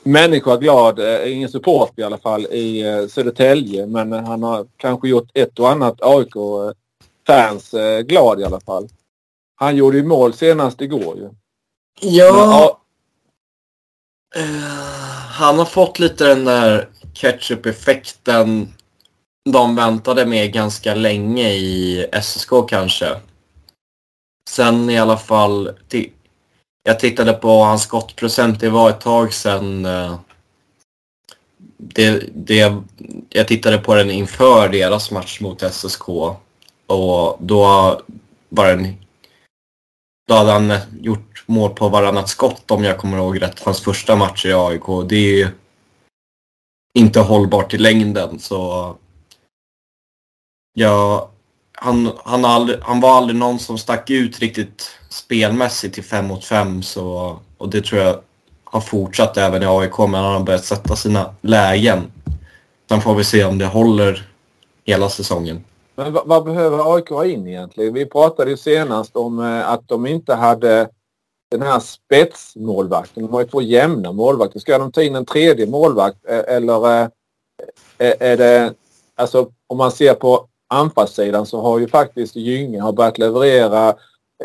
människa 0.04 0.58
glad, 0.58 1.00
eh, 1.00 1.34
ingen 1.34 1.50
support 1.50 2.00
i 2.00 2.04
alla 2.04 2.18
fall 2.18 2.46
i 2.46 2.82
eh, 2.82 3.08
Södertälje 3.08 3.88
men 3.88 4.12
han 4.12 4.44
har 4.44 4.68
kanske 4.78 5.10
gjort 5.10 5.32
ett 5.34 5.60
och 5.60 5.70
annat 5.70 6.02
AIK-fans 6.02 7.74
eh, 7.74 8.02
glad 8.02 8.40
i 8.40 8.44
alla 8.44 8.60
fall. 8.60 8.90
Han 9.56 9.76
gjorde 9.76 9.98
ju 9.98 10.04
mål 10.04 10.34
senast 10.34 10.82
igår 10.82 11.18
ju. 11.18 11.30
Ja. 12.00 12.80
Men, 14.36 14.46
uh, 14.46 14.62
han 15.32 15.58
har 15.58 15.66
fått 15.66 16.00
lite 16.00 16.28
den 16.28 16.46
där 16.46 16.90
ketchup-effekten 17.14 18.74
de 19.50 19.76
väntade 19.76 20.26
med 20.26 20.54
ganska 20.54 20.96
länge 20.96 21.50
i 21.50 22.06
SSK 22.22 22.50
kanske. 22.70 23.20
Sen 24.50 24.90
i 24.90 25.00
alla 25.00 25.18
fall 25.18 25.72
jag 26.84 27.00
tittade 27.00 27.34
på 27.34 27.64
hans 27.64 27.84
skottprocent, 27.84 28.60
det 28.60 28.70
var 28.70 28.90
ett 28.90 29.02
tag 29.02 29.34
sedan. 29.34 29.86
Eh, 29.86 30.20
det, 31.78 32.24
det, 32.34 32.76
jag 33.30 33.48
tittade 33.48 33.78
på 33.78 33.96
den 33.96 34.12
inför 34.12 34.70
deras 34.70 35.12
match 35.12 35.40
mot 35.40 35.74
SSK 35.74 36.10
och 36.88 37.38
då 37.40 38.02
var 38.50 38.68
den, 38.68 38.96
då 40.30 40.36
hade 40.36 40.52
han 40.52 40.74
gjort 41.02 41.44
mål 41.46 41.70
på 41.70 41.90
varannat 41.90 42.30
skott 42.30 42.72
om 42.72 42.84
jag 42.84 42.98
kommer 42.98 43.18
ihåg 43.18 43.42
rätt. 43.42 43.60
Hans 43.64 43.82
första 43.82 44.16
match 44.16 44.46
i 44.46 44.54
AIK. 44.54 45.10
Det 45.10 45.16
är 45.16 45.38
ju 45.38 45.48
inte 46.94 47.20
hållbart 47.20 47.74
i 47.74 47.78
längden 47.78 48.40
så 48.40 48.96
ja, 50.74 51.30
han, 51.74 52.12
han, 52.24 52.46
aldrig, 52.46 52.80
han 52.82 53.00
var 53.00 53.18
aldrig 53.18 53.40
någon 53.40 53.60
som 53.60 53.78
stack 53.78 54.10
ut 54.10 54.40
riktigt 54.40 54.92
spelmässigt 55.10 55.98
i 55.98 56.02
fem 56.02 56.26
mot 56.26 56.46
fem 56.46 56.84
så, 56.84 57.40
och 57.58 57.70
det 57.70 57.82
tror 57.82 58.02
jag 58.02 58.22
har 58.64 58.82
fortsatt 58.82 59.38
även 59.38 59.64
i 59.64 59.66
AIK 59.66 59.98
men 59.98 60.14
han 60.14 60.34
har 60.34 60.40
börjat 60.40 60.66
sätta 60.66 60.96
sina 60.96 61.36
lägen. 61.42 62.12
Sen 62.90 63.02
får 63.02 63.16
vi 63.16 63.24
se 63.24 63.44
om 63.44 63.58
det 63.58 63.66
håller 63.66 64.28
hela 64.86 65.10
säsongen. 65.10 65.64
Men 66.00 66.18
vad, 66.26 66.44
behöver 66.44 66.96
AIK 66.96 67.10
ha 67.10 67.26
in 67.26 67.48
egentligen? 67.48 67.94
Vi 67.94 68.06
pratade 68.06 68.52
ju 68.52 68.58
senast 68.58 69.16
om 69.16 69.40
eh, 69.40 69.70
att 69.70 69.88
de 69.88 70.06
inte 70.06 70.34
hade 70.34 70.90
den 71.52 71.62
här 71.62 71.80
spetsmålvakten. 71.80 73.24
De 73.24 73.34
har 73.34 73.42
ju 73.42 73.48
två 73.48 73.62
jämna 73.62 74.12
målvakter. 74.12 74.60
Ska 74.60 74.78
de 74.78 74.92
ta 74.92 75.04
in 75.04 75.16
en 75.16 75.26
tredje 75.26 75.68
målvakt 75.68 76.26
e-, 76.26 76.44
eller 76.48 77.02
eh, 77.02 77.08
e-, 77.98 78.16
är 78.20 78.38
det... 78.38 78.74
Alltså 79.16 79.50
om 79.68 79.78
man 79.78 79.92
ser 79.92 80.14
på 80.14 80.48
anfallssidan 80.68 81.46
så 81.46 81.62
har 81.62 81.80
ju 81.80 81.88
faktiskt 81.88 82.36
Gynge 82.36 82.82
har 82.82 82.94
börjat 82.94 83.18
leverera. 83.18 83.96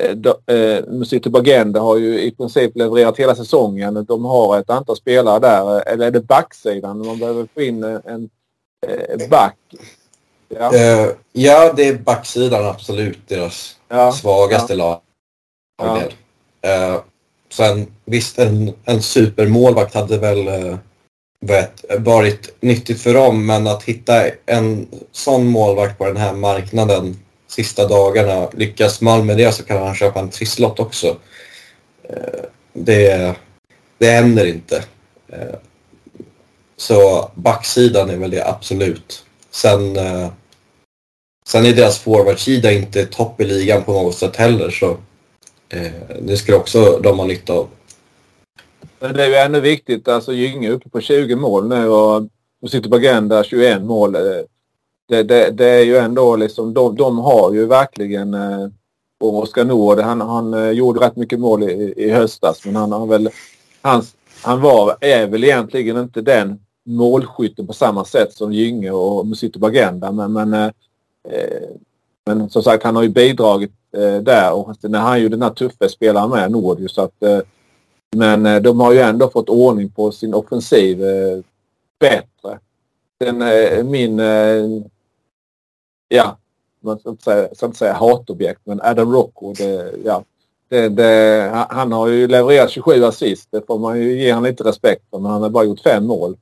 Eh, 0.00 0.84
Musito 0.88 1.30
Bagenda 1.30 1.80
har 1.80 1.96
ju 1.96 2.20
i 2.20 2.30
princip 2.30 2.76
levererat 2.76 3.18
hela 3.18 3.34
säsongen. 3.34 4.04
De 4.08 4.24
har 4.24 4.58
ett 4.58 4.70
antal 4.70 4.96
spelare 4.96 5.38
där. 5.38 5.88
Eller 5.88 6.06
är 6.06 6.10
det 6.10 6.20
backsidan? 6.20 7.06
Man 7.06 7.18
behöver 7.18 7.48
få 7.54 7.62
in 7.62 7.84
en 7.84 8.30
back 9.30 9.56
Ja. 10.48 10.72
Uh, 10.74 11.12
ja, 11.32 11.72
det 11.76 11.88
är 11.88 11.94
backsidan 11.94 12.66
absolut 12.66 13.28
deras 13.28 13.76
ja. 13.88 14.12
svagaste 14.12 14.72
ja. 14.72 15.02
lag. 15.78 16.02
Uh, 16.66 17.00
sen 17.52 17.86
visst, 18.04 18.38
en, 18.38 18.74
en 18.84 19.02
supermålvakt 19.02 19.94
hade 19.94 20.18
väl 20.18 20.48
uh, 20.48 20.76
vet, 21.40 21.84
varit 21.98 22.62
nyttigt 22.62 23.02
för 23.02 23.14
dem, 23.14 23.46
men 23.46 23.66
att 23.66 23.82
hitta 23.82 24.22
en 24.46 24.88
sån 25.12 25.46
målvakt 25.46 25.98
på 25.98 26.04
den 26.04 26.16
här 26.16 26.32
marknaden 26.32 27.16
sista 27.46 27.88
dagarna, 27.88 28.48
lyckas 28.52 29.00
Malmö 29.00 29.24
med 29.24 29.36
det 29.36 29.52
så 29.52 29.62
kan 29.62 29.82
han 29.82 29.94
köpa 29.94 30.20
en 30.20 30.30
trisslott 30.30 30.80
också. 30.80 31.16
Det, 32.72 33.34
det 33.98 34.10
händer 34.10 34.46
inte. 34.46 34.84
Så 36.76 37.30
backsidan 37.34 38.10
är 38.10 38.16
väl 38.16 38.30
det 38.30 38.48
absolut. 38.48 39.24
Sen 39.54 39.96
eh, 39.96 40.28
Sen 41.46 41.66
är 41.66 41.72
deras 41.72 41.98
forwardsida 41.98 42.72
inte 42.72 43.06
topp 43.06 43.40
i 43.40 43.44
ligan 43.44 43.82
på 43.82 43.92
något 43.92 44.14
sätt 44.14 44.36
heller 44.36 44.70
så 44.70 44.90
eh, 45.68 45.92
det 46.20 46.36
skulle 46.36 46.56
också 46.56 46.98
de 47.02 47.18
ha 47.18 47.26
nytta 47.26 47.52
av. 47.52 47.68
Men 49.00 49.14
det 49.14 49.24
är 49.24 49.28
ju 49.28 49.34
ännu 49.34 49.60
viktigt, 49.60 50.08
alltså 50.08 50.32
Gynge 50.32 50.68
är 50.68 50.72
uppe 50.72 50.88
på 50.88 51.00
20 51.00 51.36
mål 51.36 51.68
nu 51.68 51.88
och 51.88 52.28
de 52.60 52.68
sitter 52.68 52.90
på 52.90 52.96
agenda 52.96 53.44
21 53.44 53.82
mål. 53.82 54.14
Eh, 54.14 54.20
det, 55.08 55.22
det, 55.22 55.50
det, 55.50 55.68
är 55.68 55.84
ju 55.84 55.96
ändå 55.96 56.36
liksom, 56.36 56.74
de, 56.74 56.96
de 56.96 57.18
har 57.18 57.52
ju 57.52 57.66
verkligen 57.66 58.34
eh, 58.34 58.68
och 59.20 59.38
Oskar 59.38 59.64
Nord, 59.64 60.00
han, 60.00 60.20
han 60.20 60.54
eh, 60.54 60.70
gjorde 60.70 61.00
rätt 61.00 61.16
mycket 61.16 61.40
mål 61.40 61.62
i, 61.62 61.94
i 61.96 62.10
höstas 62.10 62.64
men 62.64 62.76
han 62.76 62.92
har 62.92 63.06
väl, 63.06 63.30
hans, 63.82 64.14
han 64.42 64.60
var, 64.60 64.96
är 65.00 65.26
väl 65.26 65.44
egentligen 65.44 65.96
inte 65.96 66.20
den 66.20 66.58
målskytten 66.84 67.66
på 67.66 67.72
samma 67.72 68.04
sätt 68.04 68.32
som 68.32 68.52
Gynge 68.52 68.90
och 68.90 69.26
Musito 69.26 69.58
Bagenda 69.58 70.12
men, 70.12 70.32
men 70.32 70.54
eh, 70.54 70.70
eh, 71.28 71.70
men 72.26 72.50
som 72.50 72.62
sagt, 72.62 72.84
han 72.84 72.96
har 72.96 73.02
ju 73.02 73.08
bidragit 73.08 73.72
eh, 73.96 74.16
där 74.16 74.52
och 74.52 74.76
när 74.82 74.98
han 74.98 75.12
är 75.12 75.16
ju 75.16 75.28
den 75.28 75.42
här 75.42 75.50
tuffa 75.50 75.88
spelaren 75.88 76.30
med 76.30 76.50
Nord 76.50 76.90
så 76.90 77.02
att 77.02 77.22
eh, 77.22 77.40
men 78.16 78.46
eh, 78.46 78.62
de 78.62 78.80
har 78.80 78.92
ju 78.92 78.98
ändå 78.98 79.30
fått 79.30 79.48
ordning 79.48 79.90
på 79.90 80.12
sin 80.12 80.34
offensiv 80.34 81.04
eh, 81.04 81.38
bättre. 82.00 82.58
Sen 83.22 83.38
min, 83.90 84.18
ja, 86.08 86.36
man 86.80 86.98
ska 86.98 87.10
inte 87.10 87.24
säga, 87.24 87.54
ska 87.54 87.66
inte 87.66 87.78
säga 87.78 87.92
hatobjekt, 87.92 88.60
men 88.64 88.80
Adam 88.80 89.12
Rockwood, 89.12 89.56
ja. 90.04 90.24
Det, 90.68 90.88
det, 90.88 91.66
han 91.70 91.92
har 91.92 92.08
ju 92.08 92.28
levererat 92.28 92.70
27 92.70 93.04
assist. 93.04 93.48
Det 93.50 93.66
får 93.66 93.78
man 93.78 94.00
ju 94.00 94.20
ge 94.20 94.32
honom 94.32 94.50
lite 94.50 94.64
respekt 94.64 95.02
för, 95.10 95.18
men 95.18 95.30
han 95.30 95.42
har 95.42 95.50
bara 95.50 95.64
gjort 95.64 95.80
fem 95.80 96.06
mål. 96.06 96.36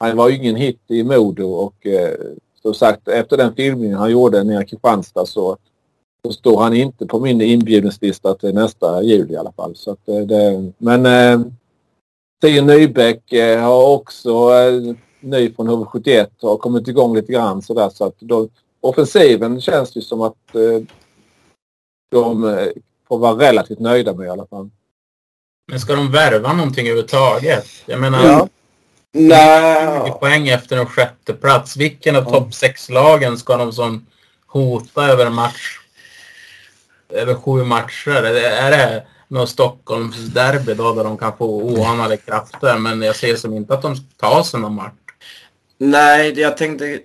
Han 0.00 0.16
var 0.16 0.28
ju 0.28 0.36
ingen 0.36 0.56
hit 0.56 0.80
i 0.88 1.04
Modo 1.04 1.44
och 1.44 1.86
som 2.62 2.74
sagt, 2.74 3.08
efter 3.08 3.36
den 3.36 3.54
filmningen 3.54 3.98
han 3.98 4.10
gjorde 4.10 4.44
nere 4.44 4.62
i 4.62 4.66
Kristianstad 4.66 5.26
så, 5.26 5.56
så 6.24 6.32
står 6.32 6.62
han 6.62 6.74
inte 6.74 7.06
på 7.06 7.20
min 7.20 7.40
inbjudningslista 7.40 8.34
till 8.34 8.54
nästa 8.54 9.02
jul 9.02 9.30
i 9.30 9.36
alla 9.36 9.52
fall. 9.52 9.76
Så 9.76 9.90
att 9.90 10.08
eh, 10.08 10.18
det, 10.20 10.72
men 10.78 11.06
eh, 11.06 11.46
Sten 12.38 12.66
Nybäck 12.66 13.32
eh, 13.32 13.60
har 13.60 13.94
också 13.94 14.30
eh, 14.30 14.94
ny 15.20 15.54
från 15.54 15.68
HV71 15.68 16.26
och 16.40 16.50
har 16.50 16.56
kommit 16.56 16.88
igång 16.88 17.16
lite 17.16 17.32
grann 17.32 17.62
sådär 17.62 17.90
så 17.94 18.04
att 18.04 18.20
då, 18.20 18.48
offensiven 18.80 19.60
känns 19.60 19.96
ju 19.96 20.00
som 20.00 20.20
att 20.20 20.54
eh, 20.54 20.86
de 22.10 22.44
eh, 22.44 22.68
får 23.08 23.18
vara 23.18 23.48
relativt 23.48 23.78
nöjda 23.78 24.14
med 24.14 24.26
i 24.26 24.30
alla 24.30 24.46
fall. 24.46 24.70
Men 25.70 25.80
ska 25.80 25.94
de 25.94 26.12
värva 26.12 26.52
någonting 26.52 26.86
överhuvudtaget? 26.86 27.66
Jag 27.86 28.00
menar, 28.00 28.24
ja. 28.24 28.48
Nej. 29.12 30.02
20 30.06 30.12
poäng 30.12 30.48
efter 30.48 30.76
en 30.76 30.86
sjätte 30.86 31.32
plats. 31.32 31.76
Vilken 31.76 32.16
av 32.16 32.22
topp 32.22 32.50
6-lagen 32.50 33.38
ska 33.38 33.56
de 33.56 33.72
som 33.72 34.06
hota 34.46 35.06
över 35.06 35.30
match? 35.30 35.78
Över 37.08 37.34
sju 37.34 37.64
matcher? 37.64 38.24
Är 38.24 38.70
det 38.70 39.02
något 39.28 39.48
Stockholms 39.48 40.16
derby 40.16 40.74
då 40.74 40.94
där 40.94 41.04
de 41.04 41.18
kan 41.18 41.36
få 41.36 41.62
oanade 41.62 42.16
krafter? 42.16 42.78
Men 42.78 43.02
jag 43.02 43.16
ser 43.16 43.36
som 43.36 43.54
inte 43.54 43.74
att 43.74 43.82
de 43.82 43.96
tar 44.16 44.42
sig 44.42 44.60
någon 44.60 44.74
match. 44.74 44.92
Nej, 45.78 46.40
jag 46.40 46.56
tänkte 46.56 46.98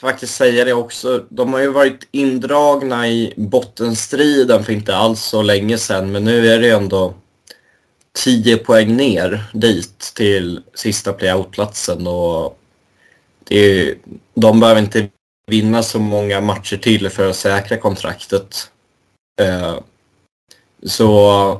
faktiskt 0.00 0.34
säga 0.34 0.64
det 0.64 0.72
också. 0.72 1.24
De 1.28 1.52
har 1.52 1.60
ju 1.60 1.72
varit 1.72 2.08
indragna 2.10 3.08
i 3.08 3.34
bottenstriden 3.36 4.64
för 4.64 4.72
inte 4.72 4.96
alls 4.96 5.20
så 5.20 5.42
länge 5.42 5.78
sedan. 5.78 6.12
Men 6.12 6.24
nu 6.24 6.48
är 6.48 6.60
det 6.60 6.70
ändå 6.70 7.14
10 8.18 8.56
poäng 8.56 8.96
ner 8.96 9.44
dit 9.52 10.12
till 10.14 10.62
sista 10.74 11.12
playoutplatsen 11.12 12.06
och 12.06 12.58
det 13.44 13.56
är, 13.56 13.94
de 14.34 14.60
behöver 14.60 14.80
inte 14.80 15.08
vinna 15.46 15.82
så 15.82 15.98
många 15.98 16.40
matcher 16.40 16.76
till 16.76 17.10
för 17.10 17.30
att 17.30 17.36
säkra 17.36 17.76
kontraktet. 17.76 18.70
Eh, 19.40 19.78
så 20.82 21.50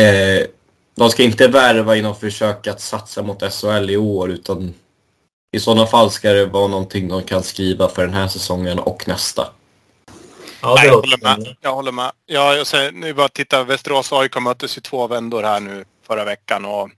eh, 0.00 0.46
de 0.94 1.10
ska 1.10 1.22
inte 1.22 1.48
värva 1.48 1.96
i 1.96 2.02
något 2.02 2.20
försök 2.20 2.66
att 2.66 2.80
satsa 2.80 3.22
mot 3.22 3.52
SHL 3.52 3.90
i 3.90 3.96
år 3.96 4.30
utan 4.30 4.74
i 5.56 5.60
sådana 5.60 5.86
fall 5.86 6.10
ska 6.10 6.32
det 6.32 6.46
vara 6.46 6.68
någonting 6.68 7.08
de 7.08 7.22
kan 7.22 7.42
skriva 7.42 7.88
för 7.88 8.02
den 8.02 8.14
här 8.14 8.28
säsongen 8.28 8.78
och 8.78 9.08
nästa. 9.08 9.52
Ja, 10.62 10.74
Nej, 10.74 10.86
jag 10.86 10.94
håller 10.94 11.22
med. 11.22 11.56
Jag 11.60 11.74
håller 11.74 11.92
med. 11.92 12.12
Ja, 12.26 12.54
jag 12.54 12.66
säger, 12.66 12.92
nu 12.92 13.14
bara 13.14 13.28
titta. 13.28 13.64
Västerås 13.64 14.12
och 14.12 14.22
AIK 14.22 14.40
möttes 14.40 14.78
i 14.78 14.80
två 14.80 15.06
vändor 15.06 15.42
här 15.42 15.60
nu 15.60 15.84
förra 16.06 16.24
veckan. 16.24 16.64
Och 16.64 16.90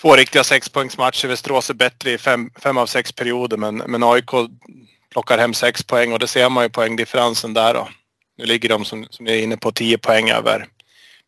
två 0.00 0.16
riktiga 0.16 0.44
sexpoängsmatcher. 0.44 1.28
Västerås 1.28 1.70
är 1.70 1.74
bättre 1.74 2.12
i 2.12 2.18
fem, 2.18 2.50
fem 2.62 2.78
av 2.78 2.86
sex 2.86 3.12
perioder 3.12 3.56
men, 3.56 3.76
men 3.76 4.02
AIK 4.02 4.30
plockar 5.12 5.38
hem 5.38 5.54
sex 5.54 5.82
poäng 5.82 6.12
och 6.12 6.18
det 6.18 6.26
ser 6.26 6.48
man 6.48 6.64
ju 6.64 6.70
poängdifferensen 6.70 7.54
där 7.54 7.74
då. 7.74 7.88
Nu 8.38 8.44
ligger 8.44 8.68
de 8.68 8.84
som, 8.84 9.06
som 9.10 9.24
ni 9.24 9.32
är 9.32 9.42
inne 9.42 9.56
på 9.56 9.72
10 9.72 9.98
poäng 9.98 10.30
över 10.30 10.66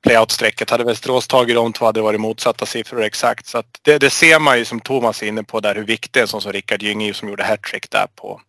playout-strecket. 0.07 0.71
Hade 0.71 0.85
Västerås 0.85 1.29
tagit 1.29 1.57
de 1.57 1.73
två 1.73 1.85
hade 1.85 2.01
det 2.01 2.05
varit 2.05 2.21
motsatta 2.21 2.67
siffror 2.67 3.03
exakt. 3.03 3.47
Så 3.47 3.63
det, 3.83 3.99
det, 3.99 4.11
ser 4.11 4.39
man 4.39 4.59
ju 4.59 4.65
som 4.65 4.81
Thomas 4.81 5.23
är 5.23 5.27
inne 5.27 5.43
på 5.43 5.61
där 5.61 5.75
hur 5.75 5.85
viktigt 5.85 6.17
en 6.17 6.29
sån 6.29 6.41
som 6.41 6.53
Rickard 6.53 6.83
Gynge 6.83 7.15
som 7.15 7.29
gjorde 7.29 7.45
hattrick 7.45 7.91
där 7.91 8.07
på, 8.17 8.41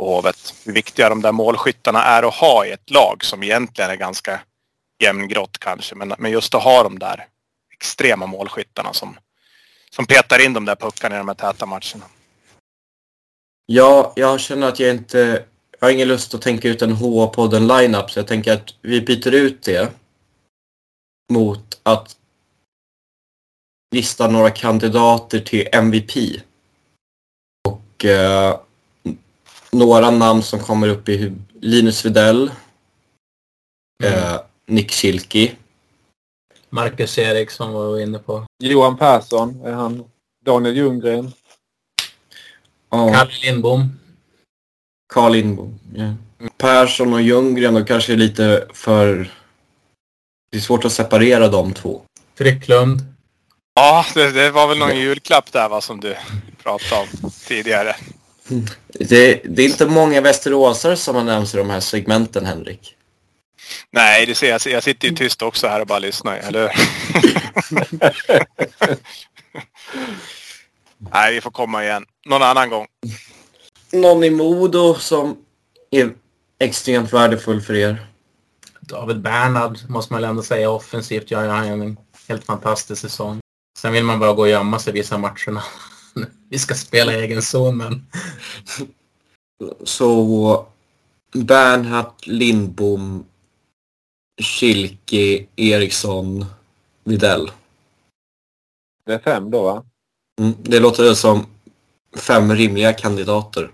på 0.00 0.14
Hovet. 0.14 0.54
Hur 0.64 0.72
viktiga 0.72 1.08
de 1.08 1.22
där 1.22 1.32
målskyttarna 1.32 2.04
är 2.04 2.22
att 2.22 2.34
ha 2.34 2.66
i 2.66 2.70
ett 2.70 2.90
lag 2.90 3.24
som 3.24 3.42
egentligen 3.42 3.90
är 3.90 3.96
ganska 3.96 4.40
jämngrått 5.02 5.58
kanske. 5.58 5.94
Men, 5.94 6.14
men 6.18 6.30
just 6.30 6.54
att 6.54 6.62
ha 6.62 6.82
de 6.82 6.98
där 6.98 7.26
extrema 7.72 8.26
målskyttarna 8.26 8.92
som, 8.92 9.18
som 9.90 10.06
petar 10.06 10.44
in 10.44 10.52
de 10.52 10.64
där 10.64 10.76
puckarna 10.76 11.14
i 11.14 11.18
de 11.18 11.28
här 11.28 11.34
täta 11.34 11.66
matcherna. 11.66 12.04
Ja, 13.66 14.12
jag 14.16 14.40
känner 14.40 14.68
att 14.68 14.80
jag 14.80 14.90
inte... 14.90 15.44
Jag 15.80 15.86
har 15.86 15.92
ingen 15.92 16.08
lust 16.08 16.34
att 16.34 16.42
tänka 16.42 16.68
ut 16.68 16.82
en 16.82 16.92
HA-podden 16.92 17.78
lineup 17.78 18.10
så 18.10 18.18
jag 18.18 18.26
tänker 18.26 18.52
att 18.52 18.74
vi 18.82 19.00
byter 19.00 19.34
ut 19.34 19.62
det 19.62 19.92
mot 21.32 21.80
att 21.82 22.16
lista 23.94 24.28
några 24.28 24.50
kandidater 24.50 25.40
till 25.40 25.68
MVP. 25.72 26.40
Och 27.68 28.04
eh, 28.04 28.60
några 29.70 30.10
namn 30.10 30.42
som 30.42 30.60
kommer 30.60 30.88
upp 30.88 31.08
i 31.08 31.32
Linus 31.60 32.04
Widell, 32.04 32.50
mm. 34.02 34.14
eh, 34.14 34.40
Nick 34.66 34.92
Schilke. 34.92 35.52
Marcus 36.70 37.18
Eriksson 37.18 37.72
var 37.72 37.92
vi 37.92 38.02
inne 38.02 38.18
på. 38.18 38.46
Johan 38.62 38.96
Persson 38.96 39.60
är 39.64 39.72
han. 39.72 40.04
Daniel 40.44 40.76
Ljunggren. 40.76 41.32
Ja. 42.90 43.12
Kalle 43.12 43.32
Lindbom. 43.42 44.00
Carl 45.12 45.32
Lindbom, 45.32 45.78
ja. 45.94 46.14
Persson 46.56 47.12
och 47.12 47.22
Ljunggren 47.22 47.76
och 47.76 47.88
kanske 47.88 48.16
lite 48.16 48.66
för... 48.74 49.32
Det 50.50 50.58
är 50.58 50.60
svårt 50.60 50.84
att 50.84 50.92
separera 50.92 51.48
de 51.48 51.74
två. 51.74 52.02
Frycklund. 52.34 53.00
Ja, 53.74 54.04
det, 54.14 54.30
det 54.30 54.50
var 54.50 54.68
väl 54.68 54.78
någon 54.78 54.96
julklapp 54.96 55.52
där 55.52 55.68
va, 55.68 55.80
som 55.80 56.00
du 56.00 56.16
pratade 56.62 57.00
om 57.00 57.30
tidigare. 57.46 57.96
Det, 58.88 59.42
det, 59.44 59.62
är 59.62 59.66
inte 59.68 59.86
många 59.86 60.20
västeråsare 60.20 60.96
som 60.96 61.16
har 61.16 61.24
nämnts 61.24 61.54
i 61.54 61.56
de 61.56 61.70
här 61.70 61.80
segmenten, 61.80 62.46
Henrik. 62.46 62.96
Nej, 63.90 64.26
det 64.26 64.34
ser 64.34 64.50
jag. 64.50 64.60
Jag 64.66 64.82
sitter 64.82 65.08
ju 65.08 65.14
tyst 65.14 65.42
också 65.42 65.66
här 65.66 65.80
och 65.80 65.86
bara 65.86 65.98
lyssnar, 65.98 66.36
eller 66.36 66.72
Nej, 71.12 71.34
vi 71.34 71.40
får 71.40 71.50
komma 71.50 71.84
igen. 71.84 72.04
Någon 72.26 72.42
annan 72.42 72.70
gång. 72.70 72.86
Någon 73.92 74.24
i 74.24 74.30
Modo 74.30 74.94
som 74.94 75.36
är 75.90 76.12
extremt 76.58 77.12
värdefull 77.12 77.60
för 77.60 77.74
er? 77.74 78.06
David 78.80 79.20
Bernhard 79.20 79.78
måste 79.88 80.12
man 80.12 80.22
väl 80.22 80.30
ändå 80.30 80.42
säga 80.42 80.70
offensivt 80.70 81.30
gör 81.30 81.48
han 81.48 81.82
en 81.82 81.96
helt 82.28 82.44
fantastisk 82.44 83.00
säsong. 83.02 83.40
Sen 83.78 83.92
vill 83.92 84.04
man 84.04 84.18
bara 84.18 84.32
gå 84.32 84.42
och 84.42 84.48
gömma 84.48 84.78
sig 84.78 84.92
vissa 84.92 85.18
matcherna. 85.18 85.62
Vi 86.48 86.58
ska 86.58 86.74
spela 86.74 87.12
egen 87.12 87.42
zon 87.42 87.76
men... 87.76 88.06
Så 89.84 90.66
Bernhardt, 91.32 92.26
Lindbom, 92.26 93.24
Kilke, 94.42 95.46
Eriksson, 95.56 96.44
Videll. 97.04 97.50
Det 99.06 99.14
är 99.14 99.18
fem 99.18 99.50
då 99.50 99.62
va? 99.62 99.84
Mm, 100.40 100.54
det 100.62 100.78
låter 100.78 101.14
som 101.14 101.46
fem 102.16 102.54
rimliga 102.54 102.92
kandidater. 102.92 103.70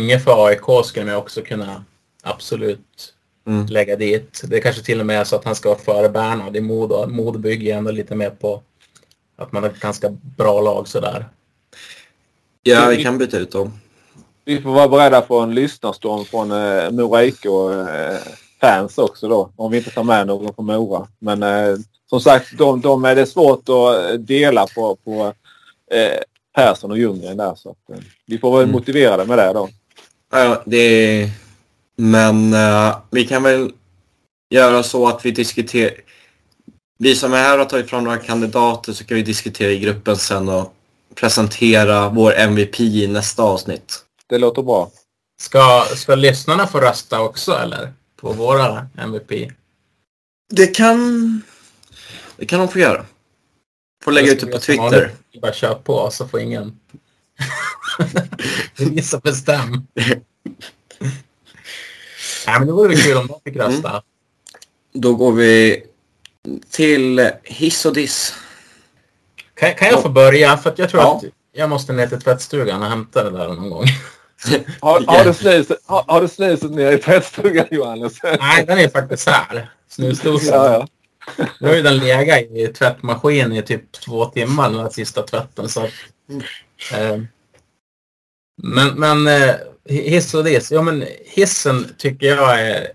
Inget 0.00 0.24
för 0.24 0.46
AIK 0.46 0.86
skulle 0.86 1.06
man 1.06 1.14
också 1.14 1.42
kunna 1.42 1.84
absolut 2.22 3.14
mm. 3.46 3.66
lägga 3.66 3.96
dit. 3.96 4.42
Det 4.44 4.60
kanske 4.60 4.82
till 4.82 5.00
och 5.00 5.06
med 5.06 5.20
är 5.20 5.24
så 5.24 5.36
att 5.36 5.44
han 5.44 5.54
ska 5.54 5.68
vara 5.68 5.78
före 5.78 6.08
Bernhard 6.08 6.56
i 6.56 6.60
Modo. 6.60 7.06
Modo 7.06 7.38
bygger 7.38 7.76
ändå 7.76 7.90
lite 7.90 8.14
mer 8.14 8.30
på 8.30 8.62
att 9.36 9.52
man 9.52 9.62
har 9.62 9.70
ett 9.70 9.80
ganska 9.80 10.10
bra 10.10 10.60
lag 10.60 10.88
sådär. 10.88 11.28
Ja, 12.66 12.88
vi 12.88 13.02
kan 13.02 13.18
byta 13.18 13.38
ut 13.38 13.50
dem. 13.50 13.72
Vi 14.44 14.60
får 14.60 14.70
vara 14.70 14.88
beredda 14.88 15.20
på 15.20 15.38
en 15.38 15.54
lyssnarstorm 15.54 16.24
från 16.24 16.52
eh, 16.52 16.90
Mora 16.90 17.24
IK 17.24 17.44
eh, 17.44 18.16
fans 18.60 18.98
också 18.98 19.28
då. 19.28 19.50
Om 19.56 19.70
vi 19.70 19.78
inte 19.78 19.90
tar 19.90 20.04
med 20.04 20.26
någon 20.26 20.54
från 20.54 20.66
Mora. 20.66 21.08
Men 21.18 21.42
eh, 21.42 21.76
som 22.10 22.20
sagt, 22.20 22.58
de, 22.58 22.80
de 22.80 23.04
är 23.04 23.14
det 23.14 23.26
svårt 23.26 23.68
att 23.68 24.26
dela 24.26 24.66
på, 24.66 24.96
på 24.96 25.32
eh, 25.90 26.20
Persson 26.54 26.90
och 26.90 26.98
Ljunggren 26.98 27.36
där. 27.36 27.54
Så 27.54 27.70
att, 27.70 27.96
eh, 27.96 28.04
vi 28.26 28.38
får 28.38 28.50
vara 28.50 28.62
mm. 28.62 28.72
motiverade 28.72 29.24
med 29.24 29.38
det 29.38 29.52
då. 29.52 29.68
Ja, 30.32 30.62
det 30.66 31.30
Men 31.96 32.54
vi 33.10 33.24
kan 33.24 33.42
väl 33.42 33.72
göra 34.50 34.82
så 34.82 35.08
att 35.08 35.26
vi 35.26 35.30
diskuterar... 35.30 35.92
Vi 36.98 37.14
som 37.14 37.32
är 37.32 37.36
här 37.36 37.58
har 37.58 37.64
tagit 37.64 37.90
fram 37.90 38.04
några 38.04 38.18
kandidater 38.18 38.92
så 38.92 39.04
kan 39.04 39.16
vi 39.16 39.22
diskutera 39.22 39.70
i 39.70 39.78
gruppen 39.78 40.16
sen 40.16 40.48
och 40.48 40.74
presentera 41.14 42.08
vår 42.08 42.34
MVP 42.34 42.80
i 42.80 43.06
nästa 43.06 43.42
avsnitt. 43.42 44.04
Det 44.26 44.38
låter 44.38 44.62
bra. 44.62 44.90
Ska, 45.40 45.84
ska 45.94 46.14
lyssnarna 46.14 46.66
få 46.66 46.80
rösta 46.80 47.20
också 47.20 47.52
eller? 47.52 47.92
På 48.20 48.32
våra 48.32 48.88
MVP? 48.98 49.52
Det 50.50 50.66
kan... 50.66 51.42
Det 52.36 52.46
kan 52.46 52.58
de 52.58 52.68
få 52.68 52.78
göra. 52.78 53.06
Får 54.04 54.12
lägga 54.12 54.32
ut 54.32 54.40
det 54.40 54.46
på 54.46 54.58
Twitter. 54.58 55.12
Bara 55.42 55.52
kör 55.52 55.74
på 55.74 56.10
så 56.10 56.28
får 56.28 56.40
ingen... 56.40 56.78
det 58.76 58.98
är 58.98 59.02
som 59.02 59.20
bestäm. 59.20 59.86
Nej, 62.46 62.58
men 62.58 62.66
det 62.66 62.72
vore 62.72 62.96
kul 62.96 63.16
om 63.16 63.26
de 63.26 63.40
fick 63.44 63.56
rösta. 63.56 63.90
Mm. 63.90 64.02
Då 64.92 65.14
går 65.14 65.32
vi 65.32 65.82
till 66.70 67.30
hiss 67.42 67.86
och 67.86 67.94
diss. 67.94 68.34
Kan, 69.64 69.74
kan 69.74 69.88
jag 69.88 70.02
få 70.02 70.08
börja? 70.08 70.56
För 70.56 70.74
jag 70.76 70.90
tror 70.90 71.02
ja. 71.02 71.16
att 71.16 71.24
jag 71.52 71.70
måste 71.70 71.92
ner 71.92 72.06
till 72.06 72.20
tvättstugan 72.20 72.82
och 72.82 72.88
hämta 72.88 73.24
det 73.24 73.38
där 73.38 73.48
någon 73.48 73.70
gång. 73.70 73.84
har, 74.80 75.00
har, 75.06 75.24
du 75.24 75.34
snuset, 75.34 75.78
har, 75.86 76.04
har 76.08 76.20
du 76.20 76.28
snuset 76.28 76.70
ner 76.70 76.92
i 76.92 76.98
tvättstugan 76.98 77.66
Johannes? 77.70 78.12
Nej, 78.22 78.64
den 78.66 78.78
är 78.78 78.88
faktiskt 78.88 79.28
här. 79.28 79.70
Snusdosan. 79.88 80.54
Ja, 80.54 80.72
ja. 80.72 80.86
Nu 81.60 81.68
har 81.68 81.74
ju 81.74 81.82
den 81.82 81.96
legat 81.96 82.40
i 82.40 82.66
tvättmaskinen 82.66 83.52
i 83.52 83.62
typ 83.62 83.92
två 83.92 84.24
timmar 84.24 84.70
den 84.70 84.80
här 84.80 84.90
sista 84.90 85.22
tvätten. 85.22 85.68
Så, 85.68 85.84
eh, 86.94 87.18
men 88.62 88.94
men 88.94 89.26
eh, 89.26 89.54
hiss 89.88 90.34
och 90.34 90.44
diss. 90.44 90.70
Ja, 90.70 90.82
men 90.82 91.04
hissen 91.24 91.94
tycker 91.98 92.26
jag 92.26 92.60
är 92.60 92.88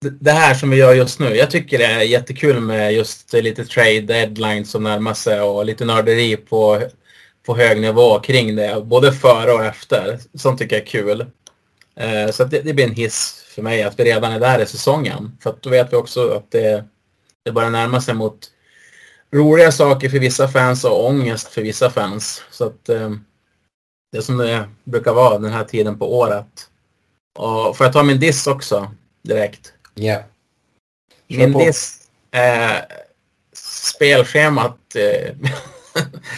det 0.00 0.30
här 0.30 0.54
som 0.54 0.70
vi 0.70 0.76
gör 0.76 0.94
just 0.94 1.18
nu. 1.20 1.36
Jag 1.36 1.50
tycker 1.50 1.78
det 1.78 1.84
är 1.84 2.00
jättekul 2.00 2.60
med 2.60 2.94
just 2.94 3.32
lite 3.32 3.64
trade 3.64 4.00
deadlines 4.00 4.70
som 4.70 4.82
närmar 4.82 5.14
sig 5.14 5.40
och 5.40 5.64
lite 5.64 5.84
nörderi 5.84 6.36
på, 6.36 6.82
på 7.46 7.56
hög 7.56 7.80
nivå 7.80 8.20
kring 8.20 8.56
det. 8.56 8.82
Både 8.84 9.12
före 9.12 9.52
och 9.52 9.64
efter. 9.64 10.18
Sånt 10.34 10.58
tycker 10.58 10.76
jag 10.76 10.82
är 10.82 10.86
kul. 10.86 11.26
Eh, 11.96 12.30
så 12.30 12.44
det, 12.44 12.60
det, 12.60 12.74
blir 12.74 12.84
en 12.84 12.94
hiss 12.94 13.44
för 13.54 13.62
mig 13.62 13.82
att 13.82 13.98
vi 13.98 14.04
redan 14.04 14.32
är 14.32 14.40
där 14.40 14.60
i 14.60 14.66
säsongen. 14.66 15.36
För 15.42 15.50
att 15.50 15.62
då 15.62 15.70
vet 15.70 15.92
vi 15.92 15.96
också 15.96 16.30
att 16.30 16.50
det, 16.50 16.84
det 17.44 17.52
börjar 17.52 17.70
närma 17.70 18.00
sig 18.00 18.14
mot 18.14 18.50
roliga 19.32 19.72
saker 19.72 20.08
för 20.08 20.18
vissa 20.18 20.48
fans 20.48 20.84
och 20.84 21.06
ångest 21.06 21.48
för 21.48 21.62
vissa 21.62 21.90
fans. 21.90 22.42
Så 22.50 22.66
att 22.66 22.88
eh, 22.88 23.10
det 24.12 24.18
är 24.18 24.22
som 24.22 24.36
det 24.36 24.68
brukar 24.84 25.12
vara 25.12 25.38
den 25.38 25.52
här 25.52 25.64
tiden 25.64 25.98
på 25.98 26.18
året. 26.18 26.68
Och 27.38 27.76
får 27.76 27.86
jag 27.86 27.92
ta 27.92 28.02
min 28.02 28.20
diss 28.20 28.46
också 28.46 28.90
direkt? 29.22 29.72
Ja. 29.94 30.04
Yeah. 30.04 30.22
Min 31.26 31.52
diss 31.52 31.98
är 32.30 32.86
spelschemat 33.56 34.78
eh, 34.94 35.34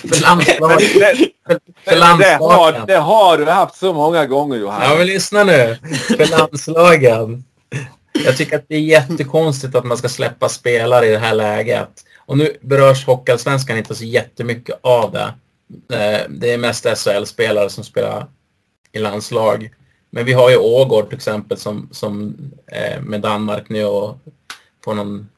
för 0.08 0.22
landslaget. 0.22 0.88
För, 1.46 1.60
för 1.84 1.96
landslagen. 1.96 2.38
Det, 2.40 2.44
har, 2.44 2.86
det 2.86 2.96
har 2.96 3.38
du 3.38 3.44
haft 3.44 3.76
så 3.76 3.92
många 3.92 4.26
gånger 4.26 4.56
Johannes. 4.56 4.88
Ja 4.88 4.96
men 4.98 5.06
lyssna 5.06 5.44
nu. 5.44 5.78
För 6.16 6.30
landslagen. 6.30 7.44
Jag 8.24 8.36
tycker 8.36 8.56
att 8.56 8.64
det 8.68 8.74
är 8.74 8.80
jättekonstigt 8.80 9.74
att 9.74 9.84
man 9.84 9.98
ska 9.98 10.08
släppa 10.08 10.48
spelare 10.48 11.06
i 11.06 11.10
det 11.10 11.18
här 11.18 11.34
läget. 11.34 11.90
Och 12.18 12.38
nu 12.38 12.56
berörs 12.60 13.06
Hockeyallsvenskan 13.06 13.78
inte 13.78 13.94
så 13.94 14.04
jättemycket 14.04 14.78
av 14.80 15.12
det. 15.12 15.34
Eh, 15.96 16.20
det 16.28 16.52
är 16.52 16.58
mest 16.58 16.84
SHL-spelare 16.84 17.70
som 17.70 17.84
spelar 17.84 18.26
i 18.92 18.98
landslag. 18.98 19.70
Men 20.14 20.24
vi 20.24 20.32
har 20.32 20.50
ju 20.50 20.56
Ågård 20.56 21.08
till 21.08 21.16
exempel 21.16 21.58
som, 21.58 21.88
som 21.90 22.36
eh, 22.66 23.02
med 23.02 23.20
Danmark 23.20 23.68
nu 23.68 23.84
och 23.84 24.18
på 24.80 24.94
någon 24.94 25.28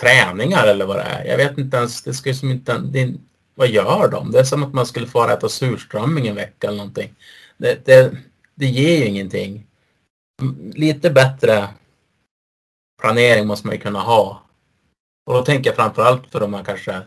träningar 0.00 0.66
eller 0.66 0.86
vad 0.86 0.96
det 0.96 1.02
är. 1.02 1.24
Jag 1.24 1.36
vet 1.36 1.58
inte 1.58 1.76
ens, 1.76 2.02
det 2.02 2.14
ska 2.14 2.28
ju 2.28 2.34
som 2.34 2.50
inte, 2.50 2.78
det, 2.78 3.14
vad 3.54 3.68
gör 3.68 4.08
de? 4.08 4.32
Det 4.32 4.38
är 4.38 4.44
som 4.44 4.62
att 4.62 4.72
man 4.72 4.86
skulle 4.86 5.06
få 5.06 5.28
äta 5.28 5.48
surströmming 5.48 6.26
en 6.26 6.34
vecka 6.34 6.66
eller 6.66 6.76
någonting. 6.76 7.14
Det, 7.56 7.86
det, 7.86 8.16
det 8.54 8.66
ger 8.66 8.98
ju 8.98 9.04
ingenting. 9.04 9.66
Lite 10.74 11.10
bättre 11.10 11.68
planering 13.02 13.46
måste 13.46 13.66
man 13.66 13.76
ju 13.76 13.80
kunna 13.82 14.00
ha. 14.00 14.42
Och 15.26 15.34
då 15.34 15.42
tänker 15.42 15.70
jag 15.70 15.76
framförallt 15.76 16.26
för 16.30 16.40
de 16.40 16.54
här 16.54 16.64
kanske, 16.64 17.00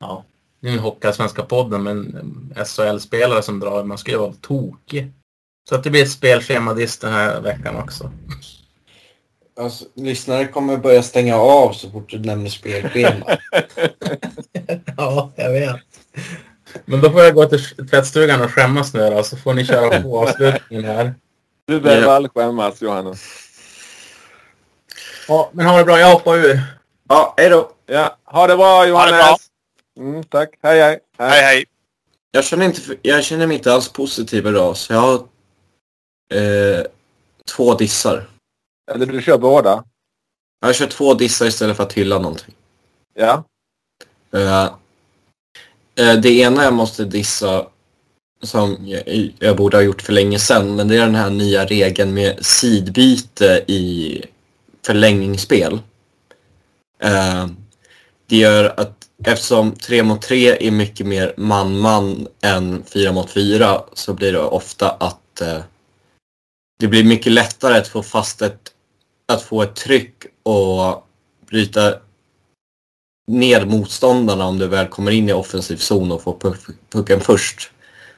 ja, 0.00 0.24
nu 0.60 0.78
är 1.00 1.12
Svenska 1.12 1.42
podden, 1.42 1.82
men 1.82 2.54
SHL-spelare 2.56 3.42
som 3.42 3.60
drar, 3.60 3.84
man 3.84 3.98
skulle 3.98 4.16
ju 4.16 4.20
vara 4.20 4.34
tokig. 4.40 5.12
Så 5.68 5.74
att 5.74 5.84
det 5.84 5.90
blir 5.90 6.02
ett 6.02 6.10
spelschema 6.10 6.74
den 6.74 7.12
här 7.12 7.40
veckan 7.40 7.76
också. 7.76 8.10
Alltså, 9.60 9.84
lyssnare 9.94 10.46
kommer 10.46 10.76
börja 10.76 11.02
stänga 11.02 11.36
av 11.36 11.72
så 11.72 11.90
fort 11.90 12.10
du 12.10 12.18
nämner 12.18 12.50
spelschema. 12.50 13.26
ja, 14.96 15.32
jag 15.36 15.52
vet. 15.52 15.80
Men 16.84 17.00
då 17.00 17.10
får 17.10 17.22
jag 17.22 17.34
gå 17.34 17.44
till 17.44 17.88
tvättstugan 17.90 18.42
och 18.42 18.50
skämmas 18.50 18.94
nu 18.94 19.10
då, 19.10 19.22
så 19.22 19.36
får 19.36 19.54
ni 19.54 19.64
köra 19.64 20.02
på 20.02 20.20
avslutningen 20.20 20.84
här. 20.84 21.14
Du 21.64 21.80
behöver 21.80 22.02
yeah. 22.02 22.14
aldrig 22.14 22.32
skämmas, 22.32 22.82
Johannes. 22.82 23.20
Ja, 25.28 25.50
men 25.52 25.66
ha 25.66 25.78
det 25.78 25.84
bra. 25.84 25.98
Jag 25.98 26.12
hoppar 26.12 26.36
ur. 26.36 26.60
Ja, 27.08 27.34
hej 27.36 27.50
då. 27.50 27.70
Ja, 27.86 28.16
ha 28.24 28.46
det 28.46 28.56
bra 28.56 28.86
Johannes. 28.86 29.12
Ha 29.12 29.18
det 29.18 29.36
bra. 29.96 30.04
Mm, 30.04 30.24
tack. 30.24 30.48
Hej, 30.62 30.80
hej. 30.80 30.98
Hej, 31.18 31.42
hej. 31.42 31.64
Jag 32.30 32.44
känner, 32.44 32.66
inte, 32.66 32.80
jag 33.02 33.24
känner 33.24 33.46
mig 33.46 33.56
inte 33.56 33.72
alls 33.72 33.88
positiv 33.88 34.46
idag, 34.46 34.76
så 34.76 34.92
jag 34.92 35.00
har 35.00 35.20
eh, 36.34 36.86
två 37.56 37.74
dissar. 37.74 38.28
Eller 38.92 39.06
du 39.06 39.22
kör 39.22 39.38
båda? 39.38 39.84
Jag 40.60 40.74
kör 40.74 40.86
två 40.86 41.14
dissar 41.14 41.46
istället 41.46 41.76
för 41.76 41.82
att 41.82 41.92
hylla 41.92 42.18
någonting. 42.18 42.54
Ja. 43.14 43.44
Uh, 44.34 44.64
uh, 46.00 46.20
det 46.20 46.30
ena 46.30 46.64
jag 46.64 46.74
måste 46.74 47.04
dissa 47.04 47.66
som 48.42 48.76
jag, 48.86 49.32
jag, 49.38 49.56
borde 49.56 49.76
ha 49.76 49.82
gjort 49.82 50.02
för 50.02 50.12
länge 50.12 50.38
sedan, 50.38 50.76
men 50.76 50.88
det 50.88 50.96
är 50.96 51.00
den 51.00 51.14
här 51.14 51.30
nya 51.30 51.64
regeln 51.64 52.14
med 52.14 52.46
sidbyte 52.46 53.64
i 53.66 54.24
förlängningsspel. 54.86 55.72
Uh, 57.04 57.46
det 58.26 58.36
gör 58.36 58.80
att 58.80 59.08
eftersom 59.24 59.72
3 59.72 60.02
mot 60.02 60.22
3 60.22 60.66
är 60.66 60.70
mycket 60.70 61.06
mer 61.06 61.34
man-man 61.36 62.28
än 62.40 62.82
4 62.86 63.12
mot 63.12 63.30
4 63.30 63.82
så 63.92 64.14
blir 64.14 64.32
det 64.32 64.40
ofta 64.40 64.90
att 64.90 65.42
det 66.78 66.88
blir 66.88 67.04
mycket 67.04 67.32
lättare 67.32 67.78
att 67.78 67.88
få 67.88 68.02
fast 68.02 68.42
ett, 68.42 68.72
att 69.28 69.42
få 69.42 69.62
ett 69.62 69.76
tryck 69.76 70.14
och 70.42 71.06
bryta 71.46 71.94
ner 73.26 73.64
motståndarna 73.64 74.46
om 74.46 74.58
du 74.58 74.66
väl 74.66 74.88
kommer 74.88 75.10
in 75.10 75.28
i 75.28 75.32
offensiv 75.32 75.76
zon 75.76 76.12
och 76.12 76.22
får 76.22 76.56
pucken 76.92 77.20
först. 77.20 77.70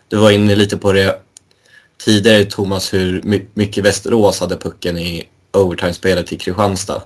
Du 0.09 0.17
var 0.17 0.31
inne 0.31 0.57
lite 0.57 0.77
på 0.77 0.93
det 0.93 1.21
tidigare 1.99 2.45
Thomas, 2.45 2.95
hur 2.95 3.23
mycket 3.55 3.85
Västerås 3.85 4.41
hade 4.41 4.57
pucken 4.57 4.99
i 4.99 5.29
overtime-spelet 5.53 6.33
i 6.33 6.39
Kristianstad. 6.39 7.03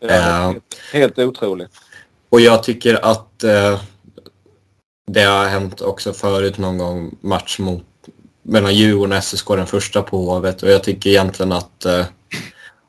Ja, 0.00 0.08
helt, 0.08 0.64
helt 0.92 1.18
otroligt. 1.18 1.70
Och 2.28 2.40
jag 2.40 2.62
tycker 2.62 2.94
att 2.94 3.44
uh, 3.44 3.80
det 5.06 5.22
har 5.22 5.46
hänt 5.46 5.80
också 5.80 6.12
förut 6.12 6.58
någon 6.58 6.78
gång 6.78 7.16
match 7.20 7.58
mot 7.58 7.84
mellan 8.48 8.74
Djurgården 8.74 9.18
och 9.18 9.24
SSK 9.24 9.48
den 9.48 9.66
första 9.66 10.02
på 10.02 10.16
Hovet 10.16 10.62
och 10.62 10.70
jag 10.70 10.84
tycker 10.84 11.10
egentligen 11.10 11.52
att 11.52 11.84
eh, 11.84 12.06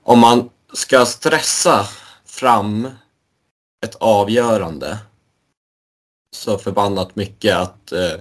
om 0.03 0.19
man 0.19 0.49
ska 0.73 1.05
stressa 1.05 1.87
fram 2.25 2.87
ett 3.85 3.95
avgörande 3.95 4.97
så 6.35 6.57
förbannat 6.57 7.15
mycket 7.15 7.55
att 7.55 7.91
eh, 7.91 8.11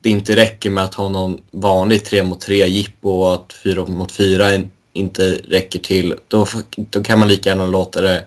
det 0.00 0.10
inte 0.10 0.36
räcker 0.36 0.70
med 0.70 0.84
att 0.84 0.94
ha 0.94 1.08
någon 1.08 1.40
vanlig 1.50 2.04
3 2.04 2.22
mot 2.22 2.40
3 2.40 2.66
jippo 2.66 3.10
och 3.10 3.34
att 3.34 3.52
4 3.52 3.86
mot 3.86 4.12
4 4.12 4.50
inte 4.92 5.32
räcker 5.32 5.78
till. 5.78 6.14
Då, 6.28 6.46
då 6.76 7.02
kan 7.02 7.18
man 7.18 7.28
lika 7.28 7.48
gärna 7.48 7.66
låta 7.66 8.00
det 8.00 8.26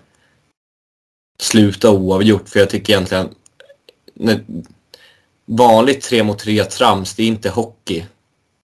sluta 1.40 1.90
oavgjort 1.90 2.48
för 2.48 2.60
jag 2.60 2.70
tycker 2.70 2.92
egentligen 2.92 3.28
när, 4.14 4.44
vanligt 5.44 6.02
3 6.02 6.22
mot 6.22 6.38
3 6.38 6.64
trams, 6.64 7.14
det 7.14 7.22
är 7.22 7.26
inte 7.26 7.50
hockey. 7.50 8.04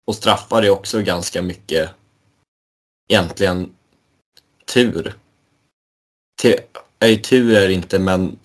Och 0.08 0.14
straffar 0.14 0.62
är 0.62 0.70
också 0.70 1.02
ganska 1.02 1.42
mycket 1.42 1.90
egentligen 3.08 3.74
tur. 4.64 5.16
Nej, 6.98 7.22
tur 7.22 7.56
är 7.56 7.68
det 7.68 7.74
inte, 7.74 7.98
men 7.98 8.38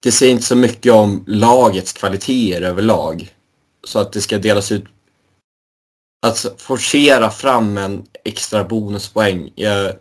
det 0.00 0.12
säger 0.12 0.32
inte 0.32 0.44
så 0.44 0.56
mycket 0.56 0.92
om 0.92 1.24
lagets 1.26 1.92
kvaliteter 1.92 2.62
överlag. 2.62 3.34
Så 3.86 3.98
att 3.98 4.12
det 4.12 4.20
ska 4.20 4.38
delas 4.38 4.72
ut... 4.72 4.84
Att 6.26 6.46
forcera 6.58 7.30
fram 7.30 7.78
en 7.78 8.06
extra 8.24 8.64
bonuspoäng, 8.64 9.52
jag, 9.54 9.96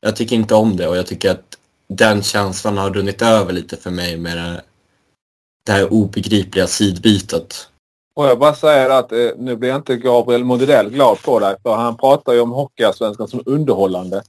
jag 0.00 0.16
tycker 0.16 0.36
inte 0.36 0.54
om 0.54 0.76
det 0.76 0.88
och 0.88 0.96
jag 0.96 1.06
tycker 1.06 1.30
att 1.30 1.58
den 1.88 2.22
känslan 2.22 2.78
har 2.78 2.90
runnit 2.90 3.22
över 3.22 3.52
lite 3.52 3.76
för 3.76 3.90
mig 3.90 4.16
med 4.16 4.36
det, 4.36 4.62
det 5.66 5.72
här 5.72 5.92
obegripliga 5.92 6.66
sidbytet. 6.66 7.68
Och 8.14 8.26
jag 8.26 8.38
bara 8.38 8.54
säger 8.54 8.90
att 8.90 9.12
eh, 9.12 9.28
nu 9.36 9.56
blir 9.56 9.76
inte 9.76 9.96
Gabriel 9.96 10.44
Modell 10.44 10.90
glad 10.90 11.22
på 11.22 11.38
dig 11.38 11.56
för 11.62 11.74
han 11.74 11.96
pratar 11.96 12.32
ju 12.32 12.40
om 12.40 12.50
Hockeyallsvenskan 12.50 13.28
som 13.28 13.42
underhållande. 13.46 14.22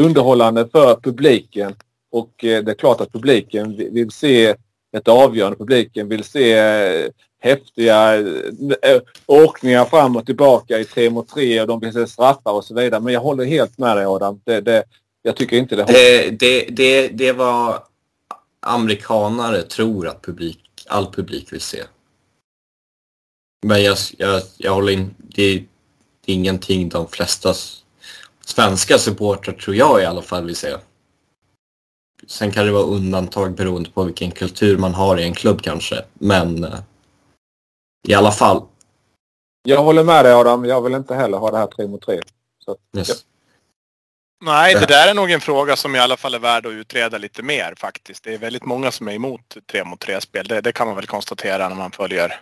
Underhållande 0.00 0.68
för 0.72 0.94
publiken 0.94 1.74
och 2.10 2.44
eh, 2.44 2.64
det 2.64 2.72
är 2.72 2.74
klart 2.74 3.00
att 3.00 3.12
publiken 3.12 3.76
vill 3.76 4.10
se 4.10 4.54
ett 4.96 5.08
avgörande. 5.08 5.58
Publiken 5.58 6.08
vill 6.08 6.24
se 6.24 6.52
eh, 6.52 7.10
häftiga 7.40 8.16
eh, 8.16 9.00
åkningar 9.26 9.84
fram 9.84 10.16
och 10.16 10.26
tillbaka 10.26 10.78
i 10.78 10.84
tre 10.84 11.10
mot 11.10 11.28
tre 11.28 11.60
och 11.60 11.66
de 11.66 11.80
vill 11.80 11.92
se 11.92 12.06
straffar 12.06 12.52
och 12.52 12.64
så 12.64 12.74
vidare. 12.74 13.00
Men 13.00 13.12
jag 13.12 13.20
håller 13.20 13.44
helt 13.44 13.78
med 13.78 13.96
dig 13.96 14.06
Adam. 14.06 14.40
Det, 14.44 14.60
det, 14.60 14.84
jag 15.22 15.36
tycker 15.36 15.56
inte 15.56 15.76
det. 15.76 15.84
Det, 15.84 16.30
det, 16.30 16.66
det, 16.70 17.08
det 17.08 17.32
var 17.32 17.82
amerikanare 18.60 19.62
tror 19.62 20.08
att 20.08 20.22
publik, 20.22 20.60
all 20.86 21.12
publik 21.12 21.52
vill 21.52 21.60
se. 21.60 21.78
Men 23.62 23.82
jag, 23.82 23.96
jag, 24.18 24.42
jag 24.56 24.74
håller 24.74 24.92
in, 24.92 25.14
det, 25.18 25.64
det 26.24 26.32
är 26.32 26.36
ingenting 26.36 26.88
de 26.88 27.08
flesta 27.08 27.54
svenska 28.40 28.98
supportrar 28.98 29.54
tror 29.54 29.76
jag 29.76 30.02
i 30.02 30.04
alla 30.04 30.22
fall 30.22 30.44
vill 30.44 30.56
se. 30.56 30.76
Sen 32.26 32.52
kan 32.52 32.66
det 32.66 32.72
vara 32.72 32.82
undantag 32.82 33.54
beroende 33.54 33.90
på 33.90 34.04
vilken 34.04 34.30
kultur 34.30 34.78
man 34.78 34.94
har 34.94 35.18
i 35.18 35.24
en 35.24 35.34
klubb 35.34 35.62
kanske. 35.62 36.04
Men 36.12 36.64
eh, 36.64 36.78
i 38.08 38.14
alla 38.14 38.32
fall. 38.32 38.62
Jag 39.62 39.82
håller 39.82 40.04
med 40.04 40.24
dig 40.24 40.32
Adam. 40.32 40.64
Jag 40.64 40.82
vill 40.82 40.94
inte 40.94 41.14
heller 41.14 41.38
ha 41.38 41.50
det 41.50 41.58
här 41.58 41.66
3 41.66 41.86
mot 41.86 42.02
3. 42.02 42.20
Så, 42.64 42.76
yes. 42.96 43.08
ja. 43.08 43.14
Nej, 44.44 44.74
det 44.74 44.86
där 44.86 45.08
är 45.08 45.14
nog 45.14 45.30
en 45.30 45.40
fråga 45.40 45.76
som 45.76 45.96
i 45.96 45.98
alla 45.98 46.16
fall 46.16 46.34
är 46.34 46.38
värd 46.38 46.66
att 46.66 46.72
utreda 46.72 47.18
lite 47.18 47.42
mer 47.42 47.74
faktiskt. 47.76 48.24
Det 48.24 48.34
är 48.34 48.38
väldigt 48.38 48.64
många 48.64 48.90
som 48.90 49.08
är 49.08 49.12
emot 49.12 49.56
3 49.70 49.84
mot 49.84 50.04
3-spel. 50.04 50.48
Det, 50.48 50.60
det, 50.60 50.72
kan 50.72 50.86
man 50.86 50.96
väl 50.96 51.06
konstatera 51.06 51.68
när 51.68 51.76
man 51.76 51.90
följer 51.90 52.40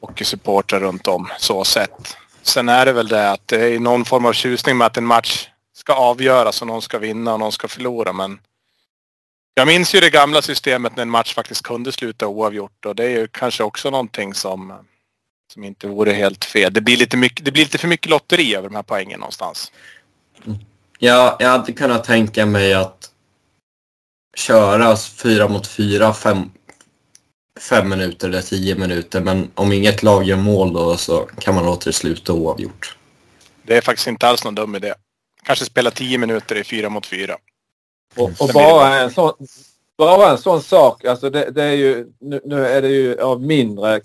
hockeysupportrar 0.00 0.80
runt 0.80 1.06
om 1.06 1.28
så 1.38 1.64
sett. 1.64 2.16
Sen 2.42 2.68
är 2.68 2.86
det 2.86 2.92
väl 2.92 3.08
det 3.08 3.30
att 3.30 3.48
det 3.48 3.74
är 3.74 3.80
någon 3.80 4.04
form 4.04 4.26
av 4.26 4.32
tjusning 4.32 4.76
med 4.76 4.86
att 4.86 4.96
en 4.96 5.06
match 5.06 5.48
ska 5.74 5.92
avgöras 5.92 6.60
och 6.60 6.66
någon 6.66 6.82
ska 6.82 6.98
vinna 6.98 7.32
och 7.32 7.40
någon 7.40 7.52
ska 7.52 7.68
förlora. 7.68 8.12
Men 8.12 8.38
jag 9.54 9.66
minns 9.66 9.94
ju 9.94 10.00
det 10.00 10.10
gamla 10.10 10.42
systemet 10.42 10.96
när 10.96 11.02
en 11.02 11.10
match 11.10 11.34
faktiskt 11.34 11.62
kunde 11.62 11.92
sluta 11.92 12.26
oavgjort 12.26 12.86
och 12.86 12.96
det 12.96 13.04
är 13.04 13.10
ju 13.10 13.28
kanske 13.28 13.62
också 13.62 13.90
någonting 13.90 14.34
som, 14.34 14.72
som 15.52 15.64
inte 15.64 15.86
vore 15.86 16.12
helt 16.12 16.44
fel. 16.44 16.72
Det 16.72 16.80
blir, 16.80 16.96
lite 16.96 17.16
mycket, 17.16 17.44
det 17.44 17.52
blir 17.52 17.62
lite 17.62 17.78
för 17.78 17.88
mycket 17.88 18.10
lotteri 18.10 18.54
över 18.54 18.68
de 18.68 18.74
här 18.74 18.82
poängen 18.82 19.20
någonstans. 19.20 19.72
Ja, 20.98 21.36
jag 21.40 21.48
hade 21.48 21.72
kunnat 21.72 22.04
tänka 22.04 22.46
mig 22.46 22.74
att 22.74 23.10
köra 24.36 24.96
fyra 24.96 25.48
mot 25.48 25.66
fyra 25.66 26.14
fem, 26.14 26.50
fem 27.60 27.88
minuter 27.88 28.28
eller 28.28 28.42
tio 28.42 28.74
minuter 28.74 29.20
men 29.20 29.50
om 29.54 29.72
inget 29.72 30.02
lag 30.02 30.24
gör 30.24 30.36
mål 30.36 30.72
då 30.72 30.96
så 30.96 31.28
kan 31.38 31.54
man 31.54 31.64
låta 31.64 31.84
det 31.84 31.92
sluta 31.92 32.32
oavgjort. 32.32 32.96
Det 33.62 33.76
är 33.76 33.80
faktiskt 33.80 34.08
inte 34.08 34.28
alls 34.28 34.44
någon 34.44 34.54
dum 34.54 34.74
idé. 34.74 34.94
Kanske 35.42 35.64
spela 35.64 35.90
tio 35.90 36.18
minuter 36.18 36.56
i 36.56 36.64
fyra 36.64 36.88
mot 36.88 37.06
fyra. 37.06 37.36
Och, 38.16 38.30
och 38.38 38.50
bara, 38.54 39.00
en 39.00 39.10
sån, 39.10 39.32
bara 39.98 40.30
en 40.30 40.38
sån 40.38 40.62
sak, 40.62 41.04
alltså 41.04 41.30
det, 41.30 41.50
det 41.50 41.62
är 41.62 41.72
ju, 41.72 42.06
nu, 42.20 42.40
nu, 42.44 42.66
är 42.66 42.82
det 42.82 42.88
ju 42.88 43.20
av 43.20 43.42
mindre, 43.42 44.00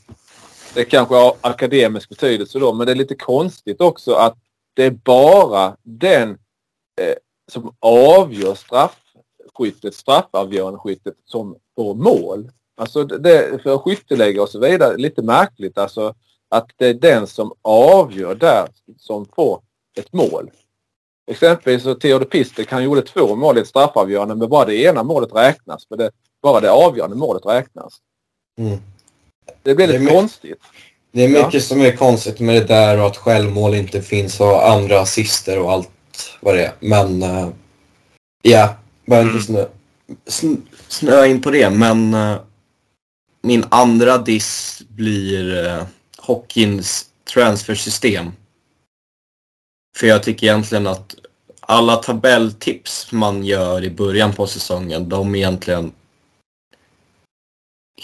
det 0.74 0.86
kanske 0.86 1.16
har 1.16 1.36
akademisk 1.42 2.10
betydelse 2.10 2.60
då, 2.60 2.74
men 2.74 2.86
det 2.86 2.94
är 2.94 2.96
lite 2.96 3.16
konstigt 3.16 3.82
också 3.82 4.14
att 4.14 4.38
det 4.74 4.84
är 4.84 4.92
bara 4.92 5.76
den 5.84 6.30
eh, 7.02 7.16
som 7.52 7.76
avgör 7.80 8.56
straffskyttet, 8.56 9.96
straffavgörande 9.96 10.80
skyttet 10.80 11.14
som 11.26 11.56
får 11.76 11.96
mål. 11.96 12.52
Alltså 12.76 13.04
det, 13.04 13.64
för 13.64 13.78
skytteläggare 13.78 14.44
och 14.44 14.50
så 14.50 14.60
vidare, 14.60 14.98
lite 14.98 15.22
märkligt 15.22 15.78
alltså 15.78 16.14
att 16.50 16.72
det 16.78 16.88
är 16.88 16.94
den 16.94 17.28
som 17.28 17.54
avgör 17.62 18.36
där 18.36 18.68
som 18.98 19.26
får 19.36 19.62
ett 19.98 20.14
mål. 20.14 20.52
Exempelvis 21.32 21.84
så 21.84 21.96
Theodor 21.96 22.26
Pistek, 22.26 22.72
han 22.72 22.84
gjorde 22.84 23.02
två 23.02 23.36
mål 23.36 23.58
i 23.58 23.62
ett 23.62 23.68
straffavgörande 23.68 24.36
men 24.36 24.50
bara 24.50 24.66
det 24.66 24.76
ena 24.76 25.04
målet 25.04 25.36
räknas. 25.36 25.86
Men 25.90 26.00
det, 26.00 26.12
bara 26.42 26.60
det 26.60 26.72
avgörande 26.72 27.16
målet 27.16 27.46
räknas. 27.46 27.98
Mm. 28.60 28.80
Det 29.64 29.76
blir 29.76 29.88
lite 29.88 30.00
det 30.00 30.12
konstigt. 30.12 30.60
Det 31.12 31.24
är 31.24 31.28
mycket 31.30 31.54
ja. 31.54 31.60
som 31.60 31.82
är 31.82 31.96
konstigt 31.96 32.40
med 32.40 32.56
det 32.56 32.68
där 32.68 33.00
och 33.00 33.06
att 33.06 33.18
självmål 33.18 33.74
inte 33.74 34.02
finns 34.02 34.40
och 34.40 34.70
andra 34.70 35.00
assister 35.00 35.60
och 35.60 35.72
allt 35.72 35.90
vad 36.40 36.56
det 36.56 36.66
är. 36.66 36.74
Men 36.80 37.24
uh, 37.24 37.50
ja, 38.42 38.76
bara 39.06 39.22
inte 39.22 39.42
snö, 39.42 39.66
snö, 40.26 40.56
snö 40.88 41.26
in 41.26 41.42
på 41.42 41.52
det. 41.52 41.70
Men 41.70 42.14
uh, 42.14 42.38
min 43.42 43.66
andra 43.70 44.18
diss 44.18 44.82
blir 44.88 45.68
uh, 45.68 45.84
hockeyns 46.18 47.10
transfersystem. 47.34 48.32
För 49.98 50.08
jag 50.08 50.24
tycker 50.24 50.48
egentligen 50.48 50.88
att 50.88 51.16
alla 51.60 51.96
tabelltips 51.96 53.12
man 53.12 53.46
gör 53.46 53.84
i 53.84 53.90
början 53.90 54.34
på 54.34 54.48
säsongen, 54.48 55.10
de 55.10 55.36
är 55.36 55.40
egentligen 55.40 55.92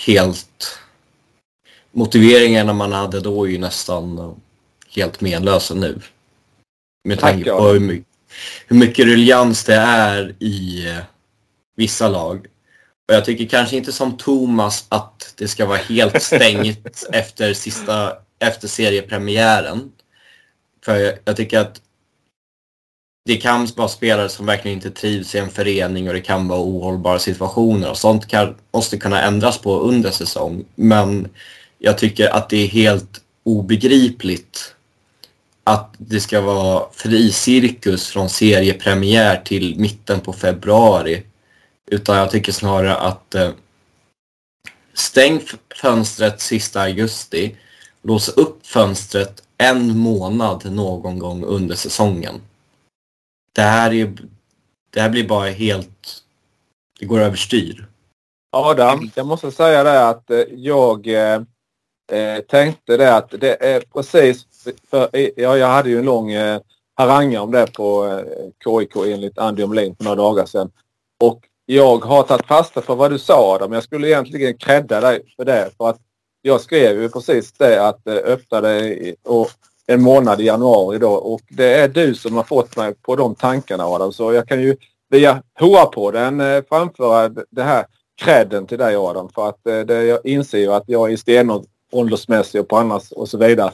helt... 0.05 0.79
Motiveringarna 1.91 2.73
man 2.73 2.91
hade 2.91 3.19
då 3.19 3.47
är 3.47 3.49
ju 3.49 3.57
nästan 3.57 4.35
helt 4.89 5.21
menlösa 5.21 5.73
nu. 5.73 6.01
Med 7.03 7.19
tanke 7.19 7.49
på 7.49 7.67
hur 7.67 7.79
mycket, 7.79 8.07
hur 8.67 8.77
mycket 8.77 9.05
ruljans 9.05 9.63
det 9.63 9.75
är 9.75 10.35
i 10.39 10.87
eh, 10.89 11.03
vissa 11.75 12.09
lag. 12.09 12.47
Och 13.07 13.13
jag 13.13 13.25
tycker 13.25 13.45
kanske 13.45 13.77
inte 13.77 13.91
som 13.91 14.17
Thomas 14.17 14.85
att 14.89 15.33
det 15.37 15.47
ska 15.47 15.65
vara 15.65 15.77
helt 15.77 16.21
stängt 16.23 17.05
efter, 17.11 17.53
sista, 17.53 18.13
efter 18.39 18.67
seriepremiären. 18.67 19.91
För 20.85 21.19
jag 21.25 21.35
tycker 21.35 21.59
att 21.59 21.81
det 23.25 23.37
kan 23.37 23.67
vara 23.75 23.87
spelare 23.87 24.29
som 24.29 24.45
verkligen 24.45 24.77
inte 24.77 24.91
trivs 24.91 25.35
i 25.35 25.37
en 25.37 25.49
förening 25.49 26.07
och 26.07 26.13
det 26.13 26.21
kan 26.21 26.47
vara 26.47 26.61
ohållbara 26.61 27.19
situationer 27.19 27.89
och 27.89 27.97
sånt 27.97 28.27
kan, 28.27 28.55
måste 28.73 28.97
kunna 28.97 29.21
ändras 29.21 29.57
på 29.57 29.79
under 29.79 30.11
säsong. 30.11 30.65
Men 30.75 31.29
jag 31.79 31.97
tycker 31.97 32.29
att 32.29 32.49
det 32.49 32.57
är 32.57 32.67
helt 32.67 33.21
obegripligt 33.43 34.75
att 35.63 35.95
det 35.97 36.19
ska 36.19 36.41
vara 36.41 36.85
fri 36.91 37.31
cirkus 37.31 38.07
från 38.07 38.29
seriepremiär 38.29 39.41
till 39.45 39.79
mitten 39.79 40.19
på 40.19 40.33
februari. 40.33 41.23
Utan 41.91 42.17
jag 42.17 42.31
tycker 42.31 42.51
snarare 42.51 42.95
att 42.95 43.35
eh, 43.35 43.51
stäng 44.93 45.41
fönstret 45.81 46.41
sista 46.41 46.81
augusti, 46.81 47.55
lås 48.01 48.29
upp 48.29 48.67
fönstret 48.67 49.43
en 49.57 49.97
månad 49.97 50.71
någon 50.71 51.19
gång 51.19 51.43
under 51.43 51.75
säsongen. 51.75 52.41
Det 53.55 53.61
här, 53.61 53.93
är, 53.93 54.13
det 54.89 55.01
här 55.01 55.09
blir 55.09 55.27
bara 55.27 55.49
helt... 55.49 56.23
Det 56.99 57.05
går 57.05 57.19
överstyr. 57.19 57.87
Adam, 58.51 59.11
jag 59.15 59.27
måste 59.27 59.51
säga 59.51 59.83
det 59.83 60.07
att 60.07 60.29
eh, 60.29 60.39
jag 60.51 61.07
eh, 61.07 61.41
eh, 62.11 62.39
tänkte 62.47 62.97
det 62.97 63.15
att 63.15 63.29
det 63.29 63.65
är 63.65 63.83
precis... 63.93 64.45
För, 64.89 65.09
ja, 65.13 65.57
jag 65.57 65.67
hade 65.67 65.89
ju 65.89 65.99
en 65.99 66.05
lång 66.05 66.31
eh, 66.31 66.61
harang 66.95 67.37
om 67.37 67.51
det 67.51 67.73
på 67.73 68.05
eh, 68.05 68.23
KIK 68.63 68.95
enligt 68.95 69.37
Andy 69.37 69.63
Omlin 69.63 69.95
för 69.95 70.03
några 70.03 70.15
dagar 70.15 70.45
sedan. 70.45 70.71
Och 71.23 71.46
jag 71.69 72.05
har 72.05 72.23
tagit 72.23 72.45
fasta 72.45 72.81
på 72.81 72.95
vad 72.95 73.11
du 73.11 73.19
sa 73.19 73.55
Adam. 73.55 73.73
Jag 73.73 73.83
skulle 73.83 74.07
egentligen 74.07 74.57
credda 74.57 75.01
dig 75.01 75.21
för 75.35 75.45
det. 75.45 75.69
För 75.77 75.89
att 75.89 75.97
jag 76.41 76.61
skrev 76.61 77.01
ju 77.01 77.09
precis 77.09 77.51
det 77.51 77.87
att 77.87 78.07
eh, 78.07 78.13
det 78.13 78.21
öppnade 78.21 78.95
en 79.87 80.01
månad 80.01 80.41
i 80.41 80.43
januari 80.43 80.97
då 80.97 81.11
och 81.11 81.41
det 81.49 81.73
är 81.73 81.87
du 81.87 82.15
som 82.15 82.35
har 82.35 82.43
fått 82.43 82.75
mig 82.75 82.93
på 82.93 83.15
de 83.15 83.35
tankarna 83.35 83.85
Adam. 83.85 84.13
Så 84.13 84.33
jag 84.33 84.47
kan 84.47 84.61
ju 84.61 84.75
via 85.09 85.43
HR-podden 85.59 86.41
eh, 86.41 86.63
framföra 86.69 87.29
det 87.49 87.63
här 87.63 87.85
credden 88.21 88.65
till 88.67 88.77
dig 88.77 88.95
Adam. 88.95 89.29
För 89.29 89.49
att 89.49 89.67
eh, 89.67 89.79
det, 89.79 90.03
jag 90.03 90.25
inser 90.25 90.57
ju 90.57 90.73
att 90.73 90.83
jag 90.87 91.11
är 91.11 91.17
stenåldersmässig 91.17 92.61
och 92.61 92.67
på 92.67 92.77
annars 92.77 93.11
och 93.11 93.29
så 93.29 93.37
vidare. 93.37 93.71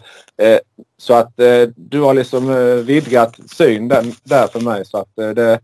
Så 0.97 1.13
att 1.13 1.33
du 1.75 2.01
har 2.01 2.13
liksom 2.13 2.47
vidgat 2.85 3.35
syn 3.51 3.87
den, 3.87 4.13
där 4.23 4.47
för 4.47 4.59
mig. 4.59 4.85
Så, 4.85 4.97
att, 4.97 5.15
det, 5.15 5.59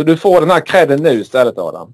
så 0.00 0.04
du 0.04 0.16
får 0.16 0.40
den 0.40 0.50
här 0.50 0.66
credden 0.66 1.02
nu 1.02 1.20
istället 1.20 1.58
Adam. 1.58 1.92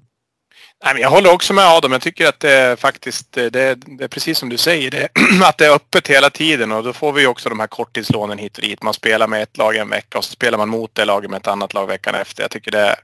Nej, 0.83 0.93
men 0.93 1.01
jag 1.01 1.09
håller 1.09 1.33
också 1.33 1.53
med 1.53 1.65
Adam. 1.65 1.91
Jag 1.91 2.01
tycker 2.01 2.27
att 2.27 2.39
det 2.39 2.51
är 2.51 2.75
faktiskt, 2.75 3.31
det 3.31 3.55
är, 3.55 3.75
det 3.75 4.03
är 4.03 4.07
precis 4.07 4.37
som 4.37 4.49
du 4.49 4.57
säger, 4.57 4.91
det, 4.91 5.09
att 5.43 5.57
det 5.57 5.65
är 5.65 5.75
öppet 5.75 6.07
hela 6.07 6.29
tiden 6.29 6.71
och 6.71 6.83
då 6.83 6.93
får 6.93 7.13
vi 7.13 7.27
också 7.27 7.49
de 7.49 7.59
här 7.59 7.67
korttidslånen 7.67 8.37
hit 8.37 8.57
och 8.57 8.63
dit. 8.63 8.83
Man 8.83 8.93
spelar 8.93 9.27
med 9.27 9.43
ett 9.43 9.57
lag 9.57 9.75
en 9.75 9.89
vecka 9.89 10.17
och 10.17 10.25
så 10.25 10.31
spelar 10.31 10.57
man 10.57 10.69
mot 10.69 10.95
det 10.95 11.05
laget 11.05 11.29
med 11.29 11.37
ett 11.37 11.47
annat 11.47 11.73
lag 11.73 11.87
veckan 11.87 12.15
efter. 12.15 12.43
Jag 12.43 12.51
tycker 12.51 12.71
det, 12.71 12.95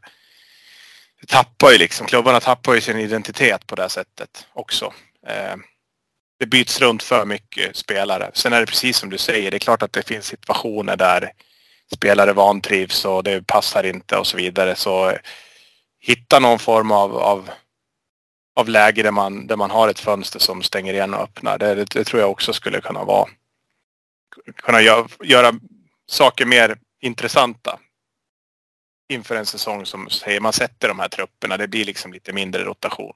det 1.22 1.28
tappar 1.28 1.72
ju 1.72 1.78
liksom, 1.78 2.08
klubbarna 2.08 2.40
tappar 2.40 2.74
ju 2.74 2.82
sin 2.82 3.00
identitet 3.00 3.68
på 3.68 3.76
det 3.76 3.90
sättet 3.90 4.46
också. 4.54 4.94
Eh, 5.28 5.56
det 6.40 6.46
byts 6.46 6.82
runt 6.82 7.04
för 7.04 7.26
mycket 7.26 7.76
spelare. 7.76 8.32
Sen 8.34 8.54
är 8.54 8.60
det 8.60 8.66
precis 8.66 8.98
som 8.98 9.10
du 9.10 9.18
säger, 9.18 9.52
det 9.52 9.58
är 9.58 9.60
klart 9.60 9.84
att 9.84 9.94
det 9.94 10.08
finns 10.08 10.26
situationer 10.26 10.98
där 10.98 11.32
spelare 11.96 12.34
vantrivs 12.34 13.06
och 13.06 13.24
det 13.24 13.48
passar 13.48 13.84
inte 13.84 14.18
och 14.18 14.28
så 14.28 14.38
vidare. 14.38 14.76
Så 14.76 15.18
hitta 16.00 16.40
någon 16.40 16.60
form 16.60 16.92
av, 16.92 17.18
av 17.18 17.50
av 18.56 18.70
läge 18.70 19.04
där 19.04 19.12
man, 19.12 19.48
där 19.48 19.56
man 19.56 19.72
har 19.72 19.90
ett 19.90 20.00
fönster 20.00 20.40
som 20.40 20.62
stänger 20.62 20.94
igen 20.94 21.14
och 21.14 21.22
öppnar. 21.22 21.58
Det, 21.58 21.76
det, 21.76 21.86
det 21.86 22.04
tror 22.04 22.22
jag 22.22 22.32
också 22.32 22.54
skulle 22.54 22.82
kunna 22.82 23.04
vara 23.04 23.30
kunna 24.56 24.82
gö 24.82 25.04
göra 25.24 25.54
saker 26.08 26.46
mer 26.46 26.78
intressanta 27.02 27.80
inför 29.10 29.36
en 29.36 29.46
säsong 29.46 29.86
som 29.86 30.10
säger 30.10 30.40
man 30.40 30.54
sätter 30.54 30.88
de 30.88 31.00
här 31.00 31.10
trupperna. 31.10 31.58
Det 31.58 31.68
blir 31.68 31.86
liksom 31.86 32.14
lite 32.14 32.34
mindre 32.34 32.64
rotation. 32.64 33.14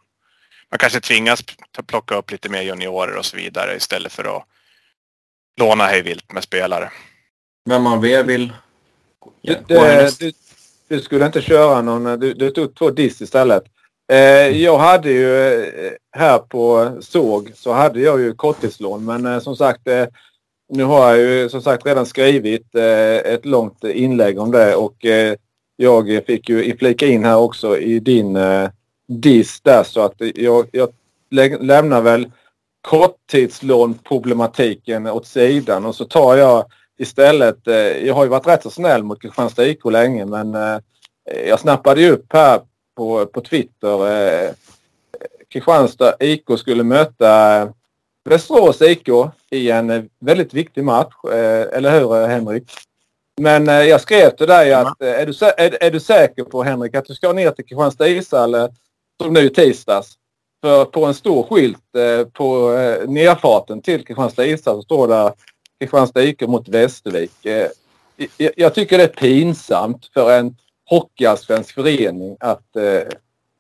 Man 0.72 0.78
kanske 0.78 1.02
tvingas 1.02 1.44
plocka 1.88 2.16
upp 2.16 2.32
lite 2.32 2.50
mer 2.50 2.62
juniorer 2.62 3.18
och 3.18 3.26
så 3.26 3.38
vidare 3.38 3.76
istället 3.76 4.14
för 4.14 4.38
att 4.38 4.44
låna 5.60 5.88
hejvilt 5.88 6.32
med 6.32 6.44
spelare. 6.44 6.92
Men 7.68 7.82
man 7.82 8.02
vill... 8.02 8.54
Ja, 9.42 9.56
du, 9.68 9.76
du, 10.20 10.32
du, 10.88 11.02
skulle 11.02 11.26
inte 11.26 11.42
köra 11.42 11.82
någon... 11.82 12.20
Du, 12.20 12.34
du 12.34 12.50
tog 12.50 12.76
två 12.76 12.90
diss 12.90 13.22
istället. 13.22 13.64
Eh, 14.12 14.64
jag 14.64 14.78
hade 14.78 15.12
ju 15.12 15.48
eh, 15.48 15.92
här 16.12 16.38
på 16.38 16.92
såg 17.00 17.52
så 17.56 17.72
hade 17.72 18.00
jag 18.00 18.20
ju 18.20 18.34
korttidslån 18.34 19.06
men 19.06 19.26
eh, 19.26 19.40
som 19.40 19.56
sagt 19.56 19.82
nu 20.70 20.84
har 20.84 21.10
jag 21.10 21.20
ju 21.20 21.50
som 21.50 21.62
sagt 21.62 21.86
redan 21.86 22.06
skrivit 22.06 22.76
ett 22.76 23.46
långt 23.46 23.84
inlägg 23.84 24.40
om 24.40 24.52
det 24.52 24.76
och 24.76 25.06
jag 25.76 26.24
fick 26.26 26.50
ju 26.50 26.78
flika 26.78 27.08
in 27.08 27.26
här 27.26 27.38
också 27.38 27.78
i 27.78 28.00
din 28.00 28.38
diss 29.08 29.62
där 29.62 29.84
så 29.84 30.02
att 30.02 30.14
jag, 30.36 30.68
jag 30.72 30.90
lämnar 31.62 32.02
väl 32.02 32.32
korttidslånproblematiken 32.82 35.08
åt 35.08 35.28
sidan 35.28 35.86
och 35.86 35.96
så 35.96 36.06
tar 36.06 36.36
jag 36.36 36.66
istället, 36.98 37.60
jag 38.04 38.14
har 38.14 38.24
ju 38.24 38.30
varit 38.30 38.48
rätt 38.48 38.64
så 38.64 38.70
snäll 38.70 39.04
mot 39.04 39.22
Kristianstad 39.22 39.66
IK 39.66 39.86
länge 39.86 40.26
men 40.26 40.56
jag 41.48 41.60
snappade 41.60 42.02
ju 42.02 42.12
upp 42.12 42.34
här 42.34 42.62
på, 42.98 43.26
på 43.26 43.42
Twitter. 43.42 44.12
Eh, 44.12 44.52
Kristianstad 45.50 46.16
IK 46.20 46.44
skulle 46.58 46.84
möta 46.84 47.62
eh, 47.62 47.70
Västerås 48.30 48.82
IK 48.82 49.10
i 49.50 49.72
en 49.72 49.90
eh, 49.90 50.04
väldigt 50.20 50.54
viktig 50.54 50.84
match. 50.84 51.14
Eh, 51.24 51.78
eller 51.78 52.00
hur 52.00 52.16
eh, 52.16 52.28
Henrik? 52.28 52.64
Men 53.42 53.70
eh, 53.70 53.82
jag 53.82 54.02
skrev 54.02 54.30
till 54.30 54.48
dig 54.48 54.74
att 54.74 55.02
är, 55.02 55.26
du, 55.26 55.46
är, 55.46 55.84
är, 55.84 55.92
du 55.92 56.00
säker 56.00 56.44
på 56.44 56.64
Henrik 56.64 56.96
att 56.96 57.06
du 57.06 57.16
ska 57.16 57.34
ner 57.34 57.52
till 57.52 57.66
Kristianstad 57.66 58.08
ishall 58.08 58.56
som 59.22 59.34
nu 59.34 59.50
tisdags? 59.50 60.14
För 60.62 60.86
på 60.86 61.06
en 61.06 61.14
stor 61.14 61.44
skylt 61.44 61.78
på 62.34 62.70
nerfarten 63.08 63.82
till 63.82 64.06
Kristianstad 64.06 64.46
ishall 64.46 64.76
så 64.76 64.82
står 64.82 65.08
det 65.08 65.34
Kristianstad 65.80 66.24
IK 66.24 66.42
mot 66.42 66.68
Västervik. 66.68 67.46
Eh, 67.46 67.70
jag 68.56 68.74
tycker 68.74 68.98
det 68.98 69.04
är 69.04 69.08
pinsamt 69.08 70.10
för 70.14 70.32
en 70.32 70.56
hockeyallsvensk 70.86 71.74
förening 71.74 72.38
att 72.40 72.76
eh, 72.76 73.02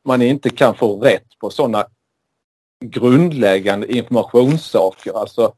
man 0.06 0.22
inte 0.22 0.50
kan 0.50 0.76
få 0.76 1.00
rätt 1.00 1.40
på 1.40 1.50
sådana 1.50 1.86
grundläggande 2.86 3.98
informationssaker. 3.98 5.20
Alltså, 5.20 5.54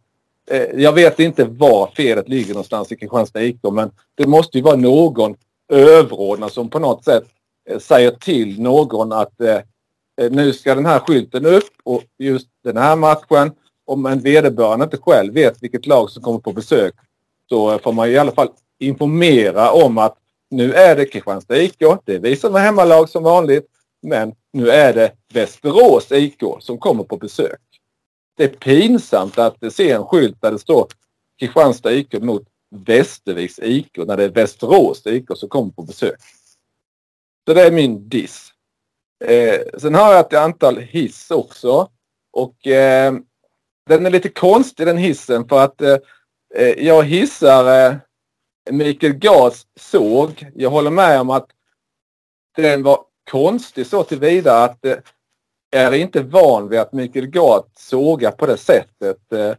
eh, 0.52 0.62
jag 0.62 0.94
vet 0.94 1.20
inte 1.20 1.46
var 1.46 1.92
felet 1.96 2.30
ligger 2.30 2.54
någonstans 2.54 2.92
i 2.92 2.96
Kristianstad 2.96 3.44
IK 3.44 3.60
men 3.72 3.92
det 4.16 4.28
måste 4.28 4.58
ju 4.58 4.64
vara 4.64 4.76
någon 4.76 5.36
överordnad 5.70 6.52
som 6.52 6.70
på 6.70 6.80
något 6.80 7.06
sätt 7.06 7.24
säger 7.80 8.12
till 8.12 8.62
någon 8.62 9.12
att 9.12 9.42
eh, 9.42 9.60
nu 10.32 10.54
ska 10.54 10.76
den 10.76 10.86
här 10.86 11.00
skylten 11.00 11.46
upp 11.46 11.74
och 11.84 12.04
just 12.18 12.48
den 12.64 12.78
här 12.78 12.96
matchen 12.96 13.52
om 13.90 14.06
en 14.06 14.20
vederbörande 14.20 14.84
inte 14.84 14.98
själv 14.98 15.34
vet 15.34 15.64
vilket 15.64 15.86
lag 15.86 16.10
som 16.10 16.24
kommer 16.24 16.40
på 16.40 16.54
besök 16.54 16.94
så 17.50 17.80
får 17.80 17.94
man 17.94 18.10
i 18.10 18.18
alla 18.18 18.32
fall 18.32 18.50
informera 18.80 19.72
om 19.72 19.98
att 19.98 20.18
nu 20.50 20.74
är 20.74 20.96
det 20.96 21.06
Kristianstad 21.06 21.58
IK. 21.58 21.80
Det 22.06 22.16
är 22.16 22.20
vi 22.20 22.36
som 22.36 22.56
är 22.56 22.60
hemmalag 22.60 23.10
som 23.10 23.24
vanligt. 23.24 23.68
Men 24.02 24.34
nu 24.54 24.70
är 24.70 24.94
det 24.94 25.12
Västerås 25.34 26.12
IK 26.12 26.44
som 26.60 26.78
kommer 26.78 27.04
på 27.04 27.18
besök. 27.18 27.62
Det 28.38 28.44
är 28.44 28.48
pinsamt 28.48 29.38
att 29.38 29.74
se 29.74 29.92
en 29.92 30.06
skylt 30.06 30.42
där 30.42 30.52
det 30.52 30.60
står 30.60 30.88
Kristianstad 31.40 31.92
IK 31.92 32.14
mot 32.22 32.44
Västerviks 32.86 33.60
IK 33.60 33.98
när 33.98 34.18
det 34.18 34.24
är 34.24 34.30
Västerås 34.30 35.08
IK 35.08 35.28
som 35.36 35.50
kommer 35.50 35.72
på 35.72 35.84
besök. 35.84 36.20
Så 37.48 37.54
det 37.54 37.62
är 37.62 37.72
min 37.72 38.10
diss. 38.10 38.50
Eh, 39.26 39.80
sen 39.80 39.96
har 39.96 40.14
jag 40.14 40.20
ett 40.20 40.34
antal 40.34 40.78
hiss 40.78 41.32
också. 41.32 41.90
Och 42.32 42.68
eh, 42.68 43.14
den 43.90 44.06
är 44.06 44.10
lite 44.10 44.30
konstig 44.30 44.88
den 44.88 44.98
hissen 44.98 45.48
för 45.48 45.60
att 45.60 45.82
eh, 45.82 45.98
eh 46.56 46.86
jag 46.86 47.04
hissar 47.04 47.90
eh, 47.90 47.96
Mikael 48.72 49.14
Gards 49.14 49.68
såg. 49.80 50.48
Jag 50.56 50.70
håller 50.70 50.92
med 50.92 51.22
om 51.22 51.30
att 51.30 51.48
den 52.56 52.84
var 52.84 53.00
konstig 53.32 53.88
så 53.88 54.04
tillvida 54.04 54.64
att 54.64 54.78
jag 55.70 55.84
är 55.84 55.94
inte 55.94 56.22
van 56.22 56.70
vid 56.70 56.80
att 56.80 56.94
Mikael 56.94 57.28
Gard 57.28 57.64
sågar 57.78 58.32
på 58.32 58.46
det 58.46 58.58
sättet. 58.58 59.34
Eh, 59.34 59.54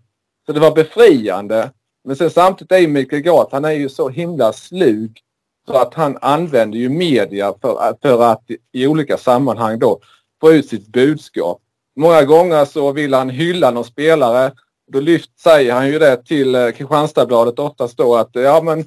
så 0.47 0.53
det 0.53 0.61
var 0.61 0.75
befriande. 0.75 1.71
Men 2.05 2.17
sen 2.17 2.31
samtidigt 2.31 2.73
är 2.73 2.79
ju 2.79 2.89
Mikael 2.89 3.23
Gard, 3.23 3.49
han 3.53 3.65
är 3.65 3.71
ju 3.71 3.89
så 3.89 4.09
himla 4.09 4.53
slug 4.53 5.21
så 5.67 5.77
att 5.77 5.95
han 5.95 6.19
använder 6.21 6.79
ju 6.79 6.89
media 6.89 7.55
för, 7.61 7.97
för 8.03 8.23
att 8.23 8.51
i 8.73 8.87
olika 8.87 9.17
sammanhang 9.17 9.79
då 9.79 10.01
få 10.41 10.53
ut 10.53 10.69
sitt 10.69 10.87
budskap. 10.87 11.63
Många 11.97 12.25
gånger 12.25 12.65
så 12.65 12.93
vill 12.93 13.15
han 13.15 13.31
hylla 13.31 13.71
någon 13.71 13.85
spelare. 13.85 14.53
Då 14.93 15.01
lyft, 15.01 15.41
säger 15.41 15.73
han 15.73 15.89
ju 15.89 15.99
det 15.99 16.27
till 16.27 16.55
eh, 16.55 16.71
Kristianstadsbladet 16.71 17.59
oftast 17.59 17.97
då 17.97 18.17
att 18.17 18.31
ja 18.33 18.63
men 18.63 18.85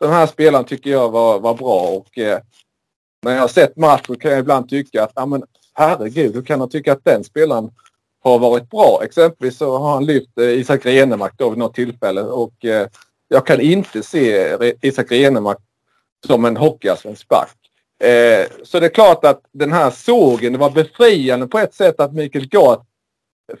den 0.00 0.10
här 0.10 0.26
spelaren 0.26 0.64
tycker 0.64 0.90
jag 0.90 1.10
var, 1.10 1.40
var 1.40 1.54
bra 1.54 1.80
och 1.80 2.18
eh, 2.18 2.38
när 3.22 3.32
jag 3.32 3.40
har 3.40 3.48
sett 3.48 3.76
matchen 3.76 4.16
kan 4.16 4.30
jag 4.30 4.40
ibland 4.40 4.68
tycka 4.68 5.04
att 5.04 5.12
ja, 5.14 5.26
men, 5.26 5.42
herregud, 5.74 6.34
hur 6.34 6.42
kan 6.42 6.60
han 6.60 6.68
tycka 6.68 6.92
att 6.92 7.04
den 7.04 7.24
spelaren 7.24 7.70
har 8.22 8.38
varit 8.38 8.70
bra? 8.70 9.00
Exempelvis 9.04 9.58
så 9.58 9.78
har 9.78 9.94
han 9.94 10.06
lyft 10.06 10.38
eh, 10.38 10.48
Isak 10.48 10.86
Renemark 10.86 11.32
då 11.36 11.50
vid 11.50 11.58
något 11.58 11.74
tillfälle 11.74 12.22
och 12.22 12.64
eh, 12.64 12.88
jag 13.28 13.46
kan 13.46 13.60
inte 13.60 14.02
se 14.02 14.56
Isak 14.80 15.12
Renemark 15.12 15.58
som 16.26 16.44
en 16.44 16.56
hockeyallsvensk 16.56 17.28
back. 17.28 17.61
Eh, 18.02 18.46
så 18.62 18.80
det 18.80 18.86
är 18.86 18.94
klart 18.94 19.24
att 19.24 19.40
den 19.52 19.72
här 19.72 19.90
sågen, 19.90 20.52
det 20.52 20.58
var 20.58 20.70
befriande 20.70 21.46
på 21.46 21.58
ett 21.58 21.74
sätt 21.74 22.00
att 22.00 22.14
Mikael 22.14 22.48
Gart 22.48 22.86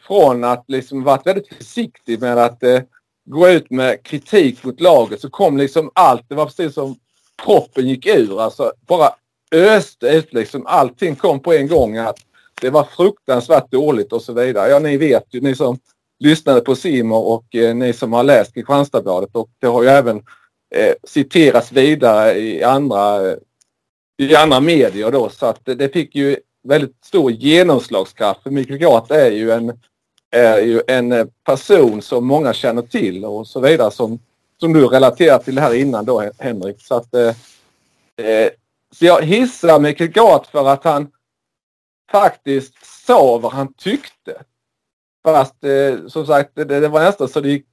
från 0.06 0.44
att 0.44 0.64
liksom 0.68 1.02
varit 1.02 1.26
väldigt 1.26 1.54
försiktig 1.54 2.20
med 2.20 2.38
att 2.38 2.62
eh, 2.62 2.80
gå 3.24 3.48
ut 3.48 3.70
med 3.70 4.02
kritik 4.02 4.64
mot 4.64 4.80
laget 4.80 5.20
så 5.20 5.30
kom 5.30 5.56
liksom 5.56 5.90
allt. 5.94 6.28
Det 6.28 6.34
var 6.34 6.46
precis 6.46 6.74
som 6.74 6.96
proppen 7.44 7.88
gick 7.88 8.06
ur. 8.06 8.40
Alltså 8.40 8.72
bara 8.86 9.10
öste 9.54 10.06
ut 10.06 10.32
liksom. 10.32 10.66
Allting 10.66 11.16
kom 11.16 11.40
på 11.40 11.52
en 11.52 11.68
gång. 11.68 11.96
Att 11.96 12.18
det 12.60 12.70
var 12.70 12.84
fruktansvärt 12.84 13.70
dåligt 13.70 14.12
och 14.12 14.22
så 14.22 14.32
vidare. 14.32 14.70
Ja, 14.70 14.78
ni 14.78 14.96
vet 14.96 15.24
ju, 15.30 15.40
ni 15.40 15.54
som 15.54 15.78
lyssnade 16.18 16.60
på 16.60 16.74
Simon 16.74 17.24
och 17.24 17.54
eh, 17.54 17.74
ni 17.74 17.92
som 17.92 18.12
har 18.12 18.22
läst 18.22 18.54
Kristianstadsbladet 18.54 19.30
och 19.32 19.50
det 19.58 19.66
har 19.66 19.82
ju 19.82 19.88
även 19.88 20.16
eh, 20.74 20.94
citerats 21.04 21.72
vidare 21.72 22.38
i 22.38 22.62
andra, 22.62 23.30
eh, 23.30 23.36
i 24.18 24.34
andra 24.34 24.60
medier 24.60 25.10
då 25.10 25.28
så 25.28 25.46
att 25.46 25.60
det 25.64 25.92
fick 25.92 26.14
ju 26.14 26.36
väldigt 26.62 27.04
stor 27.04 27.30
genomslagskraft. 27.30 28.42
För 28.42 28.50
Mikael 28.50 28.78
Gart 28.78 29.10
är 29.10 29.30
ju 29.30 29.50
en 29.50 29.78
är 30.32 30.60
ju 30.60 30.82
en 30.86 31.30
person 31.44 32.02
som 32.02 32.26
många 32.26 32.52
känner 32.52 32.82
till 32.82 33.24
och 33.24 33.46
så 33.46 33.60
vidare 33.60 33.90
som, 33.90 34.18
som 34.60 34.72
du 34.72 34.86
relaterar 34.86 35.38
till 35.38 35.58
här 35.58 35.74
innan 35.74 36.04
då 36.04 36.30
Henrik. 36.38 36.80
Så, 36.80 36.94
att, 36.94 37.14
eh, 37.14 37.28
eh 38.26 38.50
så 38.94 39.04
jag 39.04 39.22
hissar 39.22 39.80
Mikael 39.80 40.10
Gart 40.10 40.46
för 40.46 40.68
att 40.68 40.84
han 40.84 41.10
faktiskt 42.10 42.74
sa 43.06 43.38
vad 43.38 43.52
han 43.52 43.74
tyckte. 43.74 44.42
Fast 45.24 45.64
eh, 45.64 46.06
som 46.08 46.26
sagt 46.26 46.50
det, 46.54 46.64
det 46.64 46.88
var 46.88 47.00
nästan 47.00 47.28
så 47.28 47.40
det 47.40 47.48
gick, 47.48 47.66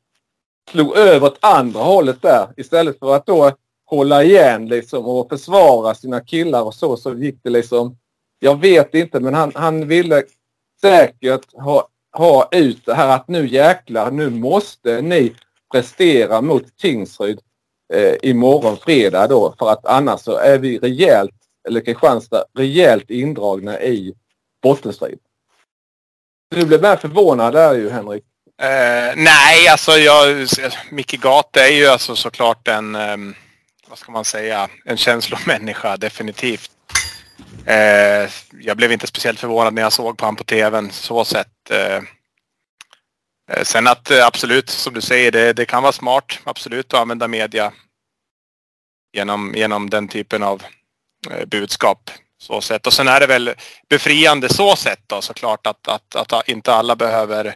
slog 0.71 0.97
över 0.97 1.27
åt 1.27 1.37
andra 1.41 1.79
hållet 1.79 2.21
där. 2.21 2.53
Istället 2.57 2.99
för 2.99 3.15
att 3.15 3.25
då 3.25 3.51
hålla 3.89 4.23
igen 4.23 4.67
liksom 4.67 5.05
och 5.05 5.29
försvara 5.29 5.95
sina 5.95 6.19
killar 6.19 6.61
och 6.61 6.73
så 6.73 6.97
så 6.97 7.13
gick 7.13 7.39
det 7.43 7.49
liksom. 7.49 7.97
Jag 8.39 8.61
vet 8.61 8.93
inte 8.93 9.19
men 9.19 9.33
han, 9.33 9.51
han 9.55 9.87
ville 9.87 10.23
säkert 10.81 11.53
ha, 11.53 11.87
ha 12.17 12.47
ut 12.51 12.85
det 12.85 12.93
här 12.93 13.15
att 13.15 13.27
nu 13.27 13.47
jäklar 13.47 14.11
nu 14.11 14.29
måste 14.29 15.01
ni 15.01 15.35
prestera 15.71 16.41
mot 16.41 16.77
Tingsryd 16.77 17.39
eh, 17.93 18.15
imorgon 18.21 18.77
fredag 18.77 19.27
då 19.27 19.55
för 19.59 19.69
att 19.69 19.85
annars 19.85 20.21
så 20.21 20.37
är 20.37 20.57
vi 20.57 20.77
rejält, 20.77 21.35
eller 21.67 21.81
Kristianstad, 21.81 22.43
rejält 22.57 23.09
indragna 23.09 23.81
i 23.81 24.13
bottenstrid. 24.63 25.19
Du 26.55 26.65
blev 26.65 26.81
mer 26.81 26.95
förvånad 26.95 27.53
där 27.53 27.73
ju 27.73 27.89
Henrik. 27.89 28.23
Eh, 28.61 29.15
nej, 29.15 29.67
alltså 29.67 29.91
jag, 29.91 30.47
Micke 30.91 31.21
Gate 31.21 31.61
är 31.61 31.71
ju 31.71 31.87
alltså 31.87 32.15
såklart 32.15 32.67
en, 32.67 32.95
eh, 32.95 33.17
vad 33.89 33.97
ska 33.97 34.11
man 34.11 34.25
säga, 34.25 34.69
en 34.85 34.97
känslomänniska 34.97 35.97
definitivt. 35.97 36.71
Eh, 37.65 38.29
jag 38.59 38.77
blev 38.77 38.91
inte 38.91 39.07
speciellt 39.07 39.39
förvånad 39.39 39.73
när 39.73 39.81
jag 39.81 39.93
såg 39.93 40.17
på 40.17 40.25
honom 40.25 40.35
på 40.35 40.43
tvn 40.43 40.91
så 40.91 41.25
sett. 41.25 41.71
Eh, 41.71 42.03
eh 43.51 43.63
sen 43.63 43.87
att 43.87 44.11
eh, 44.11 44.25
absolut, 44.25 44.69
som 44.69 44.93
du 44.93 45.01
säger, 45.01 45.31
det, 45.31 45.53
det 45.53 45.65
kan 45.65 45.83
vara 45.83 45.93
smart 45.93 46.39
absolut 46.43 46.93
att 46.93 46.99
använda 46.99 47.27
media 47.27 47.71
genom, 49.13 49.53
genom 49.55 49.89
den 49.89 50.07
typen 50.07 50.43
av 50.43 50.63
eh, 51.31 51.45
budskap. 51.45 52.11
Så 52.41 52.61
sett. 52.61 52.87
Och 52.87 52.93
sen 52.93 53.07
är 53.07 53.19
det 53.19 53.27
väl 53.27 53.53
befriande 53.89 54.49
så 54.49 54.75
sett 54.75 55.03
då 55.07 55.21
såklart 55.21 55.67
att, 55.67 55.87
att, 55.87 56.33
att 56.33 56.49
inte 56.49 56.73
alla 56.73 56.95
behöver 56.95 57.55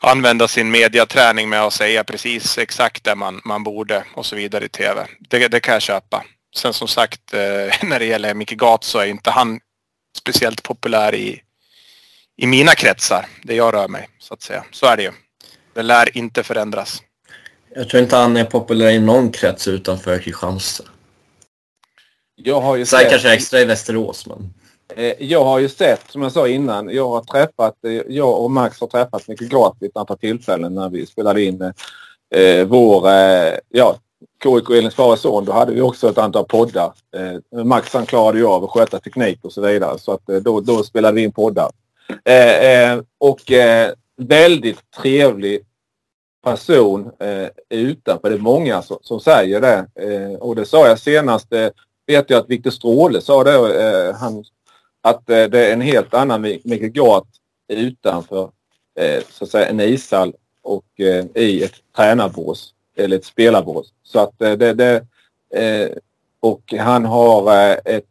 använda 0.00 0.48
sin 0.48 0.70
mediaträning 0.70 1.48
med 1.48 1.62
att 1.62 1.72
säga 1.72 2.04
precis 2.04 2.58
exakt 2.58 3.04
det 3.04 3.14
man, 3.14 3.40
man 3.44 3.64
borde 3.64 4.04
och 4.14 4.26
så 4.26 4.36
vidare 4.36 4.64
i 4.64 4.68
TV. 4.68 5.06
Det, 5.18 5.48
det 5.48 5.60
kan 5.60 5.74
jag 5.74 5.82
köpa. 5.82 6.24
Sen 6.56 6.72
som 6.72 6.88
sagt 6.88 7.20
när 7.82 7.98
det 7.98 8.04
gäller 8.04 8.34
Micke 8.34 8.56
Gat 8.56 8.84
så 8.84 8.98
är 8.98 9.06
inte 9.06 9.30
han 9.30 9.60
speciellt 10.18 10.62
populär 10.62 11.14
i, 11.14 11.42
i 12.36 12.46
mina 12.46 12.74
kretsar, 12.74 13.26
där 13.42 13.54
jag 13.54 13.74
rör 13.74 13.88
mig 13.88 14.08
så 14.18 14.34
att 14.34 14.42
säga. 14.42 14.64
Så 14.70 14.86
är 14.86 14.96
det 14.96 15.02
ju. 15.02 15.12
Det 15.74 15.82
lär 15.82 16.16
inte 16.16 16.42
förändras. 16.42 17.02
Jag 17.74 17.88
tror 17.88 18.02
inte 18.02 18.16
han 18.16 18.36
är 18.36 18.44
populär 18.44 18.90
i 18.90 18.98
någon 18.98 19.32
krets 19.32 19.68
utanför 19.68 20.18
Kristianstad. 20.18 20.84
Jag 22.34 22.60
har 22.60 22.76
ju 22.76 22.86
Sen 22.86 22.98
sett... 22.98 23.10
kanske 23.10 23.32
extra 23.32 23.60
i 23.60 23.64
Västerås 23.64 24.26
men... 24.26 24.54
Eh, 24.96 25.14
jag 25.18 25.44
har 25.44 25.58
ju 25.58 25.68
sett, 25.68 26.10
som 26.10 26.22
jag 26.22 26.32
sa 26.32 26.48
innan, 26.48 26.90
jag 26.90 27.08
har 27.08 27.20
träffat, 27.20 27.84
eh, 27.84 27.92
jag 27.92 28.40
och 28.40 28.50
Max 28.50 28.80
har 28.80 28.86
träffat 28.86 29.28
mycket 29.28 29.48
gratis 29.48 29.88
ett 29.88 29.96
antal 29.96 30.18
tillfällen 30.18 30.74
när 30.74 30.88
vi 30.88 31.06
spelade 31.06 31.42
in 31.42 31.62
eh, 32.34 32.66
vår, 32.66 33.08
eh, 33.08 33.54
ja, 33.68 33.96
KIK 34.42 34.70
Elins 34.70 35.20
son. 35.20 35.44
Då 35.44 35.52
hade 35.52 35.72
vi 35.72 35.80
också 35.80 36.10
ett 36.10 36.18
antal 36.18 36.44
poddar. 36.44 36.92
Eh, 37.16 37.64
Max 37.64 37.94
han 37.94 38.06
klarade 38.06 38.38
ju 38.38 38.46
av 38.46 38.64
att 38.64 38.70
sköta 38.70 38.98
teknik 38.98 39.38
och 39.42 39.52
så 39.52 39.60
vidare 39.60 39.98
så 39.98 40.12
att 40.12 40.28
eh, 40.28 40.36
då, 40.36 40.60
då 40.60 40.82
spelade 40.82 41.14
vi 41.14 41.22
in 41.22 41.32
poddar. 41.32 41.70
Eh, 42.24 42.64
eh, 42.64 43.00
och 43.18 43.52
eh, 43.52 43.92
väldigt 44.16 44.90
trevlig 45.02 45.60
person 46.44 47.10
eh, 47.18 47.48
utanför. 47.68 48.30
Det 48.30 48.36
är 48.36 48.40
många 48.40 48.82
som, 48.82 48.98
som 49.02 49.20
säger 49.20 49.60
det. 49.60 49.86
Eh, 49.94 50.38
och 50.38 50.56
det 50.56 50.64
sa 50.64 50.88
jag 50.88 50.98
senast, 50.98 51.52
eh, 51.52 51.68
vet 52.06 52.30
jag 52.30 52.40
att 52.40 52.50
Viktor 52.50 52.70
Stråle 52.70 53.20
sa 53.20 53.44
det, 53.44 53.84
eh, 53.84 54.14
han, 54.14 54.44
att 55.02 55.30
eh, 55.30 55.44
det 55.44 55.66
är 55.66 55.72
en 55.72 55.80
helt 55.80 56.14
annan 56.14 56.40
Mikael 56.40 56.90
Gart 56.90 57.28
utanför 57.68 58.50
eh, 58.98 59.22
så 59.28 59.44
att 59.44 59.50
säga 59.50 59.68
en 59.68 59.80
ishall 59.80 60.34
och 60.62 61.00
eh, 61.00 61.24
i 61.34 61.62
ett 61.62 61.74
tränarbås 61.96 62.74
eller 62.96 63.16
ett 63.16 63.24
spelarbås. 63.24 63.92
Så 64.02 64.18
att 64.18 64.42
eh, 64.42 64.52
det, 64.52 64.74
det 64.74 65.06
eh, 65.54 65.90
och 66.40 66.74
han 66.78 67.04
har 67.04 67.52
ett 67.84 68.06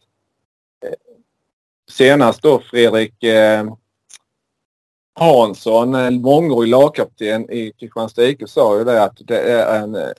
senast 1.90 2.42
då 2.42 2.60
Fredrik 2.60 3.14
Hansson, 5.20 5.96
en 5.96 6.22
mångårig 6.22 6.70
lagkapten 6.70 7.52
i 7.52 7.72
Kristianstad 7.72 8.24
IK, 8.24 8.44
sa 8.48 8.78
ju 8.78 8.84
det 8.84 9.04
att 9.04 9.18
det 9.20 9.40
är 9.40 9.84
en 9.84 9.96
eh, 9.96 10.10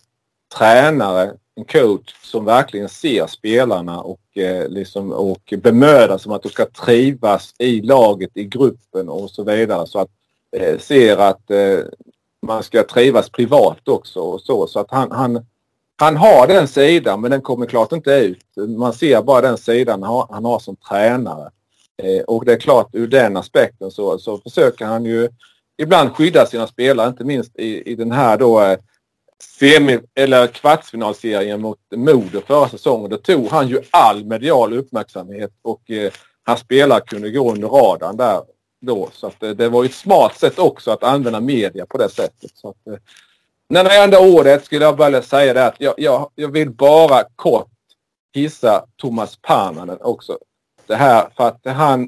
tränare, 0.59 1.37
en 1.55 1.65
coach 1.65 2.15
som 2.23 2.45
verkligen 2.45 2.89
ser 2.89 3.27
spelarna 3.27 4.01
och, 4.01 4.21
Eh, 4.41 4.69
liksom, 4.69 5.13
och 5.13 5.55
bemödar 5.59 6.19
sig 6.19 6.31
om 6.31 6.37
att 6.37 6.43
de 6.43 6.49
ska 6.49 6.67
trivas 6.67 7.55
i 7.59 7.81
laget, 7.81 8.31
i 8.35 8.45
gruppen 8.45 9.09
och 9.09 9.31
så 9.31 9.45
vidare. 9.45 9.87
Så 9.87 9.99
att 9.99 10.09
eh, 10.57 10.79
ser 10.79 11.17
att 11.17 11.51
eh, 11.51 11.79
man 12.47 12.63
ska 12.63 12.83
trivas 12.83 13.31
privat 13.31 13.89
också 13.89 14.21
och 14.21 14.41
så. 14.41 14.67
Så 14.67 14.81
att 14.81 14.91
han, 14.91 15.11
han, 15.11 15.47
han 15.97 16.17
har 16.17 16.47
den 16.47 16.69
sidan 16.69 17.21
men 17.21 17.31
den 17.31 17.41
kommer 17.41 17.67
klart 17.67 17.93
inte 17.93 18.11
ut. 18.11 18.69
Man 18.79 18.93
ser 18.93 19.23
bara 19.23 19.41
den 19.41 19.59
sidan 19.59 20.03
han 20.03 20.13
har, 20.13 20.27
han 20.31 20.45
har 20.45 20.59
som 20.59 20.77
tränare. 20.77 21.51
Eh, 22.03 22.23
och 22.23 22.45
det 22.45 22.53
är 22.53 22.61
klart 22.61 22.89
ur 22.93 23.07
den 23.07 23.37
aspekten 23.37 23.91
så, 23.91 24.19
så 24.19 24.39
försöker 24.39 24.87
han 24.87 25.05
ju 25.05 25.29
ibland 25.83 26.11
skydda 26.11 26.47
sina 26.47 26.67
spelare, 26.67 27.09
inte 27.09 27.25
minst 27.25 27.59
i, 27.59 27.93
i 27.93 27.95
den 27.95 28.13
här 28.13 28.39
då 28.39 28.61
eh, 28.61 28.79
semi 29.43 29.99
eller 30.15 30.47
kvartsfinalserien 30.47 31.61
mot 31.61 31.79
Modo 31.97 32.41
förra 32.47 32.69
säsongen. 32.69 33.11
Då 33.11 33.17
tog 33.17 33.49
han 33.49 33.69
ju 33.69 33.81
all 33.91 34.25
medial 34.25 34.73
uppmärksamhet 34.73 35.51
och 35.63 35.91
eh, 35.91 36.13
hans 36.43 36.61
spelare 36.61 37.01
kunde 37.01 37.31
gå 37.31 37.53
under 37.53 37.69
radarn 37.69 38.17
där 38.17 38.43
då. 38.81 39.09
Så 39.13 39.27
att, 39.27 39.43
eh, 39.43 39.51
det 39.51 39.69
var 39.69 39.83
ju 39.83 39.89
ett 39.89 39.95
smart 39.95 40.39
sätt 40.39 40.59
också 40.59 40.91
att 40.91 41.03
använda 41.03 41.41
media 41.41 41.87
på 41.87 41.99
det 41.99 42.09
sättet. 42.09 42.51
Så 42.55 42.69
att, 42.69 42.87
eh, 42.87 42.99
när 43.69 43.85
det 43.85 43.97
enda 43.97 44.21
ordet 44.21 44.65
skulle 44.65 44.85
jag 44.85 44.97
bara 44.97 45.23
säga 45.23 45.55
det 45.55 45.67
att 45.67 45.81
jag, 45.81 45.95
jag, 45.97 46.31
jag 46.35 46.53
vill 46.53 46.71
bara 46.71 47.25
kort 47.37 47.69
hissa 48.33 48.85
Thomas 48.97 49.39
Parmanen 49.43 49.99
också 50.01 50.39
det 50.87 50.97
här 50.97 51.29
för 51.37 51.49
att 51.49 51.61
han 51.65 52.03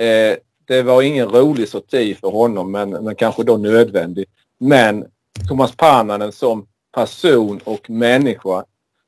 eh, 0.00 0.36
det 0.68 0.82
var 0.82 1.02
ingen 1.02 1.28
rolig 1.28 1.68
sorti 1.68 2.14
för 2.14 2.30
honom 2.30 2.72
men, 2.72 2.90
men 2.90 3.14
kanske 3.14 3.42
då 3.42 3.56
nödvändig. 3.56 4.26
Men 4.60 5.06
Thomas 5.48 5.76
Pannanen 5.76 6.32
som 6.32 6.66
person 6.94 7.60
och 7.64 7.90
människa. 7.90 8.64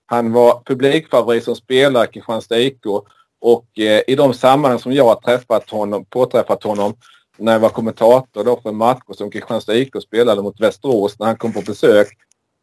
Han 0.07 0.33
var 0.33 0.63
publikfavorit 0.65 1.45
som 1.45 1.57
spelare 1.57 2.05
i 2.05 2.13
Kristianstad 2.13 2.59
IK 2.59 2.87
och 3.41 3.79
eh, 3.79 4.03
i 4.07 4.15
de 4.17 4.35
sammanhang 4.35 4.79
som 4.79 4.93
jag 4.93 5.05
har 5.05 5.15
träffat 5.15 5.71
honom, 5.71 6.05
påträffat 6.05 6.63
honom 6.63 6.95
när 7.37 7.53
jag 7.53 7.61
var 7.61 7.69
kommentator 7.69 8.45
då 8.45 8.61
för 8.61 8.73
matcher 8.73 9.13
som 9.13 9.31
Kristianstad 9.31 9.75
IK 9.75 10.03
spelade 10.03 10.43
mot 10.43 10.61
Västerås 10.61 11.19
när 11.19 11.27
han 11.27 11.37
kom 11.37 11.53
på 11.53 11.61
besök. 11.61 12.09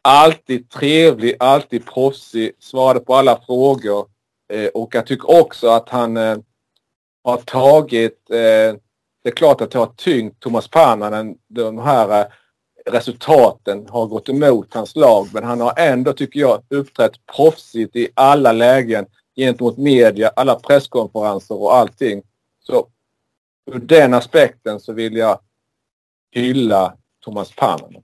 Alltid 0.01 0.69
trevlig, 0.69 1.35
alltid 1.39 1.85
proffsig, 1.85 2.51
svarade 2.59 2.99
på 2.99 3.15
alla 3.15 3.41
frågor. 3.45 4.07
Eh, 4.53 4.67
och 4.67 4.95
jag 4.95 5.05
tycker 5.05 5.41
också 5.41 5.67
att 5.67 5.89
han 5.89 6.17
eh, 6.17 6.37
har 7.23 7.37
tagit, 7.37 8.29
eh, 8.29 8.75
det 9.23 9.29
är 9.29 9.35
klart 9.35 9.61
att 9.61 9.71
det 9.71 9.79
har 9.79 9.93
tyngt 9.97 10.39
Thomas 10.39 10.67
Pannanen, 10.67 11.35
de 11.47 11.79
här 11.79 12.19
eh, 12.19 12.27
resultaten 12.91 13.87
har 13.89 14.05
gått 14.05 14.29
emot 14.29 14.73
hans 14.73 14.95
lag 14.95 15.27
men 15.33 15.43
han 15.43 15.61
har 15.61 15.73
ändå, 15.77 16.13
tycker 16.13 16.39
jag, 16.39 16.63
uppträtt 16.69 17.25
proffsigt 17.35 17.95
i 17.95 18.09
alla 18.13 18.51
lägen 18.51 19.05
gentemot 19.35 19.77
media, 19.77 20.31
alla 20.35 20.55
presskonferenser 20.55 21.61
och 21.61 21.75
allting. 21.75 22.21
Så 22.63 22.87
ur 23.71 23.79
den 23.79 24.13
aspekten 24.13 24.79
så 24.79 24.93
vill 24.93 25.15
jag 25.15 25.39
hylla 26.31 26.93
Thomas 27.23 27.51
Pannanen. 27.55 28.01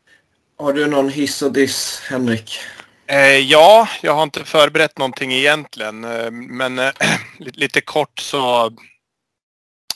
Har 0.58 0.74
du 0.74 0.88
någon 0.88 1.10
hiss 1.10 1.42
och 1.42 1.52
diss, 1.52 2.02
Henrik? 2.10 2.60
Eh, 3.08 3.38
ja, 3.38 3.88
jag 4.02 4.14
har 4.14 4.24
inte 4.24 4.46
förberett 4.46 4.98
någonting 4.98 5.34
egentligen. 5.34 6.04
Eh, 6.04 6.32
men 6.32 6.80
eh, 6.80 6.92
lite 7.40 7.82
kort 7.82 8.20
så. 8.20 8.72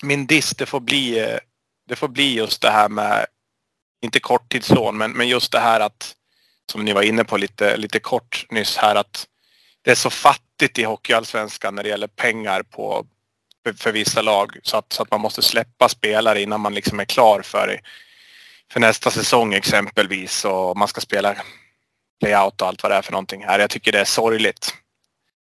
Min 0.02 0.28
diss 0.28 0.50
det 0.50 0.66
får 0.66 0.80
bli, 0.80 1.20
eh, 1.20 1.38
det 1.88 1.96
får 1.96 2.08
bli 2.08 2.34
just 2.34 2.62
det 2.62 2.70
här 2.70 2.90
med, 2.90 3.26
inte 4.02 4.20
korttidslån, 4.20 4.98
men, 4.98 5.12
men 5.12 5.28
just 5.28 5.52
det 5.52 5.60
här 5.60 5.80
att, 5.80 6.16
som 6.72 6.86
ni 6.86 6.94
var 6.94 7.02
inne 7.02 7.24
på 7.24 7.38
lite, 7.38 7.78
lite 7.78 8.00
kort 8.00 8.46
nyss 8.50 8.78
här, 8.78 8.96
att 8.96 9.28
det 9.82 9.92
är 9.92 9.96
så 9.96 10.10
fattigt 10.10 10.80
i 10.80 10.84
Hockeyallsvenskan 10.84 11.76
när 11.76 11.84
det 11.84 11.90
gäller 11.90 12.08
pengar 12.08 12.64
på, 12.64 13.06
för, 13.66 13.74
för 13.74 13.92
vissa 13.92 14.22
lag 14.22 14.58
så 14.64 14.78
att, 14.78 14.94
så 14.94 15.04
att 15.04 15.12
man 15.12 15.22
måste 15.22 15.42
släppa 15.42 15.90
spelare 15.90 16.42
innan 16.42 16.62
man 16.62 16.74
liksom 16.74 17.00
är 17.00 17.06
klar 17.06 17.42
för, 17.42 17.82
för 18.72 18.80
nästa 18.80 19.12
säsong 19.12 19.54
exempelvis 19.54 20.46
och 20.46 20.78
man 20.78 20.88
ska 20.88 21.02
spela 21.02 21.36
layout 22.24 22.62
och 22.62 22.68
allt 22.68 22.84
vad 22.84 22.92
det 22.92 22.96
är 22.96 23.02
för 23.02 23.12
någonting 23.12 23.44
här. 23.44 23.60
Jag 23.60 23.70
tycker 23.70 23.92
det 23.92 24.00
är 24.00 24.06
sorgligt 24.06 24.74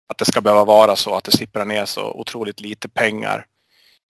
att 0.09 0.17
det 0.17 0.25
ska 0.25 0.41
behöva 0.41 0.65
vara 0.65 0.95
så 0.95 1.15
att 1.15 1.23
det 1.23 1.31
sipprar 1.31 1.65
ner 1.65 1.85
så 1.85 2.11
otroligt 2.11 2.59
lite 2.59 2.89
pengar. 2.89 3.45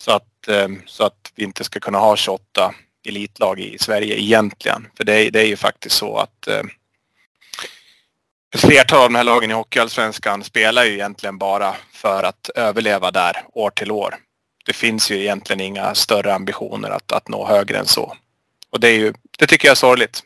Så 0.03 0.11
att, 0.11 0.47
eh, 0.47 0.67
så 0.85 1.03
att 1.03 1.31
vi 1.35 1.43
inte 1.43 1.63
ska 1.63 1.79
kunna 1.79 1.99
ha 1.99 2.15
28 2.15 2.73
elitlag 3.07 3.59
i 3.59 3.77
Sverige 3.77 4.19
egentligen. 4.19 4.87
För 4.97 5.03
det 5.03 5.13
är, 5.13 5.31
det 5.31 5.39
är 5.39 5.47
ju 5.47 5.57
faktiskt 5.57 5.95
så 5.95 6.17
att 6.17 6.47
eh, 6.47 6.63
flertal 8.55 8.99
av 8.99 9.09
de 9.09 9.15
här 9.15 9.23
lagen 9.23 9.51
i 9.51 9.53
Hockeyallsvenskan 9.53 10.43
spelar 10.43 10.85
ju 10.85 10.93
egentligen 10.93 11.37
bara 11.37 11.75
för 11.91 12.23
att 12.23 12.49
överleva 12.55 13.11
där 13.11 13.43
år 13.53 13.69
till 13.69 13.91
år. 13.91 14.15
det 14.65 14.73
finns 14.73 15.11
ju 15.11 15.21
egentligen 15.21 15.61
inga 15.61 15.95
större 15.95 16.33
ambitioner 16.33 16.89
att, 16.89 17.11
att 17.11 17.27
nå 17.27 17.47
högre 17.47 17.77
än 17.77 17.85
så. 17.85 18.17
Och 18.69 18.79
det, 18.79 18.87
är 18.87 18.97
ju, 18.97 19.13
det 19.37 19.47
tycker 19.47 19.67
jag 19.67 19.71
är 19.71 19.75
sorgligt. 19.75 20.23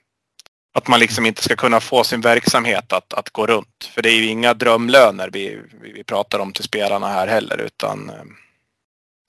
Att 0.74 0.88
man 0.88 1.00
liksom 1.00 1.26
inte 1.26 1.44
ska 1.44 1.56
kunna 1.56 1.80
få 1.80 2.04
sin 2.04 2.22
verksamhet 2.22 2.94
att, 2.94 3.14
att 3.14 3.30
gå 3.30 3.48
runt. 3.48 3.90
För 3.94 4.02
det 4.02 4.10
är 4.10 4.16
ju 4.16 4.26
inga 4.26 4.54
drömlöner 4.54 5.30
vi, 5.34 5.60
vi 5.82 6.04
pratar 6.04 6.40
om 6.40 6.54
till 6.54 6.64
spelarna 6.64 7.08
här 7.08 7.28
heller. 7.28 7.58
Utan, 7.58 8.10
eh, 8.10 8.24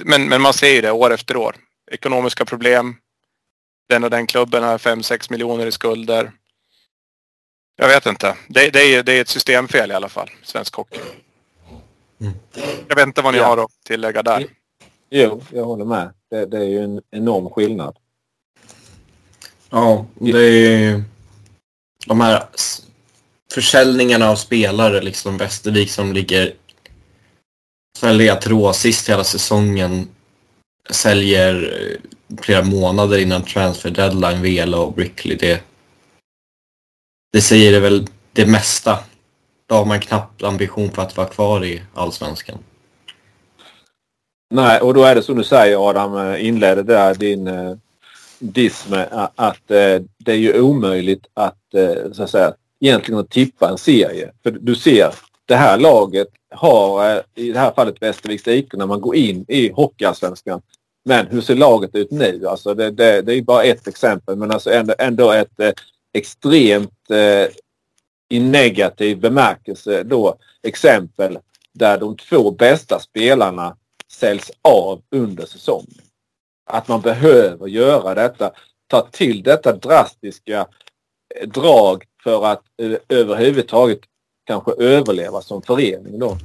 men, 0.05 0.28
men 0.28 0.43
man 0.43 0.52
ser 0.52 0.74
ju 0.74 0.81
det 0.81 0.90
år 0.90 1.12
efter 1.14 1.36
år. 1.36 1.56
Ekonomiska 1.90 2.44
problem. 2.44 2.97
Den 3.88 4.04
och 4.04 4.10
den 4.10 4.26
klubben 4.26 4.62
har 4.62 4.78
5-6 4.78 5.32
miljoner 5.32 5.66
i 5.66 5.72
skulder. 5.72 6.32
Jag 7.76 7.88
vet 7.88 8.06
inte. 8.06 8.36
Det, 8.48 8.70
det, 8.70 8.80
är, 8.80 9.02
det 9.02 9.12
är 9.12 9.20
ett 9.20 9.28
systemfel 9.28 9.90
i 9.90 9.94
alla 9.94 10.08
fall, 10.08 10.30
svensk 10.42 10.74
hockey. 10.74 11.00
Mm. 12.20 12.34
Jag 12.88 12.96
vet 12.96 13.06
inte 13.06 13.22
vad 13.22 13.34
ni 13.34 13.38
ja. 13.38 13.46
har 13.46 13.58
att 13.64 13.70
tillägga 13.84 14.22
där. 14.22 14.46
Jo, 15.10 15.42
jag 15.50 15.64
håller 15.64 15.84
med. 15.84 16.14
Det, 16.30 16.46
det 16.46 16.58
är 16.58 16.68
ju 16.68 16.84
en 16.84 17.02
enorm 17.10 17.50
skillnad. 17.50 17.96
Ja, 19.70 20.06
det 20.14 20.38
är 20.38 21.02
de 22.06 22.20
här 22.20 22.44
försäljningarna 23.54 24.30
av 24.30 24.36
spelare, 24.36 25.00
liksom 25.00 25.36
Västervik 25.36 25.90
som 25.90 26.12
ligger 26.12 26.54
säljer 27.96 28.72
sist 28.72 29.08
hela 29.08 29.24
säsongen, 29.24 30.08
säljer 30.90 31.54
eh, 31.80 32.15
flera 32.40 32.65
månader 32.65 33.19
innan 33.19 33.43
transfer 33.43 33.90
deadline, 33.90 34.43
Vela 34.43 34.78
och 34.78 34.93
Brickley. 34.93 35.36
Det, 35.36 35.62
det 37.32 37.40
säger 37.40 37.73
det 37.73 37.81
väl 37.81 38.07
det 38.32 38.47
mesta. 38.47 38.98
Då 39.66 39.74
har 39.74 39.85
man 39.85 40.01
knappt 40.01 40.43
ambition 40.43 40.90
för 40.90 41.03
att 41.03 41.16
vara 41.16 41.28
kvar 41.28 41.65
i 41.65 41.82
Allsvenskan. 41.94 42.59
Nej, 44.51 44.81
och 44.81 44.94
då 44.94 45.05
är 45.05 45.15
det 45.15 45.23
som 45.23 45.36
du 45.36 45.44
säger 45.44 45.89
Adam, 45.90 46.16
eh, 46.16 46.47
inledde 46.47 46.82
där 46.82 47.15
din 47.15 47.47
eh, 47.47 47.77
diss 48.39 48.89
med 48.89 49.09
eh, 49.12 49.28
att 49.35 49.70
eh, 49.70 50.03
det 50.19 50.32
är 50.32 50.36
ju 50.36 50.61
omöjligt 50.61 51.27
att, 51.35 51.74
eh, 51.74 52.12
så 52.12 52.23
att 52.23 52.31
säga, 52.31 52.55
egentligen 52.81 53.20
att 53.20 53.31
tippa 53.31 53.69
en 53.69 53.78
serie. 53.78 54.32
För 54.43 54.51
du 54.51 54.74
ser, 54.74 55.15
det 55.47 55.57
här 55.57 55.78
laget 55.78 56.28
har, 56.51 57.11
eh, 57.11 57.20
i 57.35 57.53
det 57.53 57.59
här 57.59 57.73
fallet 57.73 58.03
Västerviks 58.03 58.48
IK, 58.48 58.73
när 58.73 58.86
man 58.86 59.01
går 59.01 59.16
in 59.16 59.44
i 59.48 59.73
Hockeyallsvenskan. 59.73 60.62
Men 61.09 61.27
hur 61.27 61.41
ser 61.41 61.55
laget 61.55 61.95
ut 61.95 62.11
nu? 62.11 62.47
Alltså 62.47 62.74
det, 62.74 62.91
det, 62.91 63.23
det 63.23 63.35
är 63.35 63.43
bara 63.43 63.65
ett 63.65 63.89
exempel 63.89 64.37
men 64.37 64.51
alltså 64.51 64.70
ändå, 64.70 64.95
ändå 64.99 65.33
ett 65.33 65.61
eh, 65.61 65.73
extremt 66.12 67.11
eh, 67.11 67.49
i 68.28 68.41
negativ 68.41 69.20
bemärkelse 69.20 70.03
då 70.03 70.37
exempel 70.62 71.39
där 71.73 71.99
de 71.99 72.16
två 72.16 72.51
bästa 72.51 73.01
spelarna 73.01 73.77
säljs 74.12 74.51
av 74.62 75.03
under 75.11 75.47
säsongen 75.47 76.03
att 76.66 76.89
man 76.89 77.01
behöver 77.01 77.66
göra 77.66 78.15
detta. 78.15 78.53
Ta 78.87 79.09
till 79.11 79.43
detta 79.43 79.73
drastiska 79.73 80.66
eh, 81.35 81.49
drag 81.49 82.05
för 82.23 82.45
att 82.45 82.62
eh, 82.83 82.99
överhuvudtaget 83.09 84.01
kanske 84.45 84.73
överleva 84.73 85.43
som 85.43 85.62
förening 85.62 86.19
då. 86.19 86.39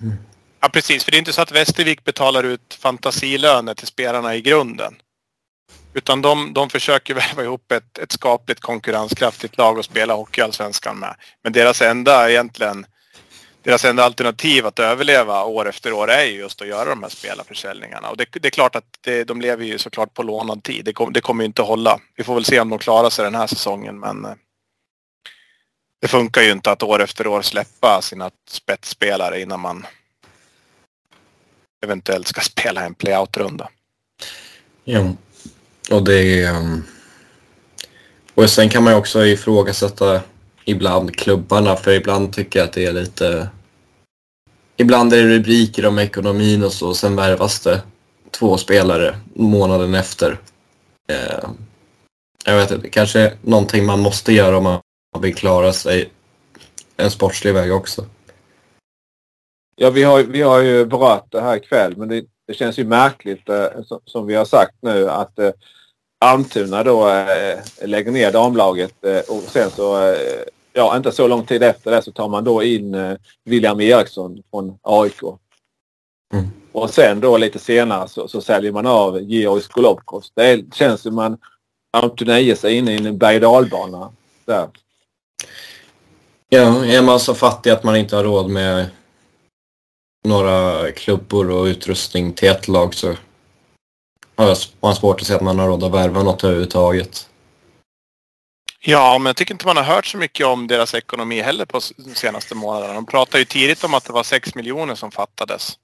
Mm. 0.00 0.16
Ja 0.60 0.68
precis, 0.68 1.04
för 1.04 1.10
det 1.10 1.16
är 1.16 1.18
inte 1.18 1.32
så 1.32 1.42
att 1.42 1.52
Västervik 1.52 2.04
betalar 2.04 2.44
ut 2.44 2.78
fantasilöner 2.80 3.74
till 3.74 3.86
spelarna 3.86 4.34
i 4.34 4.40
grunden. 4.40 4.94
Utan 5.94 6.22
de, 6.22 6.52
de 6.52 6.70
försöker 6.70 7.14
värva 7.14 7.42
ihop 7.42 7.72
ett, 7.72 7.98
ett 7.98 8.12
skapligt 8.12 8.60
konkurrenskraftigt 8.60 9.58
lag 9.58 9.78
och 9.78 9.84
spela 9.84 10.14
Hockeyallsvenskan 10.14 10.98
med. 10.98 11.14
Men 11.42 11.52
deras 11.52 11.82
enda 11.82 12.30
egentligen 12.30 12.86
deras 13.62 13.84
enda 13.84 14.04
alternativ 14.04 14.66
att 14.66 14.78
överleva 14.78 15.44
år 15.44 15.68
efter 15.68 15.92
år 15.92 16.10
är 16.10 16.24
ju 16.24 16.38
just 16.38 16.62
att 16.62 16.68
göra 16.68 16.88
de 16.88 17.02
här 17.02 17.10
spelarförsäljningarna. 17.10 18.10
Och 18.10 18.16
det, 18.16 18.26
det 18.32 18.48
är 18.48 18.50
klart 18.50 18.76
att 18.76 18.84
det, 19.00 19.24
de 19.24 19.40
lever 19.40 19.64
ju 19.64 19.78
såklart 19.78 20.14
på 20.14 20.22
lånad 20.22 20.62
tid. 20.62 20.84
Det, 20.84 20.92
kom, 20.92 21.12
det 21.12 21.20
kommer 21.20 21.42
ju 21.42 21.46
inte 21.46 21.62
att 21.62 21.68
hålla. 21.68 22.00
Vi 22.16 22.24
får 22.24 22.34
väl 22.34 22.44
se 22.44 22.60
om 22.60 22.68
de 22.68 22.78
klarar 22.78 23.10
sig 23.10 23.24
den 23.24 23.34
här 23.34 23.46
säsongen 23.46 24.00
men 24.00 24.24
eh, 24.24 24.34
det 26.00 26.08
funkar 26.08 26.42
ju 26.42 26.50
inte 26.50 26.70
att 26.70 26.82
år 26.82 27.02
efter 27.02 27.26
år 27.26 27.42
släppa 27.42 28.02
sina 28.02 28.30
spetsspelare 28.48 29.40
innan 29.40 29.60
man 29.60 29.86
eventuellt 31.84 32.28
ska 32.28 32.40
spela 32.40 32.84
en 32.84 32.94
playout-runda. 32.94 33.68
Ja, 34.84 35.12
och 35.90 36.04
det 36.04 36.42
är... 36.42 36.54
Ehm, 36.54 36.82
och 38.34 38.50
sen 38.50 38.68
kan 38.68 38.84
man 38.84 38.92
ju 38.92 38.98
också 38.98 39.26
ifrågasätta 39.26 40.20
ibland 40.64 41.16
klubbarna 41.16 41.76
för 41.76 41.92
ibland 41.92 42.32
tycker 42.32 42.58
jag 42.58 42.66
att 42.68 42.72
det 42.72 42.86
är 42.86 42.92
lite... 42.92 43.48
Ibland 44.76 45.12
är 45.12 45.16
det 45.16 45.28
rubriker 45.28 45.86
om 45.86 45.98
ekonomin 45.98 46.64
och 46.64 46.72
så, 46.72 46.88
och 46.88 46.96
sen 46.96 47.16
värvas 47.16 47.60
det 47.60 47.82
två 48.30 48.56
spelare 48.58 49.18
månaden 49.34 49.94
efter. 49.94 50.38
Eh, 51.08 51.48
jag 52.44 52.56
vet 52.56 52.70
inte, 52.70 52.88
kanske 52.88 53.32
någonting 53.42 53.86
man 53.86 54.00
måste 54.00 54.32
göra 54.32 54.56
om 54.56 54.64
man 54.64 54.80
vill 55.20 55.34
klara 55.34 55.72
sig 55.72 56.10
en 56.96 57.10
sportslig 57.10 57.54
väg 57.54 57.72
också. 57.72 58.06
Ja, 59.80 59.90
vi 59.90 60.02
har, 60.02 60.22
vi 60.22 60.42
har 60.42 60.60
ju 60.60 60.86
berört 60.86 61.32
det 61.32 61.40
här 61.40 61.56
ikväll 61.56 61.96
men 61.96 62.08
det, 62.08 62.24
det 62.46 62.54
känns 62.54 62.78
ju 62.78 62.84
märkligt 62.84 63.48
eh, 63.48 63.66
som, 63.84 64.00
som, 64.04 64.26
vi 64.26 64.34
har 64.34 64.44
sagt 64.44 64.74
nu 64.80 65.10
att 65.10 65.38
eh, 65.38 65.50
Almtuna 66.20 66.82
då 66.82 67.08
eh, 67.08 67.58
lägger 67.82 68.10
ner 68.10 68.32
damlaget 68.32 69.04
eh, 69.04 69.18
och 69.18 69.42
sen 69.42 69.70
så 69.70 70.12
eh, 70.12 70.18
ja, 70.72 70.96
inte 70.96 71.12
så 71.12 71.28
lång 71.28 71.46
tid 71.46 71.62
efter 71.62 71.90
det 71.90 72.02
så 72.02 72.12
tar 72.12 72.28
man 72.28 72.44
då 72.44 72.62
in 72.62 72.94
eh, 72.94 73.16
William 73.44 73.80
Eriksson 73.80 74.42
från 74.50 74.78
AIK. 74.82 75.22
Mm. 76.32 76.46
Och 76.72 76.90
sen 76.90 77.20
då 77.20 77.36
lite 77.36 77.58
senare 77.58 78.08
så, 78.08 78.28
så 78.28 78.40
säljer 78.40 78.72
man 78.72 78.86
av 78.86 79.20
Georg 79.20 79.62
Skolovkos. 79.62 80.32
Det 80.34 80.74
känns 80.74 81.00
som 81.00 81.14
man 81.14 81.38
Antonie 81.92 82.56
sig 82.56 82.74
inne 82.74 82.92
i 82.92 83.06
en 83.06 83.18
berg 83.18 83.40
dalbana 83.40 84.12
där. 84.44 84.68
Ja, 86.48 86.84
är 86.84 87.02
man 87.02 87.20
så 87.20 87.34
fattig 87.34 87.70
att 87.70 87.84
man 87.84 87.96
inte 87.96 88.16
har 88.16 88.24
råd 88.24 88.50
med 88.50 88.86
några 90.24 90.92
klubbor 90.92 91.50
och 91.50 91.64
utrustning 91.64 92.32
till 92.32 92.48
ett 92.48 92.68
lag 92.68 92.94
så 92.94 93.14
har 94.36 94.56
man 94.80 94.96
svårt 94.96 95.20
att 95.20 95.26
se 95.26 95.34
att 95.34 95.42
man 95.42 95.58
har 95.58 95.68
råd 95.68 95.84
att 95.84 95.92
värva 95.92 96.22
något 96.22 96.44
överhuvudtaget. 96.44 97.28
Ja, 98.80 99.18
men 99.18 99.26
jag 99.26 99.36
tycker 99.36 99.54
inte 99.54 99.66
man 99.66 99.76
har 99.76 99.84
hört 99.84 100.06
så 100.06 100.16
mycket 100.16 100.46
om 100.46 100.66
deras 100.66 100.94
ekonomi 100.94 101.40
heller 101.40 101.64
på 101.64 101.80
de 101.96 102.14
senaste 102.14 102.54
månaderna. 102.54 102.94
De 102.94 103.06
pratade 103.06 103.38
ju 103.38 103.44
tidigt 103.44 103.84
om 103.84 103.94
att 103.94 104.04
det 104.04 104.12
var 104.12 104.22
6 104.22 104.54
miljoner 104.54 104.94
som 104.94 105.10
fattades. 105.10 105.78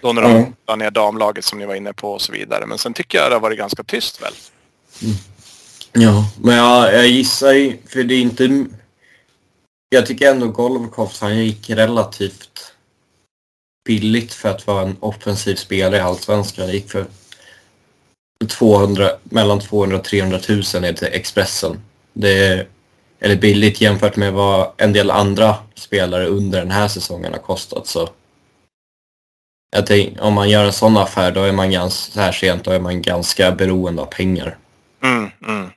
Då 0.00 0.12
när 0.12 0.22
de 0.22 0.30
mm. 0.30 0.54
la 0.66 0.76
ner 0.76 0.90
damlaget 0.90 1.44
som 1.44 1.58
ni 1.58 1.66
var 1.66 1.74
inne 1.74 1.92
på 1.92 2.12
och 2.12 2.22
så 2.22 2.32
vidare. 2.32 2.66
Men 2.66 2.78
sen 2.78 2.94
tycker 2.94 3.18
jag 3.18 3.30
det 3.30 3.34
har 3.34 3.40
varit 3.40 3.58
ganska 3.58 3.84
tyst 3.84 4.22
väl. 4.22 4.32
Mm. 5.02 5.16
Ja, 5.92 6.30
men 6.40 6.56
jag, 6.56 6.94
jag 6.94 7.06
gissar 7.06 7.52
ju, 7.52 7.78
för 7.88 8.04
det 8.04 8.14
är 8.14 8.20
inte... 8.20 8.66
Jag 9.88 10.06
tycker 10.06 10.30
ändå 10.30 10.48
Golovkov, 10.48 11.12
han 11.20 11.38
gick 11.38 11.70
relativt 11.70 12.72
billigt 13.86 14.32
för 14.32 14.48
att 14.48 14.66
vara 14.66 14.82
en 14.82 14.96
offensiv 15.00 15.54
spelare 15.54 15.96
i 15.96 16.00
Allsvenskan. 16.00 16.66
Det 16.66 16.72
gick 16.72 16.90
för 16.90 17.06
200, 18.48 19.10
mellan 19.22 19.60
200 19.60 19.96
och 19.96 20.04
300 20.04 20.38
000 20.48 20.58
är 20.84 20.92
till 20.92 21.08
Expressen. 21.12 21.80
Det 22.12 22.46
är, 22.46 22.66
eller 23.20 23.36
billigt 23.36 23.80
jämfört 23.80 24.16
med 24.16 24.32
vad 24.32 24.72
en 24.76 24.92
del 24.92 25.10
andra 25.10 25.56
spelare 25.74 26.26
under 26.26 26.58
den 26.58 26.70
här 26.70 26.88
säsongen 26.88 27.32
har 27.32 27.40
kostat. 27.40 27.86
Så 27.86 28.08
jag 29.70 29.86
tänk, 29.86 30.20
om 30.20 30.34
man 30.34 30.50
gör 30.50 30.64
en 30.64 30.72
sån 30.72 30.96
affär 30.96 31.32
då 31.32 31.42
är 31.42 31.52
man 31.52 31.70
ganska, 31.70 32.12
så 32.12 32.20
här 32.20 32.32
sent, 32.32 32.64
då 32.64 32.70
är 32.70 32.80
man 32.80 33.02
ganska 33.02 33.52
beroende 33.52 34.02
av 34.02 34.06
pengar. 34.06 34.58
Mm, 35.02 35.30
mm. 35.46 35.70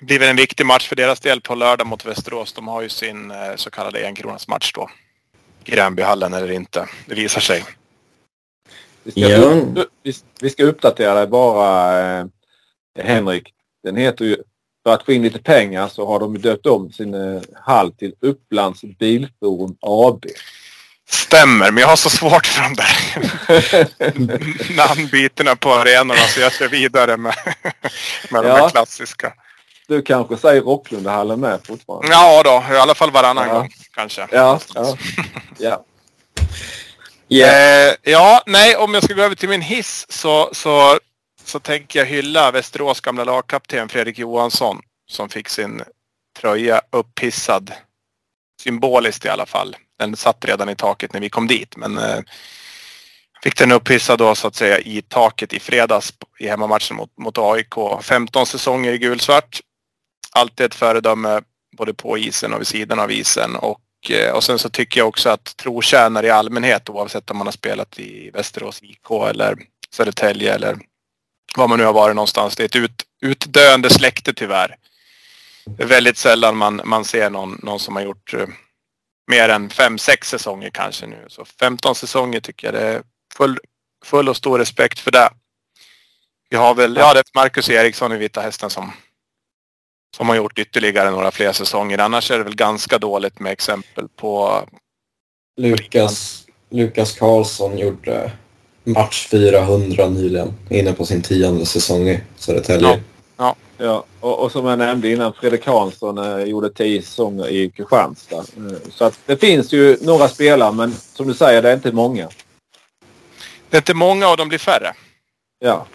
Det 0.00 0.06
blir 0.06 0.18
väl 0.18 0.30
en 0.30 0.36
viktig 0.36 0.66
match 0.66 0.88
för 0.88 0.96
deras 0.96 1.20
del 1.20 1.40
på 1.40 1.54
lördag 1.54 1.86
mot 1.86 2.06
Västerås. 2.06 2.52
De 2.52 2.68
har 2.68 2.82
ju 2.82 2.88
sin 2.88 3.30
eh, 3.30 3.56
så 3.56 3.70
kallade 3.70 4.06
enkronans 4.06 4.48
match 4.48 4.72
då. 4.74 4.90
Gränbyhallen 5.64 6.34
eller 6.34 6.50
inte. 6.50 6.88
Det 7.06 7.14
visar 7.14 7.40
sig. 7.40 7.64
Vi 9.02 9.10
ska, 9.10 9.20
ja. 9.20 9.38
upp, 9.38 9.88
vi 10.40 10.50
ska 10.50 10.64
uppdatera 10.64 11.14
dig 11.14 11.26
bara 11.26 12.00
eh, 12.18 12.26
Henrik. 12.98 13.52
Den 13.82 13.96
heter 13.96 14.24
ju, 14.24 14.36
för 14.86 14.94
att 14.94 15.04
få 15.04 15.12
in 15.12 15.22
lite 15.22 15.38
pengar 15.38 15.88
så 15.88 16.06
har 16.06 16.20
de 16.20 16.38
döpt 16.38 16.66
om 16.66 16.92
sin 16.92 17.14
eh, 17.14 17.42
hall 17.54 17.92
till 17.92 18.14
Upplands 18.20 18.80
Bilforum 18.98 19.76
AB. 19.80 20.24
Stämmer, 21.08 21.70
men 21.70 21.80
jag 21.80 21.88
har 21.88 21.96
så 21.96 22.10
svårt 22.10 22.46
för 22.46 22.62
de 22.62 22.74
där 22.74 22.94
namnbytena 24.76 25.56
på 25.56 25.72
arenorna 25.72 26.20
så 26.20 26.40
jag 26.40 26.52
kör 26.52 26.68
vidare 26.68 27.16
med, 27.16 27.34
med 28.30 28.38
ja. 28.38 28.42
de 28.42 28.48
här 28.48 28.70
klassiska. 28.70 29.32
Du 29.88 30.02
kanske 30.02 30.36
säger 30.36 30.62
Rocklundahallen 30.62 31.40
med 31.40 31.66
fortfarande? 31.66 32.08
Ja 32.10 32.42
då, 32.44 32.74
i 32.74 32.78
alla 32.78 32.94
fall 32.94 33.10
varannan 33.10 33.48
ja. 33.48 33.54
gång 33.54 33.68
kanske. 33.94 34.28
Ja, 34.30 34.60
ja. 34.74 34.96
ja. 35.58 35.84
Yeah. 37.28 37.88
Eh, 37.88 37.94
ja, 38.02 38.42
nej, 38.46 38.76
om 38.76 38.94
jag 38.94 39.04
ska 39.04 39.14
gå 39.14 39.22
över 39.22 39.34
till 39.34 39.48
min 39.48 39.62
hiss 39.62 40.06
så, 40.08 40.50
så, 40.52 40.98
så 41.44 41.60
tänker 41.60 41.98
jag 41.98 42.06
hylla 42.06 42.50
Västerås 42.50 43.00
gamla 43.00 43.24
lagkapten 43.24 43.88
Fredrik 43.88 44.18
Johansson 44.18 44.80
som 45.06 45.28
fick 45.28 45.48
sin 45.48 45.82
tröja 46.40 46.82
upphissad 46.92 47.72
symboliskt 48.62 49.24
i 49.24 49.28
alla 49.28 49.46
fall. 49.46 49.76
Den 49.98 50.16
satt 50.16 50.44
redan 50.44 50.68
i 50.68 50.76
taket 50.76 51.12
när 51.12 51.20
vi 51.20 51.30
kom 51.30 51.46
dit 51.46 51.76
men 51.76 51.98
eh, 51.98 52.20
fick 53.42 53.58
den 53.58 53.72
upphissad 53.72 54.18
då 54.18 54.34
så 54.34 54.48
att 54.48 54.54
säga 54.54 54.78
i 54.78 55.02
taket 55.02 55.52
i 55.52 55.60
fredags 55.60 56.14
i 56.38 56.48
hemmamatchen 56.48 56.96
mot, 56.96 57.18
mot 57.18 57.38
AIK. 57.38 57.74
15 58.02 58.46
säsonger 58.46 58.92
i 58.92 58.98
gulsvart. 58.98 59.60
Alltid 60.38 60.66
ett 60.66 60.74
föredöme 60.74 61.42
både 61.76 61.94
på 61.94 62.18
isen 62.18 62.52
och 62.52 62.60
vid 62.60 62.66
sidan 62.66 62.98
av 62.98 63.12
isen 63.12 63.56
och 63.56 63.80
eh, 64.10 64.32
och 64.32 64.44
sen 64.44 64.58
så 64.58 64.70
tycker 64.70 65.00
jag 65.00 65.08
också 65.08 65.30
att 65.30 65.56
trotjänare 65.56 66.26
i 66.26 66.30
allmänhet 66.30 66.88
oavsett 66.88 67.30
om 67.30 67.36
man 67.36 67.46
har 67.46 67.52
spelat 67.52 67.98
i 67.98 68.30
Västerås 68.30 68.82
IK 68.82 69.10
eller 69.28 69.56
Södertälje 69.90 70.54
eller 70.54 70.78
var 71.56 71.68
man 71.68 71.78
nu 71.78 71.84
har 71.84 71.92
varit 71.92 72.16
någonstans. 72.16 72.56
Det 72.56 72.62
är 72.62 72.64
ett 72.64 72.76
ut, 72.76 73.02
utdöende 73.22 73.90
släkte 73.90 74.34
tyvärr. 74.34 74.76
Det 75.66 75.82
är 75.82 75.86
väldigt 75.86 76.18
sällan 76.18 76.56
man, 76.56 76.80
man 76.84 77.04
ser 77.04 77.30
någon, 77.30 77.60
någon 77.62 77.80
som 77.80 77.96
har 77.96 78.02
gjort 78.02 78.34
eh, 78.34 78.46
mer 79.30 79.48
än 79.48 79.70
fem, 79.70 79.98
sex 79.98 80.28
säsonger 80.28 80.70
kanske 80.70 81.06
nu. 81.06 81.24
Så 81.28 81.44
15 81.44 81.94
säsonger 81.94 82.40
tycker 82.40 82.66
jag 82.66 82.74
det 82.74 82.88
är 82.88 83.02
full, 83.36 83.58
full 84.04 84.28
och 84.28 84.36
stor 84.36 84.58
respekt 84.58 84.98
för 84.98 85.10
det. 85.10 85.28
Vi 86.50 86.56
har 86.56 86.74
väl, 86.74 86.96
ja 86.96 87.14
det 87.14 87.18
är 87.18 87.24
Marcus 87.34 87.70
Eriksson 87.70 88.12
i 88.12 88.16
Vita 88.16 88.40
Hästen 88.40 88.70
som 88.70 88.92
som 90.16 90.28
har 90.28 90.36
gjort 90.36 90.58
ytterligare 90.58 91.10
några 91.10 91.30
fler 91.30 91.52
säsonger. 91.52 91.98
Annars 91.98 92.30
är 92.30 92.38
det 92.38 92.44
väl 92.44 92.56
ganska 92.56 92.98
dåligt 92.98 93.40
med 93.40 93.52
exempel 93.52 94.08
på... 94.16 94.62
Lukas, 95.60 96.44
Lukas 96.70 97.12
Karlsson 97.12 97.78
gjorde 97.78 98.32
match 98.84 99.28
400 99.28 100.08
nyligen, 100.08 100.54
inne 100.70 100.92
på 100.92 101.06
sin 101.06 101.22
tionde 101.22 101.66
säsong 101.66 102.08
i 102.08 102.20
Södertälje. 102.36 102.88
Ja. 102.88 102.98
Ja. 103.36 103.56
ja. 103.78 104.04
Och, 104.20 104.44
och, 104.44 104.52
som 104.52 104.66
jag 104.66 104.78
nämnde 104.78 105.10
innan, 105.10 105.32
Fredrik 105.32 105.66
Hansson 105.66 106.18
eh, 106.18 106.44
gjorde 106.44 106.70
tio 106.70 107.02
säsonger 107.02 107.48
i 107.48 107.70
Kristianstad. 107.70 108.36
Eh, 108.36 108.90
så 108.90 109.04
att 109.04 109.18
det 109.26 109.36
finns 109.36 109.72
ju 109.72 109.96
några 110.00 110.28
spelare, 110.28 110.72
men 110.72 110.92
som 110.92 111.28
du 111.28 111.34
säger, 111.34 111.62
det 111.62 111.70
är 111.70 111.74
inte 111.74 111.92
många. 111.92 112.28
Det 113.70 113.76
är 113.76 113.80
inte 113.80 113.94
många 113.94 114.28
och 114.28 114.36
de 114.36 114.48
blir 114.48 114.58
färre. 114.58 114.94
Ja. 115.58 115.86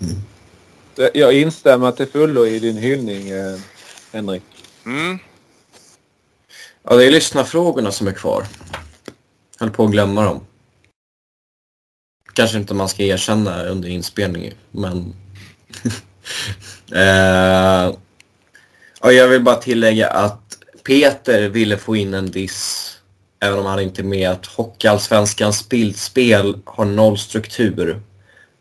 Mm. 0.00 0.16
Jag 0.96 1.32
instämmer 1.32 1.92
till 1.92 2.06
fullo 2.06 2.46
i 2.46 2.58
din 2.58 2.76
hyllning, 2.76 3.28
eh, 3.28 3.58
Henrik. 4.12 4.42
Mm. 4.86 5.18
Ja, 6.82 6.96
det 6.96 7.04
är 7.04 7.10
lyssnarfrågorna 7.10 7.92
som 7.92 8.08
är 8.08 8.12
kvar. 8.12 8.46
Jag 9.58 9.66
höll 9.66 9.70
på 9.70 9.84
att 9.84 9.90
glömma 9.90 10.24
dem. 10.24 10.46
Kanske 12.32 12.58
inte 12.58 12.74
man 12.74 12.88
ska 12.88 13.02
erkänna 13.02 13.64
under 13.64 13.88
inspelningen, 13.88 14.54
men... 14.70 15.14
eh, 16.92 17.94
och 19.00 19.12
jag 19.12 19.28
vill 19.28 19.42
bara 19.42 19.56
tillägga 19.56 20.08
att 20.08 20.58
Peter 20.82 21.48
ville 21.48 21.78
få 21.78 21.96
in 21.96 22.14
en 22.14 22.30
diss, 22.30 22.92
även 23.40 23.58
om 23.58 23.66
han 23.66 23.80
inte 23.80 24.02
är 24.02 24.04
med, 24.04 24.30
att 24.30 24.46
Hockeyallsvenskans 24.46 25.68
bildspel 25.68 26.58
har 26.64 26.84
noll 26.84 27.18
struktur 27.18 28.00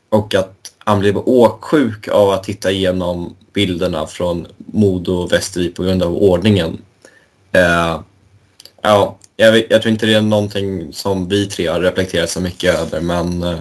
och 0.09 0.35
att 0.35 0.64
han 0.85 0.99
blev 0.99 1.17
åksjuk 1.17 2.07
av 2.07 2.29
att 2.29 2.43
titta 2.43 2.71
igenom 2.71 3.35
bilderna 3.53 4.07
från 4.07 4.47
Modo 4.57 5.13
och 5.13 5.31
Västervik 5.31 5.75
på 5.75 5.83
grund 5.83 6.03
av 6.03 6.15
ordningen. 6.15 6.81
Eh, 7.51 8.01
ja, 8.81 9.17
jag, 9.35 9.71
jag, 9.71 9.81
tror 9.81 9.91
inte 9.91 10.05
det 10.05 10.13
är 10.13 10.21
någonting 10.21 10.93
som 10.93 11.29
vi 11.29 11.45
tre 11.45 11.67
har 11.67 11.81
reflekterat 11.81 12.29
så 12.29 12.41
mycket 12.41 12.79
över 12.79 13.01
men 13.01 13.43
eh, 13.43 13.59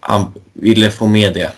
han 0.00 0.34
ville 0.52 0.90
få 0.90 1.06
med 1.06 1.34
det. 1.34 1.52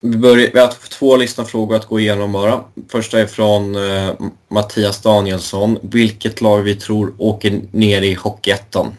Vi, 0.00 0.16
börjar, 0.16 0.50
vi 0.52 0.58
har 0.58 0.88
två 0.98 1.16
lyssnarfrågor 1.16 1.76
att 1.76 1.86
gå 1.86 2.00
igenom 2.00 2.32
bara. 2.32 2.64
Första 2.88 3.20
är 3.20 3.26
från 3.26 3.76
eh, 3.76 4.14
Mattias 4.48 5.02
Danielsson. 5.02 5.78
Vilket 5.82 6.40
lag 6.40 6.62
vi 6.62 6.74
tror 6.74 7.14
åker 7.18 7.60
ner 7.70 8.02
i 8.02 8.14
Hockeyettan? 8.14 8.94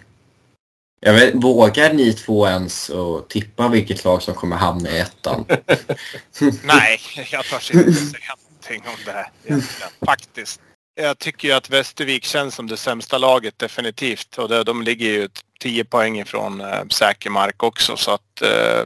Jag 0.99 1.13
vet, 1.13 1.33
vågar 1.35 1.93
ni 1.93 2.13
två 2.13 2.47
ens 2.47 2.89
att 2.89 3.29
tippa 3.29 3.67
vilket 3.67 4.03
lag 4.03 4.21
som 4.21 4.33
kommer 4.33 4.55
hamna 4.55 4.89
i 4.89 4.99
ettan? 4.99 5.45
Nej, 6.63 6.99
jag 7.31 7.45
törs 7.45 7.71
inte 7.71 7.93
säga 7.93 8.35
någonting 8.39 8.83
om 8.93 9.03
det 9.05 9.11
här 9.11 9.31
egentligen. 9.45 9.89
Faktiskt. 10.05 10.61
Jag 10.95 11.19
tycker 11.19 11.47
ju 11.47 11.53
att 11.53 11.69
Västervik 11.69 12.23
känns 12.23 12.55
som 12.55 12.67
det 12.67 12.77
sämsta 12.77 13.17
laget 13.17 13.59
definitivt. 13.59 14.37
Och 14.37 14.49
det, 14.49 14.63
de 14.63 14.81
ligger 14.81 15.07
ju 15.07 15.29
10 15.59 15.85
poäng 15.85 16.19
ifrån 16.19 16.61
äh, 16.61 16.87
säker 16.87 17.29
mark 17.29 17.63
också 17.63 17.97
så 17.97 18.11
att... 18.11 18.41
Äh, 18.41 18.83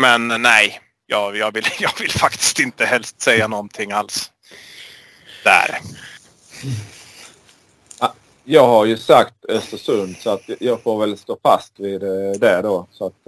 men 0.00 0.28
nej, 0.28 0.80
jag, 1.06 1.36
jag, 1.36 1.54
vill, 1.54 1.66
jag 1.80 1.92
vill 1.98 2.10
faktiskt 2.10 2.60
inte 2.60 2.86
helst 2.86 3.20
säga 3.20 3.48
någonting 3.48 3.92
alls. 3.92 4.30
Där 5.44 5.80
jag 8.50 8.66
har 8.66 8.84
ju 8.86 8.96
sagt 8.96 9.44
Östersund 9.48 10.16
så 10.16 10.30
att 10.30 10.50
jag 10.60 10.82
får 10.82 11.00
väl 11.00 11.18
stå 11.18 11.38
fast 11.42 11.80
vid 11.80 12.02
eh, 12.02 12.32
det 12.38 12.60
då. 12.62 12.86
Så 12.90 13.06
att, 13.06 13.26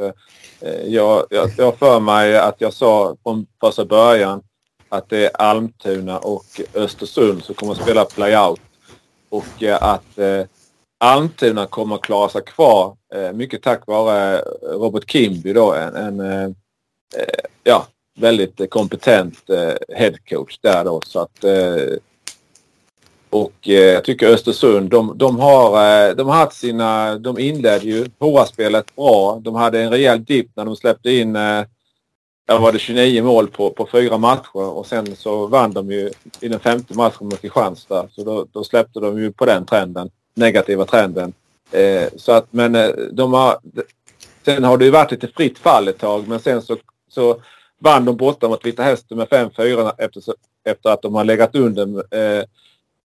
eh, 0.60 0.72
jag, 0.84 1.26
jag, 1.30 1.50
jag 1.58 1.78
för 1.78 2.00
mig 2.00 2.38
att 2.38 2.60
jag 2.60 2.72
sa 2.72 3.16
från 3.22 3.46
första 3.60 3.84
början 3.84 4.42
att 4.88 5.08
det 5.08 5.24
är 5.24 5.30
Almtuna 5.36 6.18
och 6.18 6.44
Östersund 6.74 7.44
som 7.44 7.54
kommer 7.54 7.72
att 7.72 7.82
spela 7.82 8.04
playout. 8.04 8.60
Och 9.28 9.62
eh, 9.62 9.82
att 9.82 10.18
eh, 10.18 10.44
Almtuna 11.00 11.66
kommer 11.66 11.94
att 11.94 12.02
klara 12.02 12.28
sig 12.28 12.42
kvar 12.42 12.96
eh, 13.14 13.32
mycket 13.32 13.62
tack 13.62 13.86
vare 13.86 14.38
Robert 14.62 15.10
Kimby 15.10 15.52
då. 15.52 15.74
En, 15.74 15.96
en 15.96 16.20
eh, 16.20 16.44
eh 17.16 17.44
ja, 17.64 17.86
väldigt 18.18 18.70
kompetent 18.70 19.50
eh, 19.50 19.96
headcoach 19.96 20.58
där 20.60 20.84
då. 20.84 21.00
Så 21.04 21.20
att 21.20 21.44
eh, 21.44 21.96
och 23.32 23.68
eh, 23.68 23.74
jag 23.74 24.04
tycker 24.04 24.28
Östersund, 24.28 24.90
de, 24.90 25.18
de, 25.18 25.38
har, 25.38 25.66
eh, 26.08 26.14
de 26.14 26.28
har 26.28 26.34
haft 26.34 26.56
sina... 26.56 27.18
De 27.18 27.38
inledde 27.38 27.86
ju 27.86 28.06
HA-spelet 28.18 28.96
bra. 28.96 29.40
De 29.44 29.54
hade 29.54 29.82
en 29.82 29.90
rejäl 29.90 30.24
dipp 30.24 30.50
när 30.56 30.64
de 30.64 30.76
släppte 30.76 31.10
in 31.10 31.36
eh, 31.36 31.64
var 32.46 32.72
det 32.72 32.78
29 32.78 33.22
mål 33.22 33.48
på, 33.48 33.70
på 33.70 33.88
fyra 33.92 34.18
matcher 34.18 34.56
och 34.56 34.86
sen 34.86 35.16
så 35.16 35.46
vann 35.46 35.72
de 35.72 35.90
ju 35.90 36.10
i 36.40 36.48
den 36.48 36.60
femte 36.60 36.94
matchen 36.94 37.28
mot 37.28 37.40
Kristianstad. 37.40 38.08
Så 38.10 38.24
då, 38.24 38.46
då 38.52 38.64
släppte 38.64 39.00
de 39.00 39.18
ju 39.18 39.32
på 39.32 39.46
den 39.46 39.66
trenden, 39.66 40.10
negativa 40.34 40.84
trenden. 40.84 41.32
Eh, 41.70 42.08
så 42.16 42.32
att 42.32 42.52
men 42.52 42.74
eh, 42.74 42.90
de 43.12 43.32
har... 43.32 43.58
Sen 44.44 44.64
har 44.64 44.78
det 44.78 44.84
ju 44.84 44.90
varit 44.90 45.10
lite 45.10 45.28
fritt 45.28 45.58
fall 45.58 45.88
ett 45.88 45.98
tag 45.98 46.28
men 46.28 46.40
sen 46.40 46.62
så, 46.62 46.76
så 47.08 47.40
vann 47.78 48.04
de 48.04 48.16
borta 48.16 48.48
mot 48.48 48.66
Vita 48.66 48.82
Hästen 48.82 49.18
med 49.18 49.28
5-4 49.28 49.92
efter, 49.98 50.22
efter 50.64 50.90
att 50.90 51.02
de 51.02 51.14
har 51.14 51.24
legat 51.24 51.54
under 51.54 52.16
eh, 52.16 52.44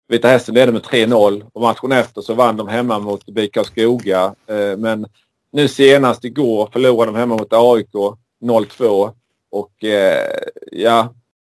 Vita 0.10 0.28
Hästen 0.28 0.56
ledde 0.56 0.72
med 0.72 0.82
3-0 0.82 1.46
och 1.54 1.62
matchen 1.62 1.92
efter 1.92 2.22
så 2.22 2.34
vann 2.34 2.58
de 2.58 2.68
hemma 2.68 3.00
mot 3.00 3.26
BK 3.26 3.66
Skoga. 3.66 4.36
Eh, 4.48 4.78
men 4.78 5.06
nu 5.52 5.68
senast 5.68 6.24
igår 6.24 6.70
förlorade 6.74 7.12
de 7.12 7.20
hemma 7.20 7.38
mot 7.38 7.54
AIK 7.54 7.94
0-2. 8.42 9.14
Och 9.52 9.84
eh, 9.84 10.32
ja, 10.72 11.14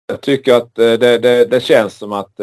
jag 0.08 0.22
tycker 0.22 0.54
att 0.54 0.80
eh, 0.80 0.94
det, 0.94 1.18
det, 1.18 1.46
det 1.46 1.64
känns 1.64 1.98
som 1.98 2.12
att 2.12 2.40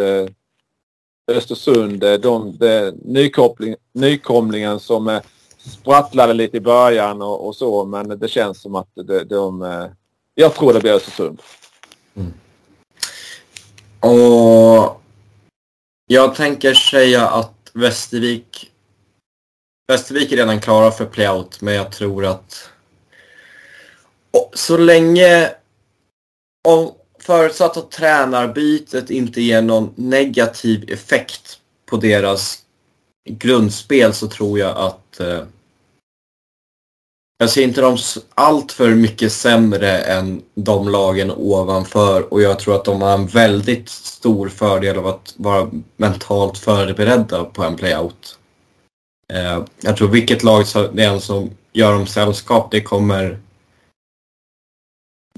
Östersund, 1.30 2.00
de, 2.00 2.56
de 2.58 3.76
nykomlingen 3.92 4.80
som 4.80 5.20
sprattlade 5.58 6.34
lite 6.34 6.56
i 6.56 6.60
början 6.60 7.22
och, 7.22 7.46
och, 7.46 7.56
så 7.56 7.84
men 7.84 8.18
det 8.18 8.28
känns 8.28 8.60
som 8.62 8.74
att 8.74 8.88
de, 8.94 9.24
de 9.24 9.88
jag 10.34 10.54
tror 10.54 10.72
det 10.72 10.80
blir 10.80 10.92
Östersund. 10.92 11.42
Mm. 12.14 12.32
Och 14.00 15.02
jag 16.10 16.34
tänker 16.34 16.74
säga 16.74 17.28
att 17.28 17.70
Västervik... 17.72 18.70
Västervik 19.88 20.32
är 20.32 20.36
redan 20.36 20.60
klara 20.60 20.90
för 20.90 21.06
playout, 21.06 21.60
men 21.60 21.74
jag 21.74 21.92
tror 21.92 22.26
att... 22.26 22.70
Så 24.54 24.76
länge... 24.76 25.50
Om, 26.68 26.92
förutsatt 27.18 27.76
att 27.76 27.90
tränarbytet 27.90 29.10
inte 29.10 29.42
ger 29.42 29.62
någon 29.62 29.92
negativ 29.96 30.90
effekt 30.90 31.58
på 31.86 31.96
deras 31.96 32.58
grundspel 33.28 34.14
så 34.14 34.28
tror 34.28 34.58
jag 34.58 34.76
att 34.78 35.20
eh, 35.20 35.42
jag 37.38 37.50
ser 37.50 37.62
inte 37.62 37.80
dem 37.80 37.96
allt 38.34 38.72
för 38.72 38.94
mycket 38.94 39.32
sämre 39.32 39.98
än 39.98 40.42
de 40.54 40.88
lagen 40.88 41.32
ovanför 41.36 42.32
och 42.32 42.42
jag 42.42 42.58
tror 42.58 42.74
att 42.74 42.84
de 42.84 43.02
har 43.02 43.14
en 43.14 43.26
väldigt 43.26 43.88
stor 43.88 44.48
fördel 44.48 44.98
av 44.98 45.06
att 45.06 45.34
vara 45.36 45.70
mentalt 45.96 46.58
förberedda 46.58 47.44
på 47.44 47.62
en 47.62 47.76
playout. 47.76 48.38
Eh, 49.32 49.64
jag 49.80 49.96
tror 49.96 50.08
vilket 50.08 50.42
lag 50.42 50.64
det 50.92 51.04
är 51.04 51.18
som 51.18 51.50
gör 51.72 51.92
dem 51.92 52.06
sällskap, 52.06 52.70
det 52.70 52.80
kommer 52.80 53.38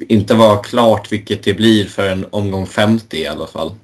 inte 0.08 0.34
vara 0.34 0.62
klart 0.62 1.12
vilket 1.12 1.42
det 1.42 1.54
blir 1.54 1.84
för 1.84 2.08
en 2.08 2.26
omgång 2.30 2.66
50 2.66 3.16
i 3.16 3.26
alla 3.26 3.46
fall. 3.46 3.74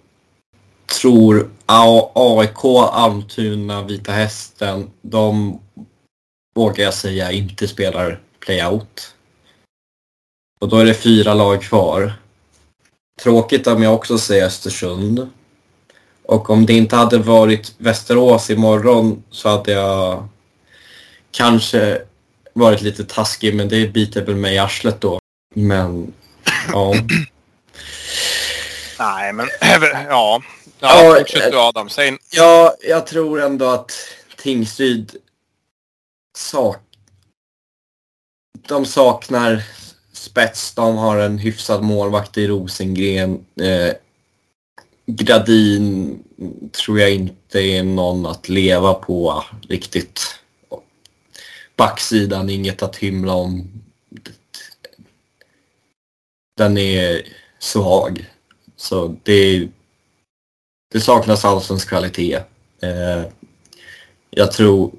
Tror 1.01 1.51
AIK, 1.66 2.64
Almtuna, 2.93 3.82
Vita 3.82 4.12
Hästen, 4.12 4.90
de 5.02 5.59
vågar 6.57 6.85
jag 6.85 6.95
säga 6.95 7.33
inte 7.33 7.69
spelar 7.69 8.20
playout. 8.41 9.15
Och 10.61 10.69
då 10.69 10.77
är 10.78 10.85
det 10.85 10.95
fyra 10.95 11.35
lag 11.35 11.62
kvar. 11.62 12.12
tråkigt 13.23 13.66
om 13.66 13.83
jag 13.83 13.95
också 13.95 14.19
säger 14.19 14.47
Östersund. 14.47 15.31
Och 16.23 16.51
om 16.51 16.66
det 16.66 16.73
inte 16.73 16.97
hade 16.97 17.19
varit 17.19 17.74
Västerås 17.78 18.51
imorgon 18.51 19.23
så 19.31 19.49
hade 19.49 19.73
jag 19.73 20.28
kanske 21.31 22.03
varit 22.53 22.83
lite 22.83 23.05
taskig, 23.05 23.55
men 23.55 23.69
det 23.69 23.89
biter 23.89 24.24
väl 24.24 24.37
mig 24.37 24.55
i 24.55 24.59
arslet 24.59 25.01
då. 25.01 25.20
Men, 25.55 26.12
ja. 26.73 26.95
Nej, 28.99 29.33
men 29.33 29.49
ja. 30.09 30.43
Ja, 30.81 31.15
fortsätt 31.19 31.53
du 31.53 31.59
Adam. 31.59 31.89
Säg... 31.89 32.19
Ja, 32.31 32.77
jag 32.81 33.07
tror 33.07 33.43
ändå 33.43 33.66
att 33.66 33.93
Tingsryd 34.37 35.16
sak... 36.36 36.82
De 38.68 38.86
saknar 38.86 39.62
spets. 40.12 40.74
De 40.74 40.96
har 40.96 41.16
en 41.16 41.38
hyfsad 41.38 41.82
målvakt 41.82 42.38
i 42.38 42.46
Rosengren. 42.46 43.46
Eh, 43.60 43.94
Gradin 45.06 46.18
tror 46.72 47.00
jag 47.00 47.14
inte 47.14 47.60
är 47.60 47.82
någon 47.82 48.26
att 48.26 48.48
leva 48.48 48.94
på 48.94 49.44
riktigt. 49.68 50.20
Backsidan, 51.76 52.50
inget 52.50 52.82
att 52.82 52.96
hymla 52.96 53.34
om. 53.34 53.82
Den 56.56 56.78
är 56.78 57.22
svag. 57.58 58.30
Så 58.76 59.16
det, 59.22 59.68
det 60.92 61.00
saknas 61.00 61.44
allsvensk 61.44 61.88
kvalitet. 61.88 62.40
Eh, 62.82 63.24
jag 64.30 64.52
tror... 64.52 64.92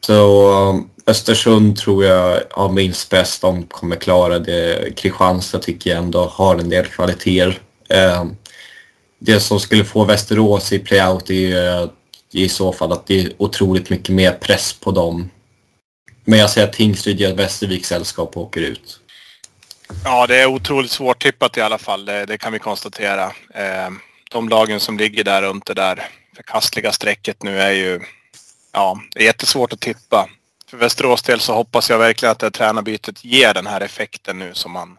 Så 0.00 0.50
um, 0.68 0.90
Östersund 1.06 1.78
tror 1.78 2.04
jag 2.04 2.42
har 2.50 2.68
minst 2.68 3.10
bäst. 3.10 3.42
De 3.42 3.66
kommer 3.66 3.96
klara 3.96 4.38
det. 4.38 4.96
Kristianstad 4.96 5.58
tycker 5.58 5.90
jag 5.90 5.98
ändå 5.98 6.24
har 6.24 6.56
en 6.56 6.68
del 6.68 6.86
kvaliteter. 6.86 7.58
Ehm, 7.88 8.36
det 9.18 9.40
som 9.40 9.60
skulle 9.60 9.84
få 9.84 10.04
Västerås 10.04 10.72
i 10.72 10.78
playout 10.78 11.30
är 11.30 11.88
ju 12.30 12.44
i 12.44 12.48
så 12.48 12.72
fall 12.72 12.92
att 12.92 13.06
det 13.06 13.20
är 13.20 13.32
otroligt 13.36 13.90
mycket 13.90 14.14
mer 14.14 14.32
press 14.32 14.72
på 14.72 14.90
dem. 14.90 15.30
Men 16.24 16.38
jag 16.38 16.50
säger 16.50 16.68
att 16.68 16.72
Tingsryd 16.72 17.20
gör 17.20 17.34
Västerviks 17.34 17.88
sällskap 17.88 18.36
och 18.36 18.42
åker 18.42 18.60
ut. 18.60 19.00
Ja, 20.04 20.26
det 20.26 20.40
är 20.40 20.46
otroligt 20.46 20.90
svårtippat 20.90 21.56
i 21.56 21.60
alla 21.60 21.78
fall. 21.78 22.04
Det, 22.04 22.26
det 22.26 22.38
kan 22.38 22.52
vi 22.52 22.58
konstatera. 22.58 23.32
Ehm, 23.54 23.98
de 24.30 24.48
lagen 24.48 24.80
som 24.80 24.98
ligger 24.98 25.24
där 25.24 25.42
runt 25.42 25.66
det 25.66 25.74
där 25.74 26.08
förkastliga 26.36 26.92
strecket 26.92 27.42
nu 27.42 27.60
är 27.60 27.72
ju... 27.72 28.00
Ja, 28.72 29.00
det 29.10 29.20
är 29.20 29.24
jättesvårt 29.24 29.72
att 29.72 29.80
tippa. 29.80 30.28
För 30.66 30.76
Västerås 30.76 31.22
del 31.22 31.40
så 31.40 31.54
hoppas 31.54 31.90
jag 31.90 31.98
verkligen 31.98 32.32
att 32.32 32.38
det 32.38 32.46
här 32.46 32.50
tränarbytet 32.50 33.24
ger 33.24 33.54
den 33.54 33.66
här 33.66 33.80
effekten 33.80 34.38
nu 34.38 34.54
som 34.54 34.72
man 34.72 34.98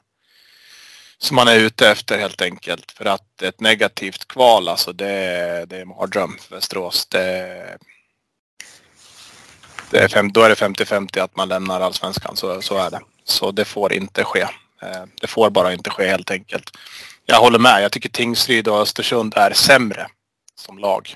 som 1.17 1.35
man 1.35 1.47
är 1.47 1.55
ute 1.59 1.89
efter 1.89 2.19
helt 2.19 2.41
enkelt. 2.41 2.91
För 2.91 3.05
att 3.05 3.41
ett 3.41 3.59
negativt 3.59 4.27
kval, 4.27 4.67
alltså 4.67 4.93
det, 4.93 5.05
det 5.69 5.77
är 5.77 5.81
en 5.81 5.87
mardröm 5.87 6.37
för 6.39 6.55
Västerås. 6.55 7.05
Det, 7.05 7.77
det 9.89 9.99
är 9.99 10.07
fem, 10.07 10.31
då 10.31 10.41
är 10.41 10.49
det 10.49 10.55
50-50 10.55 11.19
att 11.19 11.35
man 11.35 11.49
lämnar 11.49 11.81
allsvenskan, 11.81 12.35
så, 12.35 12.61
så 12.61 12.77
är 12.77 12.91
det. 12.91 13.01
Så 13.23 13.51
det 13.51 13.65
får 13.65 13.93
inte 13.93 14.23
ske. 14.23 14.41
Eh, 14.81 15.03
det 15.21 15.27
får 15.27 15.49
bara 15.49 15.73
inte 15.73 15.89
ske 15.89 16.07
helt 16.07 16.31
enkelt. 16.31 16.69
Jag 17.25 17.39
håller 17.39 17.59
med. 17.59 17.83
Jag 17.83 17.91
tycker 17.91 18.09
Tingsryd 18.09 18.67
och 18.67 18.79
Östersund 18.79 19.33
är 19.35 19.53
sämre 19.53 20.07
som 20.55 20.77
lag. 20.79 21.15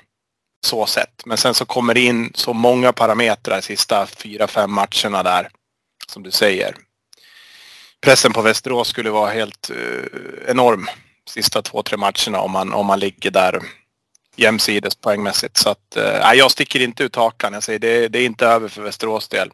Så 0.66 0.86
sätt. 0.86 1.22
Men 1.24 1.36
sen 1.36 1.54
så 1.54 1.64
kommer 1.64 1.94
det 1.94 2.00
in 2.00 2.32
så 2.34 2.52
många 2.52 2.92
parametrar 2.92 3.60
sista 3.60 4.06
fyra, 4.06 4.46
fem 4.46 4.72
matcherna 4.72 5.22
där. 5.22 5.48
Som 6.08 6.22
du 6.22 6.30
säger 6.30 6.76
pressen 8.06 8.32
på 8.32 8.42
Västerås 8.42 8.88
skulle 8.88 9.10
vara 9.10 9.30
helt 9.30 9.70
eh, 9.70 10.50
enorm 10.50 10.88
sista 11.28 11.62
två, 11.62 11.82
tre 11.82 11.96
matcherna 11.96 12.40
om 12.40 12.50
man, 12.50 12.72
om 12.72 12.86
man 12.86 12.98
ligger 12.98 13.30
där 13.30 13.60
jämsides 14.36 14.94
poängmässigt. 14.94 15.56
Så 15.56 15.70
att, 15.70 15.96
eh, 15.96 16.32
jag 16.34 16.50
sticker 16.50 16.80
inte 16.80 17.04
ut 17.04 17.16
hakan. 17.16 17.52
Jag 17.52 17.62
säger 17.62 17.78
det, 17.78 18.08
det 18.08 18.18
är 18.18 18.26
inte 18.26 18.46
över 18.46 18.68
för 18.68 18.82
Västerås 18.82 19.28
del. 19.28 19.50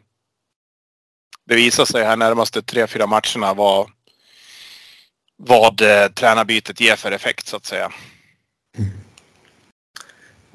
Det 1.45 1.55
visar 1.55 1.85
sig 1.85 2.03
här 2.03 2.17
närmaste 2.17 2.61
tre, 2.61 2.87
fyra 2.87 3.07
matcherna 3.07 3.53
vad, 3.53 3.91
vad 5.37 5.81
eh, 5.81 6.07
tränarbytet 6.07 6.79
ger 6.79 6.95
för 6.95 7.11
effekt 7.11 7.47
så 7.47 7.57
att 7.57 7.65
säga. 7.65 7.91
Mm. 8.77 9.02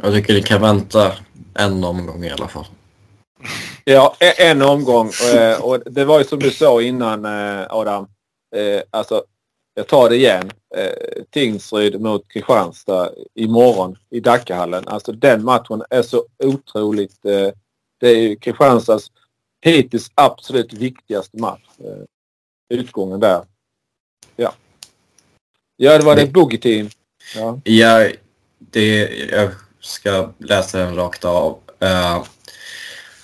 Jag 0.02 0.14
tycker 0.14 0.34
ni 0.34 0.42
kan 0.42 0.60
vänta 0.60 1.12
en 1.54 1.84
omgång 1.84 2.24
i 2.24 2.30
alla 2.30 2.48
fall. 2.48 2.66
Ja, 3.84 4.16
en 4.38 4.62
omgång. 4.62 5.10
Eh, 5.34 5.64
och 5.64 5.80
det 5.86 6.04
var 6.04 6.18
ju 6.18 6.24
som 6.24 6.38
du 6.38 6.50
sa 6.50 6.82
innan 6.82 7.24
eh, 7.24 7.66
Adam. 7.70 8.08
Eh, 8.56 8.82
alltså, 8.90 9.24
jag 9.74 9.86
tar 9.86 10.08
det 10.08 10.16
igen. 10.16 10.50
Tingsryd 11.30 12.00
mot 12.00 12.28
Kristianstad 12.28 13.10
imorgon 13.34 13.96
i 14.10 14.20
Dackahallen. 14.20 14.88
Alltså 14.88 15.12
den 15.12 15.44
matchen 15.44 15.82
är 15.90 16.02
så 16.02 16.24
otroligt... 16.44 17.22
Det 18.00 18.08
är 18.08 18.16
ju 18.16 18.36
Kristianstads 18.36 19.12
hittills 19.60 20.10
absolut 20.14 20.72
viktigaste 20.72 21.36
match. 21.36 21.68
Utgången 22.68 23.20
där. 23.20 23.44
Ja. 24.36 24.52
Ja, 25.76 25.98
det 25.98 26.04
var 26.04 26.16
det, 26.16 26.24
det 26.24 26.32
Boogie 26.32 26.60
Team. 26.60 26.88
Ja, 27.36 27.60
ja 27.64 28.10
det, 28.58 29.08
jag 29.30 29.50
ska 29.80 30.32
läsa 30.38 30.78
den 30.78 30.94
rakt 30.94 31.24
av. 31.24 31.58
Uh, 31.82 32.24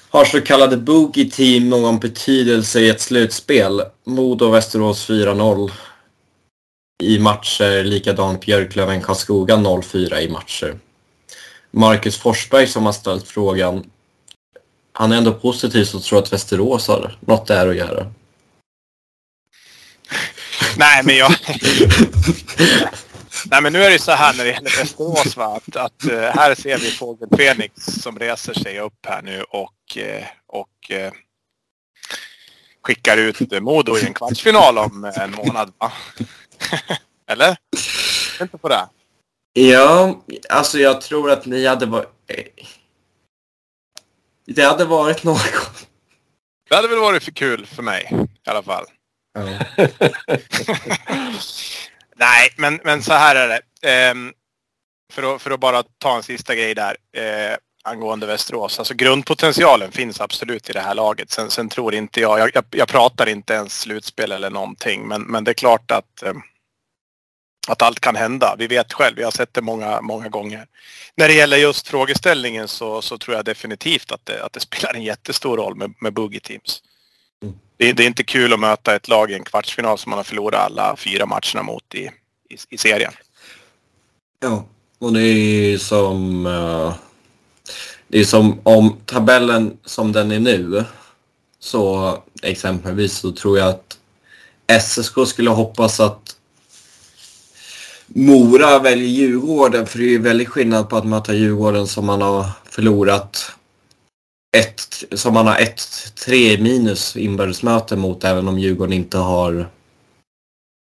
har 0.09 0.25
så 0.25 0.41
kallade 0.41 0.77
boogie 0.77 1.31
team 1.31 1.71
någon 1.71 1.99
betydelse 1.99 2.81
i 2.81 2.89
ett 2.89 3.01
slutspel? 3.01 3.83
Modo 4.05 4.51
Västerås 4.51 5.09
4-0 5.09 5.71
i 7.03 7.19
matcher. 7.19 7.85
Likadant 7.85 8.41
Björklöven 8.41 9.03
Karlskoga 9.03 9.57
0-4 9.57 10.19
i 10.19 10.29
matcher. 10.29 10.79
Marcus 11.71 12.17
Forsberg 12.17 12.67
som 12.67 12.87
har 12.87 12.93
ställt 12.93 13.29
frågan. 13.29 13.85
Han 14.93 15.13
är 15.13 15.17
ändå 15.17 15.33
positiv 15.33 15.89
och 15.95 16.03
tror 16.03 16.19
att 16.19 16.33
Västerås 16.33 16.89
har 16.89 17.17
något 17.21 17.47
där 17.47 17.69
att 17.69 17.77
göra. 17.77 18.13
Nej, 20.77 21.03
men 21.05 21.17
jag... 21.17 21.35
Nej 23.47 23.63
men 23.63 23.73
nu 23.73 23.83
är 23.83 23.91
det 23.91 23.99
så 23.99 24.13
här 24.13 24.37
när 24.37 24.45
det 24.45 24.51
gäller 24.51 24.79
Västerås 24.79 25.37
va, 25.37 25.57
att, 25.57 25.77
att 25.77 26.05
uh, 26.11 26.21
här 26.21 26.55
ser 26.55 26.79
vi 26.79 26.91
Fågel 26.91 27.29
Fenix 27.37 27.75
som 27.77 28.19
reser 28.19 28.55
sig 28.55 28.81
upp 28.81 29.07
här 29.07 29.23
nu 29.23 29.43
och, 29.43 29.97
uh, 29.97 30.25
och 30.47 30.91
uh, 30.91 31.11
skickar 32.83 33.17
ut 33.17 33.63
Modo 33.63 33.99
i 33.99 34.07
en 34.07 34.15
kvartsfinal 34.15 34.79
om 34.79 35.13
en 35.17 35.31
månad 35.31 35.73
va? 35.79 35.93
Eller? 37.31 37.57
Inte 38.41 38.59
på 38.59 38.69
det? 38.69 38.89
Ja, 39.53 40.23
alltså 40.51 40.79
jag 40.79 41.01
tror 41.01 41.31
att 41.31 41.47
ni 41.47 41.67
hade 41.67 41.87
varit... 41.87 42.09
Det 44.47 44.63
hade 44.63 44.85
varit 44.85 45.25
något. 45.25 45.87
Det 46.69 46.77
hade 46.77 46.89
väl 46.89 46.99
varit 46.99 47.25
för 47.25 47.33
kul 47.33 47.67
för 47.67 47.83
mig 47.83 48.11
i 48.47 48.51
alla 48.51 48.63
fall. 48.63 48.85
Ja. 49.35 49.87
Nej, 52.17 52.51
men, 52.57 52.81
men 52.85 53.03
så 53.03 53.13
här 53.13 53.37
är 53.37 53.49
det. 53.49 53.93
Eh, 53.93 54.15
för, 55.13 55.35
att, 55.35 55.43
för 55.43 55.51
att 55.51 55.61
bara 55.61 55.83
ta 55.83 56.17
en 56.17 56.23
sista 56.23 56.55
grej 56.55 56.75
där 56.75 56.97
eh, 57.17 57.57
angående 57.85 58.27
Västerås. 58.27 58.79
Alltså 58.79 58.95
grundpotentialen 58.95 59.93
finns 59.93 60.21
absolut 60.21 60.71
i 60.71 60.73
det 60.73 60.81
här 60.81 60.95
laget. 60.95 61.31
Sen, 61.31 61.51
sen 61.51 61.69
tror 61.69 61.95
inte 61.95 62.21
jag, 62.21 62.39
jag, 62.39 62.51
jag, 62.55 62.65
jag, 62.71 62.89
pratar 62.89 63.29
inte 63.29 63.55
ens 63.55 63.81
slutspel 63.81 64.33
eller 64.33 64.51
någonting, 64.51 65.09
men, 65.09 65.23
men 65.23 65.45
det 65.45 65.51
är 65.51 65.55
klart 65.55 65.91
att, 65.91 66.23
eh, 66.23 66.35
att 67.69 67.83
allt 67.83 68.01
kan 68.01 68.17
hända. 68.17 68.55
Vi 68.59 68.67
vet 68.67 68.93
själv, 68.93 69.17
vi 69.17 69.23
har 69.23 69.31
sett 69.31 69.55
det 69.55 69.63
många, 69.63 70.01
många 70.01 70.29
gånger. 70.29 70.67
När 71.17 71.29
det 71.29 71.35
gäller 71.35 71.57
just 71.57 71.89
frågeställningen 71.89 72.69
så, 72.69 73.03
så 73.03 73.19
tror 73.19 73.37
jag 73.37 73.45
definitivt 73.45 74.13
att 74.13 74.27
det, 74.27 74.45
att 74.45 74.53
det 74.53 74.61
spelar 74.61 74.95
en 74.95 75.03
jättestor 75.03 75.57
roll 75.57 75.75
med, 75.75 75.95
med 76.01 76.13
boogie 76.13 76.41
teams 76.41 76.83
det, 77.77 77.93
det, 77.93 78.03
är 78.03 78.07
inte 78.07 78.25
kul 78.25 78.53
att 78.53 78.61
möta 78.61 78.97
ett 78.97 79.09
lag 79.09 79.31
i 79.31 79.35
en 79.35 79.45
kvartsfinal 79.45 79.99
som 79.99 80.11
man 80.11 80.19
har 80.19 80.25
förlorat 80.25 80.61
alla 80.61 80.97
fyra 80.97 81.27
matcherna 81.27 81.63
mot 81.63 81.95
i, 81.95 82.11
i, 82.51 82.57
i 82.71 82.79
serien. 82.79 83.13
Ja, 84.41 84.65
och 84.99 85.13
det 85.13 85.23
är 85.23 85.79
som... 85.79 86.47
Uh, 86.47 86.95
det 88.09 88.21
är 88.21 88.25
som 88.25 88.61
om 88.63 88.97
tabellen 89.07 89.77
som 89.85 90.13
den 90.13 90.33
är 90.33 90.41
nu 90.41 90.85
så 91.59 92.19
exempelvis 92.43 93.13
så 93.13 93.33
tror 93.33 93.59
jag 93.59 93.69
att 93.69 93.99
SSK 94.83 95.15
skulle 95.27 95.51
hoppas 95.51 96.01
att 96.01 96.37
Mora 98.07 98.79
väljer 98.79 99.09
Djurgården 99.09 99.87
för 99.87 99.99
det 99.99 100.05
är 100.05 100.09
ju 100.09 100.23
väldigt 100.23 100.49
skillnad 100.49 100.89
på 100.89 100.97
att 100.97 101.07
möta 101.07 101.35
Djurgården 101.35 101.87
som 101.87 102.07
man 102.07 102.23
har 102.23 102.47
förlorat 102.65 103.53
ett, 104.55 105.05
som 105.13 105.35
man 105.35 105.47
har 105.47 105.59
ett 105.59 105.83
tre 106.25 106.59
minus 106.59 107.17
inbördesmöte 107.17 107.97
mot 107.97 108.25
även 108.25 108.49
om 108.49 108.59
Djurgården 108.59 108.93
inte 108.93 109.19
har 109.19 109.69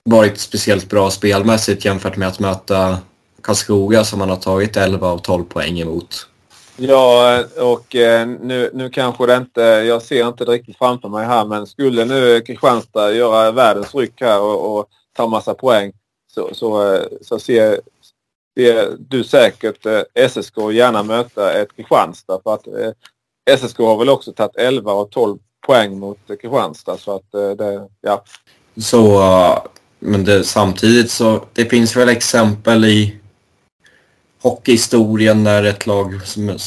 varit 0.05 0.39
speciellt 0.39 0.89
bra 0.89 1.11
spelmässigt 1.11 1.85
jämfört 1.85 2.17
med 2.17 2.29
att 2.29 2.39
möta 2.39 2.99
Karlskoga 3.43 4.05
som 4.05 4.19
man 4.19 4.29
har 4.29 4.37
tagit 4.37 4.77
11 4.77 5.07
av 5.07 5.19
12 5.19 5.45
poäng 5.45 5.81
emot. 5.81 6.29
Ja, 6.77 7.45
och 7.59 7.97
eh, 7.97 8.27
nu, 8.27 8.71
nu 8.75 8.91
kanske 8.91 9.27
det 9.27 9.37
inte, 9.37 9.61
jag 9.61 10.03
ser 10.03 10.29
inte 10.29 10.45
det 10.45 10.53
riktigt 10.53 10.79
framför 10.79 11.09
mig 11.09 11.27
här, 11.27 11.45
men 11.45 11.67
skulle 11.67 12.05
nu 12.05 12.41
Kristianstad 12.41 13.13
göra 13.13 13.51
världens 13.51 13.95
ryck 13.95 14.21
här 14.21 14.41
och, 14.41 14.79
och 14.79 14.89
ta 15.17 15.27
massa 15.27 15.55
poäng 15.55 15.93
så, 16.35 16.51
så, 16.53 16.95
eh, 16.95 17.03
så 17.21 17.39
ser, 17.39 17.81
ser 18.59 18.97
du 18.99 19.25
säkert 19.25 19.87
eh, 19.87 20.29
SSK 20.29 20.57
gärna 20.73 21.03
möta 21.03 21.53
ett 21.53 21.77
Kristianstad 21.77 22.41
för 22.45 22.55
att 22.55 22.67
SSK 23.51 23.79
har 23.79 23.99
väl 23.99 24.09
också 24.09 24.33
tagit 24.33 24.57
11 24.57 24.93
och 24.93 25.11
12 25.11 25.39
poäng 25.67 25.99
mot 25.99 26.19
Kristianstad 26.27 26.99
så 26.99 27.17
att 27.17 27.35
eh, 27.35 27.51
det, 27.51 27.89
ja. 28.01 28.25
Så, 28.77 29.23
eh, 29.23 29.59
men 29.99 30.25
det, 30.25 30.45
samtidigt 30.45 31.11
så, 31.11 31.45
det 31.53 31.65
finns 31.65 31.97
väl 31.97 32.09
exempel 32.09 32.85
i 32.85 33.17
hockeyhistorien 34.43 35.45
när 35.45 35.65
ett 35.65 35.87
lag 35.87 36.27
som, 36.27 36.59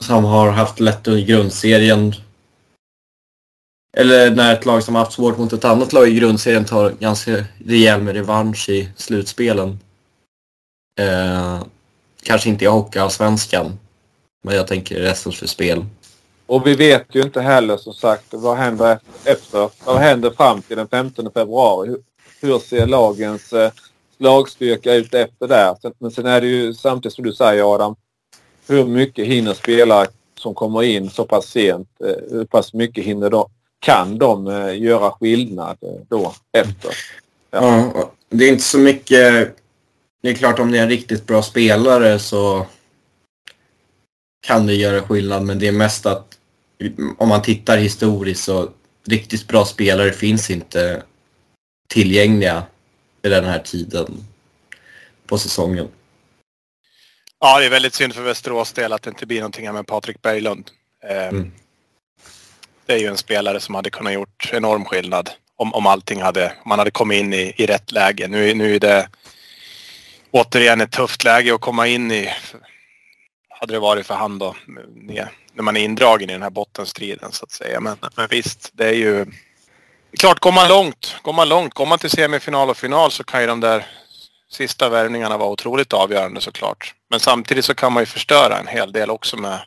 som 0.00 0.24
har 0.24 0.50
haft 0.50 0.80
lätt 0.80 1.08
i 1.08 1.24
grundserien 1.24 2.14
eller 3.98 4.30
när 4.30 4.52
ett 4.52 4.66
lag 4.66 4.82
som 4.82 4.94
har 4.94 5.02
haft 5.02 5.16
svårt 5.16 5.38
mot 5.38 5.52
ett 5.52 5.64
annat 5.64 5.92
lag 5.92 6.08
i 6.08 6.14
grundserien 6.14 6.64
tar 6.64 6.90
ganska 6.90 7.44
rejäl 7.66 8.02
med 8.02 8.14
revansch 8.14 8.68
i 8.68 8.88
slutspelen. 8.96 9.78
Eh, 11.00 11.62
kanske 12.22 12.48
inte 12.48 12.64
i 12.64 12.68
Hockeyallsvenskan, 12.68 13.78
men 14.46 14.56
jag 14.56 14.66
tänker 14.66 15.00
resten 15.00 15.32
för 15.32 15.46
spel. 15.46 15.84
Och 16.46 16.66
vi 16.66 16.74
vet 16.74 17.06
ju 17.12 17.22
inte 17.22 17.40
heller 17.40 17.76
som 17.76 17.94
sagt 17.94 18.24
vad 18.30 18.56
händer 18.56 18.98
efter. 19.24 19.70
Vad 19.84 19.96
händer 19.96 20.30
fram 20.30 20.62
till 20.62 20.76
den 20.76 20.88
15 20.88 21.30
februari? 21.34 21.88
Hur, 21.88 21.98
hur 22.40 22.58
ser 22.58 22.86
lagens 22.86 23.52
eh, 23.52 23.70
lagstyrka 24.18 24.94
ut 24.94 25.14
efter 25.14 25.48
där? 25.48 25.76
Men 25.98 26.10
sen 26.10 26.26
är 26.26 26.40
det 26.40 26.46
ju 26.46 26.74
samtidigt 26.74 27.14
som 27.14 27.24
du 27.24 27.32
säger 27.32 27.74
Adam. 27.74 27.96
Hur 28.68 28.84
mycket 28.84 29.26
hinner 29.26 29.54
spelare 29.54 30.06
som 30.38 30.54
kommer 30.54 30.82
in 30.82 31.10
så 31.10 31.24
pass 31.24 31.46
sent? 31.46 31.88
Eh, 32.04 32.30
hur 32.30 32.44
pass 32.44 32.72
mycket 32.74 33.04
hinner 33.04 33.30
de, 33.30 33.48
kan 33.78 34.18
de 34.18 34.46
eh, 34.46 34.82
göra 34.82 35.10
skillnad 35.10 35.76
då 36.08 36.34
efter? 36.52 36.90
Ja. 37.50 37.90
ja. 37.94 38.12
det 38.28 38.44
är 38.44 38.48
inte 38.48 38.64
så 38.64 38.78
mycket. 38.78 39.56
Det 40.22 40.28
är 40.28 40.34
klart 40.34 40.58
om 40.58 40.70
det 40.70 40.78
är 40.78 40.82
en 40.82 40.88
riktigt 40.88 41.26
bra 41.26 41.42
spelare 41.42 42.18
så 42.18 42.66
kan 44.46 44.66
det 44.66 44.74
göra 44.74 45.02
skillnad 45.02 45.42
men 45.42 45.58
det 45.58 45.68
är 45.68 45.72
mest 45.72 46.06
att 46.06 46.38
om 47.18 47.28
man 47.28 47.42
tittar 47.42 47.78
historiskt 47.78 48.44
så 48.44 48.70
riktigt 49.06 49.48
bra 49.48 49.64
spelare 49.64 50.12
finns 50.12 50.50
inte 50.50 51.02
tillgängliga 51.88 52.62
vid 53.22 53.32
den 53.32 53.44
här 53.44 53.58
tiden 53.58 54.26
på 55.26 55.38
säsongen. 55.38 55.88
Ja, 57.40 57.58
det 57.58 57.66
är 57.66 57.70
väldigt 57.70 57.94
synd 57.94 58.14
för 58.14 58.22
Västerås 58.22 58.72
del 58.72 58.92
att 58.92 59.02
det 59.02 59.10
inte 59.10 59.26
blir 59.26 59.38
någonting 59.38 59.66
här 59.66 59.72
med 59.72 59.86
Patrik 59.86 60.22
Berglund. 60.22 60.70
Eh, 61.04 61.28
mm. 61.28 61.52
Det 62.86 62.92
är 62.92 62.98
ju 62.98 63.06
en 63.06 63.16
spelare 63.16 63.60
som 63.60 63.74
hade 63.74 63.90
kunnat 63.90 64.12
gjort 64.12 64.50
enorm 64.52 64.84
skillnad 64.84 65.30
om, 65.56 65.74
om 65.74 65.86
allting 65.86 66.22
hade, 66.22 66.46
om 66.46 66.68
man 66.68 66.78
hade 66.78 66.90
kommit 66.90 67.20
in 67.20 67.32
i, 67.32 67.54
i 67.56 67.66
rätt 67.66 67.92
läge. 67.92 68.28
Nu, 68.28 68.54
nu 68.54 68.74
är 68.74 68.80
det 68.80 69.08
återigen 70.30 70.80
ett 70.80 70.92
tufft 70.92 71.24
läge 71.24 71.54
att 71.54 71.60
komma 71.60 71.86
in 71.86 72.12
i. 72.12 72.28
Hade 73.60 73.72
det 73.72 73.78
varit 73.78 74.06
för 74.06 74.14
hand 74.14 74.40
då, 74.40 74.56
när 75.52 75.62
man 75.62 75.76
är 75.76 75.80
indragen 75.80 76.30
i 76.30 76.32
den 76.32 76.42
här 76.42 76.50
bottenstriden 76.50 77.32
så 77.32 77.44
att 77.44 77.50
säga. 77.50 77.80
Men, 77.80 77.96
men 78.16 78.28
visst, 78.30 78.70
det 78.72 78.88
är 78.88 78.94
ju 78.94 79.26
klart, 80.18 80.40
går 80.40 80.52
man 80.52 80.68
långt, 80.68 81.16
går 81.22 81.32
man 81.32 81.48
långt, 81.48 81.74
går 81.74 81.86
man 81.86 81.98
till 81.98 82.10
semifinal 82.10 82.70
och 82.70 82.76
final 82.76 83.10
så 83.10 83.24
kan 83.24 83.40
ju 83.40 83.46
de 83.46 83.60
där 83.60 83.86
sista 84.50 84.88
värvningarna 84.88 85.38
vara 85.38 85.50
otroligt 85.50 85.92
avgörande 85.92 86.40
såklart. 86.40 86.94
Men 87.10 87.20
samtidigt 87.20 87.64
så 87.64 87.74
kan 87.74 87.92
man 87.92 88.02
ju 88.02 88.06
förstöra 88.06 88.58
en 88.58 88.66
hel 88.66 88.92
del 88.92 89.10
också 89.10 89.36
med, 89.36 89.60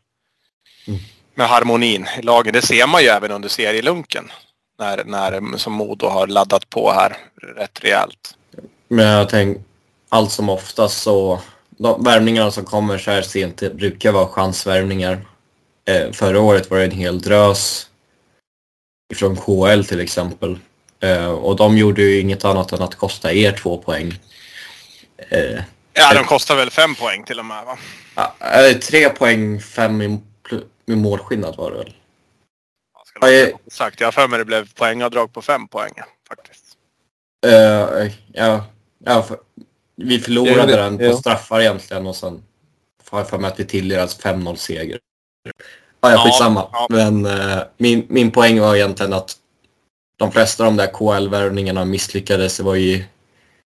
mm. 0.88 0.99
med 1.36 1.48
harmonin 1.48 2.07
i 2.20 2.22
lagen. 2.22 2.53
Det 2.53 2.61
ser 2.61 2.88
man 2.88 3.02
ju 3.02 3.07
även 3.07 3.32
under 3.32 3.49
serielunken. 3.49 4.32
När, 4.80 5.03
när 5.03 5.57
som 5.57 5.74
Modo 5.74 6.07
har 6.07 6.28
laddat 6.28 6.70
på 6.70 6.91
här 6.91 7.18
rätt 7.56 7.84
rejält. 7.84 8.36
Men 8.88 9.06
jag 9.06 9.30
tänker, 9.30 9.64
allt 10.10 10.32
som 10.32 10.49
oftast 10.49 11.02
så, 11.02 11.41
de 11.80 12.03
värvningarna 12.03 12.51
som 12.51 12.65
kommer 12.65 12.97
så 12.97 13.11
här 13.11 13.22
sent 13.22 13.57
det 13.57 13.69
brukar 13.69 14.11
vara 14.11 14.27
chansvärvningar. 14.27 15.26
Eh, 15.85 16.11
förra 16.11 16.41
året 16.41 16.69
var 16.69 16.77
det 16.77 16.84
en 16.84 16.91
hel 16.91 17.22
drös 17.22 17.88
från 19.15 19.35
KL 19.35 19.84
till 19.84 19.99
exempel. 19.99 20.60
Eh, 20.99 21.31
och 21.31 21.56
de 21.56 21.77
gjorde 21.77 22.01
ju 22.01 22.19
inget 22.19 22.45
annat 22.45 22.72
än 22.72 22.81
att 22.81 22.95
kosta 22.95 23.34
er 23.34 23.51
två 23.51 23.77
poäng. 23.77 24.19
Eh, 25.18 25.61
ja, 25.93 26.14
de 26.14 26.23
kostar 26.23 26.56
väl 26.56 26.69
fem 26.69 26.95
poäng 26.95 27.23
till 27.23 27.39
och 27.39 27.45
med 27.45 27.65
va? 27.65 27.77
Ja, 28.15 28.35
tre 28.81 29.10
poäng, 29.10 29.61
fem 29.61 30.01
i, 30.01 30.19
i 30.85 30.95
målskillnad 30.95 31.56
var 31.57 31.72
det 31.72 31.77
väl? 31.77 31.93
Ja, 33.22 33.30
jag, 33.30 33.51
sagt. 33.72 33.99
jag 33.99 34.07
har 34.07 34.11
för 34.11 34.27
mig 34.27 34.39
det 34.39 34.45
blev 34.45 34.73
poängavdrag 34.73 35.34
på 35.34 35.41
fem 35.41 35.68
poäng 35.68 35.93
faktiskt. 36.27 36.65
Uh, 37.45 38.11
ja, 38.34 38.65
ja 39.06 39.23
för, 39.23 39.38
vi 40.03 40.19
förlorade 40.19 40.71
ja, 40.71 40.77
den 40.77 40.97
på 40.97 41.03
ja. 41.03 41.17
straffar 41.17 41.61
egentligen 41.61 42.07
och 42.07 42.15
sen 42.15 42.43
har 43.09 43.19
jag 43.19 43.30
för 43.30 43.38
mig 43.38 43.51
att 43.51 43.59
vi 43.59 43.65
tilldelades 43.65 44.19
5-0 44.19 44.55
seger. 44.55 44.99
Ja, 46.01 46.11
ja, 46.11 46.17
skitsamma. 46.17 46.67
Ja. 46.71 46.88
Men 46.89 47.26
uh, 47.26 47.59
min, 47.77 48.05
min 48.09 48.31
poäng 48.31 48.59
var 48.59 48.76
egentligen 48.76 49.13
att 49.13 49.35
de 50.17 50.31
flesta 50.31 50.65
av 50.65 50.76
de 50.76 50.77
där 50.77 50.91
KL-värvningarna 50.93 51.85
misslyckades. 51.85 52.57
Det 52.57 52.63
var 52.63 52.76
ju 52.76 53.03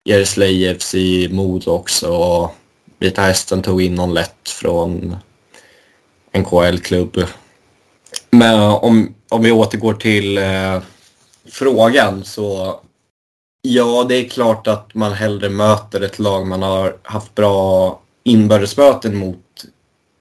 Jereslejevs 0.04 0.94
i 0.94 1.28
Modo 1.32 1.70
också 1.70 2.08
och 2.08 2.54
Vita 2.98 3.22
Hästen 3.22 3.62
tog 3.62 3.82
in 3.82 3.94
någon 3.94 4.14
lätt 4.14 4.48
från 4.48 5.16
en 6.32 6.44
KL-klubb. 6.44 7.26
Men 8.30 8.60
om, 8.60 9.14
om 9.28 9.42
vi 9.42 9.52
återgår 9.52 9.94
till 9.94 10.38
uh, 10.38 10.80
frågan 11.50 12.24
så 12.24 12.80
ja, 13.62 14.06
det 14.08 14.14
är 14.14 14.28
klart 14.28 14.66
att 14.66 14.94
man 14.94 15.12
hellre 15.12 15.48
möter 15.48 16.00
ett 16.00 16.18
lag 16.18 16.46
man 16.46 16.62
har 16.62 16.96
haft 17.02 17.34
bra 17.34 18.00
inbördesmöten 18.24 19.16
mot 19.16 19.64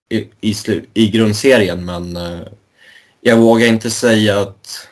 i, 0.10 0.28
i, 0.41 0.56
i 0.94 1.10
grundserien 1.10 1.86
men 1.86 2.18
eh, 2.18 2.40
jag 3.22 3.38
vågar 3.38 3.68
inte 3.68 3.91
säga 3.91 4.40
att 4.40 4.88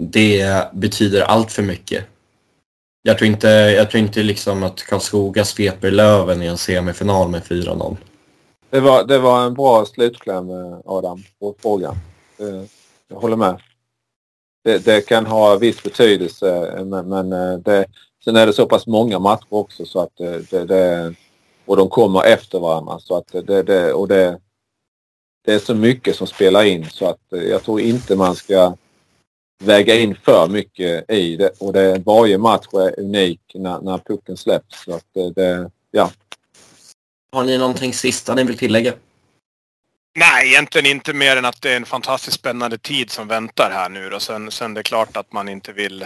det 0.00 0.72
betyder 0.72 1.20
allt 1.20 1.52
för 1.52 1.62
mycket. 1.62 2.04
Jag 3.02 3.18
tror 3.18 3.30
inte, 3.30 3.48
jag 3.48 3.90
tror 3.90 4.02
inte 4.02 4.22
liksom 4.22 4.62
att 4.62 4.82
Karlskoga 4.82 5.44
sveper 5.44 5.90
Löven 5.90 6.42
i 6.42 6.46
en 6.46 6.58
semifinal 6.58 7.28
med 7.28 7.42
4-0. 7.42 7.96
Det 8.70 8.80
var, 8.80 9.04
det 9.04 9.18
var 9.18 9.46
en 9.46 9.54
bra 9.54 9.84
slutkläm 9.86 10.50
eh, 10.50 10.78
Adam 10.84 11.22
på 11.40 11.54
frågan. 11.62 11.96
Eh, 12.38 12.62
jag 13.08 13.16
håller 13.16 13.36
med. 13.36 13.60
Det, 14.64 14.84
det 14.84 15.06
kan 15.06 15.26
ha 15.26 15.56
viss 15.56 15.82
betydelse 15.82 16.82
men, 16.84 17.08
men 17.08 17.32
eh, 17.32 17.58
det, 17.58 17.86
sen 18.24 18.36
är 18.36 18.46
det 18.46 18.52
så 18.52 18.66
pass 18.66 18.86
många 18.86 19.18
matcher 19.18 19.46
också 19.48 19.86
så 19.86 20.00
att 20.00 20.20
eh, 20.20 20.36
det, 20.50 20.64
det 20.64 21.14
och 21.68 21.76
de 21.76 21.88
kommer 21.88 22.24
efter 22.24 22.58
varandra. 22.58 22.98
Så 22.98 23.16
att 23.16 23.46
det, 23.46 23.62
det, 23.62 23.92
och 23.92 24.08
det, 24.08 24.40
det 25.44 25.54
är 25.54 25.58
så 25.58 25.74
mycket 25.74 26.16
som 26.16 26.26
spelar 26.26 26.64
in 26.64 26.90
så 26.90 27.06
att 27.06 27.32
eh, 27.32 27.42
jag 27.42 27.62
tror 27.62 27.80
inte 27.80 28.16
man 28.16 28.34
ska 28.34 28.74
väga 29.64 29.94
in 29.94 30.14
för 30.14 30.48
mycket 30.48 31.10
i 31.10 31.36
det. 31.36 31.50
Och 31.58 31.72
det, 31.72 32.02
varje 32.06 32.38
match 32.38 32.66
är 32.72 33.00
unik 33.00 33.40
när, 33.54 33.80
när 33.80 33.98
pucken 33.98 34.36
släpps. 34.36 34.84
Så 34.84 34.94
att 34.94 35.04
det, 35.14 35.30
det, 35.30 35.70
ja. 35.90 36.10
Har 37.32 37.44
ni 37.44 37.58
någonting 37.58 37.92
sista 37.92 38.34
ni 38.34 38.44
vill 38.44 38.58
tillägga? 38.58 38.92
Nej, 40.18 40.48
egentligen 40.48 40.86
inte 40.86 41.12
mer 41.12 41.36
än 41.36 41.44
att 41.44 41.62
det 41.62 41.72
är 41.72 41.76
en 41.76 41.86
fantastiskt 41.86 42.36
spännande 42.36 42.78
tid 42.78 43.10
som 43.10 43.28
väntar 43.28 43.70
här 43.70 43.88
nu. 43.88 44.10
Och 44.10 44.22
sen, 44.22 44.50
sen 44.50 44.74
det 44.74 44.80
är 44.80 44.82
klart 44.82 45.16
att 45.16 45.32
man 45.32 45.48
inte 45.48 45.72
vill 45.72 46.04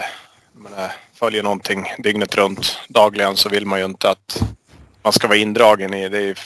följa 1.13 1.43
någonting 1.43 1.93
dygnet 1.97 2.35
runt 2.35 2.79
dagligen 2.87 3.37
så 3.37 3.49
vill 3.49 3.65
man 3.65 3.79
ju 3.79 3.85
inte 3.85 4.09
att 4.09 4.43
man 5.03 5.13
ska 5.13 5.27
vara 5.27 5.37
indragen 5.37 5.93
i. 5.93 6.09
Det 6.09 6.19
är 6.19 6.39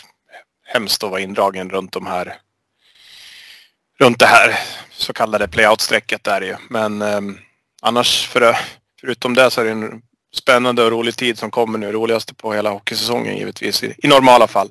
hemskt 0.65 1.03
att 1.03 1.10
vara 1.10 1.22
indragen 1.22 1.69
runt 1.69 1.94
de 1.94 2.06
här 2.06 2.35
runt 3.99 4.19
det 4.19 4.26
här 4.26 4.60
så 4.91 5.14
kallade 5.14 5.48
playout-strecket 5.48 6.23
där 6.23 6.41
ju. 6.41 6.56
Men 6.69 7.02
eh, 7.02 7.22
annars 7.81 8.27
för, 8.27 8.57
förutom 9.02 9.34
det 9.34 9.52
så 9.52 9.61
är 9.61 9.65
det 9.65 9.72
en 9.72 10.02
spännande 10.35 10.84
och 10.84 10.91
rolig 10.91 11.15
tid 11.15 11.38
som 11.38 11.52
kommer 11.52 11.80
nu. 11.80 11.91
Roligaste 11.91 12.34
på 12.34 12.53
hela 12.53 12.69
hockeysäsongen 12.69 13.38
givetvis 13.38 13.84
i, 13.84 13.95
i 13.98 14.07
normala 14.07 14.48
fall. 14.48 14.69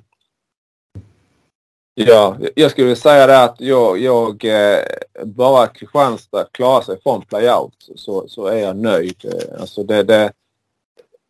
Ja, 1.98 2.36
jag 2.54 2.70
skulle 2.70 2.96
säga 2.96 3.26
det 3.26 3.42
att 3.42 3.60
jag, 3.60 3.98
jag 3.98 4.44
eh, 4.44 4.78
bara 5.24 5.66
Kristianstad 5.66 6.44
klarar 6.52 6.82
sig 6.82 7.00
från 7.02 7.22
playout 7.22 7.88
så, 7.96 8.28
så 8.28 8.46
är 8.46 8.58
jag 8.58 8.76
nöjd. 8.76 9.24
Eh, 9.24 9.60
alltså 9.60 9.82
det, 9.82 10.02
det, 10.02 10.32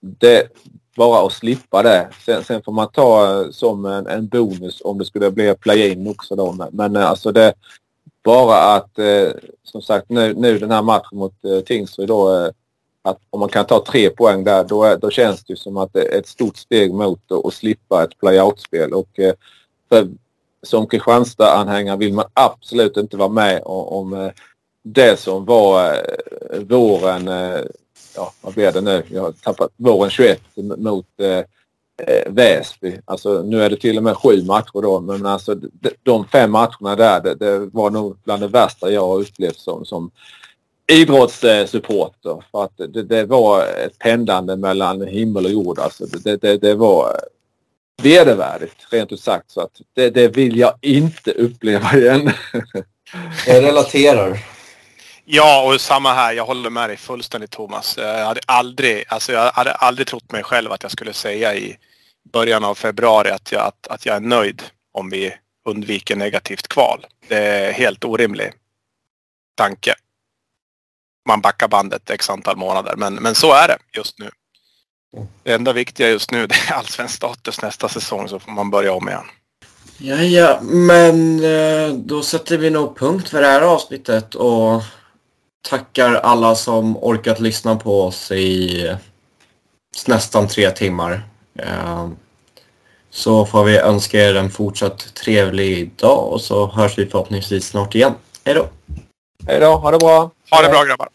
det, 0.01 0.49
bara 0.97 1.27
att 1.27 1.33
slippa 1.33 1.83
det. 1.83 2.09
Sen, 2.25 2.45
sen 2.45 2.63
får 2.63 2.73
man 2.73 2.89
ta 2.89 3.41
eh, 3.41 3.51
som 3.51 3.85
en, 3.85 4.07
en, 4.07 4.29
bonus 4.29 4.81
om 4.85 4.99
det 4.99 5.05
skulle 5.05 5.31
bli 5.31 5.55
play-in 5.55 6.09
också 6.09 6.37
då. 6.37 6.69
Men, 6.73 6.97
alltså 6.97 7.33
det 7.33 7.55
bara 8.25 8.75
att 8.75 8.91
som 9.63 9.83
sagt 9.83 10.11
nu, 10.11 10.35
nu 10.35 10.59
den 10.59 10.71
här 10.71 10.83
matchen 10.83 11.19
mot 11.19 11.35
Tingsryd 11.67 12.09
då 12.09 12.51
att 13.03 13.19
om 13.31 13.41
man 13.41 13.49
kan 13.49 13.67
ta 13.67 13.85
tre 13.85 14.11
poäng 14.11 14.45
där 14.45 14.65
då, 14.65 14.97
då 14.97 15.11
känns 15.11 15.45
det 15.45 15.57
som 15.57 15.77
att 15.77 15.93
det 15.93 16.15
är 16.15 16.19
ett 16.19 16.29
stort 16.29 16.57
steg 16.57 16.95
mot 16.95 17.33
att 17.33 17.55
slippa 17.55 18.05
ett 18.05 18.19
playout-spel. 18.19 18.93
Och 18.93 19.09
för, 19.89 20.09
som 20.67 20.87
Kristianstad-anhängare 20.87 21.97
vill 21.97 22.15
man 22.15 22.25
absolut 22.33 22.97
inte 22.97 23.17
vara 23.17 23.29
med 23.29 23.63
om, 23.65 23.87
om 23.87 24.13
eh, 24.13 24.31
det 24.83 25.21
som 25.21 25.45
var 25.45 25.85
eh, 25.91 26.61
våren 26.61 27.29
eh, 27.29 27.61
ja, 28.17 28.33
vad 28.41 28.55
blir 28.55 28.73
det 28.73 28.81
nu? 28.81 29.03
Jag 29.09 29.23
har 29.23 29.33
tappat 29.33 29.71
våren 29.77 30.11
21 30.11 30.41
mot 30.57 31.07
eh, 31.21 31.43
Väsby. 32.27 32.99
Alltså, 33.05 33.43
nu 33.43 33.63
är 33.63 33.71
det 33.71 33.77
till 33.77 33.97
och 33.97 34.03
med 34.03 34.17
sju 34.17 34.43
matcher 34.43 34.83
då, 34.83 35.01
men 35.01 35.27
alltså 35.27 35.55
de, 35.55 35.91
de 36.03 36.29
fem 36.29 36.51
matcherna 36.51 36.97
där, 36.97 37.21
det, 37.21 37.35
det, 37.35 37.59
var 37.59 37.91
nog 37.91 38.17
bland 38.25 38.43
det 38.43 38.49
värsta 38.49 38.91
jag 38.91 39.07
har 39.07 39.21
upplevt 39.21 39.59
som, 39.59 39.85
som 39.85 40.11
idrottssupporter. 40.93 42.45
För 42.51 42.65
att 42.65 42.77
det, 42.77 43.03
det, 43.03 43.25
var 43.25 43.63
ett 43.63 43.99
pendlande 43.99 44.57
mellan 44.57 45.03
himmel 45.07 45.45
och 45.45 45.51
jord. 45.51 45.79
Alltså 45.79 46.07
det, 46.07 46.37
det, 46.37 46.57
det 46.57 46.75
var 46.75 47.21
vedervärdigt, 48.03 48.87
rent 48.91 49.13
ut 49.13 49.21
sagt. 49.21 49.51
Så 49.51 49.61
att 49.61 49.81
det, 49.95 50.11
det 50.11 50.29
vill 50.29 50.57
jag 50.57 50.75
inte 50.81 51.31
uppleva 51.33 51.97
igen. 51.97 52.33
jag 53.47 53.63
relaterar. 53.63 54.39
Ja, 55.25 55.63
och 55.63 55.81
samma 55.81 56.13
här. 56.13 56.33
Jag 56.33 56.47
håller 56.47 56.71
med 56.71 56.91
dig 56.91 56.97
fullständigt 56.97 57.51
Thomas. 57.51 57.97
Jag 57.99 58.27
hade 58.27 58.41
aldrig, 58.47 59.05
alltså 59.09 59.33
jag 59.33 59.51
hade 59.53 59.73
aldrig 59.73 60.07
trott 60.07 60.33
mig 60.33 60.43
själv 60.43 60.73
att 60.73 60.83
jag 60.83 60.93
skulle 60.93 61.13
säga 61.13 61.55
i 61.55 61.77
början 62.33 62.65
av 62.65 62.75
februari 62.75 63.31
att 63.31 63.53
jag, 63.53 63.67
att, 63.67 63.87
att 63.87 64.07
jag 64.07 64.17
är 64.17 64.21
nöjd 64.21 64.63
om 64.93 65.11
vi 65.11 65.35
undviker 65.65 66.17
negativt 66.17 66.69
kval. 66.69 67.07
Det 67.29 67.37
är 67.37 67.73
helt 67.73 68.05
orimlig 68.05 68.53
tanke. 69.55 69.95
Man 71.29 71.41
backar 71.41 71.69
bandet 71.69 72.11
x 72.11 72.31
antal 72.31 72.57
månader, 72.57 72.97
men, 72.97 73.15
men 73.15 73.35
så 73.35 73.53
är 73.53 73.69
det 73.69 73.79
just 73.93 74.19
nu. 74.19 74.31
Det 75.43 75.53
enda 75.53 75.73
viktiga 75.73 76.09
just 76.09 76.31
nu 76.31 76.47
det 76.47 76.55
är 76.55 76.75
allsvensk 76.75 77.15
status 77.15 77.63
nästa 77.63 77.89
säsong 77.89 78.29
så 78.29 78.39
får 78.39 78.53
man 78.53 78.71
börja 78.71 78.93
om 78.93 79.09
igen. 79.09 79.25
Ja, 79.99 80.17
ja, 80.17 80.61
men 80.63 81.45
eh, 81.45 81.95
då 81.95 82.23
sätter 82.23 82.59
vi 82.59 82.71
nog 82.71 82.99
punkt 82.99 83.29
för 83.29 83.41
det 83.41 83.47
här 83.47 83.63
avsnittet 83.63 84.35
och 84.35 84.83
tackar 85.69 86.15
alla 86.15 86.55
som 86.55 86.97
orkat 86.97 87.41
lyssna 87.41 87.77
på 87.77 88.03
oss 88.03 88.31
i 88.31 88.97
nästan 90.07 90.49
tre 90.49 90.71
timmar. 90.71 91.23
Eh, 91.59 92.09
så 93.11 93.47
får 93.47 93.65
vi 93.65 93.79
önska 93.79 94.29
er 94.29 94.35
en 94.35 94.51
fortsatt 94.51 95.15
trevlig 95.15 95.91
dag 95.97 96.33
och 96.33 96.41
så 96.41 96.67
hörs 96.67 96.99
vi 96.99 97.07
förhoppningsvis 97.07 97.67
snart 97.67 97.95
igen. 97.95 98.15
Hej 98.45 98.55
då! 98.55 98.69
Hej 99.47 99.61
då, 99.61 99.67
ha 99.67 99.91
det 99.91 99.99
bra! 99.99 100.31
Ha 100.51 100.63
det 100.63 100.69
bra 100.69 100.85
grabbar! 100.85 101.09